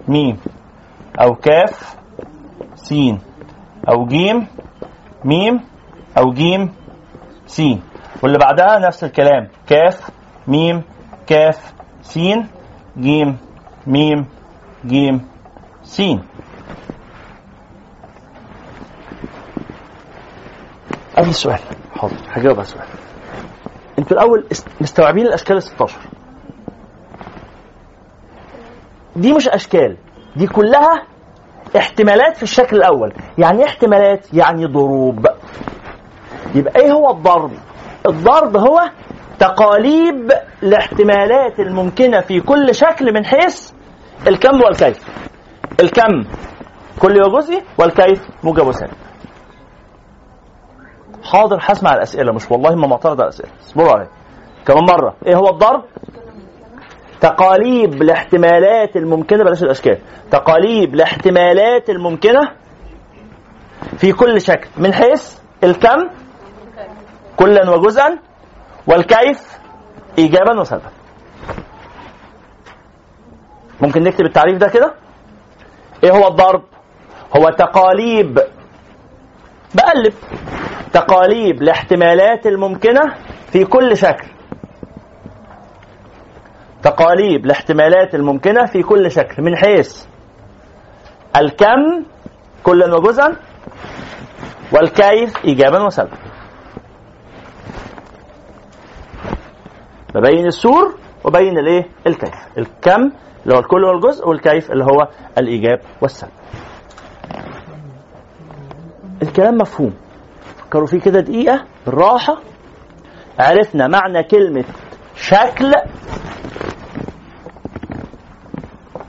ميم. 0.08 0.36
أو 1.20 1.34
كاف. 1.34 1.96
سين. 2.74 3.20
أو 3.88 4.06
جيم. 4.06 4.46
ميم. 5.24 5.60
أو 6.18 6.32
جيم. 6.32 6.74
سين. 7.46 7.82
واللي 8.22 8.38
بعدها 8.38 8.78
نفس 8.78 9.04
الكلام. 9.04 9.48
كاف. 9.66 10.10
ميم. 10.46 10.82
كاف. 11.26 11.74
سين. 12.02 12.48
جيم. 12.98 13.38
ميم. 13.86 14.26
جيم. 14.86 15.28
سين. 15.82 16.31
قبل 21.16 21.28
السؤال 21.28 21.58
حاضر 21.96 22.16
هجاوب 22.30 22.56
على 22.56 22.66
السؤال. 22.66 22.86
أنتوا 23.98 24.16
الأول 24.16 24.46
مستوعبين 24.80 25.26
الأشكال 25.26 25.56
ال 25.56 25.62
16 25.62 25.96
دي 29.16 29.32
مش 29.32 29.48
أشكال 29.48 29.96
دي 30.36 30.46
كلها 30.46 31.02
احتمالات 31.76 32.36
في 32.36 32.42
الشكل 32.42 32.76
الأول. 32.76 33.12
يعني 33.38 33.58
إيه 33.58 33.64
احتمالات؟ 33.66 34.34
يعني 34.34 34.66
ضروب. 34.66 35.26
يبقى 36.54 36.80
إيه 36.80 36.92
هو 36.92 37.10
الضرب؟ 37.10 37.50
الضرب 38.06 38.56
هو 38.56 38.80
تقاليب 39.38 40.32
الاحتمالات 40.62 41.60
الممكنة 41.60 42.20
في 42.20 42.40
كل 42.40 42.74
شكل 42.74 43.14
من 43.14 43.24
حيث 43.24 43.70
الكم 44.28 44.60
والكيف. 44.62 45.08
الكم 45.80 46.24
كل 46.98 47.22
وجزئي 47.22 47.62
والكيف 47.78 48.20
موجب 48.44 48.66
وسالب 48.66 48.92
حاضر 51.22 51.58
هسمع 51.60 51.94
الأسئلة 51.94 52.32
مش 52.32 52.50
والله 52.50 52.74
ما 52.74 52.86
معترض 52.86 53.20
على 53.20 53.28
الأسئلة. 53.28 53.50
اصبروا 53.66 53.92
عليا 53.92 54.08
كمان 54.66 54.84
مرة. 54.84 55.14
إيه 55.26 55.36
هو 55.36 55.48
الضرب؟ 55.48 55.84
تقاليب 57.20 58.02
الاحتمالات 58.02 58.96
الممكنة 58.96 59.44
بلاش 59.44 59.62
الأشكال. 59.62 59.98
تقاليب 60.30 60.94
الاحتمالات 60.94 61.90
الممكنة 61.90 62.40
في 63.96 64.12
كل 64.12 64.40
شكل. 64.40 64.68
من 64.76 64.94
حيث 64.94 65.38
الكم 65.64 66.08
كلا 67.36 67.70
وجزءا 67.70 68.18
والكيف 68.86 69.58
ايجابا 70.18 70.60
وسلبا. 70.60 70.90
ممكن 73.80 74.02
نكتب 74.02 74.24
التعريف 74.24 74.58
ده 74.58 74.68
كده؟ 74.68 74.94
إيه 76.04 76.10
هو 76.12 76.28
الضرب؟ 76.28 76.62
هو 77.36 77.48
تقاليب 77.50 78.38
بقلب 79.74 80.14
تقاليب 80.92 81.62
الاحتمالات 81.62 82.46
الممكنة 82.46 83.14
في 83.52 83.64
كل 83.64 83.96
شكل. 83.96 84.26
تقاليب 86.82 87.44
الاحتمالات 87.44 88.14
الممكنة 88.14 88.66
في 88.66 88.82
كل 88.82 89.10
شكل 89.10 89.42
من 89.42 89.56
حيث 89.56 90.04
الكم 91.36 92.04
كلا 92.62 92.94
وجزءا 92.96 93.36
والكيف 94.72 95.44
إيجابا 95.44 95.82
وسلبا. 95.82 96.16
ببين 100.14 100.46
السور 100.46 100.94
وبين 101.24 101.58
الإيه؟ 101.58 101.88
الكيف. 102.06 102.58
الكم 102.58 103.12
اللي 103.42 103.54
هو 103.54 103.58
الكل 103.58 103.84
والجزء 103.84 104.28
والكيف 104.28 104.70
اللي 104.72 104.84
هو 104.84 105.08
الإيجاب 105.38 105.80
والسلب. 106.02 106.30
الكلام 109.22 109.54
مفهوم. 109.54 109.94
فكروا 110.56 110.86
فيه 110.86 111.00
كده 111.00 111.20
دقيقة 111.20 111.64
بالراحة. 111.86 112.38
عرفنا 113.38 113.88
معنى 113.88 114.22
كلمة 114.22 114.64
شكل. 115.16 115.72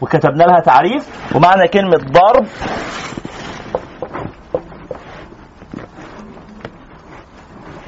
وكتبنا 0.01 0.43
لها 0.43 0.59
تعريف. 0.59 1.35
ومعنى 1.35 1.67
كلمة 1.67 1.97
ضرب. 1.97 2.47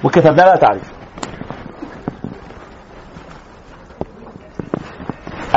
وكتبنا 0.03 0.41
لها 0.41 0.55
تعريف. 0.55 0.93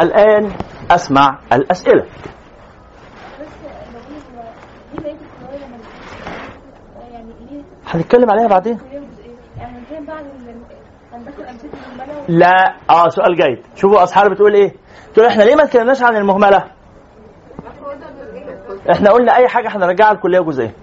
الآن 0.03 0.53
أسمع 0.91 1.39
الأسئلة 1.53 2.03
دي 4.93 5.03
بقيت 5.03 5.17
القضايا 5.23 5.67
من 5.67 5.81
يعني 7.13 7.33
ليه 7.51 7.63
هنتكلم 7.89 8.31
عليها 8.31 8.47
بعدين؟ 8.49 8.79
لا 12.29 12.75
آه 12.91 13.09
سؤال 13.09 13.37
جيد. 13.37 13.59
شوفوا 13.77 14.03
أصحابي 14.03 14.31
بتقول 14.35 14.55
إيه؟ 14.55 14.75
تقول 15.15 15.27
إحنا 15.27 15.43
ليه 15.43 15.55
ما 15.57 15.63
اتكلمناش 15.65 16.03
عن 16.03 16.17
المهملة؟ 16.17 16.65
إحنا 18.91 19.11
قلنا 19.11 19.37
أي 19.37 19.49
حاجة 19.49 19.69
هنرجعها 19.77 20.13
الكلية 20.13 20.41
جزئيه 20.41 20.75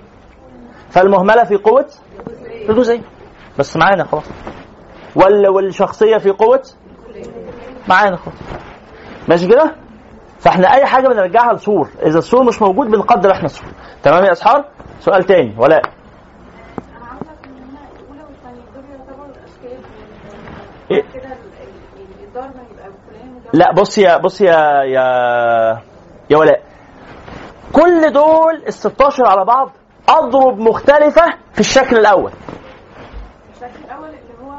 فالمهملة 0.90 1.44
في 1.44 1.56
قوة؟ 1.56 1.86
في 2.68 2.74
جزئيه 2.74 3.02
بس 3.60 3.78
معانا 3.78 4.04
خلاص. 4.04 4.24
ولا 5.16 5.50
والشخصية 5.50 6.18
في 6.18 6.30
قوة؟ 6.30 6.62
معانا 7.90 8.18
خلاص. 8.18 8.36
ماشي 9.30 9.48
كده؟ 9.48 9.76
فإحنا 10.40 10.74
أي 10.74 10.86
حاجة 10.86 11.08
بنرجعها 11.08 11.54
لصور 11.54 11.90
إذا 12.06 12.18
الصور 12.18 12.44
مش 12.44 12.62
موجود 12.62 12.88
بنقدر 12.88 13.32
إحنا 13.32 13.46
الصور 13.46 13.68
تمام 14.04 14.24
يا 14.26 14.32
اصحاب 14.32 14.66
سؤال 15.00 15.24
تاني. 15.24 15.56
ولا 15.58 15.82
لا 23.54 23.72
بص 23.74 23.98
يا 23.98 24.18
بص 24.18 24.42
يا 24.42 24.84
يا 24.84 25.06
يا 26.30 26.38
ولاء. 26.38 26.62
كل 27.74 28.12
دول 28.12 28.64
ال 28.68 28.74
16 28.74 29.28
على 29.28 29.46
بعض 29.46 29.72
أضرب 30.10 30.60
مختلفة 30.60 31.24
في 31.54 31.60
الشكل 31.60 31.98
الأول. 31.98 32.32
الشكل 33.54 33.84
الأول 33.86 34.08
اللي 34.08 34.34
هو 34.44 34.54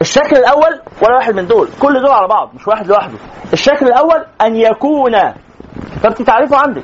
الشكل 0.00 0.36
الأول 0.36 0.80
ولا 1.02 1.14
واحد 1.16 1.34
من 1.34 1.46
دول 1.46 1.68
كل 1.82 2.00
دول 2.00 2.10
على 2.10 2.28
بعض 2.28 2.54
مش 2.54 2.68
واحد 2.68 2.86
لوحده. 2.86 3.18
الشكل 3.52 3.86
الأول 3.86 4.26
أن 4.42 4.56
يكون 4.56 5.12
فانت 6.02 6.22
تعرفه 6.22 6.56
عندك؟ 6.56 6.82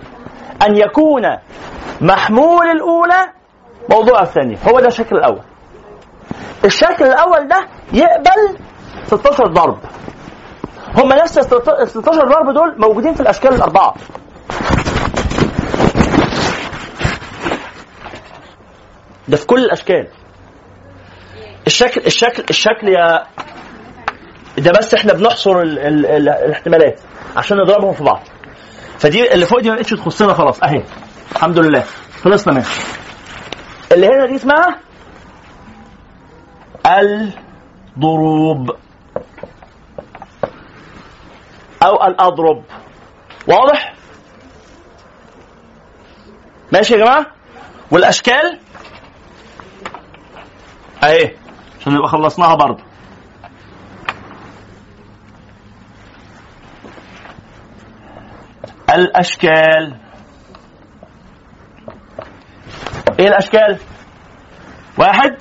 أن 0.68 0.76
يكون 0.76 1.22
محمول 2.00 2.66
الأولى 2.66 3.26
موضوع 3.90 4.22
الثانية 4.22 4.56
هو 4.68 4.80
ده 4.80 4.86
الشكل 4.86 5.16
الأول. 5.16 5.40
الشكل 6.64 7.04
الأول 7.04 7.48
ده 7.48 7.66
يقبل 7.92 8.58
16 9.06 9.46
ضرب. 9.46 9.78
هم 10.96 11.08
نفس 11.12 11.38
ال 11.38 11.44
16 11.88 12.28
ضرب 12.28 12.54
دول 12.54 12.74
موجودين 12.78 13.14
في 13.14 13.20
الأشكال 13.20 13.54
الأربعة. 13.54 13.94
ده 19.28 19.36
في 19.36 19.46
كل 19.46 19.64
الأشكال. 19.64 20.08
الشكل 21.66 22.00
الشكل 22.06 22.44
الشكل 22.50 22.88
يا 22.88 23.26
ده 24.58 24.70
بس 24.78 24.94
إحنا 24.94 25.12
بنحصر 25.12 25.60
ال 25.60 25.78
ال 25.78 26.06
ال 26.06 26.28
الاحتمالات 26.28 27.00
عشان 27.36 27.56
نضربهم 27.56 27.92
في 27.92 28.04
بعض. 28.04 28.22
فدي 28.98 29.34
اللي 29.34 29.46
فوق 29.46 29.60
دي 29.60 29.68
ما 29.70 29.74
بقتش 29.76 29.90
تخصنا 29.90 30.34
خلاص. 30.34 30.62
أهي. 30.62 30.82
الحمد 31.32 31.58
لله. 31.58 31.84
خلصنا 32.22 32.54
منها. 32.54 32.66
اللي 33.92 34.06
هنا 34.06 34.26
دي 34.26 34.34
اسمها 34.36 34.78
الضروب 37.96 38.70
أو 41.82 42.04
الاضرب 42.06 42.64
واضح؟ 43.48 43.94
ماشي 46.72 46.94
يا 46.94 46.98
جماعة؟ 46.98 47.26
والأشكال؟ 47.90 48.58
اهي 51.04 51.34
عشان 51.80 51.94
نبقى 51.94 52.08
خلصناها 52.08 52.54
برضه. 52.54 52.82
الأشكال. 58.94 59.96
إيه 63.18 63.28
الأشكال؟ 63.28 63.78
واحد. 64.98 65.36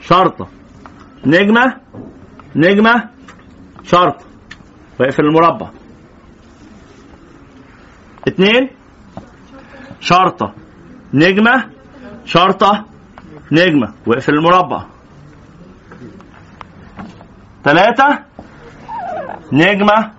شرطة. 0.00 0.48
نجمة 1.26 1.76
نجمة 2.56 3.08
شرطة 3.84 4.24
واقفل 5.00 5.24
المربع. 5.24 5.70
اتنين 8.28 8.70
شرطة. 10.00 10.54
نجمة 11.14 11.70
شرطة 12.24 12.84
نجمة. 13.52 13.94
واقفل 14.06 14.34
المربع. 14.34 14.84
ثلاثة 17.64 18.18
نجمة 19.52 20.12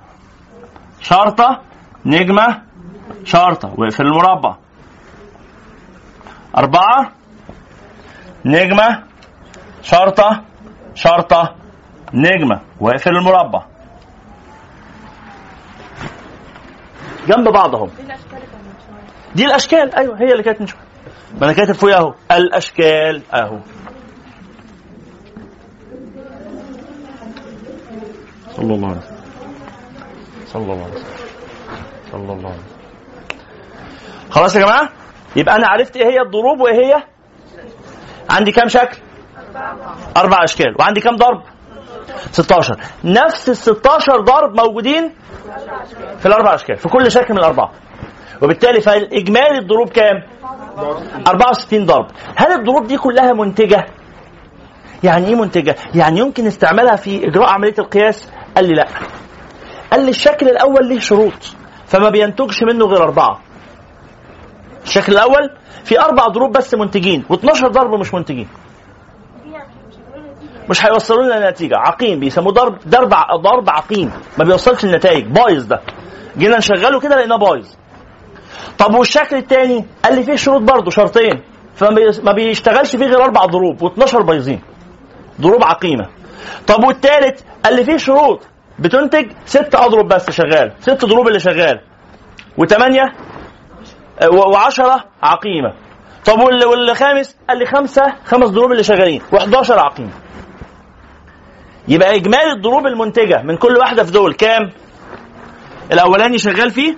شرطة 1.02 1.62
نجمة 2.06 2.62
شرطة. 3.24 3.74
واقفل 3.78 4.06
المربع. 4.06 4.56
أربعة 6.58 7.12
نجمة 8.46 9.04
شرطة 9.82 10.44
شرطة 10.96 11.56
نجمة 12.14 12.62
واقفل 12.80 13.10
المربع. 13.10 13.66
جنب 17.28 17.50
بعض 17.54 17.76
اهو 17.76 17.88
دي 19.36 19.46
الأشكال. 19.46 19.96
أيوه 19.96 20.22
هي 20.22 20.32
اللي 20.32 20.44
كانت 20.44 20.62
من 20.62 20.68
شوية. 20.68 20.82
ما 21.42 21.46
أنا 21.46 21.54
كاتب 21.54 21.74
فوقيها 21.74 21.98
أهو. 21.98 22.14
الأشكال 22.32 23.22
أهو. 23.34 23.60
صلى 28.52 28.76
الله 28.76 28.88
عليه 28.88 28.98
وسلم. 28.98 29.18
صلى 30.46 30.64
الله 30.64 30.84
عليه 30.84 30.94
وسلم. 30.94 31.06
صلى 32.12 32.22
الله 32.22 32.50
عليه 32.50 32.60
وسلم. 32.60 32.74
خلاص 34.30 34.56
يا 34.56 34.62
جماعة؟ 34.62 34.90
يبقى 35.36 35.56
أنا 35.56 35.68
عرفت 35.68 35.96
إيه 35.96 36.06
هي 36.06 36.22
الضروب 36.22 36.62
وإيه 36.62 36.86
هي؟ 36.86 37.04
عندي 38.30 38.52
كام 38.52 38.68
شكل؟ 38.68 38.98
أربع 40.18 40.44
أشكال. 40.44 40.76
وعندي 40.80 41.02
كام 41.02 41.16
ضرب؟ 41.16 41.42
16 42.32 42.78
نفس 43.04 43.50
ال 43.50 43.58
16 43.58 44.22
ضرب 44.22 44.56
موجودين 44.56 45.12
في 46.20 46.26
الأربع 46.26 46.56
أشكال 46.56 46.78
في 46.78 46.90
كل 46.90 47.12
شكل 47.12 47.34
من 47.34 47.40
الأربعة. 47.40 47.72
وبالتالي 48.42 48.82
فالإجمالي 48.82 49.58
الضروب 49.58 49.90
كام؟ 49.90 50.24
64 51.28 51.86
ضرب. 51.86 52.08
هل 52.36 52.52
الضروب 52.52 52.88
دي 52.88 52.98
كلها 52.98 53.34
منتجة؟ 53.34 53.86
يعني 55.04 55.28
إيه 55.28 55.36
منتجة؟ 55.36 55.76
يعني 55.96 56.20
يمكن 56.20 56.48
استعمالها 56.48 56.96
في 56.96 57.28
إجراء 57.28 57.50
عملية 57.50 57.76
القياس؟ 57.80 58.30
قال 58.56 58.66
لي 58.66 58.74
لا. 58.74 58.88
قال 59.92 60.04
لي 60.06 60.10
الشكل 60.10 60.50
الأول 60.50 60.88
ليه 60.88 61.00
شروط 61.00 61.56
فما 61.86 62.10
بينتجش 62.10 62.64
منه 62.64 62.86
غير 62.86 63.04
أربعة. 63.04 63.40
الشكل 64.84 65.14
الأول 65.14 65.50
في 65.84 66.00
أربع 66.02 66.28
ضروب 66.28 66.58
بس 66.58 66.74
منتجين 66.74 67.26
و12 67.32 67.68
ضرب 67.68 68.00
مش 68.00 68.14
منتجين. 68.14 68.48
مش 70.70 70.86
هيوصلوا 70.86 71.24
لنا 71.24 71.50
نتيجة. 71.50 71.78
عقيم 71.78 72.20
بيسموه 72.20 72.54
ضرب 72.54 72.78
ضرب 72.88 73.10
ضرب 73.42 73.70
عقيم. 73.70 74.12
ما 74.38 74.44
بيوصلش 74.44 74.86
للنتائج. 74.86 75.26
بايظ 75.26 75.66
ده. 75.66 75.82
جينا 76.38 76.58
نشغله 76.58 77.00
كده 77.00 77.16
لقيناه 77.16 77.38
بايظ. 77.38 77.68
طب 78.78 78.96
والشكل 78.96 79.36
الثاني 79.36 79.86
قال 80.06 80.16
لي 80.16 80.24
فيه 80.24 80.36
شروط 80.36 80.62
برضه 80.62 80.92
شرطين. 80.92 81.42
فما 81.76 82.32
بيشتغلش 82.32 82.96
فيه 82.96 83.06
غير 83.06 83.24
أربع 83.24 83.46
ضروب 83.46 83.90
و12 83.90 84.18
بايظين. 84.18 84.62
ضروب 85.42 85.64
عقيمة. 85.64 86.10
طب 86.68 86.84
والثالث 86.84 87.42
قال 87.66 87.76
لي 87.76 87.84
فيه 87.84 87.98
شروط. 87.98 88.42
بتنتج 88.80 89.32
ست 89.46 89.76
أضرب 89.76 90.08
بس 90.08 90.30
شغال. 90.32 90.72
ست 90.80 91.06
ضروب 91.06 91.28
اللي 91.28 91.40
شغال. 91.40 91.82
وثمانيه 92.58 93.14
وعشرة 94.34 95.04
عقيمة. 95.24 95.74
طب 96.26 96.40
والخامس؟ 96.40 97.38
قال 97.50 97.60
لي 97.60 97.66
خمسة 97.66 98.04
خمس 98.26 98.50
ضروب 98.50 98.72
اللي 98.72 98.84
شغالين. 98.84 99.22
و11 99.22 99.72
عقيمة. 99.72 100.12
يبقى 101.88 102.16
إجمالي 102.16 102.52
الضروب 102.52 102.88
المنتجة 102.88 103.42
من 103.44 103.58
كل 103.58 103.78
واحدة 103.78 104.04
في 104.04 104.12
دول 104.12 104.34
كام؟ 104.34 104.70
الأولاني 105.92 106.38
شغال 106.38 106.72
فيه؟ 106.72 106.96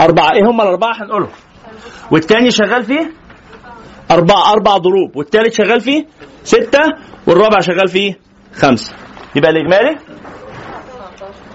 أربعة. 0.00 0.32
إيه 0.32 0.42
هم 0.50 0.60
الأربعة 0.60 0.92
هنقولهم؟ 1.02 1.30
والتاني 2.10 2.50
شغال 2.50 2.84
فيه؟ 2.84 3.10
أربعة. 4.10 4.52
أربع 4.52 4.76
ضروب. 4.76 5.16
والتالت 5.16 5.52
شغال 5.52 5.80
فيه؟ 5.80 6.06
ستة. 6.44 6.80
والرابع 7.26 7.60
شغال 7.60 7.88
فيه؟ 7.88 8.18
خمسة. 8.54 8.94
يبقى 9.36 9.50
الإجمالي؟ 9.50 9.98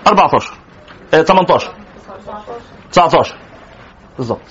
14 0.07 0.53
آه 1.13 1.21
18 1.21 1.73
19 2.91 3.35
بالظبط. 4.17 4.41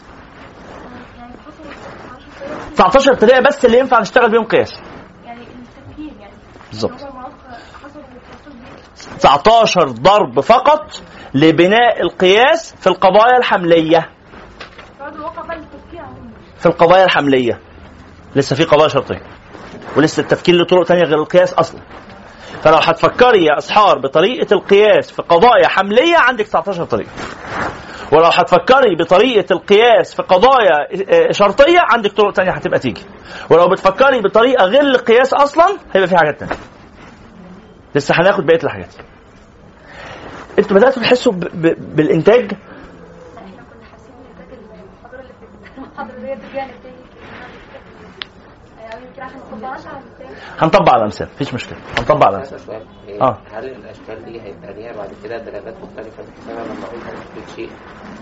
19 2.76 3.14
طريقة 3.14 3.40
بس 3.40 3.64
اللي 3.64 3.78
ينفع 3.78 4.00
نشتغل 4.00 4.30
بيهم 4.30 4.44
قياس. 4.44 4.72
بالظبط. 6.70 7.11
19 9.23 9.89
ضرب 9.89 10.40
فقط 10.40 11.01
لبناء 11.35 12.03
القياس 12.03 12.74
في 12.81 12.86
القضايا 12.86 13.36
الحملية. 13.39 14.11
في 16.59 16.66
القضايا 16.66 17.05
الحملية. 17.05 17.61
لسه 18.36 18.57
في 18.57 18.65
قضايا 18.65 18.89
شرطية. 18.89 19.23
ولسه 19.97 20.20
التفكير 20.20 20.55
له 20.55 20.65
طرق 20.65 20.85
تانية 20.86 21.03
غير 21.03 21.19
القياس 21.19 21.53
أصلا. 21.55 21.81
فلو 22.62 22.74
هتفكري 22.77 23.44
يا 23.44 23.59
أسحار 23.59 23.99
بطريقة 23.99 24.55
القياس 24.55 25.11
في 25.12 25.23
قضايا 25.23 25.69
حملية 25.69 26.16
عندك 26.16 26.47
19 26.47 26.85
طريقة 26.85 27.11
ولو 28.12 28.24
هتفكري 28.24 28.97
بطريقة 29.01 29.53
القياس 29.53 30.15
في 30.15 30.23
قضايا 30.23 31.32
شرطية 31.32 31.78
عندك 31.81 32.12
طرق 32.12 32.32
تانية 32.32 32.51
هتبقى 32.51 32.78
تيجي. 32.78 33.03
ولو 33.51 33.69
بتفكري 33.69 34.20
بطريقة 34.20 34.65
غير 34.65 34.81
القياس 34.82 35.35
أصلا 35.35 35.66
هيبقى 35.94 36.09
في 36.09 36.16
حاجات 36.16 36.40
تانية. 36.40 36.57
لسه 37.94 38.15
هناخد 38.19 38.47
بقية 38.47 38.65
الحاجات. 38.65 38.94
أنتوا 40.58 40.76
بدأتوا 40.76 41.02
تحسوا 41.02 41.32
ب... 41.32 41.38
ب... 41.40 41.96
بالإنتاج؟ 41.96 42.52
هنطبق 50.58 50.90
على 50.92 51.04
امثال 51.04 51.28
مفيش 51.34 51.54
مشكلة. 51.54 51.78
هنطبق 51.98 52.26
على 52.26 52.36
امثال 52.36 52.82
آه. 53.22 53.38
هل 53.52 53.64
الأشكال 53.64 54.24
دي 54.24 54.40
هيبقى 54.40 54.72
ليها 54.74 54.92
بعد 54.92 55.10
كده 55.24 55.38
دلالات 55.38 55.74
مختلفة؟ 55.82 56.22
بحيث 56.22 56.48
أنا 56.50 56.60
لما 56.60 56.84
أقول 56.84 57.48
شيء 57.56 57.70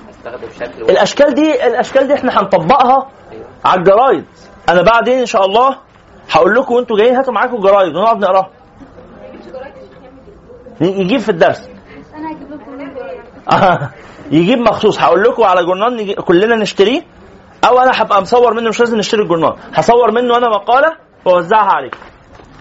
هستخدم 0.08 0.50
شكل 0.58 0.82
الأشكال 0.90 1.34
دي 1.34 1.66
الأشكال 1.66 2.06
دي 2.06 2.14
إحنا 2.14 2.40
هنطبقها 2.40 3.10
أيوه. 3.32 3.44
على 3.64 3.78
الجرايد. 3.80 4.24
أنا 4.68 4.82
بعدين 4.82 5.18
إن 5.18 5.26
شاء 5.26 5.44
الله 5.44 5.76
هقول 6.30 6.54
لكم 6.54 6.74
وأنتوا 6.74 6.96
جايين 6.96 7.16
هاتوا 7.16 7.32
معاكم 7.32 7.56
الجرايد 7.56 7.96
ونقعد 7.96 8.16
نقراها. 8.18 8.50
يجيب 10.80 11.20
في 11.20 11.28
الدرس. 11.28 11.68
آه. 13.52 13.90
يجيب 14.30 14.58
مخصوص. 14.58 15.00
هقول 15.00 15.22
لكم 15.22 15.42
على 15.42 15.64
جورنال 15.64 16.14
كلنا 16.14 16.56
نشتريه 16.56 17.02
أو 17.64 17.78
أنا 17.78 18.02
هبقى 18.02 18.20
مصور 18.22 18.54
منه 18.54 18.68
مش 18.68 18.80
لازم 18.80 18.98
نشتري 18.98 19.22
الجورنال. 19.22 19.56
هصور 19.74 20.10
منه 20.10 20.36
أنا 20.36 20.48
مقالة 20.48 20.96
وأوزعها 21.24 21.72
عليكم 21.72 21.98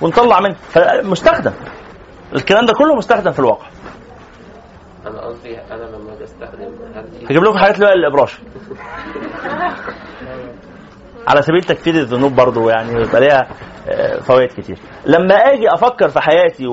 ونطلع 0.01 0.39
منه 0.39 0.55
مستخدم 1.03 1.51
الكلام 2.35 2.65
ده 2.65 2.73
كله 2.73 2.95
مستخدم 2.95 3.31
في 3.31 3.39
الواقع. 3.39 3.67
أنا 5.07 5.21
قصدي 5.21 5.57
أنا 5.57 5.83
لما 5.83 6.15
بستخدم 6.21 6.71
هجيب 7.29 7.43
لكم 7.43 7.57
حاجات 7.57 7.75
اللي 7.75 7.93
الإبراج. 7.93 8.29
على 11.27 11.41
سبيل 11.41 11.63
تكفير 11.63 11.93
الذنوب 11.95 12.35
برضه 12.35 12.69
يعني 12.71 12.91
يبقى 12.91 13.21
ليها 13.21 13.47
فوائد 14.21 14.49
كتير. 14.57 14.77
لما 15.05 15.35
آجي 15.35 15.73
أفكر 15.73 16.09
في 16.09 16.19
حياتي 16.19 16.67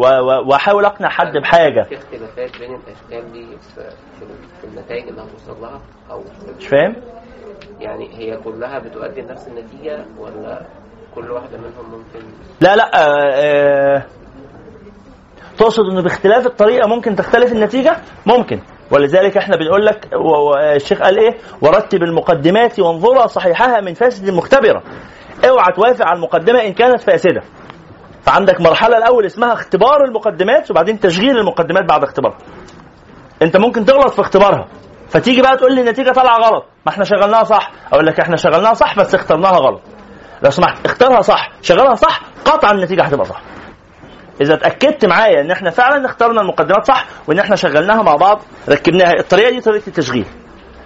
وأحاول 0.49 0.85
أقنع 0.85 1.09
حد 1.09 1.37
بحاجة. 1.37 1.83
في 1.83 1.95
اختلافات 1.97 2.59
بين 2.61 2.75
الأشكال 2.75 3.33
دي 3.33 3.47
في, 3.75 4.65
النتائج 4.65 5.09
اللي 5.09 5.23
هتوصل 5.23 5.61
لها؟ 5.63 5.81
أو 6.11 6.23
مش 6.59 6.67
فاهم. 6.67 6.97
يعني 7.81 8.09
هي 8.19 8.37
كلها 8.37 8.79
بتؤدي 8.79 9.21
لنفس 9.21 9.49
النتيجة 9.49 10.05
ولا 10.19 10.67
كل 11.15 11.31
واحدة 11.31 11.59
منهم 11.59 11.91
ممكن؟ 11.91 12.27
لا 12.61 12.77
لا 12.77 12.91
آه 12.95 13.33
آه 13.35 14.03
تقصد 15.59 15.83
إنه 15.93 16.03
باختلاف 16.03 16.47
الطريقة 16.47 16.89
ممكن 16.89 17.17
تختلف 17.17 17.53
النتيجة؟ 17.53 17.97
ممكن. 18.27 18.61
ولذلك 18.91 19.37
إحنا 19.37 19.57
بنقول 19.57 19.87
لك 19.87 20.09
الشيخ 20.75 21.03
قال 21.03 21.19
إيه؟ 21.19 21.35
ورتب 21.63 22.03
المقدمات 22.03 22.81
وانظرها 22.81 23.27
صحيحها 23.27 23.81
من 23.81 23.95
فاسد 23.95 24.31
مختبره. 24.31 24.83
اوعى 25.45 25.73
توافق 25.77 26.07
على 26.07 26.17
المقدمة 26.17 26.61
إن 26.61 26.73
كانت 26.73 27.01
فاسدة. 27.01 27.43
فعندك 28.23 28.61
مرحلة 28.61 28.99
الأول 28.99 29.27
اسمها 29.27 29.53
اختبار 29.53 30.05
المقدمات 30.05 30.71
وبعدين 30.71 31.01
تشغيل 31.01 31.39
المقدمات 31.39 31.85
بعد 31.89 32.03
اختبارها 32.03 32.39
أنت 33.43 33.57
ممكن 33.57 33.85
تغلط 33.85 34.11
في 34.11 34.21
اختبارها. 34.21 34.69
فتيجي 35.09 35.43
بقى 35.43 35.57
تقول 35.57 35.75
لي 35.75 35.81
النتيجة 35.81 36.11
طالعة 36.11 36.37
غلط. 36.39 36.65
ما 36.87 36.93
إحنا 36.93 37.05
شغلناها 37.05 37.45
صح. 37.45 37.71
أقول 37.93 38.07
لك 38.07 38.21
إحنا 38.21 38.37
شغلناها 38.37 38.75
صح 38.75 38.99
بس 38.99 39.15
اخترناها 39.15 39.57
غلط. 39.59 39.81
لو 40.43 40.51
سمحت 40.51 40.87
اختارها 40.87 41.21
صح. 41.21 41.51
شغلها 41.63 41.95
صح 41.95 42.21
قطعا 42.45 42.73
النتيجة 42.73 43.03
هتبقى 43.03 43.25
صح. 43.25 43.41
إذا 44.41 44.55
اتاكدت 44.55 45.05
معايا 45.07 45.41
إن 45.41 45.51
إحنا 45.51 45.71
فعلا 45.71 46.07
اخترنا 46.07 46.41
المقدمات 46.41 46.87
صح 46.87 47.07
وإن 47.29 47.39
إحنا 47.39 47.57
شغلناها 47.57 48.03
مع 48.03 48.15
بعض 48.17 48.43
ركبناها. 48.69 49.13
الطريقة 49.21 49.51
دي 49.51 49.61
طريقة 49.61 49.87
التشغيل. 49.87 50.27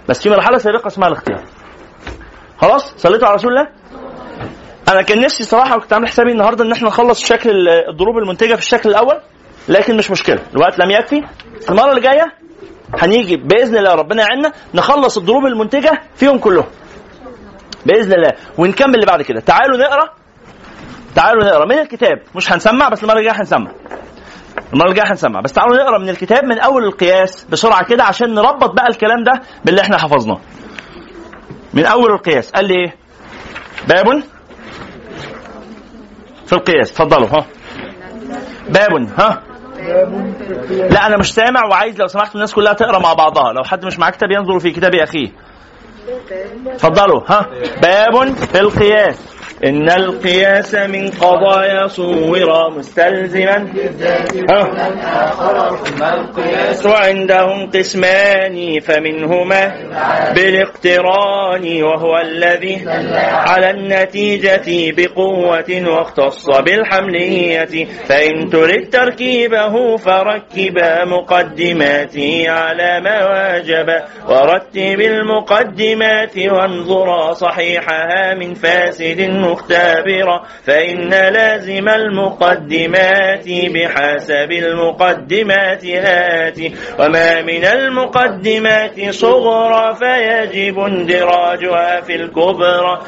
بس 0.09 0.23
في 0.23 0.29
مرحلة 0.29 0.57
سابقة 0.57 0.87
اسمها 0.87 1.07
الاختيار. 1.07 1.43
خلاص؟ 2.61 2.93
صليتوا 2.97 3.27
على 3.27 3.35
رسول 3.35 3.51
الله؟ 3.51 3.67
أنا 4.91 5.01
كان 5.01 5.21
نفسي 5.21 5.43
صراحة 5.43 5.79
كنت 5.79 5.93
عامل 5.93 6.07
حسابي 6.07 6.31
النهارده 6.31 6.63
إن 6.63 6.71
إحنا 6.71 6.87
نخلص 6.87 7.19
شكل 7.25 7.49
الضروب 7.69 8.17
المنتجة 8.17 8.53
في 8.55 8.61
الشكل 8.61 8.89
الأول 8.89 9.19
لكن 9.69 9.97
مش 9.97 10.11
مشكلة 10.11 10.39
الوقت 10.55 10.79
لم 10.79 10.91
يكفي. 10.91 11.21
المرة 11.69 11.89
اللي 11.89 12.01
جاية 12.01 12.25
هنيجي 13.01 13.37
بإذن 13.37 13.77
الله 13.77 13.93
ربنا 13.93 14.23
يعيننا 14.23 14.51
نخلص 14.73 15.17
الضروب 15.17 15.45
المنتجة 15.45 16.01
فيهم 16.15 16.37
كلهم. 16.37 16.65
بإذن 17.85 18.13
الله 18.13 18.31
ونكمل 18.57 18.95
اللي 18.95 19.05
بعد 19.05 19.21
كده. 19.21 19.39
تعالوا 19.39 19.77
نقرأ. 19.77 20.09
تعالوا 21.15 21.43
نقرأ 21.43 21.65
من 21.65 21.79
الكتاب. 21.79 22.21
مش 22.35 22.51
هنسمع 22.51 22.89
بس 22.89 23.03
المرة 23.03 23.17
الجاية 23.19 23.39
هنسمع. 23.39 23.71
المرة 24.73 24.89
الجاية 24.89 25.11
هنسمع. 25.11 25.41
بس 25.41 25.53
تعالوا 25.53 25.77
نقرأ 25.77 25.97
من 25.97 26.09
الكتاب 26.09 26.43
من 26.45 26.59
أول 26.59 26.83
القياس 26.85 27.43
بسرعة 27.49 27.85
كده 27.85 28.03
عشان 28.03 28.33
نربط 28.33 28.71
بقى 28.73 28.87
الكلام 28.89 29.23
ده 29.23 29.31
باللي 29.65 29.81
إحنا 29.81 29.97
حفظناه. 29.97 30.39
من 31.73 31.85
أول 31.85 32.11
القياس. 32.11 32.51
قال 32.51 32.65
لي 32.65 32.73
إيه؟ 32.73 32.95
باب 33.87 34.23
في 36.51 36.57
القياس. 36.57 36.91
اتفضلوا 36.91 37.27
ها. 37.27 37.45
باب 38.69 39.09
ها. 39.19 39.43
لا 40.69 41.07
أنا 41.07 41.17
مش 41.17 41.33
سامع 41.33 41.65
وعايز 41.65 41.99
لو 42.01 42.07
سمحتوا 42.07 42.35
الناس 42.35 42.53
كلها 42.53 42.73
تقرأ 42.73 42.99
مع 42.99 43.13
بعضها. 43.13 43.53
لو 43.53 43.63
حد 43.63 43.85
مش 43.85 43.99
معاه 43.99 44.11
كتاب 44.11 44.31
ينظر 44.31 44.59
في 44.59 44.71
كتاب 44.71 44.95
اخيه 44.95 45.31
اتفضلوا 46.67 47.21
ها. 47.27 47.45
باب 47.81 48.33
في 48.35 48.59
القياس. 48.59 49.40
إن 49.63 49.89
القياس 49.89 50.75
من 50.75 51.09
قضايا 51.09 51.87
صورا 51.87 52.69
مستلزما. 52.69 53.67
القياس. 56.01 56.87
عندهم 56.87 57.69
قسمان 57.69 58.79
فمنهما 58.79 59.73
بالاقتران 60.35 61.83
وهو 61.83 62.17
الذي 62.17 62.81
على 63.31 63.69
النتيجة 63.69 64.91
بقوة 64.97 65.83
واختص 65.87 66.49
بالحملية. 66.59 67.85
فإن 68.05 68.49
ترد 68.49 68.89
تركيبه 68.91 69.97
فركب 69.97 70.79
مقدماته 71.05 72.45
على 72.49 72.99
ما 72.99 73.25
واجب 73.29 74.01
ورتب 74.29 75.01
المقدمات 75.01 76.37
وانظرا 76.37 77.33
صحيحها 77.33 78.33
من 78.33 78.53
فاسد 78.53 79.19
مختبرا 79.51 80.43
فإن 80.65 81.09
لازم 81.09 81.89
المقدمات 81.89 83.45
بحسب 83.47 84.51
المقدمات 84.51 85.85
آتي. 85.85 86.73
وما 86.99 87.41
من 87.41 87.65
المقدمات 87.65 89.09
صغرى 89.09 89.95
فيجب 89.95 90.79
اندراجها 90.79 92.01
في 92.01 92.15
الكبرى. 92.15 93.01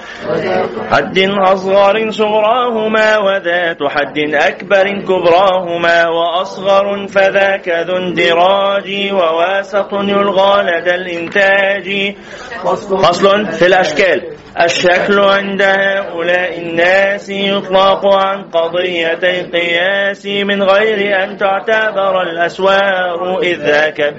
حد 0.91 1.19
أصغر 1.19 2.11
صغراهما 2.11 3.17
وذات 3.17 3.77
حد 3.83 4.17
أكبر 4.33 5.01
كبراهما 5.01 6.07
وأصغر 6.07 7.07
فذاك 7.07 7.69
ذو 7.69 7.97
اندراج 7.97 9.09
وواسط 9.13 9.93
يلغى 9.93 10.63
لدى 10.63 10.95
الإنتاج. 10.95 12.15
فصل 12.63 13.51
في 13.51 13.65
الأشكال. 13.65 14.42
الشكل 14.61 15.19
عند 15.19 15.61
هؤلاء 15.61 16.59
الناس 16.61 17.29
يطلق 17.29 18.05
عن 18.15 18.43
قضيتي 18.43 19.41
قياس 19.41 20.25
من 20.25 20.63
غير 20.63 21.23
أن 21.23 21.37
تعتبر 21.37 22.21
الأسوار 22.21 23.39
إذ 23.43 23.57
ذاك 23.57 24.13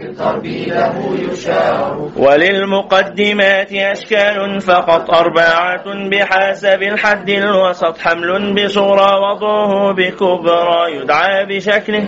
وللمقدمات 2.17 3.73
أشكال 3.73 4.61
فقط 4.61 5.11
أربعة 5.11 5.85
بحسب 6.11 6.83
الحد 6.83 7.31
الوسط 7.31 7.99
حمل 7.99 8.65
بصورة 8.65 9.21
وضعه 9.21 9.93
بكبرى 9.93 10.97
يدعى 10.97 11.47
بشكل 11.47 12.07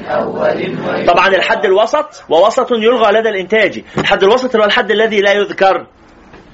طبعا 1.06 1.28
الحد 1.28 1.64
الوسط 1.64 2.24
ووسط 2.28 2.72
يلغى 2.72 3.12
لدى 3.12 3.28
الإنتاج 3.28 3.82
الحد 3.98 4.22
الوسط 4.22 4.56
هو 4.56 4.64
الحد 4.64 4.90
الذي 4.90 5.20
لا 5.20 5.32
يذكر 5.32 5.86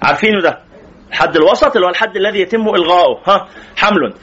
عارفينه 0.02 0.40
ده 0.42 0.71
الحد 1.12 1.36
الوسط 1.36 1.74
اللي 1.76 1.86
هو 1.86 1.90
الحد 1.90 2.16
الذي 2.16 2.40
يتم 2.40 2.68
إلغاؤه. 2.68 3.20
ها 3.26 3.48
حمل. 3.76 4.14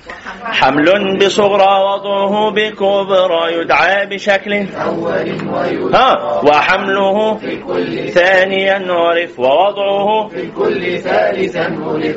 حمل 0.44 1.18
بصغرى 1.18 1.84
وضعه 1.84 2.50
بكبرى 2.52 3.54
يدعى 3.54 4.06
بشكل. 4.06 4.54
ها 5.94 6.42
وحمله 6.44 7.38
ثانيا 8.10 8.94
عرف 8.94 9.40
ووضعه 9.40 10.30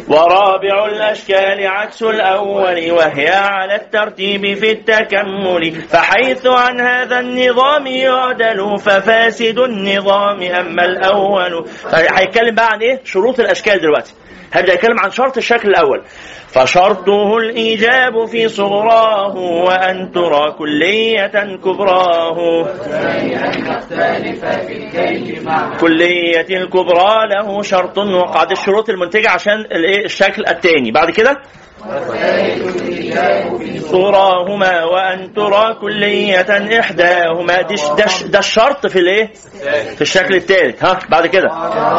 ورابع 0.08 0.86
الأشكال 0.86 1.66
عكس 1.66 2.02
الأول 2.02 2.90
وهي 2.92 3.28
على 3.28 3.74
الترتيب 3.74 4.54
في 4.54 4.70
التكمل. 4.70 5.72
فحيث 5.72 6.46
عن 6.46 6.80
هذا 6.80 7.20
النظام 7.20 7.86
يعدل 7.86 8.78
ففاسد 8.78 9.58
النظام 9.58 10.42
أما 10.42 10.84
الأول. 10.84 11.64
هيتكلم 11.94 12.54
بقى 12.54 12.68
عن 12.72 12.80
إيه؟ 12.80 13.00
شروط 13.04 13.40
الأشكال 13.40 13.80
دلوقتي. 13.80 14.14
هبدأ 14.52 14.72
أتكلم 14.74 15.00
عن 15.00 15.10
شرط 15.10 15.36
الشكل 15.36 15.68
الأول. 15.68 16.02
فشرطه 16.48 17.36
الإيجاب 17.36 18.24
في 18.26 18.48
صغراه 18.48 19.36
وأن 19.36 20.12
ترى 20.12 20.52
كلية 20.58 21.26
كبراه. 21.64 22.64
كلية 25.80 26.46
الكبرى 26.56 27.14
له 27.30 27.62
شرط 27.62 27.98
وقعد 27.98 28.50
الشروط 28.50 28.88
المنتجة 28.90 29.30
عشان 29.30 29.64
الشكل 30.04 30.46
الثاني 30.46 30.90
بعد 30.90 31.10
كده؟ 31.10 31.36
صوراهما 33.78 34.84
وأن 34.84 35.32
ترى 35.34 35.74
كلية 35.80 36.40
دش 37.96 38.22
ده 38.22 38.38
الشرط 38.38 38.86
في 38.86 38.98
الإيه؟ 38.98 39.32
في 39.94 40.02
الشكل 40.02 40.34
الثالث 40.34 40.84
ها 40.84 40.98
بعد 41.10 41.26
كده. 41.26 41.48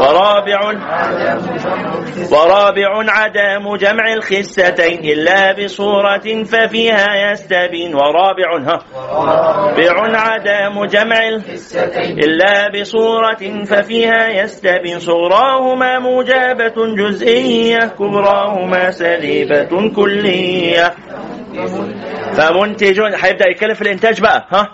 ورابع 0.01 0.71
ورابع 2.43 3.11
عدم 3.11 3.75
جمع 3.75 4.13
الخستين 4.13 4.99
إلا 4.99 5.51
بصورة 5.63 6.43
ففيها 6.43 7.31
يستبين. 7.31 7.95
ورابع 7.95 8.57
ها. 8.67 8.79
رابع 8.93 10.17
عدم 10.17 10.85
جمع 10.85 11.27
الخستين 11.27 12.19
إلا 12.19 12.69
بصورة 12.81 13.63
ففيها 13.65 14.27
يستبين. 14.29 14.99
صوراهما 14.99 15.99
مجابة 15.99 16.95
جزئية 16.95 17.79
كبراهما 17.99 18.91
سليبة 18.91 19.91
كلية. 19.95 20.93
فمنتج 22.33 22.99
هيبدأ 23.01 23.49
يتكلم 23.49 23.73
في 23.73 23.81
الإنتاج 23.81 24.21
بقى 24.21 24.47
ها. 24.51 24.67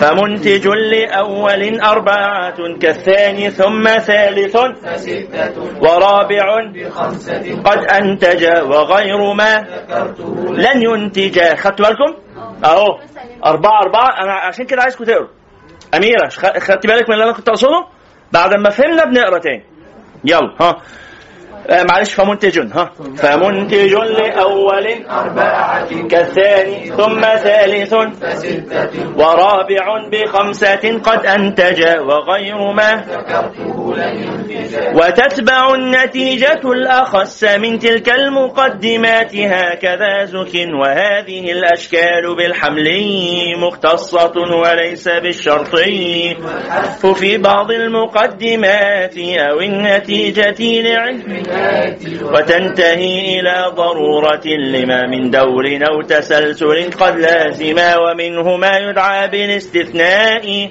فمنتج 0.00 0.68
لأول 0.68 1.80
أربعة 1.80 2.78
كالثاني 2.82 3.50
ثم 3.50 3.84
ثالث 3.98 4.56
ورابع 5.80 6.44
قد 7.64 7.78
أنتج 7.78 8.46
وغير 8.62 9.32
ما 9.32 9.64
لن 10.50 10.82
ينتج. 10.82 11.40
خدتوا 11.54 11.86
بالكم؟ 11.86 12.14
أهو. 12.64 12.98
أربعة 13.46 13.82
أربعة. 13.82 14.22
أنا 14.22 14.32
عشان 14.32 14.64
كده 14.64 14.82
عايزكم 14.82 15.04
تقروا 15.04 15.28
أميرة 15.94 16.28
خدت 16.58 16.86
بالك 16.86 17.08
من 17.08 17.14
اللي 17.14 17.24
أنا 17.24 17.32
كنت 17.32 17.48
أقصده؟ 17.48 17.86
بعد 18.32 18.54
ما 18.54 18.70
فهمنا 18.70 19.04
بنقرا 19.04 19.38
تاني. 19.38 19.64
يلا 20.24 20.54
ها. 20.60 20.76
آه 21.68 21.82
معلش 21.82 22.14
فمنتج 22.14 22.58
ها. 22.58 22.90
فمنتج 23.16 23.94
لأول 23.94 24.86
أربعة 25.10 26.08
كالثاني 26.08 26.86
ثم 26.86 27.20
ثالث 27.20 27.92
ورابع 29.16 30.08
بخمسة 30.12 30.98
قد 31.04 31.26
أنتج 31.26 31.82
وغير 31.98 32.72
ما. 32.72 33.04
وتتبع 34.94 35.74
النتيجة 35.74 36.60
الأخس 36.64 37.44
من 37.44 37.78
تلك 37.78 38.08
المقدمات 38.08 39.36
هكذا 39.36 40.24
زك 40.24 40.54
وهذه 40.80 41.52
الأشكال 41.52 42.36
بالحمل 42.36 42.88
مختصة 43.58 44.32
وليس 44.62 45.08
بالشرطي 45.08 46.36
ففي 47.02 47.38
بعض 47.38 47.70
المقدمات 47.70 49.18
أو 49.18 49.60
النتيجة 49.60 50.54
لعلم 50.60 51.42
وتنتهي 52.22 53.40
إلى 53.40 53.64
ضرورة 53.74 54.46
لما 54.46 55.06
من 55.06 55.30
دور 55.30 55.78
أو 55.90 56.02
تسلسل 56.02 56.90
قد 57.00 57.16
لازما 57.18 57.96
ومنه 57.98 58.56
ما 58.56 58.78
يدعى 58.78 59.28
بالاستثناء 59.28 60.70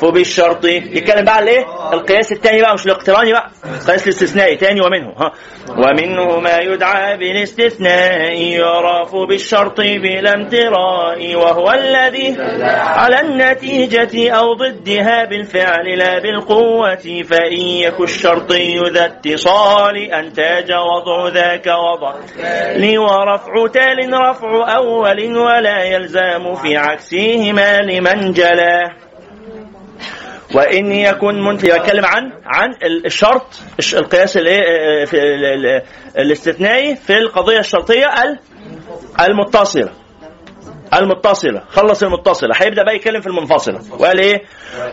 فبالشرط 0.00 0.64
يتكلم 0.64 1.24
بقى 1.24 1.34
على 1.36 1.44
الايه؟ 1.50 1.64
القياس 1.92 2.32
الثاني 2.32 2.60
بقى 2.60 2.74
مش 2.74 2.86
الاقتراني 2.86 3.32
بقى 3.32 3.50
القياس 3.80 4.04
الاستثنائي 4.04 4.56
ثاني 4.56 4.80
ومنه 4.80 5.12
ها 5.18 5.32
ومنه 5.70 6.40
ما 6.40 6.58
يدعى 6.58 7.16
بالاستثناء 7.16 8.42
يعرف 8.42 9.16
بالشرط 9.28 9.80
بلا 9.80 10.34
امتراء 10.34 11.34
وهو 11.36 11.70
الذي 11.72 12.36
على 12.80 13.20
النتيجة 13.20 14.30
أو 14.30 14.54
ضدها 14.54 15.24
بالفعل 15.24 15.98
لا 15.98 16.18
بالقوة 16.18 17.22
فإن 17.30 17.52
يك 17.60 18.00
الشرطي 18.00 18.78
ذا 18.94 19.04
اتصال 19.04 20.13
أنتاج 20.20 20.72
وضع 20.72 21.28
ذاك 21.28 21.66
وضع. 21.66 22.14
لي 22.76 22.98
ورفع 22.98 23.66
تال 23.72 24.12
رفع 24.12 24.76
أول 24.76 25.36
ولا 25.36 25.82
يلزم 25.84 26.54
في 26.54 26.76
عكسهما 26.76 27.80
لمن 27.80 28.32
جلا. 28.32 28.92
وإن 30.54 30.92
يكن 30.92 31.44
منتج 31.44 31.68
يتكلم 31.68 32.04
عن 32.04 32.32
عن 32.46 32.74
الشرط 33.06 33.46
القياس 33.94 34.36
الايه 34.36 35.04
في 35.04 35.16
الاستثنائي 36.18 36.96
في 36.96 37.18
القضية 37.18 37.58
الشرطية 37.58 38.06
المتصلة. 39.20 40.03
المتصلة. 40.94 41.62
خلص 41.68 42.02
المتصلة. 42.02 42.50
هيبدأ 42.56 42.82
بقى 42.82 42.96
يتكلم 42.96 43.20
في 43.20 43.26
المنفصلة. 43.26 43.80
وقال 43.90 44.20
إيه؟ 44.20 44.42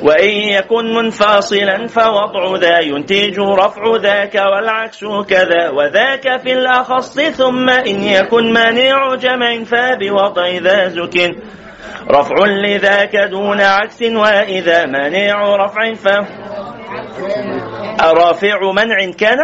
وإن 0.04 0.30
يكن 0.30 0.94
منفصلا 0.94 1.88
فوضع 1.88 2.58
ذا 2.58 2.80
ينتج 2.80 3.40
رفع 3.40 3.96
ذاك 4.02 4.36
والعكس 4.36 5.00
كذا 5.30 5.70
وذاك 5.70 6.42
في 6.42 6.54
الأخص. 6.54 7.20
ثم 7.20 7.70
إن 7.70 8.04
يكن 8.04 8.54
مانع 8.54 9.16
جمع 9.16 9.64
فبوضع 9.64 10.48
ذا 10.58 10.88
زك. 10.88 11.36
رفع 12.10 12.36
لذاك 12.46 13.16
دون 13.16 13.62
عكس 13.62 14.02
وإذا 14.02 14.86
مانع 14.86 15.56
رفع 15.56 15.94
ف 15.94 16.08
رافع 18.02 18.72
منع 18.72 19.12
كان؟ 19.18 19.38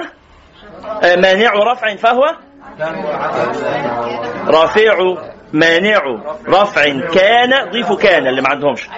مانع 1.04 1.52
رفع 1.54 1.96
فهو؟ 1.96 2.24
رافع 4.48 4.96
مانع 5.54 5.98
رفع 6.48 6.84
كان 7.14 7.70
ضيفوا 7.72 7.96
كان 7.98 8.28
اللي 8.28 8.42
ما 8.42 8.50
عندهمش. 8.50 8.90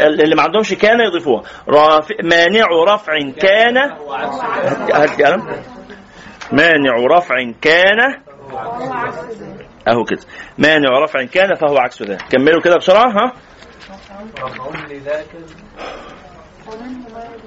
اللي 0.00 0.34
ما 0.36 0.42
عندهمش 0.42 0.74
كان 0.74 1.00
يضيفوها. 1.00 1.42
رافع 1.68 2.14
مانع 2.22 2.66
رفع 2.88 3.12
كان 3.40 3.76
هات 3.78 4.94
هات 4.94 5.18
لي 5.18 5.24
قلم. 5.24 5.46
مانع 6.52 6.92
رفع 7.16 7.36
كان 7.62 7.98
أهو 9.88 10.04
كده. 10.04 10.20
مانع 10.58 10.98
رفع 10.98 11.24
كان 11.24 11.54
فهو 11.54 11.78
عكس 11.78 12.02
ذلك. 12.02 12.22
كملوا 12.30 12.60
كده 12.60 12.76
بسرعة 12.76 13.08
ها. 13.10 13.32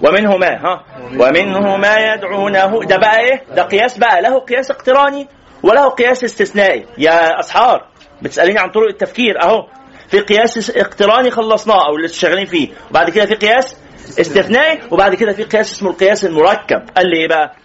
ومنه 0.02 0.38
ما 0.38 0.48
ها. 0.48 0.84
ومنه 1.20 1.78
ما 1.78 2.14
يدعونه. 2.14 2.80
ده 2.86 2.98
بقى 2.98 3.20
إيه؟ 3.20 3.44
ده 3.56 3.64
قياس 3.64 3.98
بقى. 3.98 4.22
له 4.22 4.40
قياس 4.40 4.72
اقتراني. 4.72 5.28
وله 5.64 5.90
قياس 5.90 6.24
استثنائي. 6.24 6.86
يا 6.98 7.40
أسحار 7.40 7.88
بتسأليني 8.22 8.60
عن 8.60 8.70
طرق 8.70 8.88
التفكير 8.88 9.42
أهو. 9.44 9.68
في 10.10 10.20
قياس 10.20 10.70
اقتراني 10.70 11.32
خلصناه 11.32 11.88
أو 11.88 11.96
اللي 11.96 12.08
شغالين 12.08 12.46
فيه. 12.46 12.70
وبعد 12.90 13.10
كده 13.10 13.26
في 13.26 13.36
قياس 13.36 13.78
استثنائي 14.20 14.80
وبعد 14.92 15.16
كده 15.16 15.34
في 15.34 15.44
قياس 15.44 15.72
اسمه 15.72 15.90
القياس 15.90 16.26
المركب. 16.26 16.90
قال 16.98 17.10
لي 17.10 17.18
إيه 17.18 17.28
بقى؟ 17.28 17.56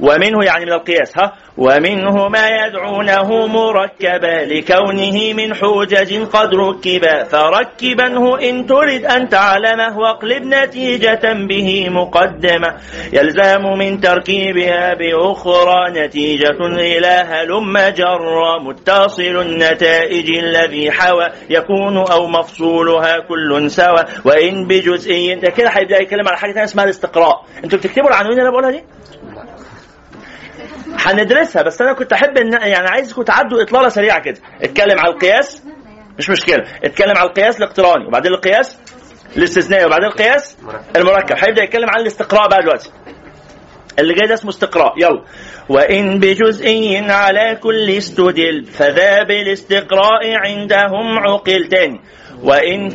ومنه 0.00 0.44
يعني 0.44 0.64
من 0.64 0.72
القياس 0.72 1.18
ها؟ 1.18 1.32
ومنه 1.58 2.28
ما 2.28 2.48
يدعونه 2.48 3.46
مركبا 3.46 4.44
لكونه 4.44 5.32
من 5.32 5.54
حجج 5.54 6.24
قد 6.26 6.54
ركبا 6.54 7.24
فركبنه 7.24 8.38
إن 8.40 8.66
ترد 8.66 9.04
أن 9.04 9.28
تعلمه 9.28 9.98
واقلب 9.98 10.42
نتيجة 10.42 11.20
به 11.48 11.88
مقدمة. 11.90 12.74
يلزم 13.12 13.62
من 13.78 14.00
تركيبها 14.00 14.94
بأخرى 14.94 15.90
نتيجة 15.90 16.60
إلى 16.60 17.06
هلم 17.06 17.78
جر 17.78 18.58
متصل 18.60 19.22
النتائج 19.22 20.38
الذي 20.38 20.90
حوى 20.90 21.28
يكون 21.50 21.96
أو 21.96 22.26
مفصولها 22.26 23.18
كل 23.28 23.70
سوى. 23.70 24.04
وإن 24.24 24.66
بجزئي 24.66 25.34
ده 25.34 25.50
كده 25.50 25.68
هيبدأ 25.68 26.02
يتكلم 26.02 26.28
على 26.28 26.36
حاجة 26.38 26.64
اسمها 26.64 26.84
الاستقراء. 26.84 27.44
أنتوا 27.64 27.78
بتكتبوا 27.78 28.08
العناوين 28.08 28.38
اللي 28.38 28.42
أنا 28.42 28.50
بقولها 28.50 28.70
دي؟ 28.70 28.84
هندرسها 30.98 31.62
بس 31.62 31.80
أنا 31.82 31.92
كنت 31.92 32.12
أحب 32.12 32.38
ان 32.38 32.52
يعني 32.52 32.88
عايزكم 32.88 33.22
تعدوا 33.22 33.62
إطلالة 33.62 33.88
سريعة 33.88 34.22
كده. 34.22 34.40
اتكلم 34.62 34.98
على 34.98 35.12
القياس. 35.12 35.62
مش 36.18 36.30
مشكلة. 36.30 36.64
اتكلم 36.84 37.16
على 37.16 37.28
القياس 37.28 37.58
الاقتراني 37.58 38.06
وبعدين 38.06 38.32
القياس 38.32 38.78
الاستثنائي 39.36 39.84
وبعدين 39.84 40.06
القياس 40.06 40.56
المركب. 40.96 41.36
هيبدأ 41.38 41.62
يتكلم 41.62 41.90
عن 41.90 42.00
الاستقراء 42.00 42.48
بقى 42.48 42.62
دلوقتي. 42.62 42.90
اللي 43.98 44.14
جاي 44.14 44.26
ده 44.28 44.34
اسمه 44.34 44.50
استقراء. 44.50 44.94
يلا. 44.98 45.22
وإن 45.68 46.18
بجزئي 46.18 46.98
على 46.98 47.58
كل 47.62 47.90
استدل 47.90 48.64
فذا 48.64 49.22
بالاستقراء 49.22 50.34
عندهم 50.34 51.18
عقل 51.18 51.68
تاني. 51.68 52.00
وإن 52.42 52.88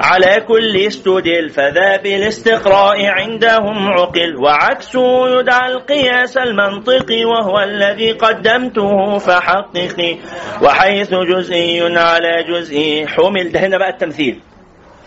على 0.00 0.44
كل 0.48 0.76
استدل 0.76 1.50
فذا 1.50 1.96
بالاستقراء 1.96 3.06
عندهم 3.06 3.88
عقل 3.88 4.36
وعكسه 4.36 5.28
يدعى 5.38 5.72
القياس 5.72 6.36
المنطقي 6.36 7.24
وهو 7.24 7.58
الذي 7.60 8.12
قدمته 8.12 9.18
فحققي 9.18 10.16
وحيث 10.62 11.14
جزئي 11.14 11.96
على 11.98 12.44
جزئي 12.48 13.06
حمل. 13.06 13.52
ده 13.52 13.60
هنا 13.60 13.78
بقى 13.78 13.88
التمثيل. 13.90 14.40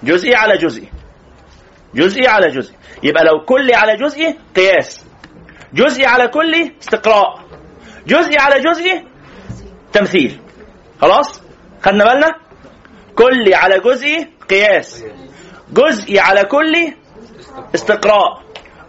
جزئي 0.04 0.36
على 0.36 0.58
جزئي. 0.58 0.88
جزئي 1.96 2.28
على 2.28 2.48
جزئي. 2.48 2.76
يبقى 3.04 3.24
لو 3.24 3.46
كلي 3.46 3.76
على 3.76 3.96
جزئي 3.96 4.38
قياس. 4.56 5.06
جزئي 5.74 6.06
على 6.06 6.28
كلي 6.28 6.72
استقراء. 6.82 7.40
جزئي 8.08 8.38
على 8.38 8.60
جزئي 8.62 9.04
تمثيل. 9.94 10.40
خلاص؟ 11.02 11.42
خدنا 11.82 12.04
بالنا؟ 12.06 12.51
كلي 13.16 13.56
على 13.56 13.80
جزئي 13.80 14.28
قياس. 14.50 15.06
جزئي 15.74 16.20
على 16.20 16.44
كلي 16.44 16.94
استقراء. 17.76 18.42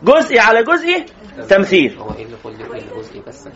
جزئي 0.03 0.39
على 0.39 0.63
جزئي 0.63 1.05
تمثيل. 1.49 1.99
هو 1.99 2.11
إيه 2.19 2.25
اللي 2.25 2.37
كل 2.43 2.51
اللي 2.51 2.81
جزئي 2.99 3.23
بس؟ 3.27 3.49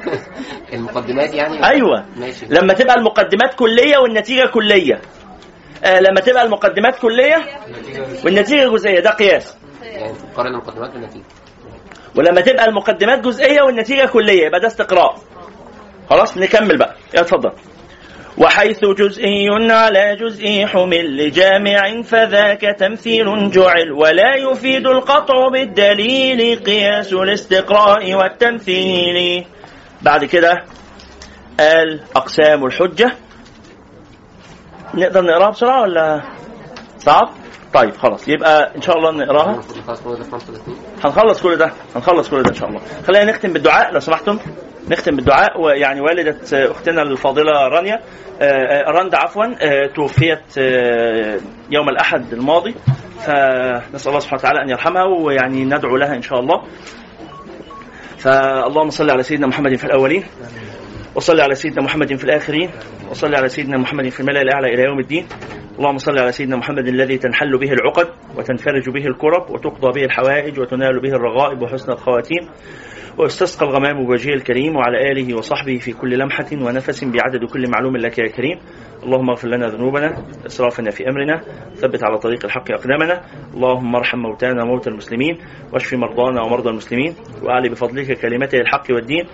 المقدمات 0.72 1.34
يعني؟ 1.34 1.66
أيوه. 1.66 2.04
ماشي. 2.16 2.46
لما 2.46 2.72
تبقى 2.74 2.94
المقدمات 2.94 3.54
كلية 3.54 3.98
والنتيجة 3.98 4.46
كلية. 4.46 5.00
آه 5.84 6.00
لما 6.00 6.20
تبقى 6.20 6.42
المقدمات 6.44 6.98
كلية 6.98 7.36
والنتيجة 8.24 8.68
جزئية 8.68 9.00
ده 9.00 9.10
قياس. 9.10 9.56
يعني 9.82 10.12
تقارن 10.32 10.54
المقدمات 10.54 10.90
بالنتيجة. 10.90 11.24
ولما 12.16 12.40
تبقى 12.40 12.64
المقدمات 12.64 13.20
جزئية 13.20 13.62
والنتيجة 13.62 14.06
كلية 14.06 14.46
يبقى 14.46 14.60
ده 14.60 14.66
استقراء. 14.66 15.18
خلاص 16.10 16.36
نكمل 16.38 16.78
بقى. 16.78 16.96
اتفضل. 17.14 17.52
وحيث 18.38 18.84
جزئي 18.84 19.48
على 19.70 20.16
جزئي 20.16 20.66
حمل 20.66 21.16
لجامع 21.16 22.02
فذاك 22.02 22.60
تمثيل 22.78 23.50
جعل 23.50 23.92
ولا 23.92 24.34
يفيد 24.34 24.86
القطع 24.86 25.48
بالدليل 25.48 26.58
قياس 26.64 27.12
الاستقراء 27.12 28.14
والتمثيل 28.14 29.44
بعد 30.02 30.24
كده 30.24 30.64
قال 31.60 32.00
أقسام 32.16 32.66
الحجة 32.66 33.12
نقدر 34.94 35.22
نقراها 35.22 35.50
بسرعة 35.50 35.82
ولا 35.82 36.22
صعب؟ 36.98 37.43
طيب 37.74 37.96
خلاص. 37.96 38.28
يبقى 38.28 38.76
إن 38.76 38.82
شاء 38.82 38.96
الله 38.98 39.10
نقراها. 39.24 39.60
هنخلص 41.04 41.42
كل 41.42 41.56
ده؟ 41.56 41.72
هنخلص 41.96 42.30
كل 42.30 42.42
ده 42.42 42.50
إن 42.50 42.54
شاء 42.54 42.68
الله. 42.68 42.80
خلينا 43.06 43.24
نختم 43.24 43.52
بالدعاء 43.52 43.92
لو 43.92 44.00
سمحتم. 44.00 44.38
نختم 44.90 45.16
بالدعاء. 45.16 45.60
ويعني 45.60 46.00
والدة 46.00 46.70
أختنا 46.70 47.02
الفاضلة 47.02 47.52
رانيا 47.68 48.00
آه، 48.40 48.44
آه، 48.44 48.90
رندا 48.90 49.18
عفوا 49.18 49.44
آه، 49.44 49.86
توفيت 49.86 50.56
يوم 51.70 51.88
الأحد 51.88 52.32
الماضي. 52.32 52.74
فنسأل 53.18 54.08
الله 54.08 54.20
سبحانه 54.20 54.40
وتعالى 54.40 54.62
أن 54.62 54.68
يرحمها 54.68 55.04
ويعني 55.04 55.64
ندعو 55.64 55.96
لها 55.96 56.14
إن 56.14 56.22
شاء 56.22 56.40
الله. 56.40 56.62
فاللهم 58.18 58.90
صل 58.90 59.10
على 59.10 59.22
سيدنا 59.22 59.46
محمد 59.46 59.74
في 59.76 59.84
الأولين 59.84 60.24
وصل 61.14 61.40
على 61.40 61.54
سيدنا 61.54 61.82
محمد 61.82 62.14
في 62.14 62.24
الآخرين 62.24 62.70
وصل 63.10 63.34
على 63.34 63.48
سيدنا 63.48 63.78
محمد 63.78 64.08
في 64.08 64.20
الملأ 64.20 64.42
الأعلى 64.42 64.74
إلى 64.74 64.82
يوم 64.82 65.00
الدين. 65.00 65.26
اللهم 65.78 65.98
صل 65.98 66.18
على 66.18 66.32
سيدنا 66.32 66.56
محمد 66.56 66.86
الذي 66.88 67.18
تنحل 67.18 67.58
به 67.58 67.72
العقد 67.72 68.08
وتنفرج 68.36 68.90
به 68.90 69.06
الكرب 69.06 69.50
وتقضى 69.50 70.00
به 70.00 70.04
الحوائج 70.04 70.60
وتنال 70.60 71.00
به 71.00 71.08
الرغائب 71.08 71.62
وحسن 71.62 71.92
الخواتيم 71.92 72.48
واستسقى 73.18 73.66
الغمام 73.66 74.06
بوجهه 74.06 74.34
الكريم 74.34 74.76
وعلى 74.76 75.12
آله 75.12 75.36
وصحبه 75.36 75.78
في 75.78 75.92
كل 75.92 76.18
لمحة 76.18 76.46
ونفس 76.52 77.04
بعدد 77.04 77.44
كل 77.52 77.70
معلوم 77.70 77.96
لك 77.96 78.18
يا 78.18 78.28
كريم. 78.28 78.58
اللهم 79.02 79.30
اغفر 79.30 79.48
لنا 79.48 79.66
ذنوبنا 79.68 80.24
إسرافنا 80.46 80.90
في 80.90 81.08
أمرنا 81.08 81.40
ثبت 81.74 82.04
على 82.04 82.18
طريق 82.18 82.44
الحق 82.44 82.70
أقدامنا. 82.70 83.22
اللهم 83.54 83.96
ارحم 83.96 84.18
موتانا 84.18 84.62
وموتى 84.62 84.90
المسلمين 84.90 85.38
واشف 85.72 85.94
مرضانا 85.94 86.42
ومرضى 86.42 86.70
المسلمين 86.70 87.14
وأعلي 87.42 87.68
بفضلك 87.68 88.18
كلمتي 88.20 88.56
الحق 88.56 88.86
والدين. 88.90 89.24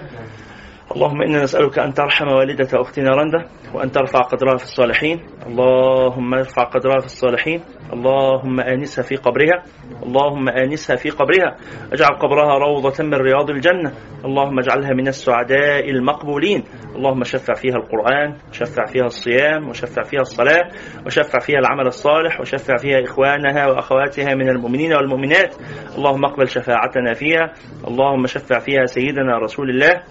اللهم 0.96 1.22
إنا 1.22 1.42
نسألك 1.42 1.78
أن 1.78 1.94
ترحم 1.94 2.28
والدة 2.28 2.80
أختنا 2.80 3.08
رندا 3.10 3.44
وأن 3.74 3.90
ترفع 3.90 4.18
قدرها 4.18 4.56
في 4.56 4.64
الصالحين. 4.64 5.20
اللهم 5.46 6.34
ارفع 6.34 6.62
قدرها 6.62 7.00
في 7.00 7.06
الصالحين. 7.06 7.60
اللهم 7.92 8.60
آنسها 8.60 9.02
في 9.02 9.16
قبرها. 9.16 9.62
اللهم 10.02 10.48
آنسها 10.48 10.96
في 10.96 11.10
قبرها. 11.10 11.56
اجعل 11.92 12.18
قبرها 12.18 12.58
روضة 12.58 13.04
من 13.04 13.14
رياض 13.14 13.50
الجنة. 13.50 13.92
اللهم 14.24 14.58
اجعلها 14.58 14.90
من 14.90 15.08
السعداء 15.08 15.90
المقبولين. 15.90 16.64
اللهم 16.96 17.24
شفع 17.24 17.54
فيها 17.54 17.76
القرآن 17.76 18.36
وشفع 18.50 18.86
فيها 18.86 19.04
الصيام 19.06 19.68
وشفع 19.68 20.02
فيها 20.02 20.20
الصلاة 20.20 20.68
وشفع 21.06 21.38
فيها 21.38 21.58
العمل 21.58 21.86
الصالح 21.86 22.40
وشفع 22.40 22.76
فيها 22.76 23.02
إخوانها 23.02 23.66
وأخواتها 23.66 24.34
من 24.34 24.48
المؤمنين 24.48 24.92
والمؤمنات. 24.92 25.54
اللهم 25.98 26.24
اقبل 26.24 26.48
شفاعتنا 26.48 27.14
فيها. 27.14 27.52
اللهم 27.88 28.26
شفع 28.26 28.58
فيها 28.58 28.84
سيدنا 28.86 29.38
رسول 29.38 29.70
الله. 29.70 30.02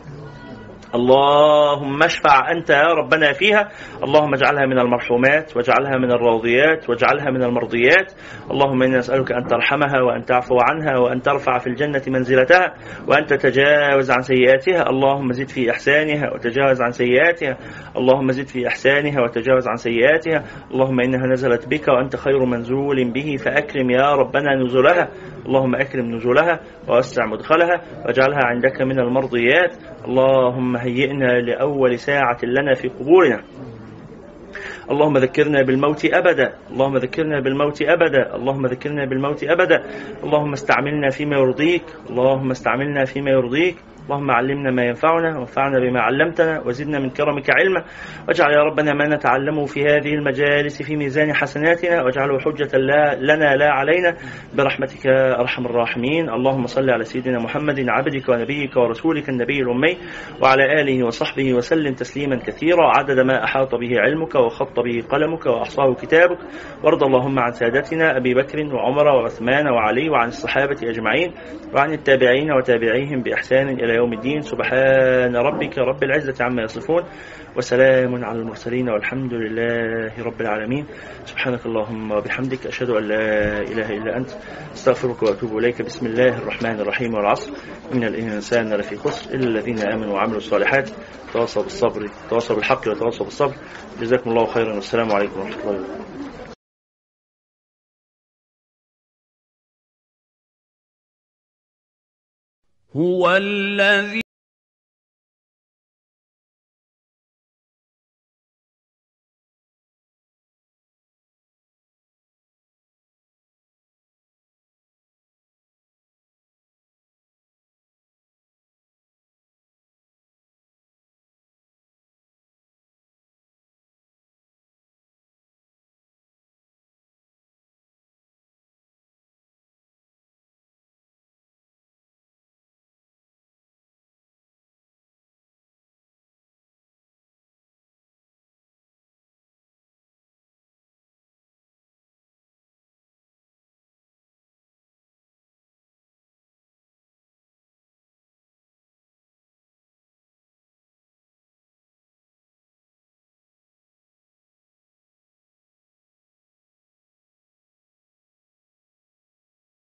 اللهم 0.95 2.03
اشفع 2.03 2.51
أنت 2.51 2.69
يا 2.69 2.93
ربنا 2.93 3.33
فيها. 3.33 3.69
اللهم 4.03 4.33
اجعلها 4.33 4.65
من 4.65 4.79
المرحومات 4.79 5.57
واجعلها 5.57 5.97
من 5.97 6.11
الراضيات 6.11 6.89
واجعلها 6.89 7.29
من 7.31 7.43
المرضيات. 7.43 8.13
اللهم 8.51 8.83
أنا 8.83 8.97
نسالك 8.97 9.31
أن 9.31 9.47
ترحمها 9.47 10.01
وأن 10.01 10.25
تعفو 10.25 10.57
عنها 10.61 10.97
وأن 10.99 11.21
ترفع 11.21 11.57
في 11.57 11.67
الجنة 11.67 12.01
منزلتها 12.07 12.73
وأن 13.07 13.25
تتجاوز 13.25 14.11
عن 14.11 14.21
سيئاتها. 14.21 14.89
اللهم 14.89 15.31
زد 15.31 15.49
في 15.49 15.71
أحسانها 15.71 16.33
وتجاوز 16.33 16.81
عن 16.81 16.91
سيئاتها. 16.91 17.57
اللهم 17.97 18.31
زد 18.31 18.47
في 18.47 18.67
أحسانها 18.67 19.21
وتجاوز 19.21 19.67
عن 19.67 19.75
سيئاتها. 19.75 20.43
اللهم 20.71 20.99
إنها 20.99 21.27
نزلت 21.27 21.67
بك 21.67 21.87
وأنت 21.87 22.15
خير 22.15 22.45
منزول 22.45 23.11
به. 23.11 23.35
فأكرم 23.35 23.89
يا 23.89 24.15
ربنا 24.15 24.55
نزلها 24.55 25.09
اللهم 25.45 25.75
أكرم 25.75 26.05
نزلها 26.15 26.59
ووسع 26.87 27.25
مدخلها 27.25 27.81
واجعلها 28.05 28.39
عندك 28.45 28.81
من 28.81 28.99
المرضيات. 28.99 29.73
اللهم 30.05 30.77
هيئنا 30.77 31.39
لأول 31.39 31.99
ساعة 31.99 32.37
لنا 32.43 32.73
في 32.73 32.87
قبورنا. 32.87 33.43
اللهم 34.91 35.17
ذكرنا 35.17 35.61
بالموت 35.61 36.05
أبدا. 36.05 36.53
اللهم 36.71 36.97
ذكرنا 36.97 37.39
بالموت 37.39 37.81
أبدا. 37.81 38.35
اللهم 38.35 38.65
ذكرنا 38.65 39.05
بالموت 39.05 39.43
أبدا. 39.43 39.83
اللهم 40.23 40.51
استعملنا 40.51 41.09
فيما 41.09 41.37
يرضيك. 41.37 41.83
اللهم 42.09 42.51
استعملنا 42.51 43.05
فيما 43.05 43.31
يرضيك. 43.31 43.75
اللهم 44.09 44.31
علمنا 44.31 44.71
ما 44.71 44.83
ينفعنا 44.83 45.37
وانفعنا 45.37 45.79
بما 45.79 46.01
علمتنا 46.01 46.61
وزدنا 46.65 46.99
من 46.99 47.09
كرمك 47.09 47.49
علما. 47.49 47.83
واجعل 48.27 48.51
يا 48.51 48.63
ربنا 48.63 48.93
ما 48.93 49.07
نتعلمه 49.15 49.65
في 49.65 49.85
هذه 49.85 50.13
المجالس 50.13 50.81
في 50.81 50.95
ميزان 50.95 51.33
حسناتنا 51.33 52.03
واجعله 52.03 52.39
حجة 52.39 52.77
لا 52.77 53.15
لنا 53.15 53.55
لا 53.55 53.69
علينا. 53.69 54.15
برحمتك 54.57 55.07
أرحم 55.39 55.65
الراحمين. 55.65 56.29
اللهم 56.29 56.65
صل 56.65 56.89
على 56.89 57.03
سيدنا 57.03 57.39
محمد 57.39 57.85
عبدك 57.89 58.29
ونبيك 58.29 58.77
ورسولك 58.77 59.29
النبي 59.29 59.59
الأمي 59.59 59.97
وعلى 60.41 60.81
آله 60.81 61.05
وصحبه 61.05 61.53
وسلم 61.53 61.93
تسليما 61.93 62.35
كثيرا. 62.35 62.97
عدد 62.97 63.19
ما 63.19 63.43
أحاط 63.43 63.75
به 63.75 63.99
علمك 63.99 64.35
وخط 64.35 64.79
به 64.79 65.03
قلمك 65.09 65.45
وأحصاه 65.45 65.93
كتابك. 65.93 66.39
وارض 66.83 67.03
اللهم 67.03 67.39
عن 67.39 67.51
سادتنا 67.51 68.17
أبي 68.17 68.33
بكر 68.33 68.75
وعمر 68.75 69.07
وعثمان 69.07 69.67
وعلي 69.67 70.09
وعن 70.09 70.27
الصحابة 70.27 70.77
أجمعين 70.83 71.33
وعن 71.75 71.93
التابعين 71.93 72.51
وتابعيهم 72.51 73.21
بإحسان 73.21 73.69
إلى 73.69 73.98
يوم 73.99 74.13
الدين. 74.13 74.41
سبحان 74.41 75.35
ربك 75.35 75.77
رب 75.77 76.03
العزة 76.03 76.37
عما 76.45 76.61
يصفون 76.63 77.03
وسلام 77.55 78.25
على 78.25 78.39
المرسلين 78.39 78.89
والحمد 78.89 79.33
لله 79.33 80.23
رب 80.23 80.41
العالمين. 80.41 80.85
سبحانك 81.25 81.65
اللهم 81.65 82.11
وبحمدك 82.11 82.67
أشهد 82.67 82.89
أن 82.89 83.03
لا 83.03 83.25
إله 83.61 83.89
إلا 83.97 84.17
أنت 84.17 84.29
أستغفرك 84.73 85.23
وأتوب 85.23 85.57
إليك. 85.57 85.81
بسم 85.81 86.05
الله 86.05 86.37
الرحمن 86.37 86.79
الرحيم. 86.79 87.13
والعصر. 87.13 87.51
إن 87.93 88.03
الإنسان 88.03 88.73
لفي 88.73 88.95
خسر 88.95 89.35
إلا 89.35 89.47
الذين 89.47 89.79
آمنوا 89.79 90.13
وعملوا 90.13 90.37
الصالحات. 90.37 90.89
تواصوا 91.33 91.63
بالصبر 91.63 92.09
تواصوا 92.29 92.55
بالحق 92.55 92.87
وتواصوا 92.87 93.25
بالصبر. 93.25 93.55
جزاكم 94.01 94.29
الله 94.29 94.45
خيرا. 94.45 94.73
والسلام 94.75 95.11
عليكم 95.11 95.39
ورحمة 95.39 95.61
الله 95.63 95.79
وبركاته. 95.79 96.08
هو 102.95 103.37
الذي 103.37 104.21